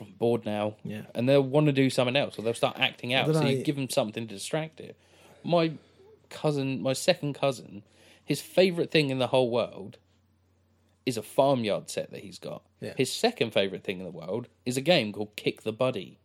I'm 0.00 0.14
bored 0.18 0.46
now. 0.46 0.76
Yeah. 0.84 1.02
and 1.14 1.28
they'll 1.28 1.42
want 1.42 1.66
to 1.66 1.72
do 1.72 1.90
something 1.90 2.14
else 2.14 2.38
or 2.38 2.42
they'll 2.42 2.54
start 2.54 2.78
acting 2.78 3.12
out. 3.12 3.26
So 3.26 3.42
know, 3.42 3.48
you 3.48 3.64
give 3.64 3.74
them 3.76 3.90
something 3.90 4.28
to 4.28 4.34
distract 4.34 4.78
it. 4.78 4.96
My 5.42 5.72
cousin, 6.28 6.80
my 6.80 6.92
second 6.92 7.34
cousin, 7.34 7.82
his 8.24 8.40
favorite 8.40 8.92
thing 8.92 9.10
in 9.10 9.18
the 9.18 9.26
whole 9.26 9.50
world 9.50 9.98
is 11.04 11.16
a 11.16 11.22
farmyard 11.22 11.90
set 11.90 12.12
that 12.12 12.20
he's 12.20 12.38
got. 12.38 12.62
Yeah. 12.80 12.94
His 12.96 13.12
second 13.12 13.52
favorite 13.52 13.82
thing 13.82 13.98
in 13.98 14.04
the 14.04 14.12
world 14.12 14.46
is 14.64 14.76
a 14.76 14.80
game 14.80 15.12
called 15.12 15.34
Kick 15.34 15.62
the 15.62 15.72
Buddy. 15.72 16.18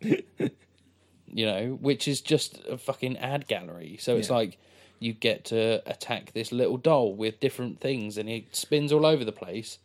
you 0.02 1.46
know, 1.46 1.78
which 1.80 2.08
is 2.08 2.20
just 2.20 2.58
a 2.68 2.76
fucking 2.78 3.16
ad 3.18 3.46
gallery. 3.46 3.96
So 4.00 4.16
it's 4.16 4.28
Yeah. 4.28 4.34
like 4.36 4.58
you 4.98 5.12
get 5.12 5.44
to 5.46 5.82
attack 5.86 6.32
this 6.32 6.52
little 6.52 6.76
doll 6.76 7.14
with 7.14 7.40
different 7.40 7.80
things 7.80 8.18
and 8.18 8.28
it 8.28 8.54
spins 8.54 8.92
all 8.92 9.06
over 9.06 9.24
the 9.24 9.32
place. 9.32 9.78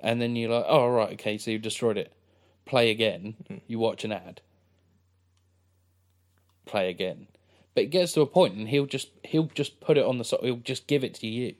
And 0.00 0.20
then 0.20 0.36
you're 0.36 0.50
like, 0.50 0.64
oh, 0.68 0.88
right, 0.88 1.12
okay, 1.14 1.38
so 1.38 1.50
you've 1.50 1.62
destroyed 1.62 1.96
it. 1.98 2.12
Play 2.66 2.90
again. 2.90 3.34
You 3.66 3.78
watch 3.78 4.04
an 4.04 4.12
ad. 4.12 4.40
Play 6.66 6.88
again. 6.88 7.26
But 7.74 7.84
it 7.84 7.86
gets 7.90 8.12
to 8.12 8.20
a 8.20 8.26
point 8.26 8.54
and 8.54 8.68
he'll 8.68 8.86
just 8.86 9.08
he'll 9.24 9.50
just 9.54 9.80
put 9.80 9.98
it 9.98 10.04
on 10.04 10.18
the 10.18 10.24
side. 10.24 10.40
He'll 10.42 10.56
just 10.56 10.86
give 10.86 11.02
it 11.04 11.14
to 11.16 11.26
you, 11.26 11.54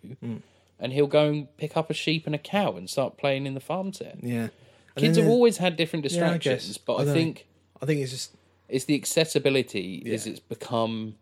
and 0.78 0.92
he'll 0.92 1.06
go 1.08 1.28
and 1.28 1.56
pick 1.56 1.76
up 1.76 1.90
a 1.90 1.94
sheep 1.94 2.24
and 2.26 2.34
a 2.34 2.38
cow 2.38 2.76
and 2.76 2.88
start 2.88 3.16
playing 3.18 3.46
in 3.46 3.54
the 3.54 3.60
farm 3.60 3.92
set. 3.92 4.22
Yeah. 4.22 4.48
Kids 4.96 5.18
have 5.18 5.26
always 5.26 5.56
had 5.58 5.76
different 5.76 6.04
Yeah, 6.10 6.28
I 6.30 6.38
distractions, 6.38 6.78
but 6.78 6.94
I 6.94 7.02
I, 7.02 7.04
think 7.06 7.46
I 7.84 7.86
think 7.86 8.00
it's 8.00 8.10
just 8.10 8.34
it's 8.68 8.86
the 8.86 8.94
accessibility 8.94 10.02
is 10.06 10.26
it's 10.26 10.40
become 10.40 11.16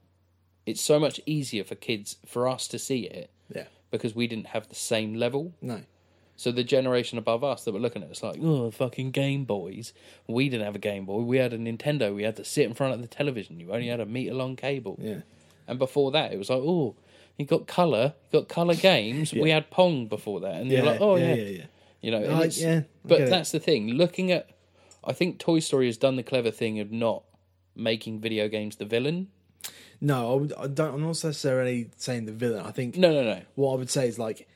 it's 0.65 0.81
so 0.81 1.01
much 1.01 1.21
easier 1.27 1.65
for 1.65 1.75
kids 1.75 2.17
for 2.25 2.49
us 2.49 2.69
to 2.69 2.79
see 2.79 3.01
it 3.01 3.31
yeah. 3.53 3.65
because 3.91 4.15
we 4.15 4.29
didn't 4.29 4.47
have 4.47 4.69
the 4.69 4.77
same 4.77 5.15
level. 5.15 5.53
No. 5.61 5.83
So 6.37 6.53
the 6.53 6.63
generation 6.63 7.19
above 7.19 7.43
us 7.43 7.65
that 7.65 7.73
were 7.73 7.81
looking 7.81 8.05
at 8.05 8.11
us 8.11 8.23
like, 8.23 8.39
oh, 8.41 8.71
fucking 8.71 9.11
Game 9.11 9.45
Boys. 9.45 9.93
We 10.29 10.49
didn't 10.49 10.65
have 10.65 10.77
a 10.77 10.79
Game 10.79 11.05
Boy. 11.05 11.23
We 11.23 11.39
had 11.39 11.53
a 11.53 11.59
Nintendo. 11.59 12.15
We 12.15 12.23
had 12.23 12.37
to 12.37 12.45
sit 12.45 12.65
in 12.65 12.75
front 12.75 12.95
of 12.95 13.03
the 13.03 13.09
television. 13.09 13.59
You 13.59 13.73
only 13.73 13.89
had 13.89 14.01
a 14.01 14.07
meter 14.07 14.35
long 14.35 14.55
cable. 14.55 14.99
Yeah. 15.01 15.23
And 15.67 15.81
before 15.81 16.13
that, 16.13 16.33
it 16.33 16.39
was 16.39 16.49
like, 16.49 16.63
oh, 16.63 16.95
you 17.39 17.47
got 17.47 17.67
color, 17.67 18.15
you 18.31 18.41
got 18.41 18.49
color 18.49 18.75
games. 18.75 19.33
We 19.43 19.51
had 19.51 19.71
Pong 19.71 20.07
before 20.07 20.41
that, 20.41 20.55
and 20.57 20.71
you're 20.71 20.85
like, 20.85 21.01
oh 21.01 21.17
yeah, 21.17 21.29
yeah, 21.29 21.35
yeah, 21.35 21.49
yeah. 21.49 21.65
you 22.01 22.11
know. 22.11 22.21
it's- 22.21 22.61
yeah, 22.61 22.81
I 22.81 22.85
but 23.05 23.31
that's 23.31 23.53
the 23.53 23.61
thing. 23.61 23.91
Looking 23.91 24.31
at, 24.33 24.51
I 25.05 25.13
think 25.13 25.39
Toy 25.39 25.61
Story 25.61 25.87
has 25.87 25.97
done 25.97 26.17
the 26.17 26.23
clever 26.23 26.51
thing 26.51 26.79
of 26.81 26.91
not 26.93 27.23
making 27.75 28.21
video 28.21 28.49
games 28.49 28.77
the 28.77 28.85
villain. 28.85 29.29
No, 30.01 30.33
I, 30.33 30.35
would, 30.37 30.53
I 30.59 30.67
don't. 30.67 30.95
I'm 30.95 31.01
not 31.01 31.09
necessarily 31.09 31.91
saying 31.97 32.27
the 32.27 32.33
villain. 32.33 32.65
I 32.67 32.73
think 32.73 32.97
No, 32.97 33.13
no, 33.13 33.23
no. 33.23 33.43
what 33.55 33.73
I 33.75 33.77
would 33.77 33.91
say 33.91 34.09
is 34.09 34.19
like 34.19 34.49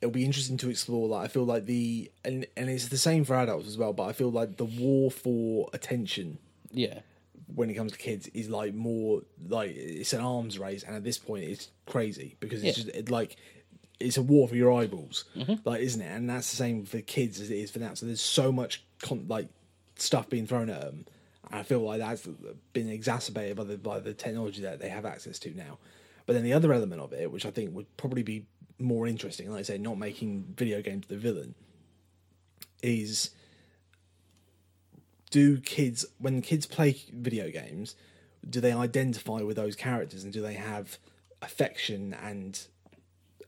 it'll 0.00 0.10
be 0.12 0.24
interesting 0.24 0.56
to 0.58 0.70
explore. 0.70 1.06
Like 1.08 1.24
I 1.24 1.28
feel 1.28 1.44
like 1.44 1.66
the 1.66 2.10
and 2.24 2.46
and 2.56 2.68
it's 2.68 2.88
the 2.88 2.98
same 2.98 3.24
for 3.24 3.36
adults 3.36 3.68
as 3.68 3.78
well. 3.78 3.92
But 3.92 4.04
I 4.04 4.12
feel 4.12 4.30
like 4.32 4.56
the 4.56 4.64
war 4.64 5.10
for 5.12 5.68
attention 5.72 6.38
Yeah. 6.72 7.00
when 7.54 7.70
it 7.70 7.74
comes 7.74 7.92
to 7.92 7.98
kids 7.98 8.26
is 8.34 8.48
like 8.50 8.74
more 8.74 9.22
like 9.48 9.70
it's 9.76 10.12
an 10.12 10.20
arms 10.20 10.58
race, 10.58 10.82
and 10.82 10.96
at 10.96 11.04
this 11.04 11.18
point 11.18 11.44
it's 11.44 11.70
crazy 11.86 12.36
because 12.40 12.64
it's 12.64 12.78
Yeah. 12.78 12.84
just 12.84 12.96
it, 12.96 13.10
like 13.10 13.36
it's 14.00 14.16
a 14.16 14.22
war 14.22 14.48
for 14.48 14.56
your 14.56 14.72
eyeballs, 14.72 15.24
Mm-hmm. 15.36 15.54
like 15.64 15.80
isn't 15.82 16.02
it? 16.02 16.06
And 16.10 16.28
that's 16.28 16.50
the 16.50 16.56
same 16.56 16.84
for 16.84 17.00
kids 17.00 17.40
as 17.40 17.50
it 17.52 17.56
is 17.58 17.70
for 17.70 17.78
now. 17.78 17.94
So 17.94 18.06
there's 18.06 18.20
so 18.20 18.50
much 18.50 18.82
con- 19.00 19.26
like 19.28 19.46
stuff 20.02 20.28
being 20.28 20.46
thrown 20.46 20.70
at 20.70 20.80
them. 20.80 21.06
I 21.50 21.62
feel 21.62 21.80
like 21.80 21.98
that's 21.98 22.26
been 22.72 22.88
exacerbated 22.88 23.56
by 23.56 23.64
the 23.64 23.78
by 23.78 24.00
the 24.00 24.14
technology 24.14 24.62
that 24.62 24.80
they 24.80 24.88
have 24.88 25.04
access 25.04 25.38
to 25.40 25.54
now. 25.54 25.78
But 26.26 26.34
then 26.34 26.44
the 26.44 26.52
other 26.52 26.72
element 26.72 27.00
of 27.00 27.12
it, 27.12 27.30
which 27.30 27.44
I 27.44 27.50
think 27.50 27.74
would 27.74 27.96
probably 27.96 28.22
be 28.22 28.46
more 28.78 29.06
interesting, 29.06 29.50
like 29.50 29.60
I 29.60 29.62
say, 29.62 29.78
not 29.78 29.98
making 29.98 30.54
video 30.56 30.80
games 30.82 31.06
the 31.08 31.16
villain, 31.16 31.54
is 32.82 33.30
do 35.30 35.58
kids 35.58 36.04
when 36.18 36.42
kids 36.42 36.66
play 36.66 36.96
video 37.12 37.50
games 37.50 37.96
do 38.48 38.60
they 38.60 38.72
identify 38.72 39.40
with 39.40 39.56
those 39.56 39.74
characters 39.74 40.24
and 40.24 40.32
do 40.32 40.42
they 40.42 40.54
have 40.54 40.98
affection 41.40 42.12
and 42.12 42.66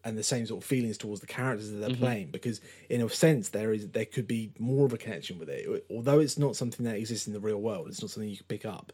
and 0.05 0.19
the 0.19 0.23
same 0.23 0.47
sort 0.47 0.63
of 0.63 0.69
feelings 0.69 0.99
towards 0.99 1.21
the 1.21 1.27
characters 1.27 1.71
that 1.71 1.79
they're 1.79 1.97
playing 1.97 2.29
because 2.29 2.61
in 2.91 3.01
a 3.01 3.09
sense 3.09 3.49
there 3.49 3.73
is 3.73 3.89
there 3.89 4.05
could 4.05 4.27
be 4.27 4.53
more 4.59 4.85
of 4.87 4.93
a 4.93 4.99
connection 4.99 5.39
with 5.39 5.49
it. 5.49 5.85
Although 5.91 6.21
it's 6.21 6.39
not 6.39 6.57
something 6.57 6.85
that 6.85 6.97
exists 6.97 7.27
in 7.27 7.33
the 7.33 7.41
real 7.41 7.61
world 7.61 7.89
it's 7.89 8.03
not 8.03 8.11
something 8.11 8.29
you 8.29 8.37
can 8.37 8.47
pick 8.47 8.65
up. 8.65 8.93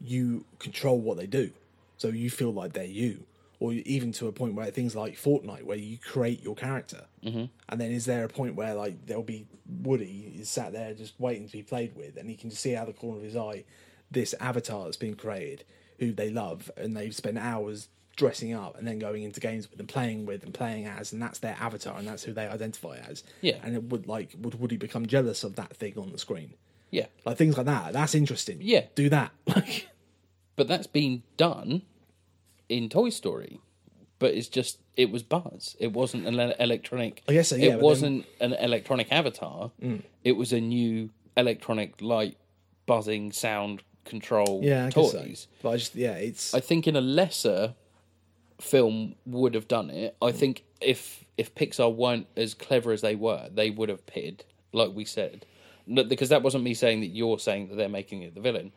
You 0.00 0.44
control 0.58 1.00
what 1.00 1.16
they 1.16 1.26
do. 1.26 1.50
So 1.96 2.08
you 2.08 2.28
feel 2.28 2.52
like 2.52 2.72
they're 2.72 2.84
you 2.84 3.24
or 3.58 3.72
even 3.72 4.12
to 4.12 4.26
a 4.26 4.32
point 4.32 4.54
where 4.54 4.70
things 4.70 4.94
like 4.94 5.16
Fortnite, 5.16 5.62
where 5.62 5.78
you 5.78 5.96
create 5.98 6.42
your 6.42 6.54
character, 6.54 7.06
mm-hmm. 7.24 7.44
and 7.68 7.80
then 7.80 7.90
is 7.90 8.04
there 8.04 8.24
a 8.24 8.28
point 8.28 8.54
where 8.54 8.74
like 8.74 9.06
there'll 9.06 9.22
be 9.22 9.46
Woody 9.66 10.34
is 10.38 10.48
sat 10.48 10.72
there 10.72 10.92
just 10.92 11.18
waiting 11.18 11.46
to 11.46 11.52
be 11.52 11.62
played 11.62 11.96
with, 11.96 12.16
and 12.16 12.28
he 12.28 12.36
can 12.36 12.50
just 12.50 12.62
see 12.62 12.76
out 12.76 12.88
of 12.88 12.94
the 12.94 13.00
corner 13.00 13.18
of 13.18 13.24
his 13.24 13.36
eye 13.36 13.64
this 14.10 14.34
avatar 14.40 14.84
that's 14.84 14.96
been 14.96 15.16
created, 15.16 15.64
who 15.98 16.12
they 16.12 16.30
love, 16.30 16.70
and 16.76 16.96
they've 16.96 17.14
spent 17.14 17.38
hours 17.38 17.88
dressing 18.16 18.52
up 18.54 18.76
and 18.78 18.86
then 18.86 18.98
going 18.98 19.22
into 19.22 19.40
games 19.40 19.70
with 19.70 19.78
and 19.78 19.88
playing 19.88 20.26
with 20.26 20.42
and 20.42 20.52
playing 20.54 20.86
as, 20.86 21.12
and 21.12 21.20
that's 21.22 21.38
their 21.38 21.56
avatar, 21.60 21.98
and 21.98 22.08
that's 22.08 22.24
who 22.24 22.32
they 22.32 22.46
identify 22.46 22.96
as. 23.08 23.22
Yeah. 23.42 23.56
and 23.62 23.74
it 23.74 23.84
would 23.84 24.06
like 24.08 24.30
would 24.40 24.58
Woody 24.60 24.76
become 24.76 25.06
jealous 25.06 25.44
of 25.44 25.56
that 25.56 25.76
thing 25.76 25.94
on 25.98 26.12
the 26.12 26.18
screen? 26.18 26.54
Yeah. 26.90 27.06
Like 27.24 27.36
things 27.36 27.56
like 27.56 27.66
that. 27.66 27.92
That's 27.92 28.14
interesting. 28.14 28.58
Yeah. 28.60 28.84
do 28.94 29.08
that. 29.10 29.32
Like, 29.46 29.88
But 30.56 30.68
that's 30.68 30.86
been 30.86 31.22
done 31.36 31.82
in 32.68 32.88
Toy 32.88 33.10
Story. 33.10 33.60
But 34.18 34.32
it's 34.32 34.48
just 34.48 34.78
it 34.96 35.10
was 35.10 35.22
Buzz. 35.22 35.76
It 35.78 35.92
wasn't 35.92 36.26
an 36.26 36.38
electronic. 36.58 37.22
I 37.28 37.34
guess 37.34 37.48
so, 37.48 37.56
yeah, 37.56 37.74
it 37.74 37.78
Mm. 37.80 37.82
wasn't 37.82 38.26
an 38.40 38.54
electronic 38.54 39.12
avatar. 39.12 39.72
It 40.24 40.32
was 40.32 40.54
a 40.54 40.60
new 40.60 41.10
electronic 41.36 42.00
light 42.00 42.38
buzzing 42.86 43.30
sound 43.32 43.82
control 44.06 44.60
yeah, 44.62 44.86
I 44.86 44.90
guess 44.90 45.12
so. 45.12 45.18
toys. 45.22 45.48
But 45.60 45.70
I 45.70 45.76
just 45.76 45.94
yeah, 45.94 46.12
it's 46.14 46.54
I 46.54 46.60
think 46.60 46.86
in 46.88 46.96
a 46.96 47.00
lesser 47.02 47.74
film 48.60 49.14
would 49.24 49.54
have 49.54 49.68
done 49.68 49.90
it. 49.90 50.16
I 50.22 50.32
mm. 50.32 50.34
think 50.34 50.64
if 50.80 51.24
if 51.36 51.54
Pixar 51.54 51.94
weren't 51.94 52.26
as 52.36 52.54
clever 52.54 52.92
as 52.92 53.02
they 53.02 53.14
were, 53.14 53.48
they 53.52 53.70
would 53.70 53.88
have 53.88 54.06
pitted, 54.06 54.44
like 54.72 54.90
we 54.94 55.04
said. 55.04 55.44
Because 55.86 56.30
that 56.30 56.42
wasn't 56.42 56.64
me 56.64 56.74
saying 56.74 57.00
that 57.00 57.08
you're 57.08 57.38
saying 57.38 57.68
that 57.68 57.76
they're 57.76 57.88
making 57.88 58.22
it 58.22 58.34
the 58.34 58.40
villain. 58.40 58.72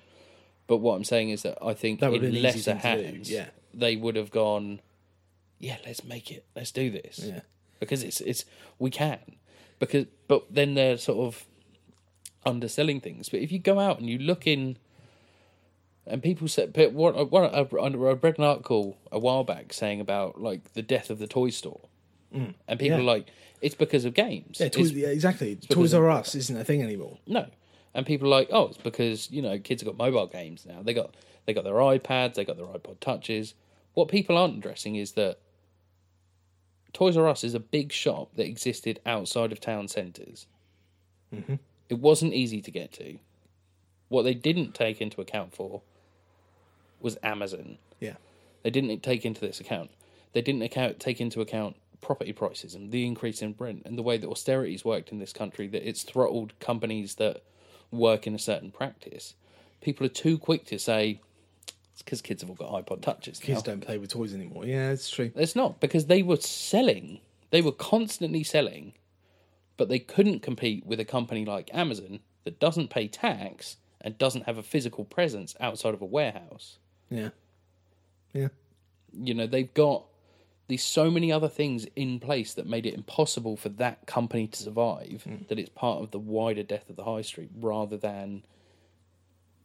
But 0.68 0.78
what 0.78 0.94
I'm 0.94 1.04
saying 1.04 1.32
is 1.32 1.42
that 1.42 1.58
I 1.62 1.74
think 1.74 2.00
That 2.00 2.12
would 2.12 2.24
in 2.24 2.42
lesser 2.42 2.74
thing 2.74 2.82
to 2.82 2.82
do, 2.82 3.04
hands, 3.04 3.32
yeah. 3.32 3.48
they 3.74 3.96
would 3.96 4.16
have 4.16 4.30
gone, 4.30 4.82
yeah, 5.58 5.78
let's 5.84 6.04
make 6.04 6.32
it, 6.32 6.46
let's 6.56 6.72
do 6.72 6.92
this, 6.92 7.22
Yeah. 7.24 7.40
because 7.80 8.04
it's 8.04 8.22
it's 8.22 8.46
we 8.78 8.92
can, 8.92 9.18
because 9.80 10.06
but 10.28 10.46
then 10.54 10.76
they're 10.76 10.98
sort 10.98 11.26
of 11.26 11.48
underselling 12.46 13.02
things. 13.02 13.30
But 13.30 13.40
if 13.40 13.52
you 13.52 13.58
go 13.58 13.80
out 13.80 14.00
and 14.00 14.08
you 14.08 14.20
look 14.20 14.46
in 14.46 14.78
and 16.10 16.22
people 16.24 16.48
said, 16.48 16.74
but 16.74 16.92
what, 16.94 17.32
what 17.32 17.54
I, 17.54 17.60
I 17.60 17.90
read 17.90 18.38
an 18.38 18.44
article 18.44 18.98
a 19.12 19.20
while 19.20 19.44
back 19.44 19.72
saying 19.74 20.02
about 20.02 20.42
like 20.42 20.74
the 20.74 20.82
death 20.82 21.10
of 21.10 21.20
the 21.20 21.28
toy 21.28 21.50
store, 21.50 21.82
and 22.32 22.56
people 22.70 22.78
Mm. 22.78 22.90
Yeah. 22.90 22.98
are 22.98 23.04
like, 23.04 23.28
it's 23.62 23.76
because 23.76 24.06
of 24.06 24.14
games. 24.14 24.58
yeah, 24.60 24.70
toys, 24.70 24.92
yeah 24.92 25.08
exactly. 25.10 25.56
Toys 25.56 25.94
R 25.94 26.10
Us 26.10 26.36
isn't 26.36 26.58
a 26.58 26.64
thing 26.64 26.82
anymore. 26.82 27.20
no, 27.28 27.48
and 27.94 28.06
people 28.06 28.28
are 28.28 28.32
like, 28.40 28.50
oh, 28.52 28.68
it's 28.68 28.78
because 28.78 29.30
you 29.32 29.42
know 29.42 29.58
kids 29.60 29.82
have 29.82 29.88
got 29.88 29.98
mobile 29.98 30.28
games 30.28 30.66
now. 30.66 30.82
They 30.82 30.94
got 30.94 31.16
they 31.46 31.54
got 31.54 31.64
their 31.64 31.74
iPads, 31.74 32.36
they 32.36 32.46
got 32.46 32.58
their 32.58 32.66
iPod 32.68 33.00
touches. 33.00 33.54
What 33.94 34.08
people 34.08 34.38
aren't 34.38 34.58
addressing 34.58 34.96
is 34.96 35.14
that 35.14 35.40
Toys 36.94 37.18
R 37.18 37.28
Us 37.28 37.44
is 37.44 37.54
a 37.54 37.60
big 37.60 37.92
shop 37.92 38.36
that 38.36 38.46
existed 38.48 39.00
outside 39.06 39.52
of 39.52 39.60
town 39.60 39.88
centers. 39.88 40.48
Mm-hmm. 41.34 41.56
It 41.90 42.00
wasn't 42.00 42.34
easy 42.34 42.62
to 42.62 42.72
get 42.72 42.92
to. 42.94 43.18
What 44.10 44.24
they 44.24 44.34
didn't 44.34 44.74
take 44.74 45.02
into 45.02 45.22
account 45.22 45.54
for 45.54 45.82
was 47.02 47.18
Amazon. 47.24 47.78
Yeah, 48.00 48.16
They 48.64 48.70
didn't 48.70 49.02
take 49.04 49.26
into 49.26 49.42
this 49.42 49.60
account. 49.60 49.92
They 50.34 50.42
didn't 50.42 50.62
account, 50.62 51.00
take 51.00 51.20
into 51.20 51.42
account 51.42 51.76
property 52.02 52.32
prices 52.32 52.76
and 52.76 52.92
the 52.92 53.06
increase 53.06 53.42
in 53.42 53.56
rent 53.58 53.82
and 53.86 53.98
the 53.98 54.04
way 54.04 54.18
that 54.18 54.30
austerity's 54.30 54.86
worked 54.86 55.12
in 55.12 55.20
this 55.20 55.34
country. 55.34 55.68
That 55.68 55.88
it's 55.88 56.04
throttled 56.04 56.58
companies 56.60 57.16
that 57.16 57.44
work 57.92 58.28
in 58.28 58.36
a 58.36 58.40
certain 58.40 58.72
practice. 58.72 59.34
People 59.82 60.06
are 60.06 60.10
too 60.10 60.38
quick 60.38 60.66
to 60.66 60.80
say 60.80 61.20
it's 61.94 62.02
because 62.02 62.22
kids 62.22 62.42
have 62.42 62.50
all 62.50 62.56
got 62.56 62.86
iPod 62.86 63.02
touches. 63.02 63.40
kids 63.40 63.66
now. 63.66 63.74
don't 63.74 63.82
play 63.82 63.98
with 63.98 64.12
toys 64.12 64.34
anymore. 64.34 64.66
Yeah, 64.66 64.92
it's 64.92 65.10
true. 65.10 65.32
It's 65.36 65.56
not 65.56 65.80
because 65.80 66.06
they 66.06 66.24
were 66.24 66.38
selling. 66.38 67.20
They 67.52 67.62
were 67.62 67.72
constantly 67.74 68.44
selling, 68.44 68.94
but 69.76 69.90
they 69.90 70.00
couldn't 70.00 70.40
compete 70.42 70.86
with 70.86 71.00
a 71.00 71.06
company 71.06 71.44
like 71.46 71.70
Amazon 71.74 72.20
that 72.46 72.60
doesn't 72.60 72.90
pay 72.90 73.08
tax 73.08 73.78
and 74.02 74.18
doesn't 74.18 74.46
have 74.46 74.58
a 74.58 74.64
physical 74.64 75.04
presence 75.04 75.56
outside 75.60 75.94
of 75.94 76.02
a 76.02 76.06
warehouse. 76.06 76.78
Yeah, 77.10 77.30
yeah, 78.34 78.50
you 79.14 79.34
know 79.34 79.48
they've 79.48 79.74
got 79.74 80.06
these 80.68 80.84
so 80.84 81.10
many 81.10 81.32
other 81.32 81.50
things 81.50 81.88
in 81.96 82.20
place 82.20 82.54
that 82.54 82.68
made 82.68 82.86
it 82.86 82.94
impossible 82.94 83.58
for 83.58 83.70
that 83.70 84.06
company 84.06 84.46
to 84.48 84.62
survive 84.62 85.24
mm. 85.28 85.48
that 85.48 85.58
it's 85.58 85.70
part 85.70 86.02
of 86.04 86.12
the 86.12 86.20
wider 86.20 86.62
death 86.62 86.90
of 86.90 86.96
the 86.96 87.04
high 87.04 87.24
street 87.24 87.50
rather 87.60 87.98
than 87.98 88.44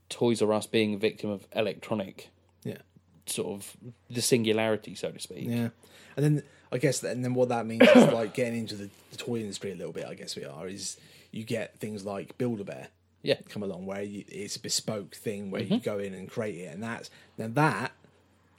toys 0.09 0.41
r 0.41 0.53
us 0.53 0.67
being 0.67 0.95
a 0.95 0.97
victim 0.97 1.29
of 1.29 1.47
electronic 1.55 2.31
yeah, 2.65 2.79
sort 3.27 3.49
of 3.49 3.77
the 4.09 4.23
singularity 4.23 4.95
so 4.95 5.11
to 5.11 5.21
speak. 5.21 5.47
Yeah. 5.47 5.69
And 6.17 6.25
then 6.25 6.43
I 6.75 6.79
guess, 6.79 6.99
that, 7.01 7.13
and 7.13 7.25
then 7.25 7.35
what 7.35 7.51
that 7.51 7.67
means 7.67 7.83
is 7.83 8.13
like 8.13 8.35
getting 8.35 8.59
into 8.59 8.75
the, 8.75 8.91
the 9.13 9.17
toy 9.17 9.37
industry 9.37 9.71
a 9.71 9.77
little 9.77 9.93
bit. 9.93 10.07
I 10.07 10.15
guess 10.15 10.35
we 10.35 10.45
are 10.45 10.67
is 10.67 10.97
you 11.31 11.45
get 11.45 11.79
things 11.79 12.05
like 12.05 12.37
Build 12.37 12.61
a 12.61 12.65
Bear 12.65 12.89
yeah 13.25 13.35
come 13.49 13.65
along 13.65 13.87
where 13.87 14.03
you, 14.03 14.25
it's 14.29 14.55
a 14.55 14.61
bespoke 14.61 15.17
thing 15.17 15.51
where 15.51 15.63
you 15.63 15.81
go 15.81 15.99
in 15.99 16.15
and 16.15 16.31
create 16.31 16.57
it, 16.61 16.73
and 16.73 16.83
that's 16.83 17.11
now 17.37 17.49
that. 17.55 17.91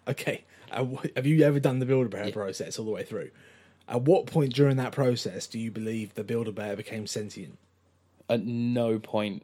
Okay, 0.07 0.43
uh, 0.71 0.85
have 1.15 1.25
you 1.25 1.41
ever 1.43 1.59
done 1.59 1.79
the 1.79 1.85
Build 1.85 2.05
a 2.05 2.09
Bear 2.09 2.31
process 2.31 2.77
all 2.77 2.85
the 2.85 2.91
way 2.91 3.03
through? 3.03 3.31
At 3.87 4.01
what 4.03 4.25
point 4.27 4.53
during 4.53 4.77
that 4.77 4.91
process 4.91 5.47
do 5.47 5.57
you 5.57 5.71
believe 5.71 6.13
the 6.15 6.23
Build 6.23 6.47
a 6.47 6.51
Bear 6.51 6.75
became 6.75 7.07
sentient? 7.07 7.57
at 8.29 8.43
no 8.43 8.97
point 8.99 9.43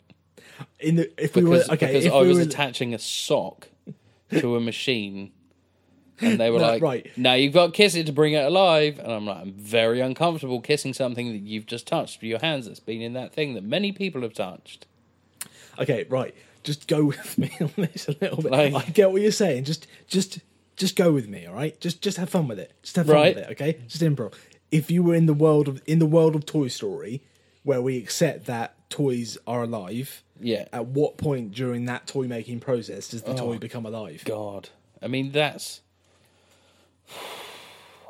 In 0.80 0.96
the 0.96 1.24
if 1.24 1.36
we 1.36 1.44
were 1.44 1.64
okay, 1.70 1.88
because 1.88 2.06
if 2.06 2.14
i 2.14 2.22
we 2.22 2.28
was 2.28 2.38
were, 2.38 2.44
attaching 2.44 2.94
a 2.96 3.00
sock 3.00 3.68
to 4.40 4.56
a 4.56 4.60
machine 4.60 5.32
and 6.20 6.40
they 6.40 6.50
were 6.54 6.58
No, 6.60 6.66
like 6.66 6.82
right. 6.82 7.12
now 7.16 7.34
you've 7.34 7.54
got 7.54 7.68
to 7.68 7.72
kiss 7.74 7.94
it 7.96 8.08
to 8.08 8.12
bring 8.12 8.34
it 8.34 8.44
alive 8.44 8.98
and 8.98 9.12
i'm 9.12 9.26
like 9.28 9.38
i'm 9.38 9.54
very 9.54 10.00
uncomfortable 10.02 10.60
kissing 10.62 10.94
something 10.94 11.32
that 11.32 11.42
you've 11.44 11.68
just 11.68 11.86
touched 11.86 12.22
with 12.22 12.30
your 12.30 12.40
hands 12.40 12.66
that's 12.66 12.80
been 12.80 13.02
in 13.04 13.14
that 13.14 13.34
thing 13.34 13.54
that 13.54 13.64
many 13.64 13.92
people 13.92 14.22
have 14.24 14.34
touched 14.34 14.88
Okay, 15.80 16.06
right. 16.10 16.34
Just 16.64 16.88
go 16.88 17.06
with 17.06 17.38
me 17.38 17.52
on 17.62 17.72
this 17.78 18.08
a 18.08 18.16
little 18.22 18.42
bit. 18.44 18.52
Like- 18.52 18.74
I 18.76 18.84
get 18.92 19.12
what 19.12 19.22
you're 19.22 19.32
saying. 19.32 19.64
Just, 19.64 19.88
just, 20.08 20.40
just 20.76 20.96
go 20.96 21.12
with 21.12 21.28
me. 21.28 21.46
All 21.46 21.54
right. 21.56 21.80
Just, 21.80 22.02
just 22.02 22.18
have 22.18 22.30
fun 22.30 22.48
with 22.48 22.60
it. 22.60 22.72
Just 22.84 22.96
have 22.98 23.08
fun 23.08 23.16
Right. 23.16 23.36
with 23.36 23.46
it. 23.46 23.52
Okay. 23.52 23.78
Just 23.88 24.02
improv. 24.04 24.34
If 24.72 24.90
you 24.92 25.04
were 25.04 25.16
in 25.16 25.26
the 25.26 25.34
world 25.34 25.68
of 25.68 25.82
in 25.86 26.00
the 26.00 26.06
world 26.06 26.36
of 26.36 26.46
Toy 26.46 26.68
Story, 26.70 27.22
where 27.64 27.82
we 27.82 27.98
accept 27.98 28.46
that 28.46 28.76
toys 28.90 29.38
are 29.46 29.64
alive, 29.64 30.24
Yeah. 30.40 30.66
At 30.72 30.86
what 30.88 31.18
point 31.18 31.52
during 31.54 31.86
that 31.86 32.08
toy 32.08 32.26
making 32.28 32.62
process 32.62 33.10
does 33.10 33.24
the 33.24 33.32
Oh. 33.34 33.38
toy 33.38 33.58
become 33.58 33.86
alive? 33.86 34.24
God, 34.26 34.70
I 35.02 35.08
mean 35.08 35.32
that's 35.34 35.82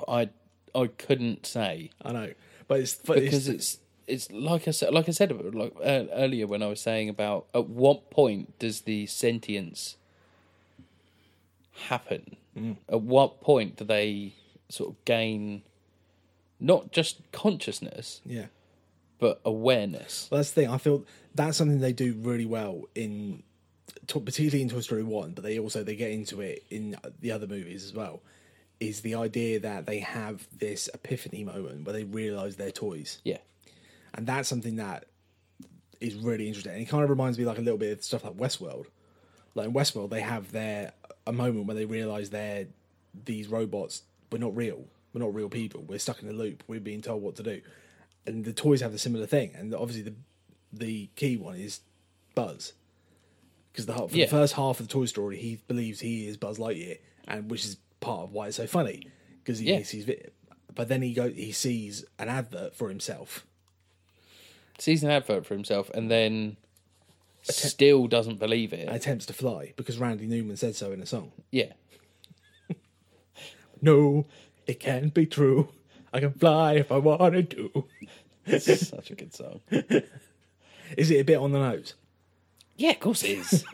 I 0.07 0.29
I 0.73 0.87
couldn't 0.87 1.45
say 1.45 1.91
I 2.01 2.11
know, 2.11 2.33
but 2.67 2.79
it's 2.81 2.95
but 2.95 3.19
because 3.19 3.47
it's, 3.47 3.73
it's 3.75 3.80
it's 4.11 4.31
like 4.31 4.67
I 4.67 4.71
said 4.71 4.93
like 4.93 5.07
I 5.07 5.11
said 5.11 5.31
like 5.55 5.73
uh, 5.83 6.05
earlier 6.13 6.47
when 6.47 6.61
I 6.61 6.67
was 6.67 6.81
saying 6.81 7.09
about 7.09 7.47
at 7.53 7.67
what 7.67 8.09
point 8.09 8.57
does 8.59 8.81
the 8.81 9.05
sentience 9.07 9.97
happen? 11.87 12.35
Mm. 12.57 12.77
At 12.89 13.01
what 13.01 13.41
point 13.41 13.77
do 13.77 13.85
they 13.85 14.33
sort 14.69 14.91
of 14.91 15.05
gain 15.05 15.63
not 16.59 16.91
just 16.91 17.19
consciousness 17.31 18.21
yeah. 18.25 18.47
but 19.19 19.39
awareness? 19.45 20.27
Well, 20.29 20.39
that's 20.39 20.51
the 20.51 20.61
thing. 20.61 20.69
I 20.69 20.77
feel 20.77 21.05
that's 21.33 21.57
something 21.57 21.79
they 21.79 21.93
do 21.93 22.13
really 22.19 22.45
well 22.45 22.83
in, 22.93 23.43
particularly 24.07 24.61
in 24.61 24.69
Toy 24.69 24.81
Story 24.81 25.03
One, 25.03 25.31
but 25.31 25.43
they 25.43 25.57
also 25.59 25.83
they 25.83 25.95
get 25.95 26.11
into 26.11 26.41
it 26.41 26.63
in 26.69 26.97
the 27.21 27.31
other 27.31 27.47
movies 27.47 27.85
as 27.85 27.93
well. 27.93 28.21
is 28.79 29.01
the 29.01 29.15
idea 29.15 29.59
that 29.59 29.85
they 29.85 29.99
have 29.99 30.47
this 30.57 30.89
epiphany 30.93 31.43
moment 31.43 31.85
where 31.85 31.93
they 31.93 32.03
realize 32.03 32.55
they're 32.55 32.71
toys, 32.71 33.19
Yeah. 33.23 33.37
And 34.13 34.25
that's 34.27 34.47
something 34.49 34.75
that 34.77 35.05
is 35.99 36.15
really 36.15 36.47
interesting. 36.47 36.73
And 36.73 36.81
it 36.81 36.85
kind 36.89 37.03
of 37.03 37.09
reminds 37.09 37.37
me 37.37 37.45
like 37.45 37.57
a 37.57 37.61
little 37.61 37.77
bit 37.77 37.97
of 37.97 38.03
stuff 38.03 38.23
like 38.23 38.33
Westworld. 38.33 38.87
Like 39.55 39.67
in 39.67 39.73
Westworld, 39.73 40.09
they 40.09 40.21
have 40.21 40.51
their 40.51 40.93
a 41.27 41.31
moment 41.33 41.65
where 41.67 41.75
they 41.75 41.85
realize 41.85 42.29
they're 42.29 42.67
these 43.25 43.47
robots. 43.47 44.03
We're 44.31 44.39
not 44.39 44.55
real. 44.55 44.85
We're 45.13 45.21
not 45.21 45.33
real 45.35 45.49
people. 45.49 45.81
We're 45.81 45.99
stuck 45.99 46.21
in 46.23 46.29
a 46.29 46.33
loop. 46.33 46.63
We're 46.67 46.79
being 46.79 47.01
told 47.01 47.21
what 47.21 47.35
to 47.35 47.43
do, 47.43 47.61
and 48.25 48.45
the 48.45 48.53
toys 48.53 48.81
have 48.81 48.93
a 48.93 48.97
similar 48.97 49.25
thing. 49.25 49.51
And 49.55 49.73
obviously, 49.75 50.03
the 50.03 50.15
the 50.73 51.07
key 51.17 51.35
one 51.35 51.57
is 51.57 51.81
Buzz, 52.33 52.71
because 53.73 53.85
the, 53.87 53.93
for 53.93 54.07
Yeah. 54.15 54.25
the 54.25 54.31
first 54.31 54.53
half 54.53 54.79
of 54.79 54.87
the 54.87 54.93
Toy 54.93 55.03
Story, 55.05 55.35
he 55.37 55.59
believes 55.67 55.99
he 55.99 56.27
is 56.27 56.37
Buzz 56.37 56.57
Lightyear, 56.57 56.97
and 57.27 57.51
which 57.51 57.65
is 57.65 57.75
part 57.99 58.21
of 58.21 58.31
why 58.31 58.47
it's 58.47 58.55
so 58.57 58.65
funny 58.67 59.07
because 59.43 59.59
he 59.59 59.69
Yeah. 59.69 59.83
sees. 59.83 60.09
But 60.73 60.87
then 60.87 61.01
he 61.01 61.13
go 61.13 61.29
he 61.29 61.51
sees 61.51 62.05
an 62.17 62.29
advert 62.29 62.73
for 62.73 62.87
himself. 62.87 63.45
Sees 64.81 65.03
an 65.03 65.11
advert 65.11 65.45
for 65.45 65.53
himself 65.53 65.91
and 65.91 66.09
then 66.09 66.57
still 67.43 68.07
doesn't 68.07 68.39
believe 68.39 68.73
it. 68.73 68.89
attempts 68.91 69.27
to 69.27 69.33
fly 69.33 69.73
because 69.75 69.99
Randy 69.99 70.25
Newman 70.25 70.57
said 70.57 70.75
so 70.75 70.91
in 70.91 71.01
a 71.03 71.05
song. 71.05 71.31
yeah. 71.51 71.73
No, 73.79 74.25
it 74.65 74.79
can't 74.79 75.13
be 75.13 75.27
true. 75.27 75.69
I 76.11 76.19
can 76.19 76.33
fly 76.33 76.73
if 76.73 76.91
I 76.91 76.97
wanted 76.97 77.51
to. 77.51 77.85
It's 78.47 78.87
such 78.87 79.11
a 79.11 79.15
good 79.15 79.35
song. 79.35 79.61
Is 80.97 81.11
it 81.11 81.19
a 81.19 81.23
bit 81.23 81.37
on 81.37 81.51
the 81.51 81.59
nose? 81.59 81.93
Yeah, 82.75 82.91
of 82.91 82.99
course 82.99 83.23
it 83.23 83.37
is. 83.37 83.63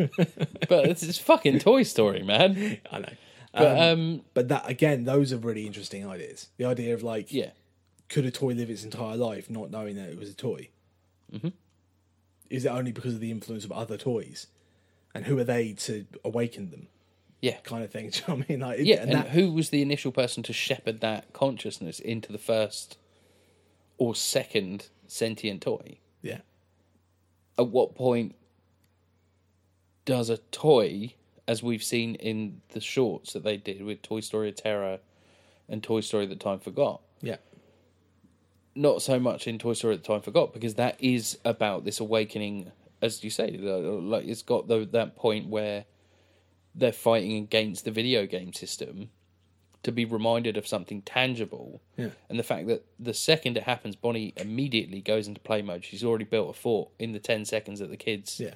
but 0.67 0.87
it's, 0.87 1.03
it's 1.03 1.17
fucking 1.17 1.59
Toy 1.59 1.83
Story, 1.83 2.21
man. 2.21 2.79
I 2.91 2.99
know. 2.99 3.13
But 3.53 3.79
um, 3.79 4.21
But 4.33 4.49
that 4.49 4.69
again, 4.69 5.05
those 5.05 5.31
are 5.31 5.37
really 5.37 5.65
interesting 5.65 6.05
ideas. 6.05 6.49
The 6.57 6.65
idea 6.65 6.93
of 6.93 7.01
like, 7.01 7.31
yeah, 7.31 7.51
could 8.09 8.25
a 8.25 8.31
toy 8.31 8.53
live 8.53 8.69
its 8.69 8.83
entire 8.83 9.15
life 9.15 9.49
not 9.49 9.71
knowing 9.71 9.95
that 9.95 10.09
it 10.09 10.19
was 10.19 10.29
a 10.29 10.35
toy? 10.35 10.67
Mm-hmm. 11.33 11.49
Is 12.49 12.65
it 12.65 12.69
only 12.69 12.91
because 12.91 13.13
of 13.15 13.19
the 13.19 13.31
influence 13.31 13.65
of 13.65 13.71
other 13.71 13.97
toys? 13.97 14.47
And 15.13 15.25
who 15.25 15.37
are 15.39 15.43
they 15.43 15.73
to 15.73 16.05
awaken 16.23 16.69
them? 16.71 16.87
yeah, 17.41 17.57
Kind 17.63 17.83
of 17.83 17.91
thing. 17.91 18.09
Do 18.11 18.17
you 18.19 18.23
know 18.27 18.35
what 18.35 18.45
I 18.49 18.51
mean? 18.51 18.59
Like, 18.61 18.79
yeah. 18.81 18.95
and 18.97 19.11
And 19.11 19.19
that, 19.19 19.29
who 19.29 19.51
was 19.51 19.69
the 19.69 19.81
initial 19.81 20.11
person 20.11 20.43
to 20.43 20.53
shepherd 20.53 21.01
that 21.01 21.33
consciousness 21.33 21.99
into 21.99 22.31
the 22.31 22.37
first 22.37 22.97
or 23.97 24.15
second 24.15 24.87
sentient 25.07 25.61
toy? 25.61 25.97
yeah, 26.21 26.39
At 27.57 27.67
what 27.67 27.95
point 27.95 28.35
does 30.05 30.29
a 30.29 30.37
toy, 30.37 31.13
as 31.47 31.61
we've 31.61 31.83
seen 31.83 32.15
in 32.15 32.61
the 32.69 32.81
shorts 32.81 33.33
that 33.33 33.43
they 33.43 33.57
did 33.57 33.83
with 33.83 34.01
Toy 34.01 34.19
Story 34.21 34.49
of 34.49 34.55
Terror 34.55 34.99
and 35.69 35.83
Toy 35.83 36.01
Story 36.01 36.25
That 36.25 36.39
Time 36.39 36.59
Forgot, 36.59 37.01
yeah, 37.21 37.37
not 38.77 39.01
so 39.01 39.19
much 39.19 39.47
in 39.47 39.57
Toy 39.59 39.73
Story 39.73 39.95
at 39.95 40.03
the 40.03 40.07
time 40.07 40.21
forgot 40.21 40.53
because 40.53 40.75
that 40.75 40.95
is 40.99 41.37
about 41.43 41.83
this 41.83 41.99
awakening, 41.99 42.71
as 43.01 43.23
you 43.23 43.29
say, 43.29 43.51
like 43.57 44.25
it's 44.25 44.41
got 44.43 44.67
the, 44.67 44.87
that 44.91 45.15
point 45.15 45.47
where 45.47 45.85
they're 46.75 46.91
fighting 46.91 47.35
against 47.37 47.85
the 47.85 47.91
video 47.91 48.25
game 48.25 48.53
system 48.53 49.09
to 49.83 49.91
be 49.91 50.05
reminded 50.05 50.57
of 50.57 50.67
something 50.67 51.01
tangible, 51.01 51.81
Yeah. 51.97 52.09
and 52.29 52.37
the 52.37 52.43
fact 52.43 52.67
that 52.67 52.83
the 52.99 53.13
second 53.13 53.57
it 53.57 53.63
happens, 53.63 53.95
Bonnie 53.95 54.33
immediately 54.35 55.01
goes 55.01 55.27
into 55.27 55.39
play 55.39 55.61
mode. 55.61 55.85
She's 55.85 56.03
already 56.03 56.25
built 56.25 56.49
a 56.49 56.53
fort 56.59 56.89
in 56.99 57.13
the 57.13 57.19
ten 57.19 57.45
seconds 57.45 57.79
that 57.79 57.89
the 57.89 57.97
kids 57.97 58.39
yeah, 58.39 58.55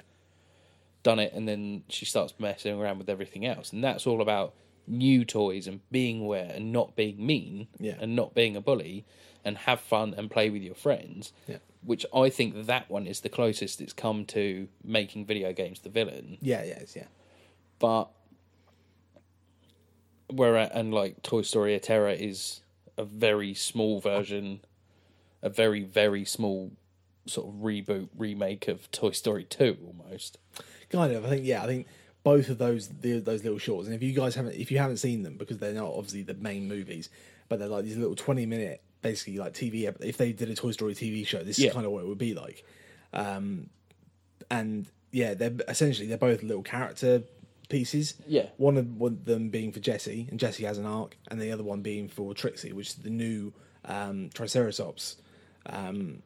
done 1.02 1.18
it, 1.18 1.32
and 1.32 1.48
then 1.48 1.84
she 1.88 2.04
starts 2.04 2.34
messing 2.38 2.78
around 2.78 2.98
with 2.98 3.08
everything 3.08 3.46
else, 3.46 3.72
and 3.72 3.82
that's 3.82 4.06
all 4.06 4.20
about 4.20 4.54
new 4.86 5.24
toys 5.24 5.66
and 5.68 5.80
being 5.90 6.20
aware 6.20 6.50
and 6.54 6.72
not 6.72 6.96
being 6.96 7.24
mean 7.24 7.68
Yeah. 7.78 7.94
and 8.00 8.14
not 8.16 8.34
being 8.34 8.56
a 8.56 8.60
bully 8.60 9.04
and 9.44 9.58
have 9.58 9.80
fun 9.80 10.14
and 10.16 10.30
play 10.30 10.50
with 10.50 10.62
your 10.62 10.74
friends. 10.74 11.32
Yeah. 11.46 11.58
Which 11.84 12.06
I 12.14 12.28
think 12.28 12.66
that 12.66 12.90
one 12.90 13.06
is 13.06 13.20
the 13.20 13.28
closest 13.28 13.80
it's 13.80 13.92
come 13.92 14.24
to 14.26 14.68
making 14.84 15.26
video 15.26 15.52
games 15.52 15.80
the 15.80 15.88
villain. 15.88 16.38
yeah, 16.40 16.62
yeah, 16.64 16.82
yeah. 16.94 17.04
But 17.78 18.10
where 20.30 20.56
and 20.56 20.94
like 20.94 21.22
Toy 21.22 21.42
Story 21.42 21.74
a 21.74 21.80
Terror 21.80 22.10
is 22.10 22.60
a 22.96 23.04
very 23.04 23.54
small 23.54 24.00
version, 24.00 24.60
a 25.42 25.48
very 25.48 25.82
very 25.82 26.24
small 26.24 26.72
sort 27.26 27.48
of 27.48 27.54
reboot 27.62 28.08
remake 28.16 28.68
of 28.68 28.90
Toy 28.90 29.10
Story 29.10 29.44
Two 29.44 29.76
almost. 29.84 30.38
Kind 30.90 31.12
of. 31.12 31.24
I 31.24 31.28
think 31.28 31.44
yeah. 31.44 31.62
I 31.62 31.66
think 31.66 31.86
both 32.22 32.48
of 32.48 32.58
those 32.58 32.88
the, 32.88 33.18
those 33.18 33.42
little 33.42 33.58
shorts. 33.58 33.86
And 33.86 33.94
if 33.94 34.02
you 34.02 34.12
guys 34.12 34.34
haven't, 34.34 34.54
if 34.54 34.70
you 34.70 34.78
haven't 34.78 34.98
seen 34.98 35.22
them, 35.22 35.36
because 35.36 35.58
they're 35.58 35.74
not 35.74 35.92
obviously 35.92 36.22
the 36.22 36.34
main 36.34 36.68
movies, 36.68 37.10
but 37.48 37.58
they're 37.58 37.68
like 37.68 37.84
these 37.84 37.96
little 37.96 38.16
twenty 38.16 38.46
minute, 38.46 38.82
basically 39.02 39.38
like 39.38 39.52
TV. 39.52 39.92
If 40.00 40.16
they 40.16 40.32
did 40.32 40.48
a 40.48 40.54
Toy 40.54 40.70
Story 40.70 40.94
TV 40.94 41.26
show, 41.26 41.42
this 41.42 41.58
Yeah. 41.58 41.68
is 41.68 41.74
kind 41.74 41.84
of 41.86 41.92
what 41.92 42.04
it 42.04 42.08
would 42.08 42.18
be 42.18 42.34
like. 42.34 42.64
Um, 43.12 43.68
and 44.50 44.86
yeah, 45.10 45.34
they're 45.34 45.52
essentially 45.68 46.06
they're 46.08 46.16
both 46.16 46.42
little 46.42 46.62
character 46.62 47.22
pieces. 47.68 48.14
Yeah. 48.26 48.46
One 48.56 48.76
of 48.78 48.96
one 48.96 49.12
of 49.12 49.24
them 49.24 49.50
being 49.50 49.72
for 49.72 49.80
Jessie, 49.80 50.26
and 50.30 50.38
Jessie 50.40 50.64
has 50.64 50.78
an 50.78 50.86
arc, 50.86 51.16
and 51.28 51.40
the 51.40 51.52
other 51.52 51.62
one 51.64 51.82
being 51.82 52.08
for 52.08 52.32
Trixie, 52.34 52.72
which 52.72 52.88
is 52.88 52.94
the 52.96 53.10
new 53.10 53.52
um, 53.84 54.30
Triceratops 54.32 55.16
um, 55.66 56.22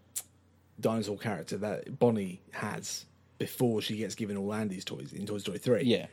dinosaur 0.80 1.16
character 1.18 1.56
that 1.58 1.98
Bonnie 1.98 2.40
has 2.52 3.06
before 3.38 3.80
she 3.82 3.96
gets 3.96 4.14
given 4.14 4.36
all 4.36 4.52
Andy's 4.54 4.84
toys 4.84 5.12
in 5.12 5.26
Toy 5.26 5.38
Story 5.38 5.58
3. 5.58 5.82
Yeah. 5.84 6.06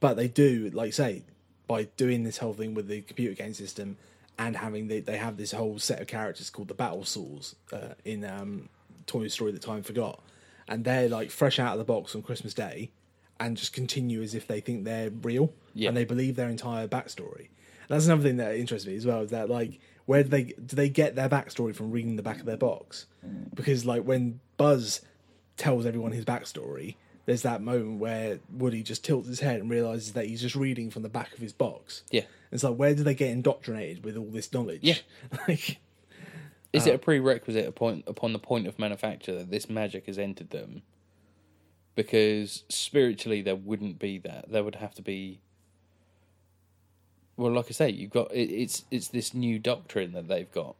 But 0.00 0.14
they 0.14 0.28
do, 0.28 0.70
like 0.72 0.86
you 0.86 0.92
say, 0.92 1.22
by 1.66 1.84
doing 1.96 2.24
this 2.24 2.38
whole 2.38 2.54
thing 2.54 2.74
with 2.74 2.88
the 2.88 3.02
computer 3.02 3.34
game 3.34 3.54
system 3.54 3.96
and 4.38 4.56
having 4.56 4.88
the, 4.88 5.00
they 5.00 5.16
have 5.16 5.36
this 5.36 5.52
whole 5.52 5.78
set 5.78 6.00
of 6.00 6.06
characters 6.06 6.50
called 6.50 6.68
the 6.68 6.74
Battlesaurs 6.74 7.54
uh, 7.72 7.94
in 8.04 8.24
um, 8.24 8.68
Toy 9.06 9.28
Story 9.28 9.52
that 9.52 9.62
Time 9.62 9.82
Forgot. 9.82 10.20
And 10.66 10.84
they're 10.84 11.08
like 11.08 11.30
fresh 11.30 11.58
out 11.58 11.72
of 11.72 11.78
the 11.78 11.84
box 11.84 12.14
on 12.14 12.22
Christmas 12.22 12.54
Day 12.54 12.90
and 13.38 13.56
just 13.56 13.72
continue 13.72 14.22
as 14.22 14.34
if 14.34 14.46
they 14.46 14.60
think 14.60 14.84
they're 14.84 15.10
real 15.10 15.52
Yeah. 15.74 15.88
and 15.88 15.96
they 15.96 16.04
believe 16.04 16.36
their 16.36 16.48
entire 16.48 16.88
backstory. 16.88 17.48
And 17.86 17.88
that's 17.90 18.06
another 18.06 18.22
thing 18.22 18.38
that 18.38 18.56
interests 18.56 18.86
me 18.88 18.96
as 18.96 19.04
well 19.04 19.20
is 19.20 19.30
that 19.30 19.50
like 19.50 19.78
where 20.06 20.22
do 20.22 20.28
they 20.30 20.44
do 20.44 20.74
they 20.76 20.88
get 20.88 21.14
their 21.16 21.28
backstory 21.28 21.74
from 21.74 21.90
reading 21.90 22.16
the 22.16 22.22
back 22.22 22.40
of 22.40 22.46
their 22.46 22.56
box? 22.56 23.06
Because 23.54 23.84
like 23.84 24.04
when 24.04 24.40
Buzz 24.56 25.00
tells 25.56 25.84
everyone 25.86 26.12
his 26.12 26.24
backstory, 26.24 26.96
there's 27.26 27.42
that 27.42 27.62
moment 27.62 27.98
where 27.98 28.38
Woody 28.52 28.82
just 28.82 29.04
tilts 29.04 29.28
his 29.28 29.40
head 29.40 29.60
and 29.60 29.70
realizes 29.70 30.12
that 30.12 30.26
he's 30.26 30.42
just 30.42 30.54
reading 30.54 30.90
from 30.90 31.02
the 31.02 31.08
back 31.08 31.32
of 31.32 31.38
his 31.38 31.52
box. 31.52 32.02
Yeah. 32.10 32.24
It's 32.52 32.62
like 32.62 32.76
where 32.76 32.94
do 32.94 33.02
they 33.02 33.14
get 33.14 33.30
indoctrinated 33.30 34.04
with 34.04 34.16
all 34.16 34.30
this 34.30 34.52
knowledge? 34.52 34.80
Yeah. 34.82 34.98
like 35.48 35.80
Is 36.72 36.86
it 36.86 36.90
a 36.90 36.94
uh, 36.94 36.98
prerequisite 36.98 37.66
upon 37.66 38.02
upon 38.06 38.32
the 38.32 38.38
point 38.38 38.66
of 38.66 38.78
manufacture 38.78 39.34
that 39.36 39.50
this 39.50 39.70
magic 39.70 40.06
has 40.06 40.18
entered 40.18 40.50
them? 40.50 40.82
Because 41.94 42.64
spiritually, 42.68 43.40
there 43.40 43.54
wouldn't 43.54 43.98
be 43.98 44.18
that. 44.18 44.50
There 44.50 44.64
would 44.64 44.76
have 44.76 44.94
to 44.96 45.02
be. 45.02 45.40
Well, 47.36 47.52
like 47.52 47.66
I 47.68 47.72
say, 47.72 47.90
you've 47.90 48.10
got 48.10 48.32
it, 48.32 48.50
it's 48.50 48.84
it's 48.90 49.08
this 49.08 49.32
new 49.32 49.58
doctrine 49.58 50.12
that 50.12 50.28
they've 50.28 50.50
got 50.50 50.76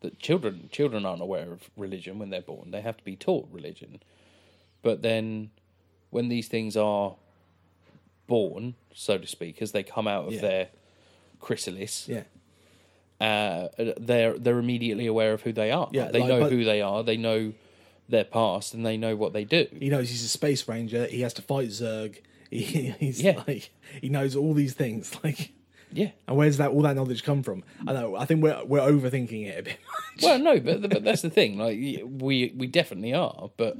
that 0.00 0.18
children 0.18 0.68
children 0.70 1.04
aren't 1.04 1.22
aware 1.22 1.52
of 1.52 1.70
religion 1.76 2.18
when 2.18 2.30
they're 2.30 2.42
born. 2.42 2.70
They 2.70 2.80
have 2.80 2.96
to 2.98 3.04
be 3.04 3.16
taught 3.16 3.48
religion, 3.50 4.00
but 4.86 5.02
then 5.02 5.50
when 6.10 6.28
these 6.28 6.46
things 6.48 6.76
are 6.76 7.16
born, 8.28 8.74
so 8.94 9.18
to 9.18 9.26
speak, 9.26 9.60
as 9.60 9.72
they 9.72 9.82
come 9.82 10.06
out 10.06 10.26
of 10.28 10.34
Yeah. 10.34 10.40
their 10.40 10.68
chrysalis, 11.40 12.08
yeah. 12.08 12.22
uh, 13.20 13.68
they're 13.98 14.38
they're 14.38 14.58
immediately 14.58 15.06
aware 15.06 15.32
of 15.32 15.42
who 15.42 15.52
they 15.52 15.70
are. 15.70 15.88
Yeah, 15.92 16.10
they 16.10 16.20
like, 16.20 16.28
know 16.28 16.48
who 16.48 16.64
they 16.64 16.80
are. 16.82 17.02
They 17.02 17.16
know 17.16 17.52
their 18.08 18.24
past, 18.24 18.74
and 18.74 18.86
they 18.86 18.96
know 18.96 19.16
what 19.16 19.32
they 19.32 19.44
do. 19.44 19.66
He 19.78 19.88
knows 19.88 20.08
he's 20.10 20.22
a 20.24 20.28
space 20.28 20.68
ranger. 20.68 21.06
He 21.06 21.22
has 21.22 21.34
to 21.34 21.42
fight 21.42 21.68
Zurg. 21.70 22.18
He, 22.48 22.94
he's 23.00 23.20
Yeah. 23.20 23.42
like 23.48 23.70
he 24.00 24.08
knows 24.08 24.36
all 24.36 24.54
these 24.54 24.72
things. 24.74 25.10
Like, 25.24 25.50
Yeah. 25.92 26.10
and 26.28 26.36
where's 26.36 26.58
that 26.58 26.70
all 26.70 26.82
that 26.82 26.94
knowledge 26.94 27.24
come 27.24 27.42
from? 27.42 27.64
I 27.88 27.92
know. 27.92 28.14
I 28.14 28.24
think 28.24 28.40
we're 28.40 28.62
we're 28.64 28.86
overthinking 28.92 29.46
it 29.50 29.58
a 29.58 29.62
bit. 29.64 29.78
much. 30.14 30.22
Well, 30.22 30.38
no, 30.38 30.60
but 30.60 30.88
but 30.88 31.02
that's 31.02 31.22
the 31.22 31.30
thing. 31.30 31.58
Like 31.58 31.76
we 31.76 32.52
we 32.56 32.66
definitely 32.80 33.12
are. 33.14 33.50
But 33.56 33.76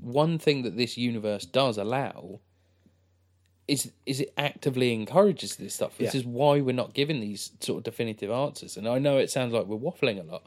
one 0.00 0.38
thing 0.38 0.62
that 0.62 0.76
this 0.76 0.96
universe 0.96 1.44
does 1.46 1.78
allow 1.78 2.40
is 3.66 3.92
is 4.06 4.20
it 4.20 4.32
actively 4.38 4.92
encourages 4.94 5.56
this 5.56 5.74
stuff. 5.74 5.98
This 5.98 6.14
Yeah. 6.14 6.20
is 6.20 6.26
why 6.26 6.60
we're 6.60 6.72
not 6.74 6.94
given 6.94 7.20
these 7.20 7.52
sort 7.60 7.78
of 7.78 7.84
definitive 7.84 8.30
answers. 8.30 8.76
And 8.76 8.88
I 8.88 8.98
know 8.98 9.18
it 9.18 9.30
sounds 9.30 9.52
like 9.52 9.66
we're 9.66 9.76
waffling 9.76 10.18
a 10.18 10.22
lot, 10.22 10.44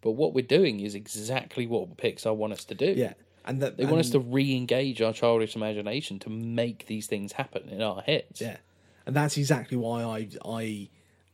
but 0.00 0.12
what 0.12 0.34
we're 0.34 0.44
doing 0.46 0.80
is 0.80 0.94
exactly 0.94 1.66
what 1.66 1.96
Pixar 1.96 2.34
want 2.34 2.52
us 2.52 2.64
to 2.64 2.74
do. 2.74 2.92
yeah, 2.96 3.14
and 3.44 3.62
that 3.62 3.76
They 3.76 3.84
want 3.84 4.00
us 4.00 4.10
to 4.10 4.18
re-engage 4.18 5.00
our 5.00 5.12
childish 5.12 5.54
imagination 5.54 6.18
to 6.20 6.30
make 6.30 6.86
these 6.86 7.06
things 7.06 7.32
happen 7.32 7.68
in 7.68 7.80
our 7.80 8.02
heads. 8.02 8.40
Yeah, 8.40 8.56
and 9.06 9.14
that's 9.14 9.36
exactly 9.36 9.76
why 9.76 10.02
I 10.02 10.28
I 10.44 10.88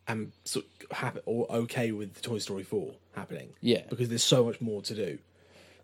am 0.08 0.32
so 0.44 0.62
happy 0.90 1.20
or 1.24 1.50
okay 1.50 1.90
with 1.92 2.20
Toy 2.20 2.38
Story 2.38 2.64
four 2.64 2.96
happening. 3.14 3.54
Yeah. 3.62 3.82
because 3.88 4.08
there's 4.10 4.24
so 4.24 4.44
much 4.44 4.60
more 4.60 4.82
to 4.82 4.94
do. 4.94 5.18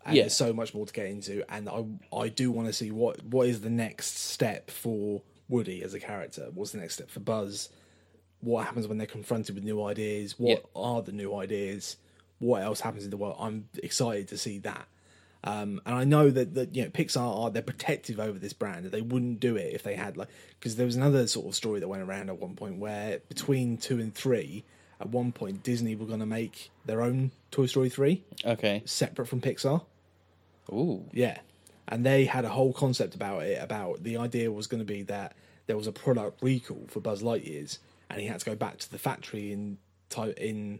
And 0.07 0.15
Yeah. 0.15 0.23
there's 0.23 0.33
so 0.33 0.53
much 0.53 0.73
more 0.73 0.85
to 0.85 0.93
get 0.93 1.05
into, 1.07 1.43
and 1.53 1.67
I 1.69 1.85
I 2.15 2.29
do 2.29 2.49
want 2.49 2.67
to 2.67 2.73
see 2.73 2.89
what 2.91 3.23
what 3.25 3.47
is 3.47 3.61
the 3.61 3.69
next 3.69 4.17
step 4.17 4.71
for 4.71 5.21
Woody 5.49 5.83
as 5.83 5.93
a 5.93 5.99
character. 5.99 6.49
What's 6.53 6.71
the 6.71 6.79
next 6.79 6.95
step 6.95 7.09
for 7.11 7.19
Buzz? 7.19 7.69
what 8.39 8.65
happens 8.65 8.87
when 8.87 8.99
they're 8.99 9.07
confronted 9.07 9.55
with 9.55 9.63
new 9.63 9.83
ideas, 9.83 10.37
what 10.37 10.63
are 10.75 11.01
the 11.01 11.11
new 11.11 11.33
ideas, 11.35 11.97
what 12.37 12.61
else 12.61 12.79
happens 12.81 13.03
in 13.03 13.09
the 13.09 13.17
world. 13.17 13.35
I'm 13.39 13.67
excited 13.81 14.27
to 14.27 14.37
see 14.37 14.59
that. 14.59 14.87
Um, 15.43 15.81
and 15.87 15.95
I 15.95 16.03
know 16.03 16.29
that, 16.29 16.53
that 16.53 16.75
you 16.75 16.83
know 16.83 16.89
Pixar 16.89 17.19
are 17.45 17.49
they're 17.49 17.63
protective 17.63 18.19
over 18.19 18.37
this 18.37 18.53
brand 18.53 18.85
they 18.85 19.01
wouldn't 19.01 19.39
do 19.39 19.55
it 19.55 19.73
if 19.73 19.81
they 19.81 19.95
had 19.95 20.17
like 20.17 20.27
because 20.59 20.75
there 20.75 20.85
was 20.85 20.95
another 20.95 21.25
sort 21.25 21.47
of 21.47 21.55
story 21.55 21.79
that 21.79 21.87
went 21.87 22.03
around 22.03 22.29
at 22.29 22.39
one 22.39 22.55
point 22.55 22.77
where 22.77 23.19
between 23.27 23.77
two 23.77 23.99
and 23.99 24.13
three 24.13 24.63
at 25.01 25.09
one 25.09 25.31
point 25.31 25.63
Disney 25.63 25.95
were 25.95 26.05
going 26.05 26.19
to 26.19 26.25
make 26.27 26.69
their 26.85 27.01
own 27.01 27.31
Toy 27.49 27.65
Story 27.65 27.89
three 27.89 28.23
Okay. 28.45 28.83
separate 28.85 29.27
from 29.27 29.41
Pixar. 29.41 29.83
Ooh. 30.69 31.05
Yeah. 31.13 31.39
And 31.87 32.05
they 32.05 32.25
had 32.25 32.43
a 32.45 32.49
whole 32.49 32.73
concept 32.73 33.15
about 33.15 33.43
it. 33.43 33.61
About 33.61 34.03
the 34.03 34.17
idea 34.17 34.51
was 34.51 34.67
going 34.67 34.79
to 34.81 34.85
be 34.85 35.03
that 35.03 35.35
there 35.67 35.77
was 35.77 35.87
a 35.87 35.91
product 35.91 36.41
recall 36.43 36.85
for 36.87 36.99
Buzz 36.99 37.21
Lightyear's, 37.23 37.79
and 38.09 38.19
he 38.19 38.27
had 38.27 38.39
to 38.39 38.45
go 38.45 38.55
back 38.55 38.77
to 38.79 38.91
the 38.91 38.97
factory 38.99 39.51
in 39.51 39.77
in 40.37 40.79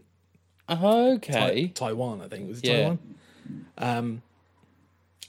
Okay. 0.70 1.32
Tai- 1.32 1.72
Taiwan. 1.74 2.20
I 2.20 2.28
think 2.28 2.48
was 2.48 2.58
it 2.60 2.66
Yeah. 2.68 2.76
Taiwan. 2.76 2.98
Um, 3.78 4.22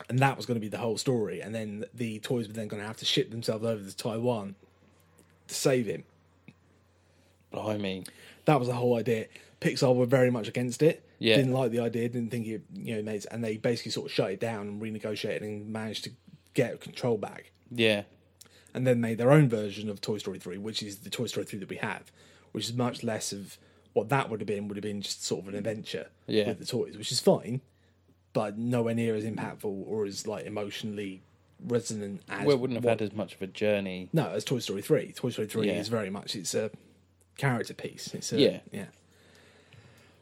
and 0.10 0.20
that 0.20 0.36
was 0.38 0.45
going 0.45 0.55
to 0.55 0.62
be 0.62 0.68
the 0.70 0.78
whole 0.78 0.97
story. 0.97 1.41
And 1.41 1.53
then 1.55 1.86
the 1.93 2.20
toys 2.20 2.47
were 2.47 2.53
then 2.53 2.68
going 2.68 2.82
to 2.82 2.88
have 2.88 2.97
to 2.97 3.05
ship 3.05 3.32
themselves 3.32 3.64
over 3.66 3.84
to 3.84 3.95
Taiwan 3.95 4.55
to 5.47 5.53
save 5.55 5.86
him. 5.86 6.03
Blimey. 7.51 8.05
That 8.45 8.60
was 8.60 8.68
the 8.68 8.76
whole 8.76 8.95
idea. 8.97 9.28
Pixar 9.62 9.95
were 9.95 10.05
very 10.05 10.32
much 10.32 10.47
against 10.47 10.82
it. 10.82 11.03
Yeah. 11.20 11.36
Didn't 11.36 11.51
like 11.53 11.72
the 11.72 11.80
idea. 11.80 12.07
Didn't 12.09 12.32
think 12.32 12.47
it, 12.47 12.63
you 12.74 12.95
know, 12.95 13.01
made. 13.03 13.26
And 13.30 13.43
they 13.43 13.57
basically 13.57 13.91
sort 13.91 14.07
of 14.07 14.11
shut 14.11 14.32
it 14.32 14.39
down 14.39 14.67
and 14.67 14.82
renegotiated 14.82 15.41
and 15.41 15.67
managed 15.72 16.05
to 16.05 16.11
get 16.53 16.80
control 16.82 17.17
back. 17.17 17.51
Yeah. 17.72 18.03
and 18.74 18.86
then 18.88 19.01
made 19.01 19.17
their 19.17 19.32
own 19.32 19.49
version 19.49 19.89
of 19.89 19.99
Toy 19.99 20.17
Story 20.20 20.38
3, 20.39 20.57
which 20.59 20.82
is 20.84 20.99
the 20.99 21.09
Toy 21.09 21.26
Story 21.26 21.45
3 21.45 21.59
that 21.59 21.70
we 21.70 21.78
have, 21.78 22.11
which 22.51 22.65
is 22.65 22.74
much 22.74 23.03
less 23.03 23.32
of 23.34 23.57
what 23.93 24.09
that 24.09 24.30
would 24.30 24.39
have 24.41 24.47
been, 24.47 24.67
would 24.67 24.78
have 24.78 24.84
been 24.84 25.01
just 25.01 25.24
sort 25.26 25.41
of 25.41 25.47
an 25.49 25.55
adventure 25.55 26.07
Yeah. 26.28 26.49
with 26.49 26.59
the 26.59 26.65
toys, 26.65 26.95
which 26.95 27.11
is 27.11 27.20
fine, 27.20 27.61
but 28.32 28.59
nowhere 28.59 28.93
near 28.93 29.15
as 29.15 29.24
impactful 29.26 29.65
or 29.88 30.05
as 30.05 30.28
like 30.28 30.45
emotionally 30.45 31.24
resonant 31.65 32.22
as 32.30 32.45
Well, 32.45 32.55
it 32.57 32.59
wouldn't 32.59 32.78
have 32.78 32.84
what- 32.86 32.99
had 33.01 33.11
as 33.11 33.13
much 33.15 33.34
of 33.34 33.41
a 33.41 33.47
journey. 33.47 34.09
no, 34.13 34.30
as 34.30 34.43
Toy 34.45 34.59
Story 34.59 34.84
3. 34.84 35.13
Toy 35.13 35.32
Story 35.32 35.47
3 35.47 35.65
Yeah. 35.67 35.80
is 35.80 35.88
very 35.88 36.11
much 36.11 36.36
it's 36.36 36.53
a 36.53 36.70
character 37.38 37.74
piece. 37.74 38.13
It's 38.13 38.32
a, 38.32 38.39
Yeah. 38.39 38.59
yeah. 38.72 38.86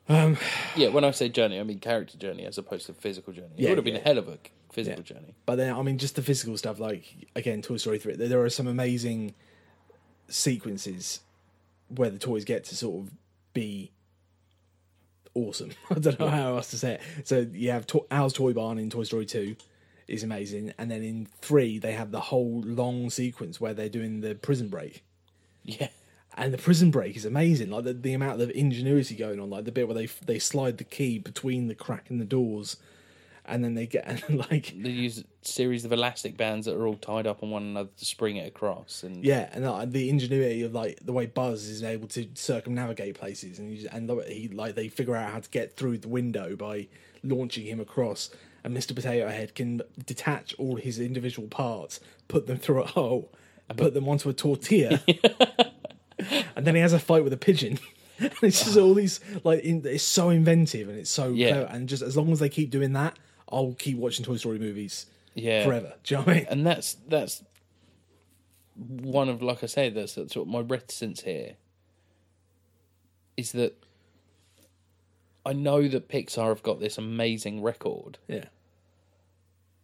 Um, 0.09 0.37
yeah, 0.75 0.87
when 0.89 1.03
I 1.03 1.11
say 1.11 1.27
journey, 1.29 1.59
I 1.59 1.63
mean 1.63 1.79
character 1.79 2.17
journey 2.17 2.45
as 2.45 2.57
opposed 2.57 2.85
to 2.87 2.93
physical 2.93 3.33
journey. 3.33 3.49
It 3.57 3.63
Yeah, 3.63 3.69
would 3.69 3.77
have 3.79 3.85
been 3.85 3.95
yeah. 3.95 4.01
a 4.01 4.03
hell 4.03 4.17
of 4.17 4.27
a 4.29 4.37
physical 4.71 4.99
Yeah. 5.05 5.15
journey. 5.15 5.35
But 5.45 5.55
then, 5.57 5.75
I 5.75 5.81
mean, 5.81 5.97
just 5.97 6.15
the 6.15 6.21
physical 6.21 6.57
stuff, 6.57 6.79
like, 6.79 7.29
again, 7.35 7.61
Toy 7.61 7.77
Story 7.77 7.99
3, 7.99 8.15
there 8.15 8.27
there 8.29 8.41
are 8.43 8.49
some 8.49 8.67
amazing 8.67 9.33
sequences 10.29 11.21
where 11.89 12.09
the 12.09 12.19
toys 12.19 12.45
get 12.45 12.63
to 12.65 12.75
sort 12.75 13.05
of 13.07 13.13
be 13.53 13.91
awesome. 15.33 15.71
I 15.89 15.95
don't 15.95 16.19
know 16.19 16.27
how 16.29 16.55
else 16.57 16.69
to 16.71 16.77
say 16.77 16.93
it. 16.95 17.01
So 17.27 17.45
you 17.51 17.71
have 17.71 17.85
to- 17.87 18.05
Al's 18.11 18.33
Toy 18.33 18.53
Barn 18.53 18.77
in 18.77 18.89
Toy 18.89 19.03
Story 19.03 19.25
2 19.25 19.55
is 20.07 20.23
amazing. 20.23 20.73
And 20.77 20.89
then 20.89 21.03
in 21.03 21.27
3, 21.41 21.79
they 21.79 21.93
have 21.93 22.11
the 22.11 22.19
whole 22.21 22.61
long 22.61 23.09
sequence 23.09 23.59
where 23.59 23.73
they're 23.73 23.89
doing 23.89 24.21
the 24.21 24.35
prison 24.35 24.69
break. 24.69 25.03
Yeah. 25.63 25.89
And 26.39 26.53
the 26.53 26.57
prison 26.57 26.91
break 26.91 27.17
is 27.17 27.25
amazing. 27.25 27.71
Like 27.71 27.83
the, 27.83 27.93
the 27.93 28.13
amount 28.13 28.39
of 28.39 28.51
ingenuity 28.51 29.15
going 29.15 29.39
on, 29.39 29.49
like 29.49 29.65
the 29.65 29.71
bit 29.71 29.87
where 29.87 29.95
they 29.95 30.05
they 30.25 30.39
slide 30.39 30.77
the 30.77 30.83
key 30.83 31.17
between 31.17 31.67
the 31.67 31.75
crack 31.75 32.11
in 32.11 32.19
the 32.19 32.25
doors, 32.25 32.77
and 33.47 33.63
then 33.63 33.73
they 33.73 33.87
get 33.87 34.05
and 34.29 34.37
like 34.51 34.73
They 34.77 34.89
use 34.89 35.19
a 35.19 35.23
series 35.41 35.85
of 35.85 35.91
elastic 35.91 36.37
bands 36.37 36.65
that 36.65 36.75
are 36.75 36.85
all 36.85 36.97
tied 36.97 37.25
up 37.25 37.41
on 37.41 37.49
one 37.49 37.63
another 37.63 37.89
to 37.97 38.05
spring 38.05 38.35
it 38.35 38.47
across. 38.47 39.03
And 39.03 39.23
Yeah, 39.23 39.49
and 39.51 39.65
uh, 39.65 39.85
the 39.85 40.09
ingenuity 40.09 40.63
of 40.63 40.73
like 40.73 40.99
the 41.03 41.13
way 41.13 41.25
Buzz 41.25 41.67
is 41.67 41.81
able 41.81 42.07
to 42.09 42.27
circumnavigate 42.35 43.15
places, 43.15 43.57
and 43.57 43.75
and 43.91 44.21
he 44.27 44.49
like 44.49 44.75
they 44.75 44.89
figure 44.89 45.15
out 45.15 45.31
how 45.31 45.39
to 45.39 45.49
get 45.49 45.75
through 45.75 45.97
the 45.97 46.07
window 46.07 46.55
by 46.55 46.87
launching 47.23 47.65
him 47.65 47.79
across, 47.79 48.29
and 48.63 48.73
Mister 48.73 48.93
Potato 48.93 49.27
Head 49.29 49.55
can 49.55 49.81
detach 50.05 50.53
all 50.59 50.75
his 50.75 50.99
individual 50.99 51.47
parts, 51.47 51.99
put 52.27 52.45
them 52.45 52.57
through 52.57 52.83
a 52.83 52.87
hole, 52.87 53.31
and 53.69 53.77
put 53.77 53.93
them 53.93 54.07
onto 54.07 54.29
a 54.29 54.33
tortilla, 54.33 55.01
and 56.55 56.65
then 56.65 56.75
he 56.75 56.81
has 56.81 56.93
a 56.93 56.99
fight 56.99 57.23
with 57.23 57.33
a 57.33 57.37
pigeon. 57.37 57.79
And 58.19 58.31
it's 58.41 58.63
just 58.63 58.75
all 58.79 58.95
these 58.95 59.19
like 59.43 59.59
in, 59.63 59.85
it's 59.85 60.03
so 60.03 60.29
inventive 60.29 60.89
and 60.89 60.97
it's 60.97 61.11
so 61.11 61.29
Yeah. 61.29 61.49
clever, 61.51 61.65
and 61.71 61.87
just 61.87 62.01
as 62.01 62.17
long 62.17 62.31
as 62.31 62.39
they 62.39 62.49
keep 62.49 62.71
doing 62.71 62.93
that, 62.93 63.15
I'll 63.51 63.75
keep 63.77 63.95
watching 63.99 64.25
Toy 64.25 64.37
Story 64.37 64.57
movies 64.57 65.05
yeah. 65.35 65.63
forever. 65.63 65.93
Do 66.03 66.15
you 66.15 66.17
know 66.21 66.23
what 66.25 66.35
I 66.35 66.39
mean? 66.39 66.47
and 66.49 66.65
that's 66.65 66.95
that's 67.07 67.43
one 68.75 69.29
of 69.29 69.43
like 69.43 69.63
I 69.63 69.67
say 69.67 69.89
that's, 69.91 70.15
that's 70.15 70.35
what 70.35 70.47
my 70.47 70.61
reticence 70.61 71.21
here 71.21 71.57
is 73.37 73.51
that 73.51 73.75
I 75.45 75.53
know 75.53 75.87
that 75.87 76.09
Pixar 76.09 76.47
have 76.49 76.63
got 76.63 76.79
this 76.79 76.97
amazing 76.97 77.61
record, 77.61 78.17
Yeah, 78.27 78.45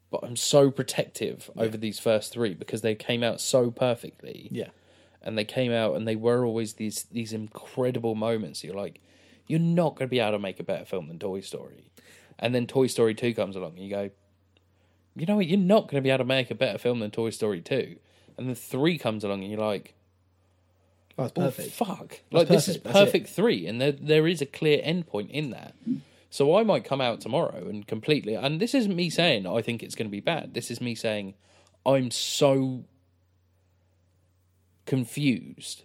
but 0.10 0.24
I'm 0.24 0.36
so 0.36 0.72
protective 0.72 1.52
over 1.56 1.78
these 1.78 2.00
first 2.00 2.34
three 2.34 2.54
because 2.56 2.82
they 2.82 2.96
came 2.96 3.24
out 3.24 3.40
so 3.40 3.70
perfectly, 3.72 4.48
yeah, 4.52 4.70
and 5.24 5.38
they 5.38 5.46
came 5.46 5.72
out 5.72 5.96
and 5.96 6.08
they 6.08 6.16
were 6.16 6.46
always 6.46 6.74
these 6.74 7.04
these 7.12 7.34
incredible 7.34 8.16
moments. 8.16 8.64
You're 8.64 8.76
like, 8.76 9.02
you're 9.48 9.60
not 9.60 9.96
going 9.96 10.08
to 10.08 10.12
be 10.12 10.20
able 10.20 10.34
to 10.34 10.40
make 10.40 10.60
a 10.60 10.64
better 10.64 10.86
film 10.86 11.08
than 11.08 11.20
Toy 11.20 11.42
Story, 11.42 11.92
and 12.40 12.54
then 12.54 12.68
Toy 12.68 12.88
Story 12.88 13.16
Two 13.16 13.34
comes 13.34 13.56
along, 13.56 13.74
and 13.76 13.84
you 13.84 13.90
go, 13.90 14.10
you 15.16 15.26
know 15.26 15.38
what, 15.38 15.48
you're 15.48 15.60
not 15.60 15.84
going 15.84 16.02
to 16.02 16.02
be 16.02 16.10
able 16.10 16.20
to 16.20 16.26
make 16.26 16.52
a 16.52 16.56
better 16.56 16.78
film 16.78 17.00
than 17.00 17.12
Toy 17.12 17.30
Story 17.30 17.62
Two, 17.62 17.98
and 18.38 18.48
then 18.48 18.56
three 18.56 18.98
comes 18.98 19.24
along, 19.24 19.42
and 19.42 19.52
you're 19.52 19.60
like, 19.60 19.94
oh, 21.18 21.24
well, 21.24 21.30
perfect. 21.30 21.72
fuck, 21.72 22.20
like 22.32 22.48
this 22.48 22.68
is 22.68 22.78
perfect, 22.78 22.94
perfect 22.94 23.30
three, 23.30 23.66
and 23.68 23.80
there 23.80 23.92
there 23.94 24.28
is 24.28 24.42
a 24.42 24.46
clear 24.46 24.80
end 24.84 25.08
point 25.08 25.32
in 25.32 25.52
that. 25.52 25.76
So 26.30 26.58
I 26.58 26.64
might 26.64 26.84
come 26.84 27.00
out 27.00 27.22
tomorrow 27.22 27.68
and 27.70 27.86
completely, 27.86 28.34
and 28.34 28.60
this 28.60 28.74
isn't 28.74 28.96
me 28.96 29.12
saying 29.12 29.46
I 29.46 29.62
think 29.62 29.84
it's 29.84 29.94
going 29.94 30.08
to 30.08 30.12
be 30.12 30.20
bad. 30.20 30.56
This 30.56 30.72
is 30.72 30.82
me 30.82 30.96
saying 30.96 31.36
I'm 31.86 32.10
so 32.10 32.86
confused. 34.86 35.84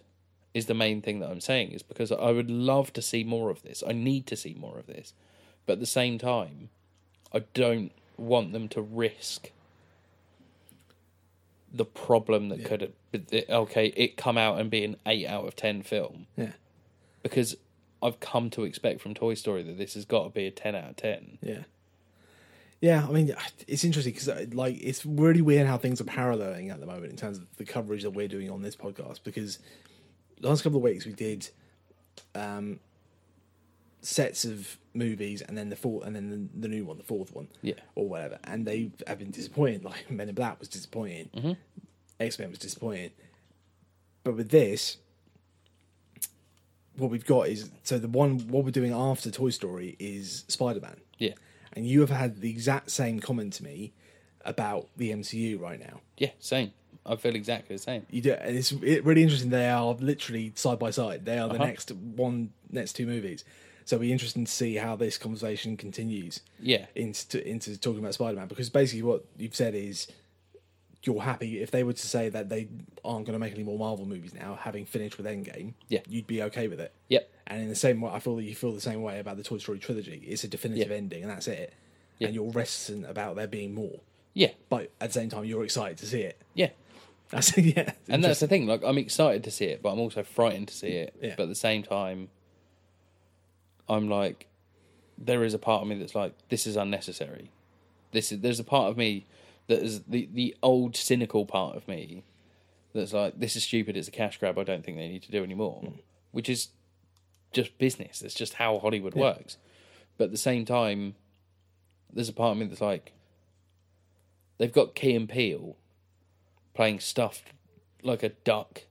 Is 0.53 0.65
the 0.65 0.73
main 0.73 1.01
thing 1.01 1.19
that 1.19 1.29
I'm 1.29 1.41
saying 1.41 1.71
is 1.73 1.83
because 1.83 2.11
I 2.11 2.31
would 2.31 2.49
love 2.49 2.91
to 2.93 3.03
see 3.03 3.23
more 3.23 3.51
of 3.51 3.61
this. 3.61 3.83
I 3.87 3.91
need 3.93 4.25
to 4.27 4.35
see 4.35 4.55
more 4.55 4.79
of 4.79 4.87
this, 4.87 5.13
but 5.67 5.73
at 5.73 5.79
the 5.79 5.85
same 5.85 6.17
time, 6.17 6.69
I 7.31 7.43
don't 7.53 7.91
want 8.17 8.51
them 8.51 8.67
to 8.69 8.81
risk 8.81 9.51
the 11.71 11.85
problem 11.85 12.49
that 12.49 12.65
could 12.65 12.81
have. 12.81 13.43
Okay, 13.49 13.87
it 13.95 14.17
come 14.17 14.39
out 14.39 14.59
and 14.59 14.71
be 14.71 14.83
an 14.83 14.95
eight 15.05 15.27
out 15.27 15.45
of 15.45 15.55
ten 15.55 15.83
film 15.83 16.25
Yeah. 16.35 16.53
because 17.21 17.55
I've 18.01 18.19
come 18.19 18.49
to 18.51 18.63
expect 18.63 19.01
from 19.01 19.13
Toy 19.13 19.35
Story 19.35 19.61
that 19.63 19.77
this 19.77 19.93
has 19.93 20.05
got 20.05 20.23
to 20.23 20.29
be 20.31 20.47
a 20.47 20.51
ten 20.51 20.73
out 20.75 20.89
of 20.89 20.95
ten. 20.95 21.37
Yeah. 21.43 21.63
Yeah, 22.81 23.05
I 23.07 23.11
mean, 23.11 23.33
it's 23.67 23.83
interesting 23.83 24.13
because 24.13 24.53
like 24.53 24.77
it's 24.81 25.05
really 25.05 25.41
weird 25.41 25.67
how 25.67 25.77
things 25.77 25.99
are 25.99 26.05
paralleling 26.05 26.69
at 26.69 26.79
the 26.79 26.85
moment 26.85 27.07
in 27.11 27.17
terms 27.17 27.37
of 27.37 27.45
the 27.57 27.65
coverage 27.65 28.03
that 28.03 28.11
we're 28.11 28.27
doing 28.29 28.49
on 28.49 28.61
this 28.61 28.75
podcast. 28.75 29.19
Because 29.23 29.59
last 30.39 30.63
couple 30.63 30.77
of 30.77 30.83
weeks 30.83 31.05
we 31.05 31.11
did 31.11 31.49
um, 32.35 32.79
sets 34.01 34.45
of 34.45 34.77
movies, 34.93 35.41
and 35.41 35.57
then 35.57 35.67
the 35.69 35.75
fourth, 35.75 36.05
and 36.05 36.15
then 36.15 36.29
the, 36.53 36.61
the 36.61 36.67
new 36.69 36.85
one, 36.85 36.97
the 36.97 37.03
fourth 37.03 37.33
one, 37.35 37.49
Yeah. 37.61 37.73
or 37.95 38.07
whatever, 38.07 38.39
and 38.45 38.65
they 38.65 38.91
have 39.07 39.19
been 39.19 39.31
disappointing. 39.31 39.81
Like 39.83 40.09
Men 40.09 40.29
in 40.29 40.35
Black 40.35 40.57
was 40.59 40.69
disappointing, 40.69 41.29
Mm-hmm. 41.35 41.51
X 42.21 42.39
Men 42.39 42.49
was 42.49 42.59
disappointing, 42.59 43.11
but 44.23 44.35
with 44.37 44.49
this, 44.51 44.97
what 46.97 47.09
we've 47.09 47.25
got 47.25 47.47
is 47.47 47.69
so 47.83 47.97
the 47.97 48.07
one 48.07 48.39
what 48.47 48.63
we're 48.65 48.71
doing 48.71 48.93
after 48.93 49.31
Toy 49.31 49.49
Story 49.51 49.95
is 49.99 50.43
Spider 50.49 50.81
Man 50.81 50.97
Yeah, 51.17 51.33
and 51.73 51.85
you 51.87 52.01
have 52.01 52.09
had 52.09 52.41
the 52.41 52.49
exact 52.49 52.91
same 52.91 53.19
comment 53.19 53.53
to 53.53 53.63
me 53.63 53.93
about 54.45 54.87
the 54.97 55.11
MCU 55.11 55.59
right 55.59 55.79
now. 55.79 56.01
yeah, 56.17 56.31
same. 56.39 56.71
I 57.05 57.15
feel 57.15 57.35
exactly 57.35 57.75
the 57.75 57.81
same. 57.81 58.05
You 58.11 58.21
do, 58.21 58.33
and 58.33 58.55
it's 58.55 58.71
it, 58.71 59.03
really 59.03 59.23
interesting. 59.23 59.49
They 59.49 59.69
are 59.69 59.93
literally 59.93 60.51
side 60.55 60.77
by 60.79 60.91
side. 60.91 61.25
They 61.25 61.39
are 61.39 61.47
the 61.47 61.55
Uh-huh. 61.55 61.65
next 61.65 61.91
one, 61.91 62.51
next 62.71 62.93
two 62.93 63.07
movies. 63.07 63.43
So 63.85 63.95
it'll 63.95 64.03
be 64.03 64.11
interesting 64.11 64.45
to 64.45 64.51
see 64.51 64.75
how 64.75 64.95
this 64.95 65.17
conversation 65.17 65.75
continues 65.75 66.41
Yeah, 66.59 66.85
into 66.95 67.45
into 67.47 67.75
talking 67.79 67.99
about 67.99 68.13
Spider 68.13 68.37
Man 68.37 68.47
because 68.47 68.69
basically 68.69 69.01
what 69.01 69.25
you've 69.37 69.55
said 69.55 69.73
is 69.73 70.07
you're 71.03 71.21
happy 71.21 71.61
if 71.61 71.71
they 71.71 71.83
were 71.83 71.93
to 71.93 72.07
say 72.07 72.29
that 72.29 72.49
they 72.49 72.67
aren't 73.05 73.25
going 73.25 73.33
to 73.33 73.39
make 73.39 73.53
any 73.53 73.63
more 73.63 73.77
Marvel 73.77 74.05
movies 74.05 74.33
now, 74.33 74.59
having 74.61 74.85
finished 74.85 75.17
with 75.17 75.25
Endgame. 75.25 75.73
Yeah. 75.87 75.99
you'd 76.07 76.27
be 76.27 76.41
okay 76.43 76.67
with 76.67 76.79
it. 76.81 76.93
yep, 77.07 77.31
And 77.47 77.61
in 77.61 77.69
the 77.69 77.75
same 77.75 78.01
way, 78.01 78.11
I 78.11 78.19
feel 78.19 78.35
that 78.35 78.43
you 78.43 78.53
feel 78.55 78.73
the 78.73 78.81
same 78.81 79.01
way 79.01 79.19
about 79.19 79.37
the 79.37 79.43
Toy 79.43 79.57
Story 79.59 79.79
trilogy. 79.79 80.23
It's 80.27 80.43
a 80.43 80.47
definitive 80.47 80.89
Yeah. 80.89 80.97
ending, 80.97 81.21
and 81.23 81.31
that's 81.31 81.47
it. 81.47 81.73
Yeah. 82.17 82.27
And 82.27 82.35
you're 82.35 82.51
reticent 82.51 83.05
about 83.09 83.37
there 83.37 83.47
being 83.47 83.73
more, 83.73 84.01
yeah, 84.33 84.49
but 84.67 84.91
at 84.99 85.09
the 85.09 85.13
same 85.13 85.29
time, 85.29 85.45
you're 85.45 85.63
excited 85.63 85.97
to 85.99 86.05
see 86.05 86.21
it. 86.21 86.41
yeah. 86.53 86.69
That's 87.29 87.55
yeah, 87.57 87.91
And 88.09 88.23
that's 88.23 88.39
the 88.39 88.47
thing. 88.47 88.65
Like, 88.65 88.81
I'm 88.83 88.97
excited 88.97 89.43
to 89.43 89.51
see 89.51 89.65
it, 89.65 89.81
but 89.83 89.91
I'm 89.91 89.99
also 89.99 90.23
frightened 90.23 90.67
to 90.69 90.73
see 90.73 90.87
it. 90.87 91.15
Yeah. 91.21 91.35
But 91.37 91.43
at 91.43 91.49
the 91.49 91.55
same 91.55 91.83
time, 91.83 92.29
I'm 93.87 94.09
like, 94.09 94.47
there 95.17 95.43
is 95.43 95.53
a 95.53 95.59
part 95.59 95.81
of 95.83 95.87
me 95.87 95.95
that's 95.97 96.15
like, 96.15 96.33
this 96.49 96.65
is 96.67 96.75
unnecessary. 96.75 97.51
This 98.11 98.31
is 98.31 98.39
there's 98.39 98.59
a 98.59 98.63
part 98.63 98.89
of 98.89 98.97
me 98.97 99.25
that 99.69 99.81
is 99.81 100.03
the 100.03 100.27
the 100.33 100.55
old 100.61 100.95
cynical 100.97 101.45
part 101.45 101.77
of 101.77 101.87
me 101.87 102.23
that's 102.93 103.13
like, 103.13 103.39
this 103.39 103.55
is 103.55 103.63
stupid. 103.63 103.95
It's 103.95 104.07
a 104.07 104.11
cash 104.11 104.37
grab. 104.39 104.57
I 104.57 104.63
don't 104.63 104.83
think 104.83 104.97
they 104.97 105.07
need 105.07 105.23
to 105.23 105.31
do 105.31 105.43
anymore. 105.43 105.79
Hmm. 105.81 105.99
which 106.31 106.49
is 106.49 106.69
just 107.53 107.77
business. 107.77 108.21
It's 108.21 108.33
just 108.33 108.55
how 108.55 108.79
Hollywood 108.79 109.15
works. 109.15 109.57
But 110.17 110.25
at 110.25 110.31
the 110.31 110.37
same 110.37 110.65
time, 110.65 111.15
there's 112.11 112.29
a 112.29 112.33
part 112.33 112.51
of 112.53 112.57
me 112.57 112.65
that's 112.65 112.81
like, 112.81 113.13
they've 114.57 114.73
got 114.73 114.95
Key 114.95 115.15
and 115.15 115.29
Peele 115.29 115.75
playing 116.73 116.99
stuffed 116.99 117.53
like 118.03 118.23
a 118.23 118.29
duck 118.29 118.83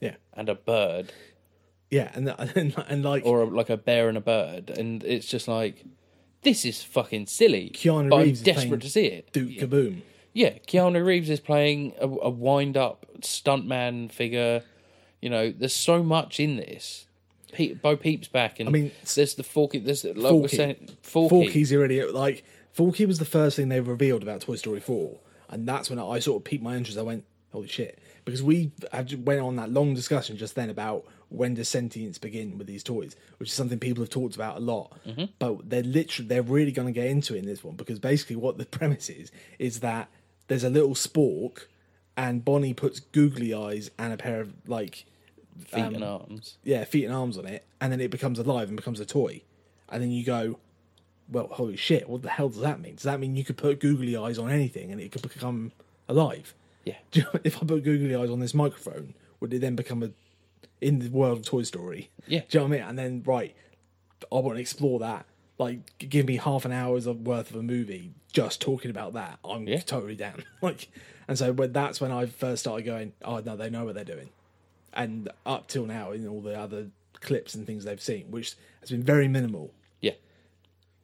Yeah, 0.00 0.16
and 0.34 0.48
a 0.48 0.54
bird, 0.54 1.12
yeah, 1.90 2.10
and 2.14 2.28
and, 2.56 2.74
and 2.88 3.04
like 3.04 3.24
or 3.24 3.44
like 3.46 3.70
a 3.70 3.76
bear 3.76 4.08
and 4.08 4.16
a 4.18 4.20
bird, 4.20 4.70
and 4.70 5.02
it's 5.04 5.26
just 5.26 5.46
like, 5.48 5.84
this 6.42 6.64
is 6.64 6.82
fucking 6.82 7.26
silly. 7.26 7.70
Keanu 7.74 8.16
Reeves 8.18 8.40
I'm 8.40 8.44
desperate 8.44 8.80
to 8.82 8.90
see 8.90 9.06
it. 9.06 9.32
Duke 9.32 9.50
Kaboom. 9.50 10.02
Yeah, 10.32 10.58
Keanu 10.66 11.04
Reeves 11.04 11.28
is 11.28 11.40
playing 11.40 11.92
a, 12.00 12.06
a 12.06 12.30
wind-up 12.30 13.06
stuntman 13.20 14.10
figure. 14.10 14.62
You 15.20 15.30
know, 15.30 15.50
there's 15.52 15.74
so 15.74 16.02
much 16.02 16.40
in 16.40 16.56
this. 16.56 17.06
Pete, 17.52 17.82
Bo 17.82 17.96
Peep's 17.96 18.28
back, 18.28 18.58
and 18.60 18.68
I 18.68 18.72
mean, 18.72 18.92
there's 19.14 19.34
the 19.34 19.42
Forky. 19.42 19.78
There's 19.78 20.04
like 20.04 20.16
we're 20.16 20.30
Forky. 20.30 20.56
saying, 20.56 20.88
Forky. 21.02 21.28
Forky's 21.46 21.72
already 21.72 22.02
like 22.04 22.44
Forky 22.72 23.04
was 23.04 23.18
the 23.18 23.26
first 23.26 23.56
thing 23.56 23.68
they 23.68 23.80
revealed 23.80 24.22
about 24.22 24.40
Toy 24.40 24.56
Story 24.56 24.80
Four, 24.80 25.18
and 25.50 25.68
that's 25.68 25.90
when 25.90 25.98
I 25.98 26.18
sort 26.18 26.40
of 26.40 26.44
piqued 26.44 26.62
my 26.64 26.76
interest. 26.76 26.98
I 26.98 27.02
went, 27.02 27.24
"Holy 27.52 27.68
shit!" 27.68 27.98
Because 28.24 28.42
we 28.42 28.70
had- 28.90 29.26
went 29.26 29.40
on 29.40 29.56
that 29.56 29.70
long 29.70 29.94
discussion 29.94 30.38
just 30.38 30.54
then 30.54 30.70
about 30.70 31.04
when 31.28 31.52
does 31.54 31.68
sentience 31.68 32.16
begin 32.18 32.56
with 32.56 32.66
these 32.66 32.82
toys, 32.82 33.16
which 33.36 33.50
is 33.50 33.54
something 33.54 33.78
people 33.78 34.02
have 34.02 34.10
talked 34.10 34.34
about 34.34 34.56
a 34.56 34.60
lot. 34.60 34.96
Mm-hmm. 35.06 35.24
But 35.38 35.68
they're 35.68 35.82
literally 35.82 36.28
they're 36.28 36.42
really 36.42 36.72
going 36.72 36.88
to 36.88 36.92
get 36.92 37.08
into 37.08 37.34
it 37.34 37.40
in 37.40 37.46
this 37.46 37.62
one 37.62 37.76
because 37.76 37.98
basically 37.98 38.36
what 38.36 38.56
the 38.56 38.64
premise 38.78 39.10
is 39.10 39.30
is 39.58 39.80
that 39.80 40.08
there's 40.52 40.64
a 40.64 40.70
little 40.70 40.94
spork, 40.94 41.64
and 42.14 42.44
Bonnie 42.44 42.74
puts 42.74 43.00
googly 43.00 43.54
eyes 43.54 43.90
and 43.98 44.12
a 44.12 44.18
pair 44.18 44.42
of 44.42 44.52
like 44.66 45.06
feet 45.64 45.80
um, 45.80 45.94
and 45.94 46.04
arms. 46.04 46.58
yeah, 46.62 46.84
feet 46.84 47.06
and 47.06 47.14
arms 47.14 47.38
on 47.38 47.46
it, 47.46 47.64
and 47.80 47.90
then 47.90 48.02
it 48.02 48.10
becomes 48.10 48.38
alive 48.38 48.68
and 48.68 48.76
becomes 48.76 49.00
a 49.00 49.06
toy. 49.06 49.40
And 49.88 50.02
then 50.02 50.10
you 50.10 50.24
go, 50.24 50.58
well, 51.30 51.48
holy 51.50 51.76
shit, 51.76 52.06
what 52.06 52.20
the 52.20 52.28
hell 52.28 52.50
does 52.50 52.60
that 52.60 52.80
mean? 52.80 52.96
Does 52.96 53.04
that 53.04 53.18
mean 53.18 53.34
you 53.34 53.44
could 53.44 53.56
put 53.56 53.80
googly 53.80 54.14
eyes 54.14 54.38
on 54.38 54.50
anything 54.50 54.92
and 54.92 55.00
it 55.00 55.10
could 55.10 55.22
become 55.22 55.72
alive? 56.06 56.54
Yeah, 56.84 56.96
Do 57.12 57.20
you 57.20 57.26
know, 57.26 57.40
if 57.44 57.56
I 57.56 57.66
put 57.66 57.82
googly 57.82 58.14
eyes 58.14 58.28
on 58.28 58.40
this 58.40 58.52
microphone, 58.52 59.14
would 59.40 59.54
it 59.54 59.60
then 59.60 59.74
become 59.74 60.02
a 60.02 60.10
in 60.82 60.98
the 60.98 61.08
world 61.08 61.38
of 61.38 61.44
Toy 61.46 61.62
Story? 61.62 62.10
Yeah. 62.26 62.40
Do 62.40 62.58
you 62.58 62.60
know 62.60 62.68
what 62.68 62.74
I 62.74 62.78
mean? 62.78 62.88
And 62.90 62.98
then 62.98 63.22
right, 63.24 63.56
I 64.30 64.34
want 64.34 64.56
to 64.56 64.60
explore 64.60 64.98
that. 64.98 65.24
Like, 65.58 65.96
give 65.98 66.26
me 66.26 66.36
half 66.36 66.64
an 66.64 66.72
hour's 66.72 67.06
of 67.06 67.20
worth 67.26 67.50
of 67.50 67.56
a 67.56 67.62
movie 67.62 68.12
just 68.32 68.60
talking 68.60 68.90
about 68.90 69.12
that. 69.14 69.38
I'm 69.44 69.66
Yeah. 69.68 69.80
totally 69.80 70.16
down. 70.16 70.44
like, 70.62 70.88
and 71.28 71.38
so 71.38 71.52
when 71.52 71.72
that's 71.72 72.00
when 72.00 72.10
I 72.10 72.26
first 72.26 72.60
started 72.62 72.84
going, 72.84 73.12
oh 73.24 73.38
no, 73.40 73.56
they 73.56 73.70
know 73.70 73.84
what 73.84 73.94
they're 73.94 74.04
doing. 74.04 74.30
And 74.92 75.28
up 75.46 75.68
till 75.68 75.86
now, 75.86 76.10
in 76.12 76.26
all 76.26 76.40
the 76.40 76.58
other 76.58 76.88
clips 77.20 77.54
and 77.54 77.66
things 77.66 77.84
they've 77.84 78.00
seen, 78.00 78.30
which 78.30 78.54
has 78.80 78.90
been 78.90 79.02
very 79.02 79.28
minimal. 79.28 79.72
yeah, 80.00 80.12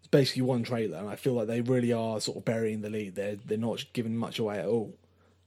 It's 0.00 0.08
basically 0.08 0.42
one 0.42 0.62
trailer, 0.62 0.98
and 0.98 1.08
I 1.08 1.16
feel 1.16 1.34
like 1.34 1.46
they 1.46 1.60
really 1.60 1.92
are 1.92 2.20
sort 2.20 2.38
of 2.38 2.44
burying 2.44 2.80
the 2.82 2.90
lead. 2.90 3.14
They're 3.14 3.36
they're 3.36 3.56
not 3.58 3.84
giving 3.92 4.16
much 4.16 4.38
away 4.38 4.58
at 4.58 4.66
all. 4.66 4.94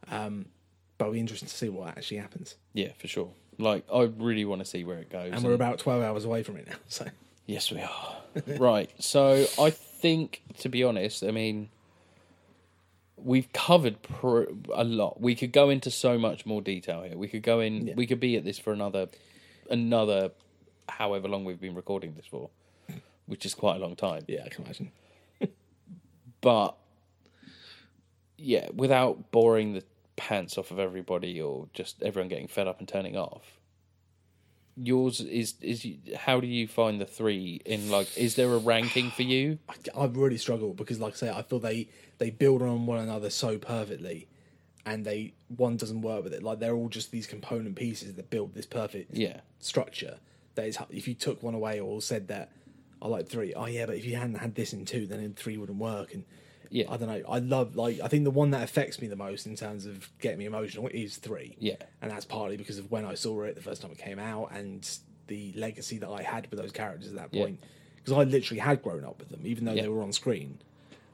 Um, 0.09 0.45
but 0.97 1.05
it'll 1.05 1.13
be 1.13 1.19
interesting 1.19 1.49
to 1.49 1.55
see 1.55 1.69
what 1.69 1.89
actually 1.89 2.17
happens. 2.17 2.55
yeah, 2.73 2.89
for 2.97 3.07
sure. 3.07 3.31
Like, 3.57 3.85
I 3.93 4.03
really 4.03 4.45
want 4.45 4.61
to 4.61 4.65
see 4.65 4.83
where 4.83 4.97
it 4.99 5.09
goes. 5.11 5.33
And 5.33 5.43
we're 5.43 5.53
about 5.53 5.79
twelve 5.79 6.01
hours 6.01 6.25
away 6.25 6.43
from 6.43 6.57
it 6.57 6.67
now. 6.67 6.75
So 6.87 7.07
Yes, 7.47 7.71
we 7.71 7.81
are. 7.81 8.20
Right. 8.57 8.89
So 8.99 9.45
I 9.59 9.69
think, 9.69 10.41
to 10.59 10.69
be 10.69 10.83
honest, 10.83 11.23
I 11.23 11.31
mean, 11.31 11.69
we've 13.17 13.51
covered 13.53 14.01
pr- 14.01 14.43
a 14.73 14.83
lot. 14.83 15.21
We 15.21 15.35
could 15.35 15.51
go 15.51 15.69
into 15.69 15.91
so 15.91 16.17
much 16.17 16.45
more 16.45 16.61
detail 16.61 17.03
here. 17.03 17.17
We 17.17 17.27
could 17.27 17.43
go 17.43 17.59
in. 17.59 17.87
Yeah. 17.87 17.93
We 17.95 18.07
could 18.07 18.19
be 18.19 18.35
at 18.37 18.43
this 18.43 18.59
for 18.59 18.73
another, 18.73 19.07
another, 19.69 20.31
however 20.89 21.27
long 21.27 21.45
we've 21.45 21.61
been 21.61 21.75
recording 21.75 22.13
this 22.15 22.25
for, 22.25 22.49
which 23.25 23.45
is 23.45 23.53
quite 23.53 23.75
a 23.77 23.79
long 23.79 23.95
time. 23.95 24.23
yeah, 24.27 24.43
I 24.45 24.49
can 24.49 24.63
imagine. 24.65 24.91
But 26.41 26.75
yeah, 28.35 28.69
without 28.73 29.29
boring 29.31 29.73
the 29.73 29.83
pants 30.15 30.57
off 30.57 30.71
of 30.71 30.79
everybody 30.79 31.39
or 31.39 31.67
just 31.73 32.01
everyone 32.01 32.29
getting 32.29 32.47
fed 32.47 32.67
up 32.67 32.79
and 32.79 32.87
turning 32.87 33.15
off. 33.15 33.59
Yours 34.83 35.21
is 35.21 35.53
is 35.61 35.85
how 36.15 36.39
do 36.39 36.47
you 36.47 36.67
find 36.67 36.99
the 36.99 37.05
three 37.05 37.61
in 37.65 37.91
like? 37.91 38.17
Is 38.17 38.35
there 38.35 38.51
a 38.53 38.57
ranking 38.57 39.11
for 39.11 39.21
you? 39.21 39.59
I, 39.69 40.01
I 40.03 40.05
really 40.05 40.37
struggle 40.37 40.73
because, 40.73 40.99
like 40.99 41.13
I 41.13 41.17
say, 41.17 41.29
I 41.29 41.43
feel 41.43 41.59
they 41.59 41.87
they 42.17 42.29
build 42.31 42.61
on 42.61 42.85
one 42.85 42.99
another 42.99 43.29
so 43.29 43.57
perfectly, 43.57 44.27
and 44.85 45.05
they 45.05 45.33
one 45.55 45.77
doesn't 45.77 46.01
work 46.01 46.23
with 46.23 46.33
it. 46.33 46.41
Like 46.41 46.59
they're 46.59 46.75
all 46.75 46.89
just 46.89 47.11
these 47.11 47.27
component 47.27 47.75
pieces 47.75 48.15
that 48.15 48.29
build 48.29 48.53
this 48.55 48.65
perfect 48.65 49.15
Yeah, 49.15 49.41
structure. 49.59 50.17
That 50.55 50.65
is, 50.65 50.77
if 50.89 51.07
you 51.07 51.13
took 51.13 51.43
one 51.43 51.53
away 51.53 51.79
or 51.79 52.01
said 52.01 52.27
that 52.29 52.51
I 53.01 53.07
like 53.07 53.27
three, 53.27 53.53
oh 53.53 53.67
yeah, 53.67 53.85
but 53.85 53.95
if 53.95 54.05
you 54.05 54.15
hadn't 54.15 54.35
had 54.35 54.55
this 54.55 54.73
in 54.73 54.85
two, 54.85 55.05
then 55.07 55.19
in 55.19 55.33
three 55.33 55.57
wouldn't 55.57 55.79
work. 55.79 56.13
And 56.13 56.25
Yeah. 56.71 56.85
I 56.89 56.97
don't 56.97 57.09
know. 57.09 57.21
I 57.27 57.39
love 57.39 57.75
like 57.75 57.99
I 58.01 58.07
think 58.07 58.23
the 58.23 58.31
one 58.31 58.51
that 58.51 58.63
affects 58.63 58.99
me 59.01 59.07
the 59.07 59.15
most 59.15 59.45
in 59.45 59.55
terms 59.55 59.85
of 59.85 60.09
getting 60.19 60.39
me 60.39 60.45
emotional 60.45 60.87
is 60.87 61.17
three. 61.17 61.55
Yeah. 61.59 61.75
and 62.01 62.09
that's 62.09 62.25
partly 62.25 62.57
because 62.57 62.77
of 62.79 62.89
when 62.89 63.05
I 63.05 63.13
saw 63.13 63.43
it 63.43 63.55
the 63.55 63.61
first 63.61 63.81
time 63.81 63.91
it 63.91 63.97
came 63.97 64.17
out 64.19 64.51
and 64.53 64.89
the 65.27 65.53
legacy 65.55 65.97
that 65.99 66.09
I 66.09 66.23
had 66.23 66.49
with 66.49 66.59
those 66.59 66.71
characters 66.71 67.09
at 67.09 67.15
that 67.15 67.31
point. 67.31 67.59
Because 67.97 68.13
I 68.17 68.23
literally 68.23 68.59
had 68.59 68.81
grown 68.81 69.05
up 69.05 69.19
with 69.19 69.29
them, 69.29 69.41
even 69.45 69.65
though 69.65 69.75
they 69.75 69.87
were 69.87 70.01
on 70.01 70.11
screen. 70.11 70.57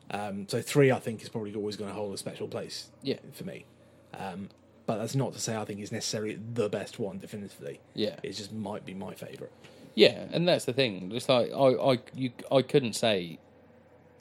Um, 0.10 0.48
so 0.48 0.62
three, 0.62 0.90
I 0.92 1.00
think, 1.00 1.22
is 1.22 1.28
probably 1.28 1.54
always 1.54 1.76
going 1.76 1.90
to 1.90 1.94
hold 1.96 2.14
a 2.14 2.18
special 2.18 2.48
place. 2.48 2.90
Yeah. 3.04 3.18
for 3.34 3.44
me. 3.44 3.66
Um, 4.14 4.50
but 4.86 4.98
that's 5.00 5.16
not 5.16 5.34
to 5.34 5.40
say 5.40 5.58
I 5.58 5.66
think 5.66 5.82
it's 5.82 5.92
necessarily 5.92 6.40
the 6.54 6.70
best 6.70 6.98
one. 6.98 7.20
Definitively, 7.20 7.82
Yeah. 7.94 8.16
it 8.24 8.32
just 8.34 8.54
might 8.54 8.86
be 8.86 8.94
my 8.94 9.14
favorite. 9.16 9.52
yeah, 9.96 10.28
and 10.32 10.48
that's 10.48 10.64
the 10.66 10.72
thing. 10.74 11.12
It's 11.14 11.28
like 11.28 11.52
I 11.52 11.58
I 11.94 12.00
you 12.14 12.32
I 12.52 12.62
couldn't 12.62 12.94
say, 12.94 13.38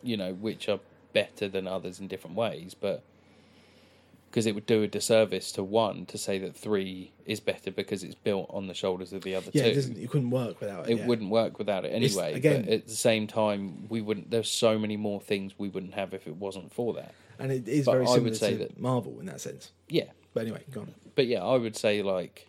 you 0.03 0.17
know, 0.17 0.33
which 0.35 0.69
are 0.69 0.81
better 1.17 1.49
than 1.49 1.67
others 1.67 1.99
in 1.99 2.07
different 2.09 2.37
ways, 2.37 2.75
but 2.79 3.03
because 4.31 4.45
it 4.45 4.55
would 4.55 4.67
do 4.67 4.83
a 4.83 4.87
disservice 4.87 5.51
to 5.53 5.63
one 5.65 6.05
to 6.05 6.19
say 6.19 6.37
that 6.39 6.55
three 6.55 7.11
is 7.25 7.41
better 7.41 7.71
because 7.71 8.03
it's 8.05 8.15
built 8.15 8.47
on 8.51 8.67
the 8.67 8.75
shoulders 8.75 9.15
of 9.15 9.23
the 9.23 9.35
other 9.35 9.51
Yeah, 9.55 9.63
two. 9.73 9.79
it. 9.79 9.97
It 9.99 10.11
couldn't 10.11 10.29
work 10.29 10.61
without 10.61 10.87
it. 10.87 10.93
it 10.93 10.99
yeah. 10.99 11.07
wouldn't 11.07 11.31
work 11.31 11.59
without 11.59 11.87
it 11.87 11.93
It's- 11.93 12.15
anyway. 12.15 12.35
again- 12.35 12.65
but 12.65 12.73
at 12.75 12.87
the 12.87 12.95
same 12.95 13.27
time, 13.27 13.87
we 13.89 14.03
wouldn't. 14.03 14.31
There's 14.31 14.51
so 14.51 14.79
many 14.79 14.99
more 14.99 15.23
things 15.23 15.59
we 15.59 15.69
wouldn't 15.71 15.95
have 15.95 16.13
if 16.13 16.27
it 16.27 16.37
wasn't 16.37 16.71
for 16.73 16.93
that. 16.95 17.15
and 17.39 17.51
it 17.53 17.67
is 17.67 17.87
but 17.87 17.93
very 17.93 18.05
I 18.05 18.09
similar 18.09 18.23
would 18.25 18.37
say 18.37 18.51
to 18.53 18.57
that- 18.59 18.79
Marvel 18.79 19.19
in 19.21 19.27
that 19.27 19.41
sense. 19.41 19.71
Yeah, 19.89 20.11
But 20.35 20.41
anyway, 20.43 20.65
go 20.71 20.83
on. 20.83 20.95
but 21.15 21.27
yeah, 21.27 21.43
I 21.43 21.57
would 21.57 21.77
say 21.77 22.03
like 22.03 22.49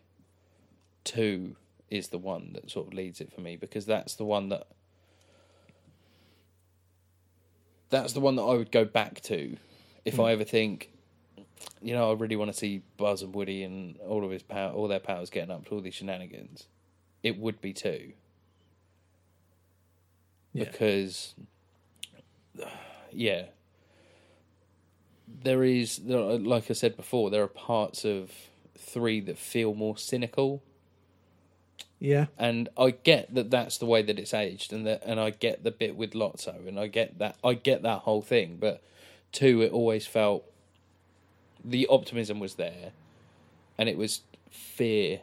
two 1.05 1.55
is 1.89 2.09
the 2.09 2.17
one 2.17 2.51
that 2.53 2.69
sort 2.69 2.87
of 2.87 2.93
leads 2.93 3.21
it 3.21 3.31
for 3.31 3.39
me 3.41 3.55
because 3.55 3.85
that's 3.85 4.15
the 4.15 4.25
one 4.25 4.49
that 4.49 4.67
that's 7.89 8.13
the 8.13 8.19
one 8.19 8.35
that 8.35 8.43
I 8.43 8.55
would 8.55 8.71
go 8.71 8.85
back 8.85 9.21
to 9.21 9.57
if 10.05 10.19
I 10.19 10.23
hmm. 10.23 10.33
ever 10.33 10.43
think, 10.43 10.91
you 11.81 11.93
know, 11.93 12.11
I 12.11 12.13
really 12.13 12.35
want 12.35 12.51
to 12.51 12.57
see 12.57 12.81
Buzz 12.97 13.21
and 13.21 13.33
Woody 13.33 13.63
and 13.63 13.97
all 13.99 14.23
of 14.23 14.31
his 14.31 14.43
power, 14.43 14.71
all 14.71 14.87
their 14.87 14.99
powers 14.99 15.29
getting 15.29 15.51
up 15.51 15.65
to 15.65 15.75
all 15.75 15.81
these 15.81 15.95
shenanigans. 15.95 16.67
It 17.23 17.37
would 17.37 17.61
be 17.61 17.73
two 17.73 18.13
Yeah. 20.53 20.65
because, 20.65 21.35
yeah, 23.11 23.45
there 25.43 25.63
is 25.63 25.99
like 25.99 26.69
I 26.69 26.73
said 26.73 26.95
before, 26.95 27.29
there 27.29 27.43
are 27.43 27.47
parts 27.47 28.05
of 28.05 28.31
three 28.77 29.19
that 29.21 29.37
feel 29.37 29.73
more 29.73 29.97
cynical, 29.97 30.63
Yeah, 31.99 32.27
and 32.37 32.69
I 32.77 32.91
get 32.91 33.33
that 33.33 33.49
that's 33.49 33.77
the 33.79 33.85
way 33.85 34.01
that 34.03 34.19
it's 34.19 34.33
aged, 34.33 34.71
and 34.71 34.85
that 34.85 35.01
and 35.05 35.19
I 35.19 35.31
get 35.31 35.63
the 35.63 35.71
bit 35.71 35.95
with 35.95 36.11
Lotso, 36.11 36.67
and 36.67 36.79
I 36.79 36.87
get 36.87 37.17
that 37.19 37.37
I 37.43 37.53
get 37.55 37.81
that 37.83 37.99
whole 37.99 38.21
thing, 38.21 38.57
but 38.59 38.83
two, 39.31 39.61
it 39.61 39.71
always 39.71 40.05
felt 40.05 40.43
the 41.65 41.87
optimism 41.87 42.39
was 42.39 42.55
there, 42.55 42.91
and 43.77 43.89
it 43.89 43.97
was 43.97 44.21
fear 44.51 45.21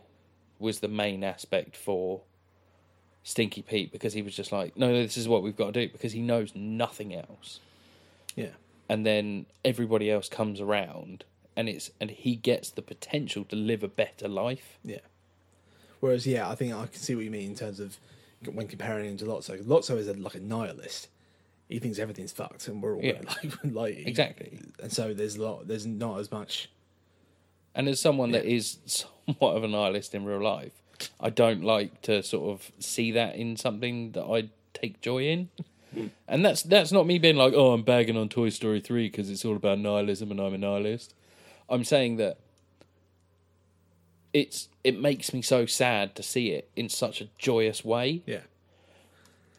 was 0.59 0.80
the 0.80 0.88
main 0.88 1.22
aspect 1.22 1.76
for 1.76 2.22
Stinky 3.22 3.62
Pete 3.62 3.92
because 3.92 4.12
he 4.12 4.22
was 4.22 4.34
just 4.34 4.51
like, 4.52 4.76
no, 4.76 4.88
no, 4.88 5.02
this 5.02 5.16
is 5.16 5.28
what 5.28 5.42
we've 5.42 5.56
got 5.56 5.74
to 5.74 5.86
do 5.86 5.92
because 5.92 6.12
he 6.12 6.20
knows 6.20 6.55
nothing 6.55 7.14
else. 7.14 7.60
Yeah, 8.34 8.55
and 8.88 9.06
then 9.06 9.46
everybody 9.64 10.10
else 10.10 10.28
comes 10.28 10.60
around 10.60 11.24
and 11.56 11.68
it's 11.68 11.90
and 12.01 12.10
he 12.10 12.36
gets 12.36 12.70
the 12.70 12.82
potential 12.82 13.44
to 13.44 13.56
live 13.56 13.82
a 13.82 13.88
better 13.88 14.28
life. 14.28 14.78
Yeah. 14.84 14.98
Whereas, 16.05 16.26
yeah, 16.26 16.51
I 16.51 16.55
think 16.55 16.74
I 16.74 16.85
can 16.85 17.01
see 17.01 17.14
what 17.14 17.24
you 17.24 17.31
mean 17.31 17.48
in 17.52 17.55
terms 17.56 17.81
of 17.81 17.97
when 18.52 18.66
comparing 18.68 19.06
him 19.09 19.16
to 19.16 19.24
Lotso. 19.24 19.59
Lotso 19.64 19.97
is 19.97 20.06
a, 20.06 20.12
like 20.12 20.35
a 20.35 20.39
nihilist. 20.40 21.09
He 21.66 21.78
thinks 21.78 21.98
everything's 21.98 22.31
fucked, 22.31 22.68
and 22.68 22.82
we're 22.82 22.94
all 22.97 23.02
Yeah. 23.02 23.20
like, 23.43 23.55
like 23.64 23.97
exactly 24.06 24.60
And 24.82 24.93
so 24.93 25.14
there's 25.14 25.36
a 25.36 25.43
lot. 25.43 25.66
There's 25.66 25.86
not 25.86 26.20
as 26.20 26.31
much. 26.31 26.68
and 27.74 27.89
as 27.89 27.98
someone 28.01 28.32
that 28.32 28.44
Yeah. 28.44 28.56
is 28.56 28.76
somewhat 28.85 29.56
of 29.56 29.64
a 29.64 29.68
nihilist 29.68 30.14
in 30.14 30.26
real 30.26 30.43
life 30.43 30.72
i 31.20 31.31
don't 31.31 31.64
like 31.64 32.02
to 32.02 32.22
sort 32.22 32.51
of 32.52 32.70
see 32.78 33.10
that 33.12 33.35
in 33.35 33.56
something 33.56 34.12
that 34.12 34.24
i 34.24 34.48
take 34.74 35.01
joy 35.01 35.22
in 35.35 35.48
and 36.28 36.44
that's 36.44 36.62
that's 36.62 36.93
not 36.93 37.05
me 37.06 37.18
being 37.18 37.35
like 37.36 37.52
oh 37.56 37.72
i'm 37.72 37.82
bagging 37.82 38.16
on 38.16 38.28
toy 38.28 38.51
story 38.51 38.78
3 38.81 39.09
because 39.09 39.28
it's 39.31 39.44
all 39.44 39.56
about 39.56 39.78
nihilism 39.78 40.31
and 40.31 40.39
i'm 40.40 40.52
a 40.55 40.59
nihilist 40.59 41.14
i'm 41.68 41.82
saying 41.82 42.16
that 42.18 42.39
it's 44.35 44.69
it 44.82 45.01
makes 45.01 45.32
me 45.32 45.40
so 45.40 45.65
sad 45.65 46.15
to 46.16 46.23
see 46.23 46.51
it 46.51 46.69
in 46.77 46.90
such 46.90 47.23
a 47.23 47.28
joyous 47.39 47.82
way. 47.82 48.23
Yeah. 48.27 48.40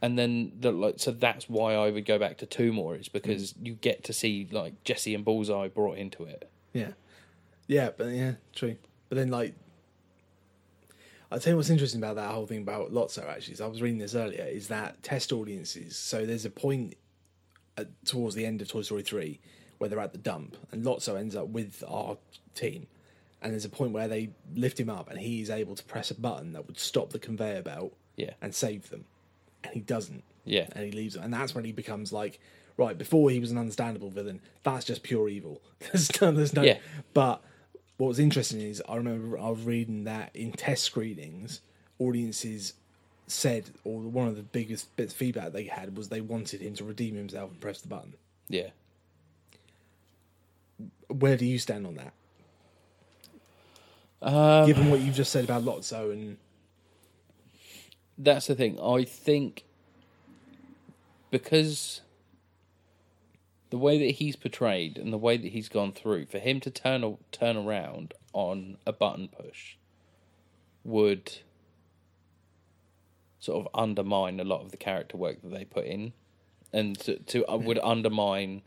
and 0.02 0.20
then 0.20 0.52
the, 0.60 0.72
like 0.72 0.96
so 0.98 1.10
that's 1.10 1.50
why 1.50 1.74
I 1.74 1.90
would 1.90 2.06
go 2.06 2.20
back 2.20 2.38
to 2.38 2.46
two 2.46 2.72
more 2.72 2.96
is 2.96 3.10
because 3.10 3.54
mm. 3.54 3.66
you 3.66 3.74
get 3.74 4.04
to 4.04 4.14
see 4.14 4.48
like 4.52 4.84
Jessie 4.84 5.16
and 5.16 5.26
Bullseye 5.26 5.70
brought 5.70 5.98
into 5.98 6.26
it. 6.26 6.48
Yeah, 6.74 6.92
yeah, 7.68 7.90
but 7.98 8.10
yeah, 8.10 8.34
true. 8.54 8.76
But 9.10 9.16
then, 9.16 9.32
like, 9.32 9.56
I'll 11.32 11.40
tell 11.40 11.54
you 11.54 11.58
what's 11.58 11.70
interesting 11.70 12.00
about 12.00 12.18
that 12.18 12.32
whole 12.32 12.46
thing 12.46 12.62
about 12.62 12.94
Lotso. 12.94 13.28
Actually, 13.28 13.56
is 13.56 13.62
I 13.62 13.68
was 13.68 13.82
reading 13.82 13.98
this 13.98 14.14
earlier. 14.14 14.44
Is 14.44 14.68
that 14.68 15.02
test 15.02 15.32
audiences? 15.32 15.98
So 15.98 16.26
there's 16.26 16.46
a 16.46 16.52
point 16.52 16.96
at, 17.78 17.88
towards 18.06 18.36
the 18.36 18.46
end 18.46 18.62
of 18.62 18.68
Toy 18.68 18.82
Story 18.82 19.02
three 19.02 19.40
where 19.78 19.90
they're 19.90 20.00
at 20.00 20.12
the 20.12 20.20
dump, 20.20 20.56
and 20.72 20.86
Lotso 20.86 21.20
ends 21.20 21.36
up 21.36 21.48
with 21.48 21.84
our 21.88 22.18
team, 22.54 22.88
and 23.42 23.52
there's 23.54 23.66
a 23.66 23.70
point 23.70 23.92
where 23.92 24.08
they 24.08 24.30
lift 24.56 24.80
him 24.80 24.90
up, 24.90 25.10
and 25.10 25.20
he's 25.20 25.50
able 25.50 25.76
to 25.76 25.84
press 25.84 26.12
a 26.12 26.16
button 26.16 26.54
that 26.54 26.68
would 26.68 26.80
stop 26.80 27.12
the 27.12 27.20
conveyor 27.20 27.62
belt 27.62 27.94
Yeah. 28.16 28.32
and 28.42 28.54
save 28.56 28.90
them, 28.90 29.06
and 29.64 29.74
he 29.74 29.80
doesn't 29.82 30.24
Yeah. 30.46 30.68
and 30.74 30.86
he 30.86 30.92
leaves 30.92 31.16
them. 31.16 31.24
And 31.24 31.34
that's 31.34 31.54
when 31.56 31.66
he 31.66 31.72
becomes 31.72 32.12
like, 32.14 32.40
right, 32.78 32.98
before 32.98 33.30
he 33.30 33.40
was 33.40 33.52
an 33.52 33.58
understandable 33.58 34.10
villain, 34.10 34.42
that's 34.64 34.86
just 34.86 35.04
pure 35.04 35.30
evil. 35.30 35.62
There's 35.80 36.22
no, 36.22 36.32
there's 36.32 36.54
no, 36.54 36.64
Yeah. 36.64 36.80
but 37.14 37.42
what 37.98 38.08
was 38.08 38.20
interesting 38.20 38.60
is 38.62 38.82
I 38.90 38.96
remember 38.98 39.38
I 39.40 39.50
was 39.50 39.62
reading 39.64 40.04
that 40.06 40.36
in 40.36 40.52
test 40.52 40.84
screenings, 40.84 41.62
audiences 42.00 42.74
said, 43.28 43.72
or 43.84 44.02
one 44.02 44.28
of 44.28 44.36
the 44.36 44.44
biggest 44.44 44.94
bits 44.98 45.14
of 45.14 45.18
feedback 45.18 45.52
they 45.54 45.64
had 45.64 45.96
was 45.98 46.10
they 46.10 46.22
wanted 46.22 46.62
him 46.62 46.74
to 46.76 46.84
redeem 46.84 47.16
himself 47.16 47.50
and 47.52 47.60
press 47.62 47.82
the 47.82 47.88
button. 47.88 48.14
Yeah. 48.50 48.70
Where 51.08 51.38
do 51.38 51.46
you 51.46 51.58
stand 51.60 51.88
on 51.88 51.96
that? 51.96 52.14
Um, 54.26 54.66
Given 54.66 54.90
what 54.90 55.02
you've 55.02 55.16
just 55.16 55.32
said 55.32 55.44
about 55.44 55.64
Lotso 55.64 56.12
and 56.12 56.38
that's 58.18 58.48
the 58.48 58.56
thing. 58.56 58.80
I 58.80 59.04
think 59.04 59.66
because 61.30 62.02
the 63.70 63.78
way 63.78 63.98
that 64.00 64.16
he's 64.16 64.36
portrayed 64.36 64.98
and 64.98 65.12
the 65.12 65.18
way 65.18 65.38
that 65.38 65.52
he's 65.52 65.70
gone 65.70 65.92
through, 65.92 66.26
for 66.26 66.40
him 66.40 66.60
to 66.62 66.72
turn 66.72 67.18
turn 67.32 67.58
around 67.58 68.14
on 68.34 68.78
a 68.86 68.94
button 68.94 69.28
push 69.28 69.76
would 70.84 71.40
sort 73.40 73.66
of 73.66 73.72
undermine 73.74 74.40
a 74.40 74.44
lot 74.44 74.62
of 74.62 74.72
the 74.72 74.78
character 74.78 75.18
work 75.18 75.42
that 75.42 75.52
they 75.52 75.66
put 75.66 75.86
in, 75.86 76.14
and 76.74 76.98
to, 77.00 77.20
to 77.20 77.46
uh, 77.52 77.58
would 77.58 77.80
undermine 77.80 78.62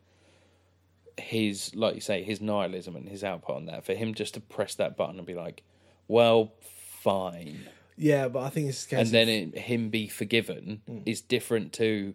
his, 1.18 1.74
like 1.74 1.94
you 1.94 2.00
say, 2.00 2.22
his 2.22 2.40
nihilism 2.40 2.96
and 2.96 3.08
his 3.08 3.24
output 3.24 3.56
on 3.56 3.66
that. 3.66 3.84
For 3.84 3.94
him 3.94 4.14
just 4.14 4.34
to 4.34 4.40
press 4.40 4.74
that 4.76 4.96
button 4.96 5.18
and 5.18 5.26
be 5.26 5.34
like, 5.34 5.62
"Well, 6.06 6.52
fine." 6.60 7.68
yeah, 7.98 8.28
but 8.28 8.40
I 8.44 8.50
think 8.50 8.68
it's 8.68 8.90
and 8.92 9.08
then 9.08 9.28
it, 9.28 9.58
him 9.58 9.90
be 9.90 10.08
forgiven 10.08 10.82
hmm. 10.86 10.98
is 11.04 11.20
different 11.20 11.72
to 11.74 12.14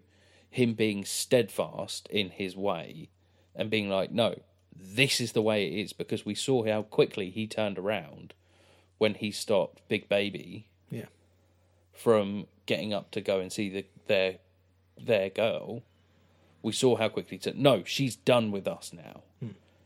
him 0.50 0.74
being 0.74 1.04
steadfast 1.04 2.08
in 2.10 2.30
his 2.30 2.56
way 2.56 3.10
and 3.56 3.70
being 3.70 3.90
like, 3.90 4.12
no, 4.12 4.40
this 4.76 5.20
is 5.20 5.34
the 5.34 5.42
way 5.42 5.68
it 5.68 5.74
is 5.74 5.94
because 5.94 6.26
we 6.26 6.36
saw 6.36 6.66
how 6.66 6.84
quickly 6.84 7.30
he 7.30 7.48
turned 7.48 7.78
around 7.78 8.34
when 8.98 9.16
he 9.16 9.32
stopped 9.32 9.82
Big 9.88 10.08
Baby 10.08 10.68
yeah, 10.90 11.08
from 11.92 12.48
getting 12.66 12.94
up 12.94 13.12
to 13.12 13.22
go 13.22 13.40
and 13.40 13.52
see 13.52 13.70
the, 13.70 13.86
their 14.08 14.36
their 14.98 15.30
girl. 15.30 15.84
We 16.64 16.72
saw 16.72 16.96
how 16.96 17.10
quickly 17.10 17.38
to 17.40 17.54
no, 17.60 17.84
she's 17.86 18.16
done 18.16 18.50
with 18.52 18.68
us 18.68 18.92
now, 18.92 19.22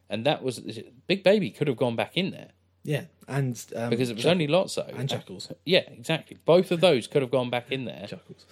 and 0.09 0.25
that 0.25 0.41
was 0.41 0.59
Big 1.07 1.23
Baby 1.23 1.49
could 1.51 1.67
have 1.67 1.77
gone 1.77 1.97
back 1.97 2.15
in 2.15 2.31
there 2.31 2.51
yeah, 2.87 3.03
and 3.27 3.61
um, 3.75 3.89
because 3.89 4.09
it 4.09 4.15
was 4.15 4.25
only 4.25 4.47
Lotso 4.47 4.87
and 4.97 5.09
Chuckles, 5.09 5.51
Yeah, 5.65 5.83
exactly. 5.91 6.37
Both 6.45 6.71
of 6.71 6.79
those 6.79 7.05
could 7.05 7.21
have 7.21 7.31
gone 7.31 7.49
back 7.49 7.69
in 7.69 7.83
there. 7.83 8.05
Chuckles, 8.07 8.45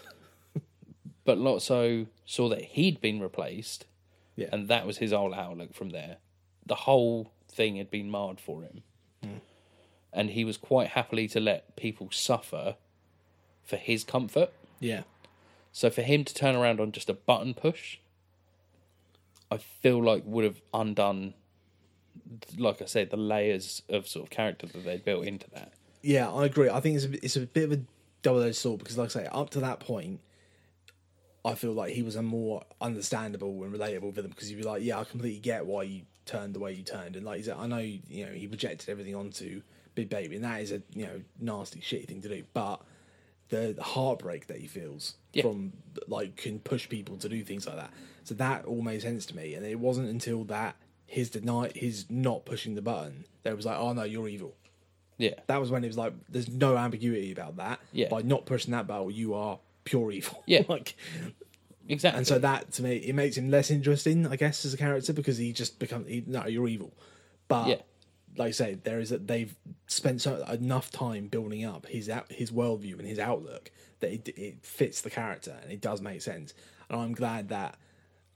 But 1.23 1.37
Lotso 1.37 2.07
saw 2.25 2.49
that 2.49 2.61
he'd 2.61 2.99
been 2.99 3.21
replaced, 3.21 3.85
yeah, 4.35 4.49
and 4.51 4.67
that 4.67 4.85
was 4.85 4.97
his 4.97 5.13
whole 5.13 5.33
outlook 5.33 5.73
from 5.73 5.91
there. 5.91 6.17
The 6.65 6.75
whole 6.75 7.31
thing 7.47 7.77
had 7.77 7.89
been 7.89 8.11
marred 8.11 8.41
for 8.41 8.61
him. 8.61 8.83
And 10.11 10.29
he 10.29 10.45
was 10.45 10.55
quite 10.55 10.89
happily 10.89 11.27
to 11.29 11.39
let 11.41 11.75
people 11.75 12.09
suffer 12.11 12.75
for 13.63 13.75
his 13.75 14.03
comfort. 14.05 14.51
yeah, 14.79 15.03
So 15.73 15.89
for 15.89 16.03
him 16.03 16.23
to 16.23 16.33
turn 16.33 16.55
around 16.55 16.79
on 16.79 16.93
just 16.93 17.09
a 17.09 17.13
button 17.13 17.53
push, 17.53 17.97
I 19.51 19.57
feel 19.57 20.03
like 20.03 20.23
would 20.25 20.43
have 20.43 20.61
undone, 20.73 21.33
like 22.57 22.81
I 22.81 22.85
said, 22.85 23.09
the 23.09 23.17
layers 23.17 23.81
of 23.89 24.07
sort 24.07 24.25
of 24.25 24.29
character 24.29 24.67
that 24.67 24.83
they 24.83 24.97
built 24.97 25.25
into 25.25 25.49
that. 25.51 25.73
Yeah, 26.01 26.31
I 26.31 26.45
agree. 26.45 26.69
I 26.69 26.79
think 26.79 26.95
it's 26.97 27.05
a, 27.05 27.25
it's 27.25 27.35
a 27.35 27.41
bit 27.41 27.63
of 27.65 27.71
a 27.71 27.81
double 28.21 28.41
edged 28.41 28.57
sword 28.57 28.79
because, 28.79 28.97
like 28.97 29.15
I 29.15 29.23
say, 29.23 29.25
up 29.31 29.49
to 29.51 29.59
that 29.61 29.79
point, 29.79 30.19
I 31.43 31.53
feel 31.53 31.73
like 31.73 31.93
he 31.93 32.01
was 32.01 32.15
a 32.15 32.23
more 32.23 32.63
understandable 32.81 33.63
and 33.63 33.73
relatable 33.73 34.13
villain 34.13 34.31
because 34.31 34.49
you'd 34.49 34.57
be 34.57 34.67
like, 34.67 34.83
yeah, 34.83 34.99
I 34.99 35.03
completely 35.03 35.39
get 35.39 35.65
why 35.65 35.83
you 35.83 36.01
turned 36.25 36.55
the 36.55 36.59
way 36.59 36.73
you 36.73 36.83
turned, 36.83 37.15
and 37.15 37.23
like 37.23 37.43
said, 37.43 37.55
I 37.57 37.67
know 37.67 37.77
you 37.77 38.25
know 38.25 38.31
he 38.31 38.47
projected 38.47 38.89
everything 38.89 39.15
onto 39.15 39.61
Big 39.93 40.09
Baby, 40.09 40.35
and 40.35 40.45
that 40.45 40.61
is 40.61 40.71
a 40.71 40.81
you 40.93 41.05
know 41.05 41.21
nasty, 41.39 41.79
shitty 41.79 42.07
thing 42.07 42.21
to 42.21 42.29
do, 42.29 42.43
but 42.53 42.81
the, 43.49 43.75
heartbreak 43.81 44.47
that 44.47 44.57
he 44.57 44.67
feels 44.67 45.15
Yeah. 45.33 45.43
from 45.43 45.73
like 46.07 46.35
can 46.35 46.59
push 46.59 46.89
people 46.89 47.17
to 47.17 47.29
do 47.29 47.43
things 47.43 47.67
like 47.67 47.75
that. 47.77 47.91
So 48.23 48.33
that 48.35 48.65
all 48.65 48.81
made 48.81 49.01
sense 49.03 49.25
to 49.27 49.35
me, 49.35 49.53
and 49.53 49.65
it 49.65 49.79
wasn't 49.79 50.09
until 50.09 50.43
that 50.45 50.75
his 51.05 51.29
deny 51.29 51.69
his 51.75 52.05
not 52.09 52.45
pushing 52.45 52.73
the 52.75 52.81
button 52.81 53.25
that 53.43 53.51
it 53.51 53.55
was 53.55 53.65
like, 53.65 53.77
oh 53.77 53.93
no, 53.93 54.03
you're 54.03 54.27
evil 54.27 54.55
Yeah. 55.19 55.35
that 55.47 55.59
was 55.61 55.69
when 55.69 55.83
it 55.83 55.87
was 55.87 55.97
like 55.97 56.13
there's 56.29 56.49
no 56.49 56.75
ambiguity 56.77 57.31
about 57.31 57.57
that. 57.57 57.79
Yeah. 57.93 58.09
By 58.09 58.23
not 58.23 58.45
pushing 58.47 58.71
that 58.71 58.87
button, 58.87 59.11
you 59.11 59.35
are 59.35 59.59
pure 59.83 60.11
evil. 60.11 60.41
Yeah. 60.47 60.63
like 60.67 60.95
Exactly. 61.87 62.17
and 62.17 62.25
so 62.27 62.39
that 62.39 62.71
to 62.73 62.81
me 62.83 62.95
it 62.95 63.13
makes 63.13 63.37
him 63.37 63.51
less 63.51 63.69
interesting, 63.69 64.25
I 64.25 64.35
guess, 64.37 64.65
as 64.65 64.73
a 64.73 64.77
character 64.77 65.13
because 65.13 65.37
he 65.37 65.53
just 65.53 65.77
becomes 65.77 66.07
he, 66.07 66.23
no, 66.25 66.47
you're 66.47 66.67
evil. 66.67 66.91
But 67.47 67.67
Yeah. 67.67 67.75
Like 68.37 68.49
I 68.49 68.51
say, 68.51 68.77
there 68.83 68.99
is 68.99 69.11
a, 69.11 69.17
they've 69.17 69.55
spent 69.87 70.21
so 70.21 70.43
enough 70.45 70.91
time 70.91 71.27
building 71.27 71.65
up 71.65 71.85
his 71.87 72.09
out, 72.09 72.31
his 72.31 72.51
worldview 72.51 72.99
and 72.99 73.07
his 73.07 73.19
outlook 73.19 73.71
that 73.99 74.11
it, 74.11 74.27
it 74.37 74.65
fits 74.65 75.01
the 75.01 75.09
character 75.09 75.55
and 75.61 75.71
it 75.71 75.81
does 75.81 76.01
make 76.01 76.21
sense. 76.21 76.53
And 76.89 76.99
I'm 76.99 77.13
glad 77.13 77.49
that 77.49 77.77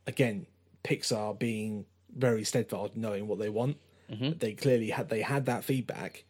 again, 0.07 0.47
Pixar 0.83 1.37
being 1.37 1.85
very 2.15 2.43
steadfast, 2.43 2.95
knowing 2.95 3.27
what 3.27 3.39
they 3.39 3.49
want, 3.49 3.77
they 4.09 4.53
clearly 4.53 4.89
had 4.89 5.09
they 5.09 5.21
had 5.21 5.45
that 5.45 5.63
feedback, 5.63 6.25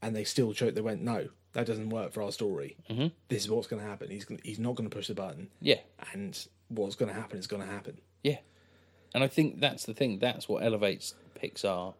and 0.00 0.14
they 0.14 0.22
still 0.22 0.52
chose. 0.52 0.74
They 0.74 0.80
went, 0.80 1.02
no, 1.02 1.28
that 1.54 1.66
doesn't 1.66 1.88
work 1.88 2.12
for 2.12 2.22
our 2.22 2.30
story. 2.30 2.76
Mm-hmm. 2.88 3.08
This 3.28 3.42
is 3.42 3.50
what's 3.50 3.66
going 3.66 3.82
to 3.82 3.88
happen. 3.88 4.10
He's 4.10 4.24
gonna, 4.24 4.40
he's 4.44 4.60
not 4.60 4.76
going 4.76 4.88
to 4.88 4.94
push 4.94 5.08
the 5.08 5.14
button, 5.14 5.48
yeah. 5.60 5.80
and 6.12 6.38
what's 6.68 6.94
going 6.94 7.12
to 7.12 7.20
happen 7.20 7.38
is 7.38 7.48
going 7.48 7.62
to 7.62 7.68
happen. 7.68 7.98
Yeah. 8.22 8.38
And 9.12 9.24
I 9.24 9.28
think 9.28 9.60
that's 9.60 9.86
the 9.86 9.94
thing. 9.94 10.18
That's 10.20 10.48
what 10.48 10.62
elevates 10.62 11.14
Pixar 11.42 11.94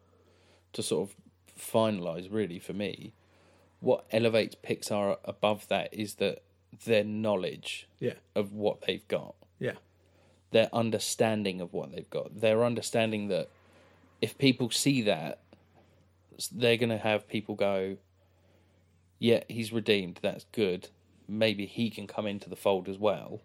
to 0.73 0.83
sort 0.83 1.09
of 1.09 1.15
finalize, 1.59 2.27
really, 2.31 2.59
for 2.59 2.73
me. 2.73 3.13
What 3.79 4.05
elevates 4.11 4.55
Pixar 4.55 5.17
above 5.23 5.67
that 5.67 5.93
is 5.93 6.15
that 6.15 6.41
their 6.85 7.03
knowledge 7.03 7.87
Yeah, 7.99 8.13
of 8.35 8.53
what 8.53 8.81
they've 8.81 9.07
got, 9.07 9.35
yeah, 9.59 9.73
their 10.51 10.69
understanding 10.73 11.61
of 11.61 11.73
what 11.73 11.91
they've 11.91 12.09
got, 12.09 12.41
their 12.41 12.63
understanding 12.63 13.27
that 13.27 13.49
if 14.21 14.37
people 14.37 14.69
see 14.71 15.01
that, 15.03 15.39
they're 16.51 16.77
going 16.77 16.89
to 16.89 16.97
have 16.97 17.27
people 17.27 17.55
go, 17.55 17.97
yeah, 19.19 19.43
he's 19.47 19.71
redeemed. 19.71 20.19
That's 20.21 20.45
good. 20.51 20.89
Maybe 21.27 21.65
he 21.65 21.89
can 21.89 22.07
come 22.07 22.25
into 22.25 22.49
the 22.49 22.55
fold 22.55 22.87
as 22.87 22.97
well, 22.97 23.41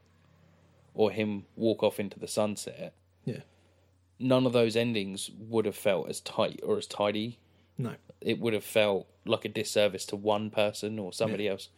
or 0.95 1.11
him 1.11 1.45
walk 1.57 1.83
off 1.83 1.99
into 1.99 2.19
the 2.19 2.29
sunset 2.29 2.95
yeah. 3.25 3.41
None 4.23 4.47
of 4.47 4.53
those 4.53 4.77
endings 4.77 5.31
would 5.39 5.65
have 5.67 5.77
felt 5.77 6.09
as 6.09 6.21
tight 6.21 6.61
or 6.63 6.79
as 6.79 6.87
tidy. 6.87 7.39
No, 7.79 7.95
It 8.21 8.39
would 8.39 8.53
have 8.53 8.65
felt 8.65 9.07
like 9.25 9.45
a 9.45 9.49
disservice 9.49 10.05
to 10.07 10.17
one 10.17 10.51
person 10.51 10.99
or 10.99 11.13
somebody 11.13 11.49
else. 11.49 11.69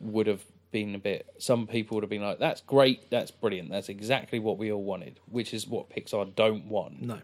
Would 0.00 0.26
have 0.26 0.44
been 0.70 0.94
a 0.94 0.98
bit. 0.98 1.26
Some 1.38 1.66
people 1.66 1.96
would 1.96 2.02
have 2.04 2.10
been 2.10 2.22
like, 2.22 2.38
"That's 2.38 2.60
great, 2.60 3.10
that's 3.10 3.30
brilliant, 3.30 3.70
that's 3.70 3.88
exactly 3.88 4.38
what 4.38 4.58
we 4.58 4.70
all 4.70 4.82
wanted," 4.82 5.18
which 5.30 5.52
is 5.52 5.66
what 5.66 5.90
Pixar 5.90 6.34
don't 6.34 6.66
want. 6.66 7.02
no. 7.02 7.20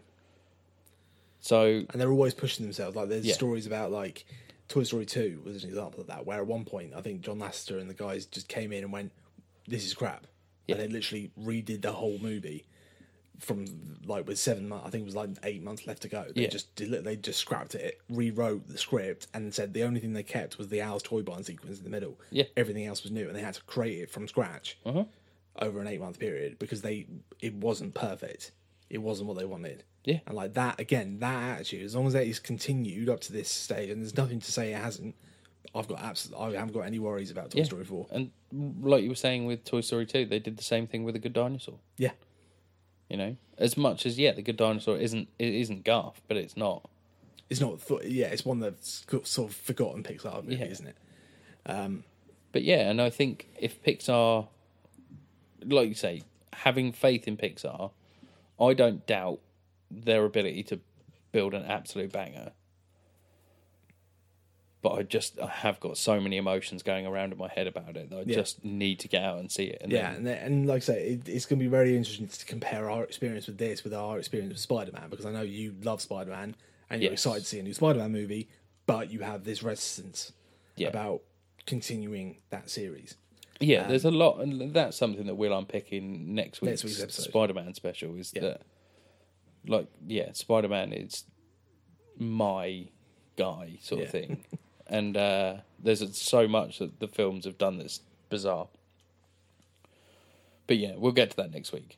So 1.39 1.85
And 1.89 2.01
they're 2.01 2.11
always 2.11 2.33
pushing 2.33 2.65
themselves. 2.65 2.95
Like 2.95 3.09
there's 3.09 3.25
Yeah. 3.25 3.33
stories 3.35 3.67
about 3.67 3.91
like 3.91 4.25
Toy 4.67 4.83
Story 4.83 5.05
Two 5.05 5.41
was 5.45 5.63
an 5.63 5.69
example 5.69 6.01
of 6.01 6.07
that, 6.07 6.25
where 6.25 6.39
at 6.39 6.47
one 6.47 6.65
point 6.65 6.93
I 6.95 7.01
think 7.01 7.21
John 7.21 7.37
Lasseter 7.39 7.79
and 7.79 7.87
the 7.89 7.93
guys 7.93 8.25
just 8.25 8.47
came 8.47 8.71
in 8.73 8.83
and 8.83 8.91
went, 8.91 9.11
"This 9.67 9.85
is 9.85 9.93
crap," 9.93 10.25
Yeah. 10.67 10.75
and 10.75 10.83
they 10.83 10.87
literally 10.87 11.31
redid 11.39 11.81
the 11.81 11.93
whole 11.93 12.17
movie 12.17 12.65
from 13.39 13.65
like 14.05 14.27
with 14.27 14.37
seven 14.39 14.67
months. 14.69 14.85
I 14.87 14.89
think 14.89 15.01
it 15.03 15.05
was 15.05 15.15
like 15.15 15.29
eight 15.43 15.63
months 15.63 15.87
left 15.87 16.01
to 16.03 16.07
go. 16.09 16.25
They 16.35 16.43
Yeah. 16.43 16.47
just 16.49 16.75
they 16.75 17.15
just 17.15 17.39
scrapped 17.39 17.75
it, 17.75 17.99
rewrote 18.09 18.67
the 18.67 18.77
script, 18.77 19.27
and 19.33 19.53
said 19.53 19.73
the 19.73 19.83
only 19.83 19.99
thing 19.99 20.13
they 20.13 20.23
kept 20.23 20.57
was 20.57 20.67
the 20.69 20.81
Al's 20.81 21.03
toy 21.03 21.21
barn 21.21 21.43
sequence 21.43 21.77
in 21.77 21.83
the 21.83 21.89
middle. 21.89 22.19
Yeah. 22.31 22.45
everything 22.57 22.85
else 22.85 23.03
was 23.03 23.11
new, 23.11 23.27
and 23.27 23.35
they 23.35 23.41
had 23.41 23.55
to 23.55 23.63
create 23.63 23.99
it 23.99 24.09
from 24.09 24.27
scratch 24.27 24.77
Uh-huh. 24.85 25.05
over 25.59 25.79
an 25.81 25.87
eight 25.87 25.99
month 25.99 26.19
period 26.19 26.59
because 26.59 26.81
they 26.81 27.07
it 27.41 27.53
wasn't 27.55 27.93
perfect. 27.93 28.51
It 28.89 28.99
wasn't 28.99 29.27
what 29.27 29.37
they 29.37 29.45
wanted. 29.45 29.83
Yeah. 30.03 30.19
And 30.27 30.35
like 30.35 30.53
that 30.53 30.79
again, 30.79 31.17
that 31.19 31.55
attitude, 31.55 31.83
as 31.83 31.95
long 31.95 32.05
as 32.07 32.13
that 32.13 32.27
is 32.27 32.39
continued 32.39 33.09
up 33.09 33.21
to 33.21 33.33
this 33.33 33.49
stage, 33.49 33.89
and 33.89 34.01
there's 34.01 34.15
nothing 34.15 34.39
to 34.39 34.51
say 34.51 34.71
it 34.73 34.77
hasn't. 34.77 35.15
I've 35.73 35.87
got 35.87 35.99
absolutely, 36.01 36.55
I 36.55 36.59
haven't 36.59 36.73
got 36.73 36.81
any 36.81 36.99
worries 36.99 37.31
about 37.31 37.51
Toy 37.51 37.57
Yeah. 37.59 37.63
Story 37.65 37.83
Four. 37.83 38.07
And 38.11 38.31
like 38.81 39.03
you 39.03 39.09
were 39.09 39.15
saying 39.15 39.45
with 39.45 39.65
Toy 39.65 39.81
Story 39.81 40.05
2, 40.05 40.25
they 40.25 40.39
did 40.39 40.55
the 40.55 40.63
same 40.63 40.87
thing 40.87 41.03
with 41.03 41.15
a 41.15 41.19
Good 41.19 41.33
Dinosaur. 41.33 41.79
Yeah, 41.97 42.11
You 43.09 43.17
know, 43.17 43.35
as 43.57 43.77
much 43.77 44.05
as 44.05 44.17
yeah, 44.17 44.31
The 44.31 44.41
Good 44.41 44.57
Dinosaur 44.57 44.97
isn't 44.97 45.27
it 45.37 45.53
isn't 45.53 45.83
Garth, 45.83 46.21
but 46.27 46.37
it's 46.37 46.57
not. 46.57 46.89
it's 47.49 47.61
not. 47.61 47.79
th- 47.87 48.03
Yeah, 48.05 48.27
it's 48.27 48.43
one 48.45 48.59
that's 48.59 49.05
got 49.05 49.27
sort 49.27 49.51
of 49.51 49.55
forgotten 49.55 50.03
Pixar 50.03 50.43
movie, 50.43 50.55
Yeah. 50.57 50.65
isn't 50.65 50.87
it? 50.87 50.97
Um, 51.67 52.03
But 52.51 52.63
yeah, 52.63 52.89
and 52.89 53.01
I 53.01 53.09
think 53.09 53.47
if 53.59 53.81
Pixar, 53.83 54.47
like 55.63 55.87
you 55.89 55.93
say, 55.95 56.23
having 56.53 56.91
faith 56.91 57.27
in 57.27 57.37
Pixar, 57.37 57.91
I 58.59 58.73
don't 58.73 59.05
doubt 59.05 59.39
their 59.91 60.25
ability 60.25 60.63
to 60.63 60.79
build 61.31 61.53
an 61.53 61.63
absolute 61.65 62.11
banger. 62.11 62.51
But 64.85 64.99
I 64.99 65.01
just 65.01 65.39
I 65.39 65.47
have 65.47 65.79
got 65.79 65.97
so 65.97 66.21
many 66.21 66.37
emotions 66.37 66.83
going 66.83 67.07
around 67.07 67.31
in 67.33 67.39
my 67.39 67.47
head 67.47 67.65
about 67.65 67.97
it 67.97 68.11
that 68.11 68.15
I 68.15 68.21
Yeah. 68.27 68.35
just 68.35 68.63
need 68.63 68.99
to 68.99 69.07
get 69.07 69.23
out 69.23 69.39
and 69.39 69.51
see 69.51 69.63
it. 69.63 69.79
And 69.81 69.91
Yeah, 69.91 70.09
then- 70.09 70.15
and, 70.17 70.27
then- 70.27 70.37
and 70.45 70.67
like 70.67 70.75
I 70.75 70.79
say, 70.85 71.07
it, 71.13 71.27
it's 71.27 71.47
going 71.47 71.57
to 71.57 71.65
be 71.65 71.69
very 71.69 71.97
interesting 71.97 72.27
to 72.27 72.45
compare 72.45 72.87
our 72.87 73.03
experience 73.03 73.47
with 73.47 73.57
this 73.57 73.83
with 73.83 73.95
our 73.95 74.19
experience 74.19 74.51
with 74.53 74.59
Spider 74.61 74.91
Man 74.91 75.09
because 75.09 75.25
I 75.25 75.31
know 75.31 75.41
you 75.41 75.73
love 75.81 76.01
Spider 76.03 76.29
Man 76.29 76.55
and 76.91 77.01
you're 77.01 77.13
Yes. 77.13 77.21
excited 77.25 77.39
to 77.41 77.47
see 77.47 77.57
a 77.59 77.63
new 77.63 77.73
Spider 77.73 77.97
Man 77.97 78.11
movie, 78.11 78.47
but 78.85 79.09
you 79.11 79.21
have 79.21 79.43
this 79.43 79.63
resistance 79.63 80.33
Yeah. 80.75 80.89
about 80.89 81.23
continuing 81.65 82.37
that 82.51 82.69
series. 82.69 83.15
Yeah, 83.59 83.85
um, 83.85 83.89
there's 83.89 84.05
a 84.05 84.11
lot, 84.11 84.39
and 84.41 84.71
that's 84.71 84.97
something 84.97 85.25
that 85.25 85.33
we'll 85.33 85.57
unpick 85.57 85.91
in 85.93 86.35
next 86.35 86.61
week's, 86.61 86.83
week's. 86.83 87.15
Spider-Man 87.15 87.73
special. 87.73 88.15
Is 88.17 88.33
Yeah. 88.35 88.41
that, 88.43 88.61
like, 89.65 89.87
yeah, 90.05 90.31
Spider-Man 90.33 90.93
is 90.93 91.23
my 92.19 92.89
guy, 93.35 93.77
sort 93.81 94.03
of 94.03 94.09
thing, 94.11 94.43
and 94.87 95.15
uh, 95.17 95.55
there's 95.79 96.17
so 96.17 96.47
much 96.47 96.79
that 96.79 96.99
the 96.99 97.07
films 97.07 97.45
have 97.45 97.57
done 97.57 97.77
that's 97.77 98.01
bizarre. 98.29 98.67
But 100.67 100.77
yeah, 100.77 100.93
we'll 100.97 101.11
get 101.11 101.31
to 101.31 101.37
that 101.37 101.51
next 101.51 101.71
week. 101.71 101.97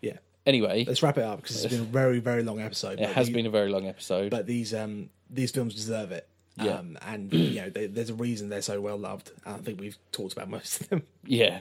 Yeah, 0.00 0.16
Anyway, 0.46 0.84
let's 0.86 1.02
wrap 1.02 1.18
it 1.18 1.24
up 1.24 1.40
because 1.42 1.64
it's 1.64 1.72
been 1.72 1.82
a 1.82 1.84
very 2.00 2.18
very 2.18 2.42
long 2.42 2.60
episode. 2.60 2.98
it 3.00 3.08
has 3.10 3.28
the- 3.28 3.32
been 3.34 3.46
a 3.46 3.50
very 3.50 3.70
long 3.70 3.86
episode. 3.86 4.30
but 4.30 4.46
these 4.46 4.74
um 4.74 5.10
these 5.28 5.50
films 5.50 5.74
deserve 5.74 6.10
it. 6.12 6.26
Yeah. 6.56 6.72
Um, 6.78 6.98
and 7.02 7.32
you 7.32 7.60
know, 7.60 7.70
they, 7.70 7.86
there's 7.86 8.10
a 8.10 8.14
reason 8.14 8.48
they're 8.48 8.60
so 8.60 8.80
well 8.80 8.98
loved. 8.98 9.30
I 9.46 9.54
think 9.54 9.80
we've 9.80 9.96
talked 10.12 10.32
about 10.32 10.50
most 10.50 10.80
of 10.82 10.88
them. 10.90 11.02
yeah, 11.24 11.60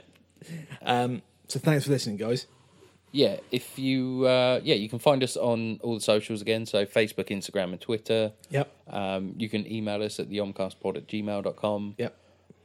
Um, 0.82 1.22
so 1.48 1.60
thanks 1.60 1.86
for 1.86 1.92
listening, 1.92 2.18
guys. 2.18 2.48
Yeah 3.12 3.38
if 3.52 3.80
you 3.80 4.26
uh 4.26 4.60
yeah 4.64 4.76
you 4.76 4.88
can 4.90 5.00
find 5.00 5.24
us 5.24 5.36
on 5.38 5.80
all 5.84 5.96
the 5.96 6.02
socials 6.02 6.42
again 6.42 6.66
so 6.66 6.86
facebook 6.86 7.28
instagram 7.30 7.72
and 7.72 7.82
twitter 7.82 8.32
Yep. 8.50 8.72
um 8.90 9.34
you 9.38 9.50
can 9.50 9.70
email 9.72 10.02
us 10.04 10.20
at 10.20 10.30
the 10.30 10.38
omcastpod 10.38 10.98
at 10.98 11.08
gmail.com 11.08 11.96
Yep. 11.98 12.16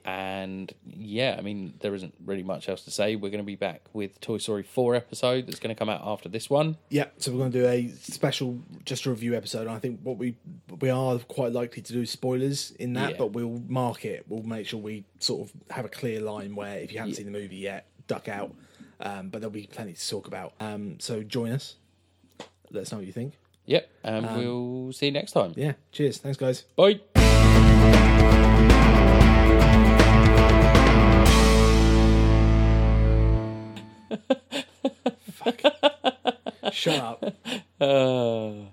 and 0.05 0.75
yeah 0.87 1.37
i 1.39 1.41
mean 1.41 1.73
there 1.81 1.95
isn't 1.95 2.13
really 2.27 2.43
much 2.43 2.69
else 2.69 2.83
to 2.83 2.91
say 2.91 3.17
we're 3.17 3.31
going 3.31 3.39
to 3.43 3.47
be 3.47 3.57
back 3.57 3.81
with 3.95 4.21
toy 4.21 4.37
story 4.39 4.63
4 4.63 4.95
episode 4.95 5.47
that's 5.47 5.59
going 5.61 5.75
to 5.75 5.79
come 5.79 5.89
out 5.89 6.03
after 6.05 6.29
this 6.29 6.51
one 6.51 6.77
Yeah, 6.91 7.07
so 7.17 7.33
we're 7.33 7.39
going 7.39 7.53
to 7.53 7.61
do 7.63 7.67
a 7.67 7.89
special 8.01 8.59
just 8.85 9.07
a 9.07 9.11
review 9.11 9.35
episode. 9.35 9.63
And 9.63 9.71
I 9.71 9.79
think 9.79 10.01
what 10.03 10.19
we 10.19 10.37
we 10.81 10.91
are 10.91 11.19
quite 11.21 11.53
likely 11.53 11.81
to 11.83 11.93
do 11.93 12.05
spoilers 12.05 12.73
in 12.73 12.93
that, 12.95 13.13
Yeah. 13.13 13.17
but 13.17 13.29
we'll 13.33 13.63
mark 13.67 14.05
it. 14.05 14.27
We'll 14.29 14.43
make 14.43 14.67
sure 14.67 14.79
we 14.81 15.05
sort 15.21 15.49
of 15.49 15.53
have 15.71 15.85
a 15.87 15.89
clear 15.89 16.21
line 16.21 16.55
where 16.55 16.77
if 16.79 16.93
you 16.93 16.99
haven't 16.99 17.15
seen 17.15 17.25
the 17.27 17.33
movie 17.33 17.57
yet, 17.57 17.87
duck 18.07 18.29
out. 18.29 18.55
Um, 19.01 19.29
but 19.31 19.41
there'll 19.41 19.51
be 19.53 19.67
plenty 19.67 19.95
to 19.95 20.09
talk 20.09 20.27
about. 20.27 20.53
Um, 20.61 20.99
so 21.01 21.23
join 21.23 21.53
us. 21.53 21.77
Let 22.71 22.83
us 22.83 22.93
know 22.93 22.99
what 22.99 23.07
you 23.07 23.13
think. 23.13 23.35
yep 23.67 23.89
and 24.03 24.27
we'll 24.37 24.93
see 24.93 25.07
you 25.07 25.13
next 25.13 25.33
time 25.33 25.53
Yeah, 25.57 25.73
cheers. 25.93 26.19
Thanks, 26.19 26.37
guys. 26.39 26.65
bye 26.77 27.01
Shut 36.73 36.99
up. 36.99 37.35
uh... 37.81 38.71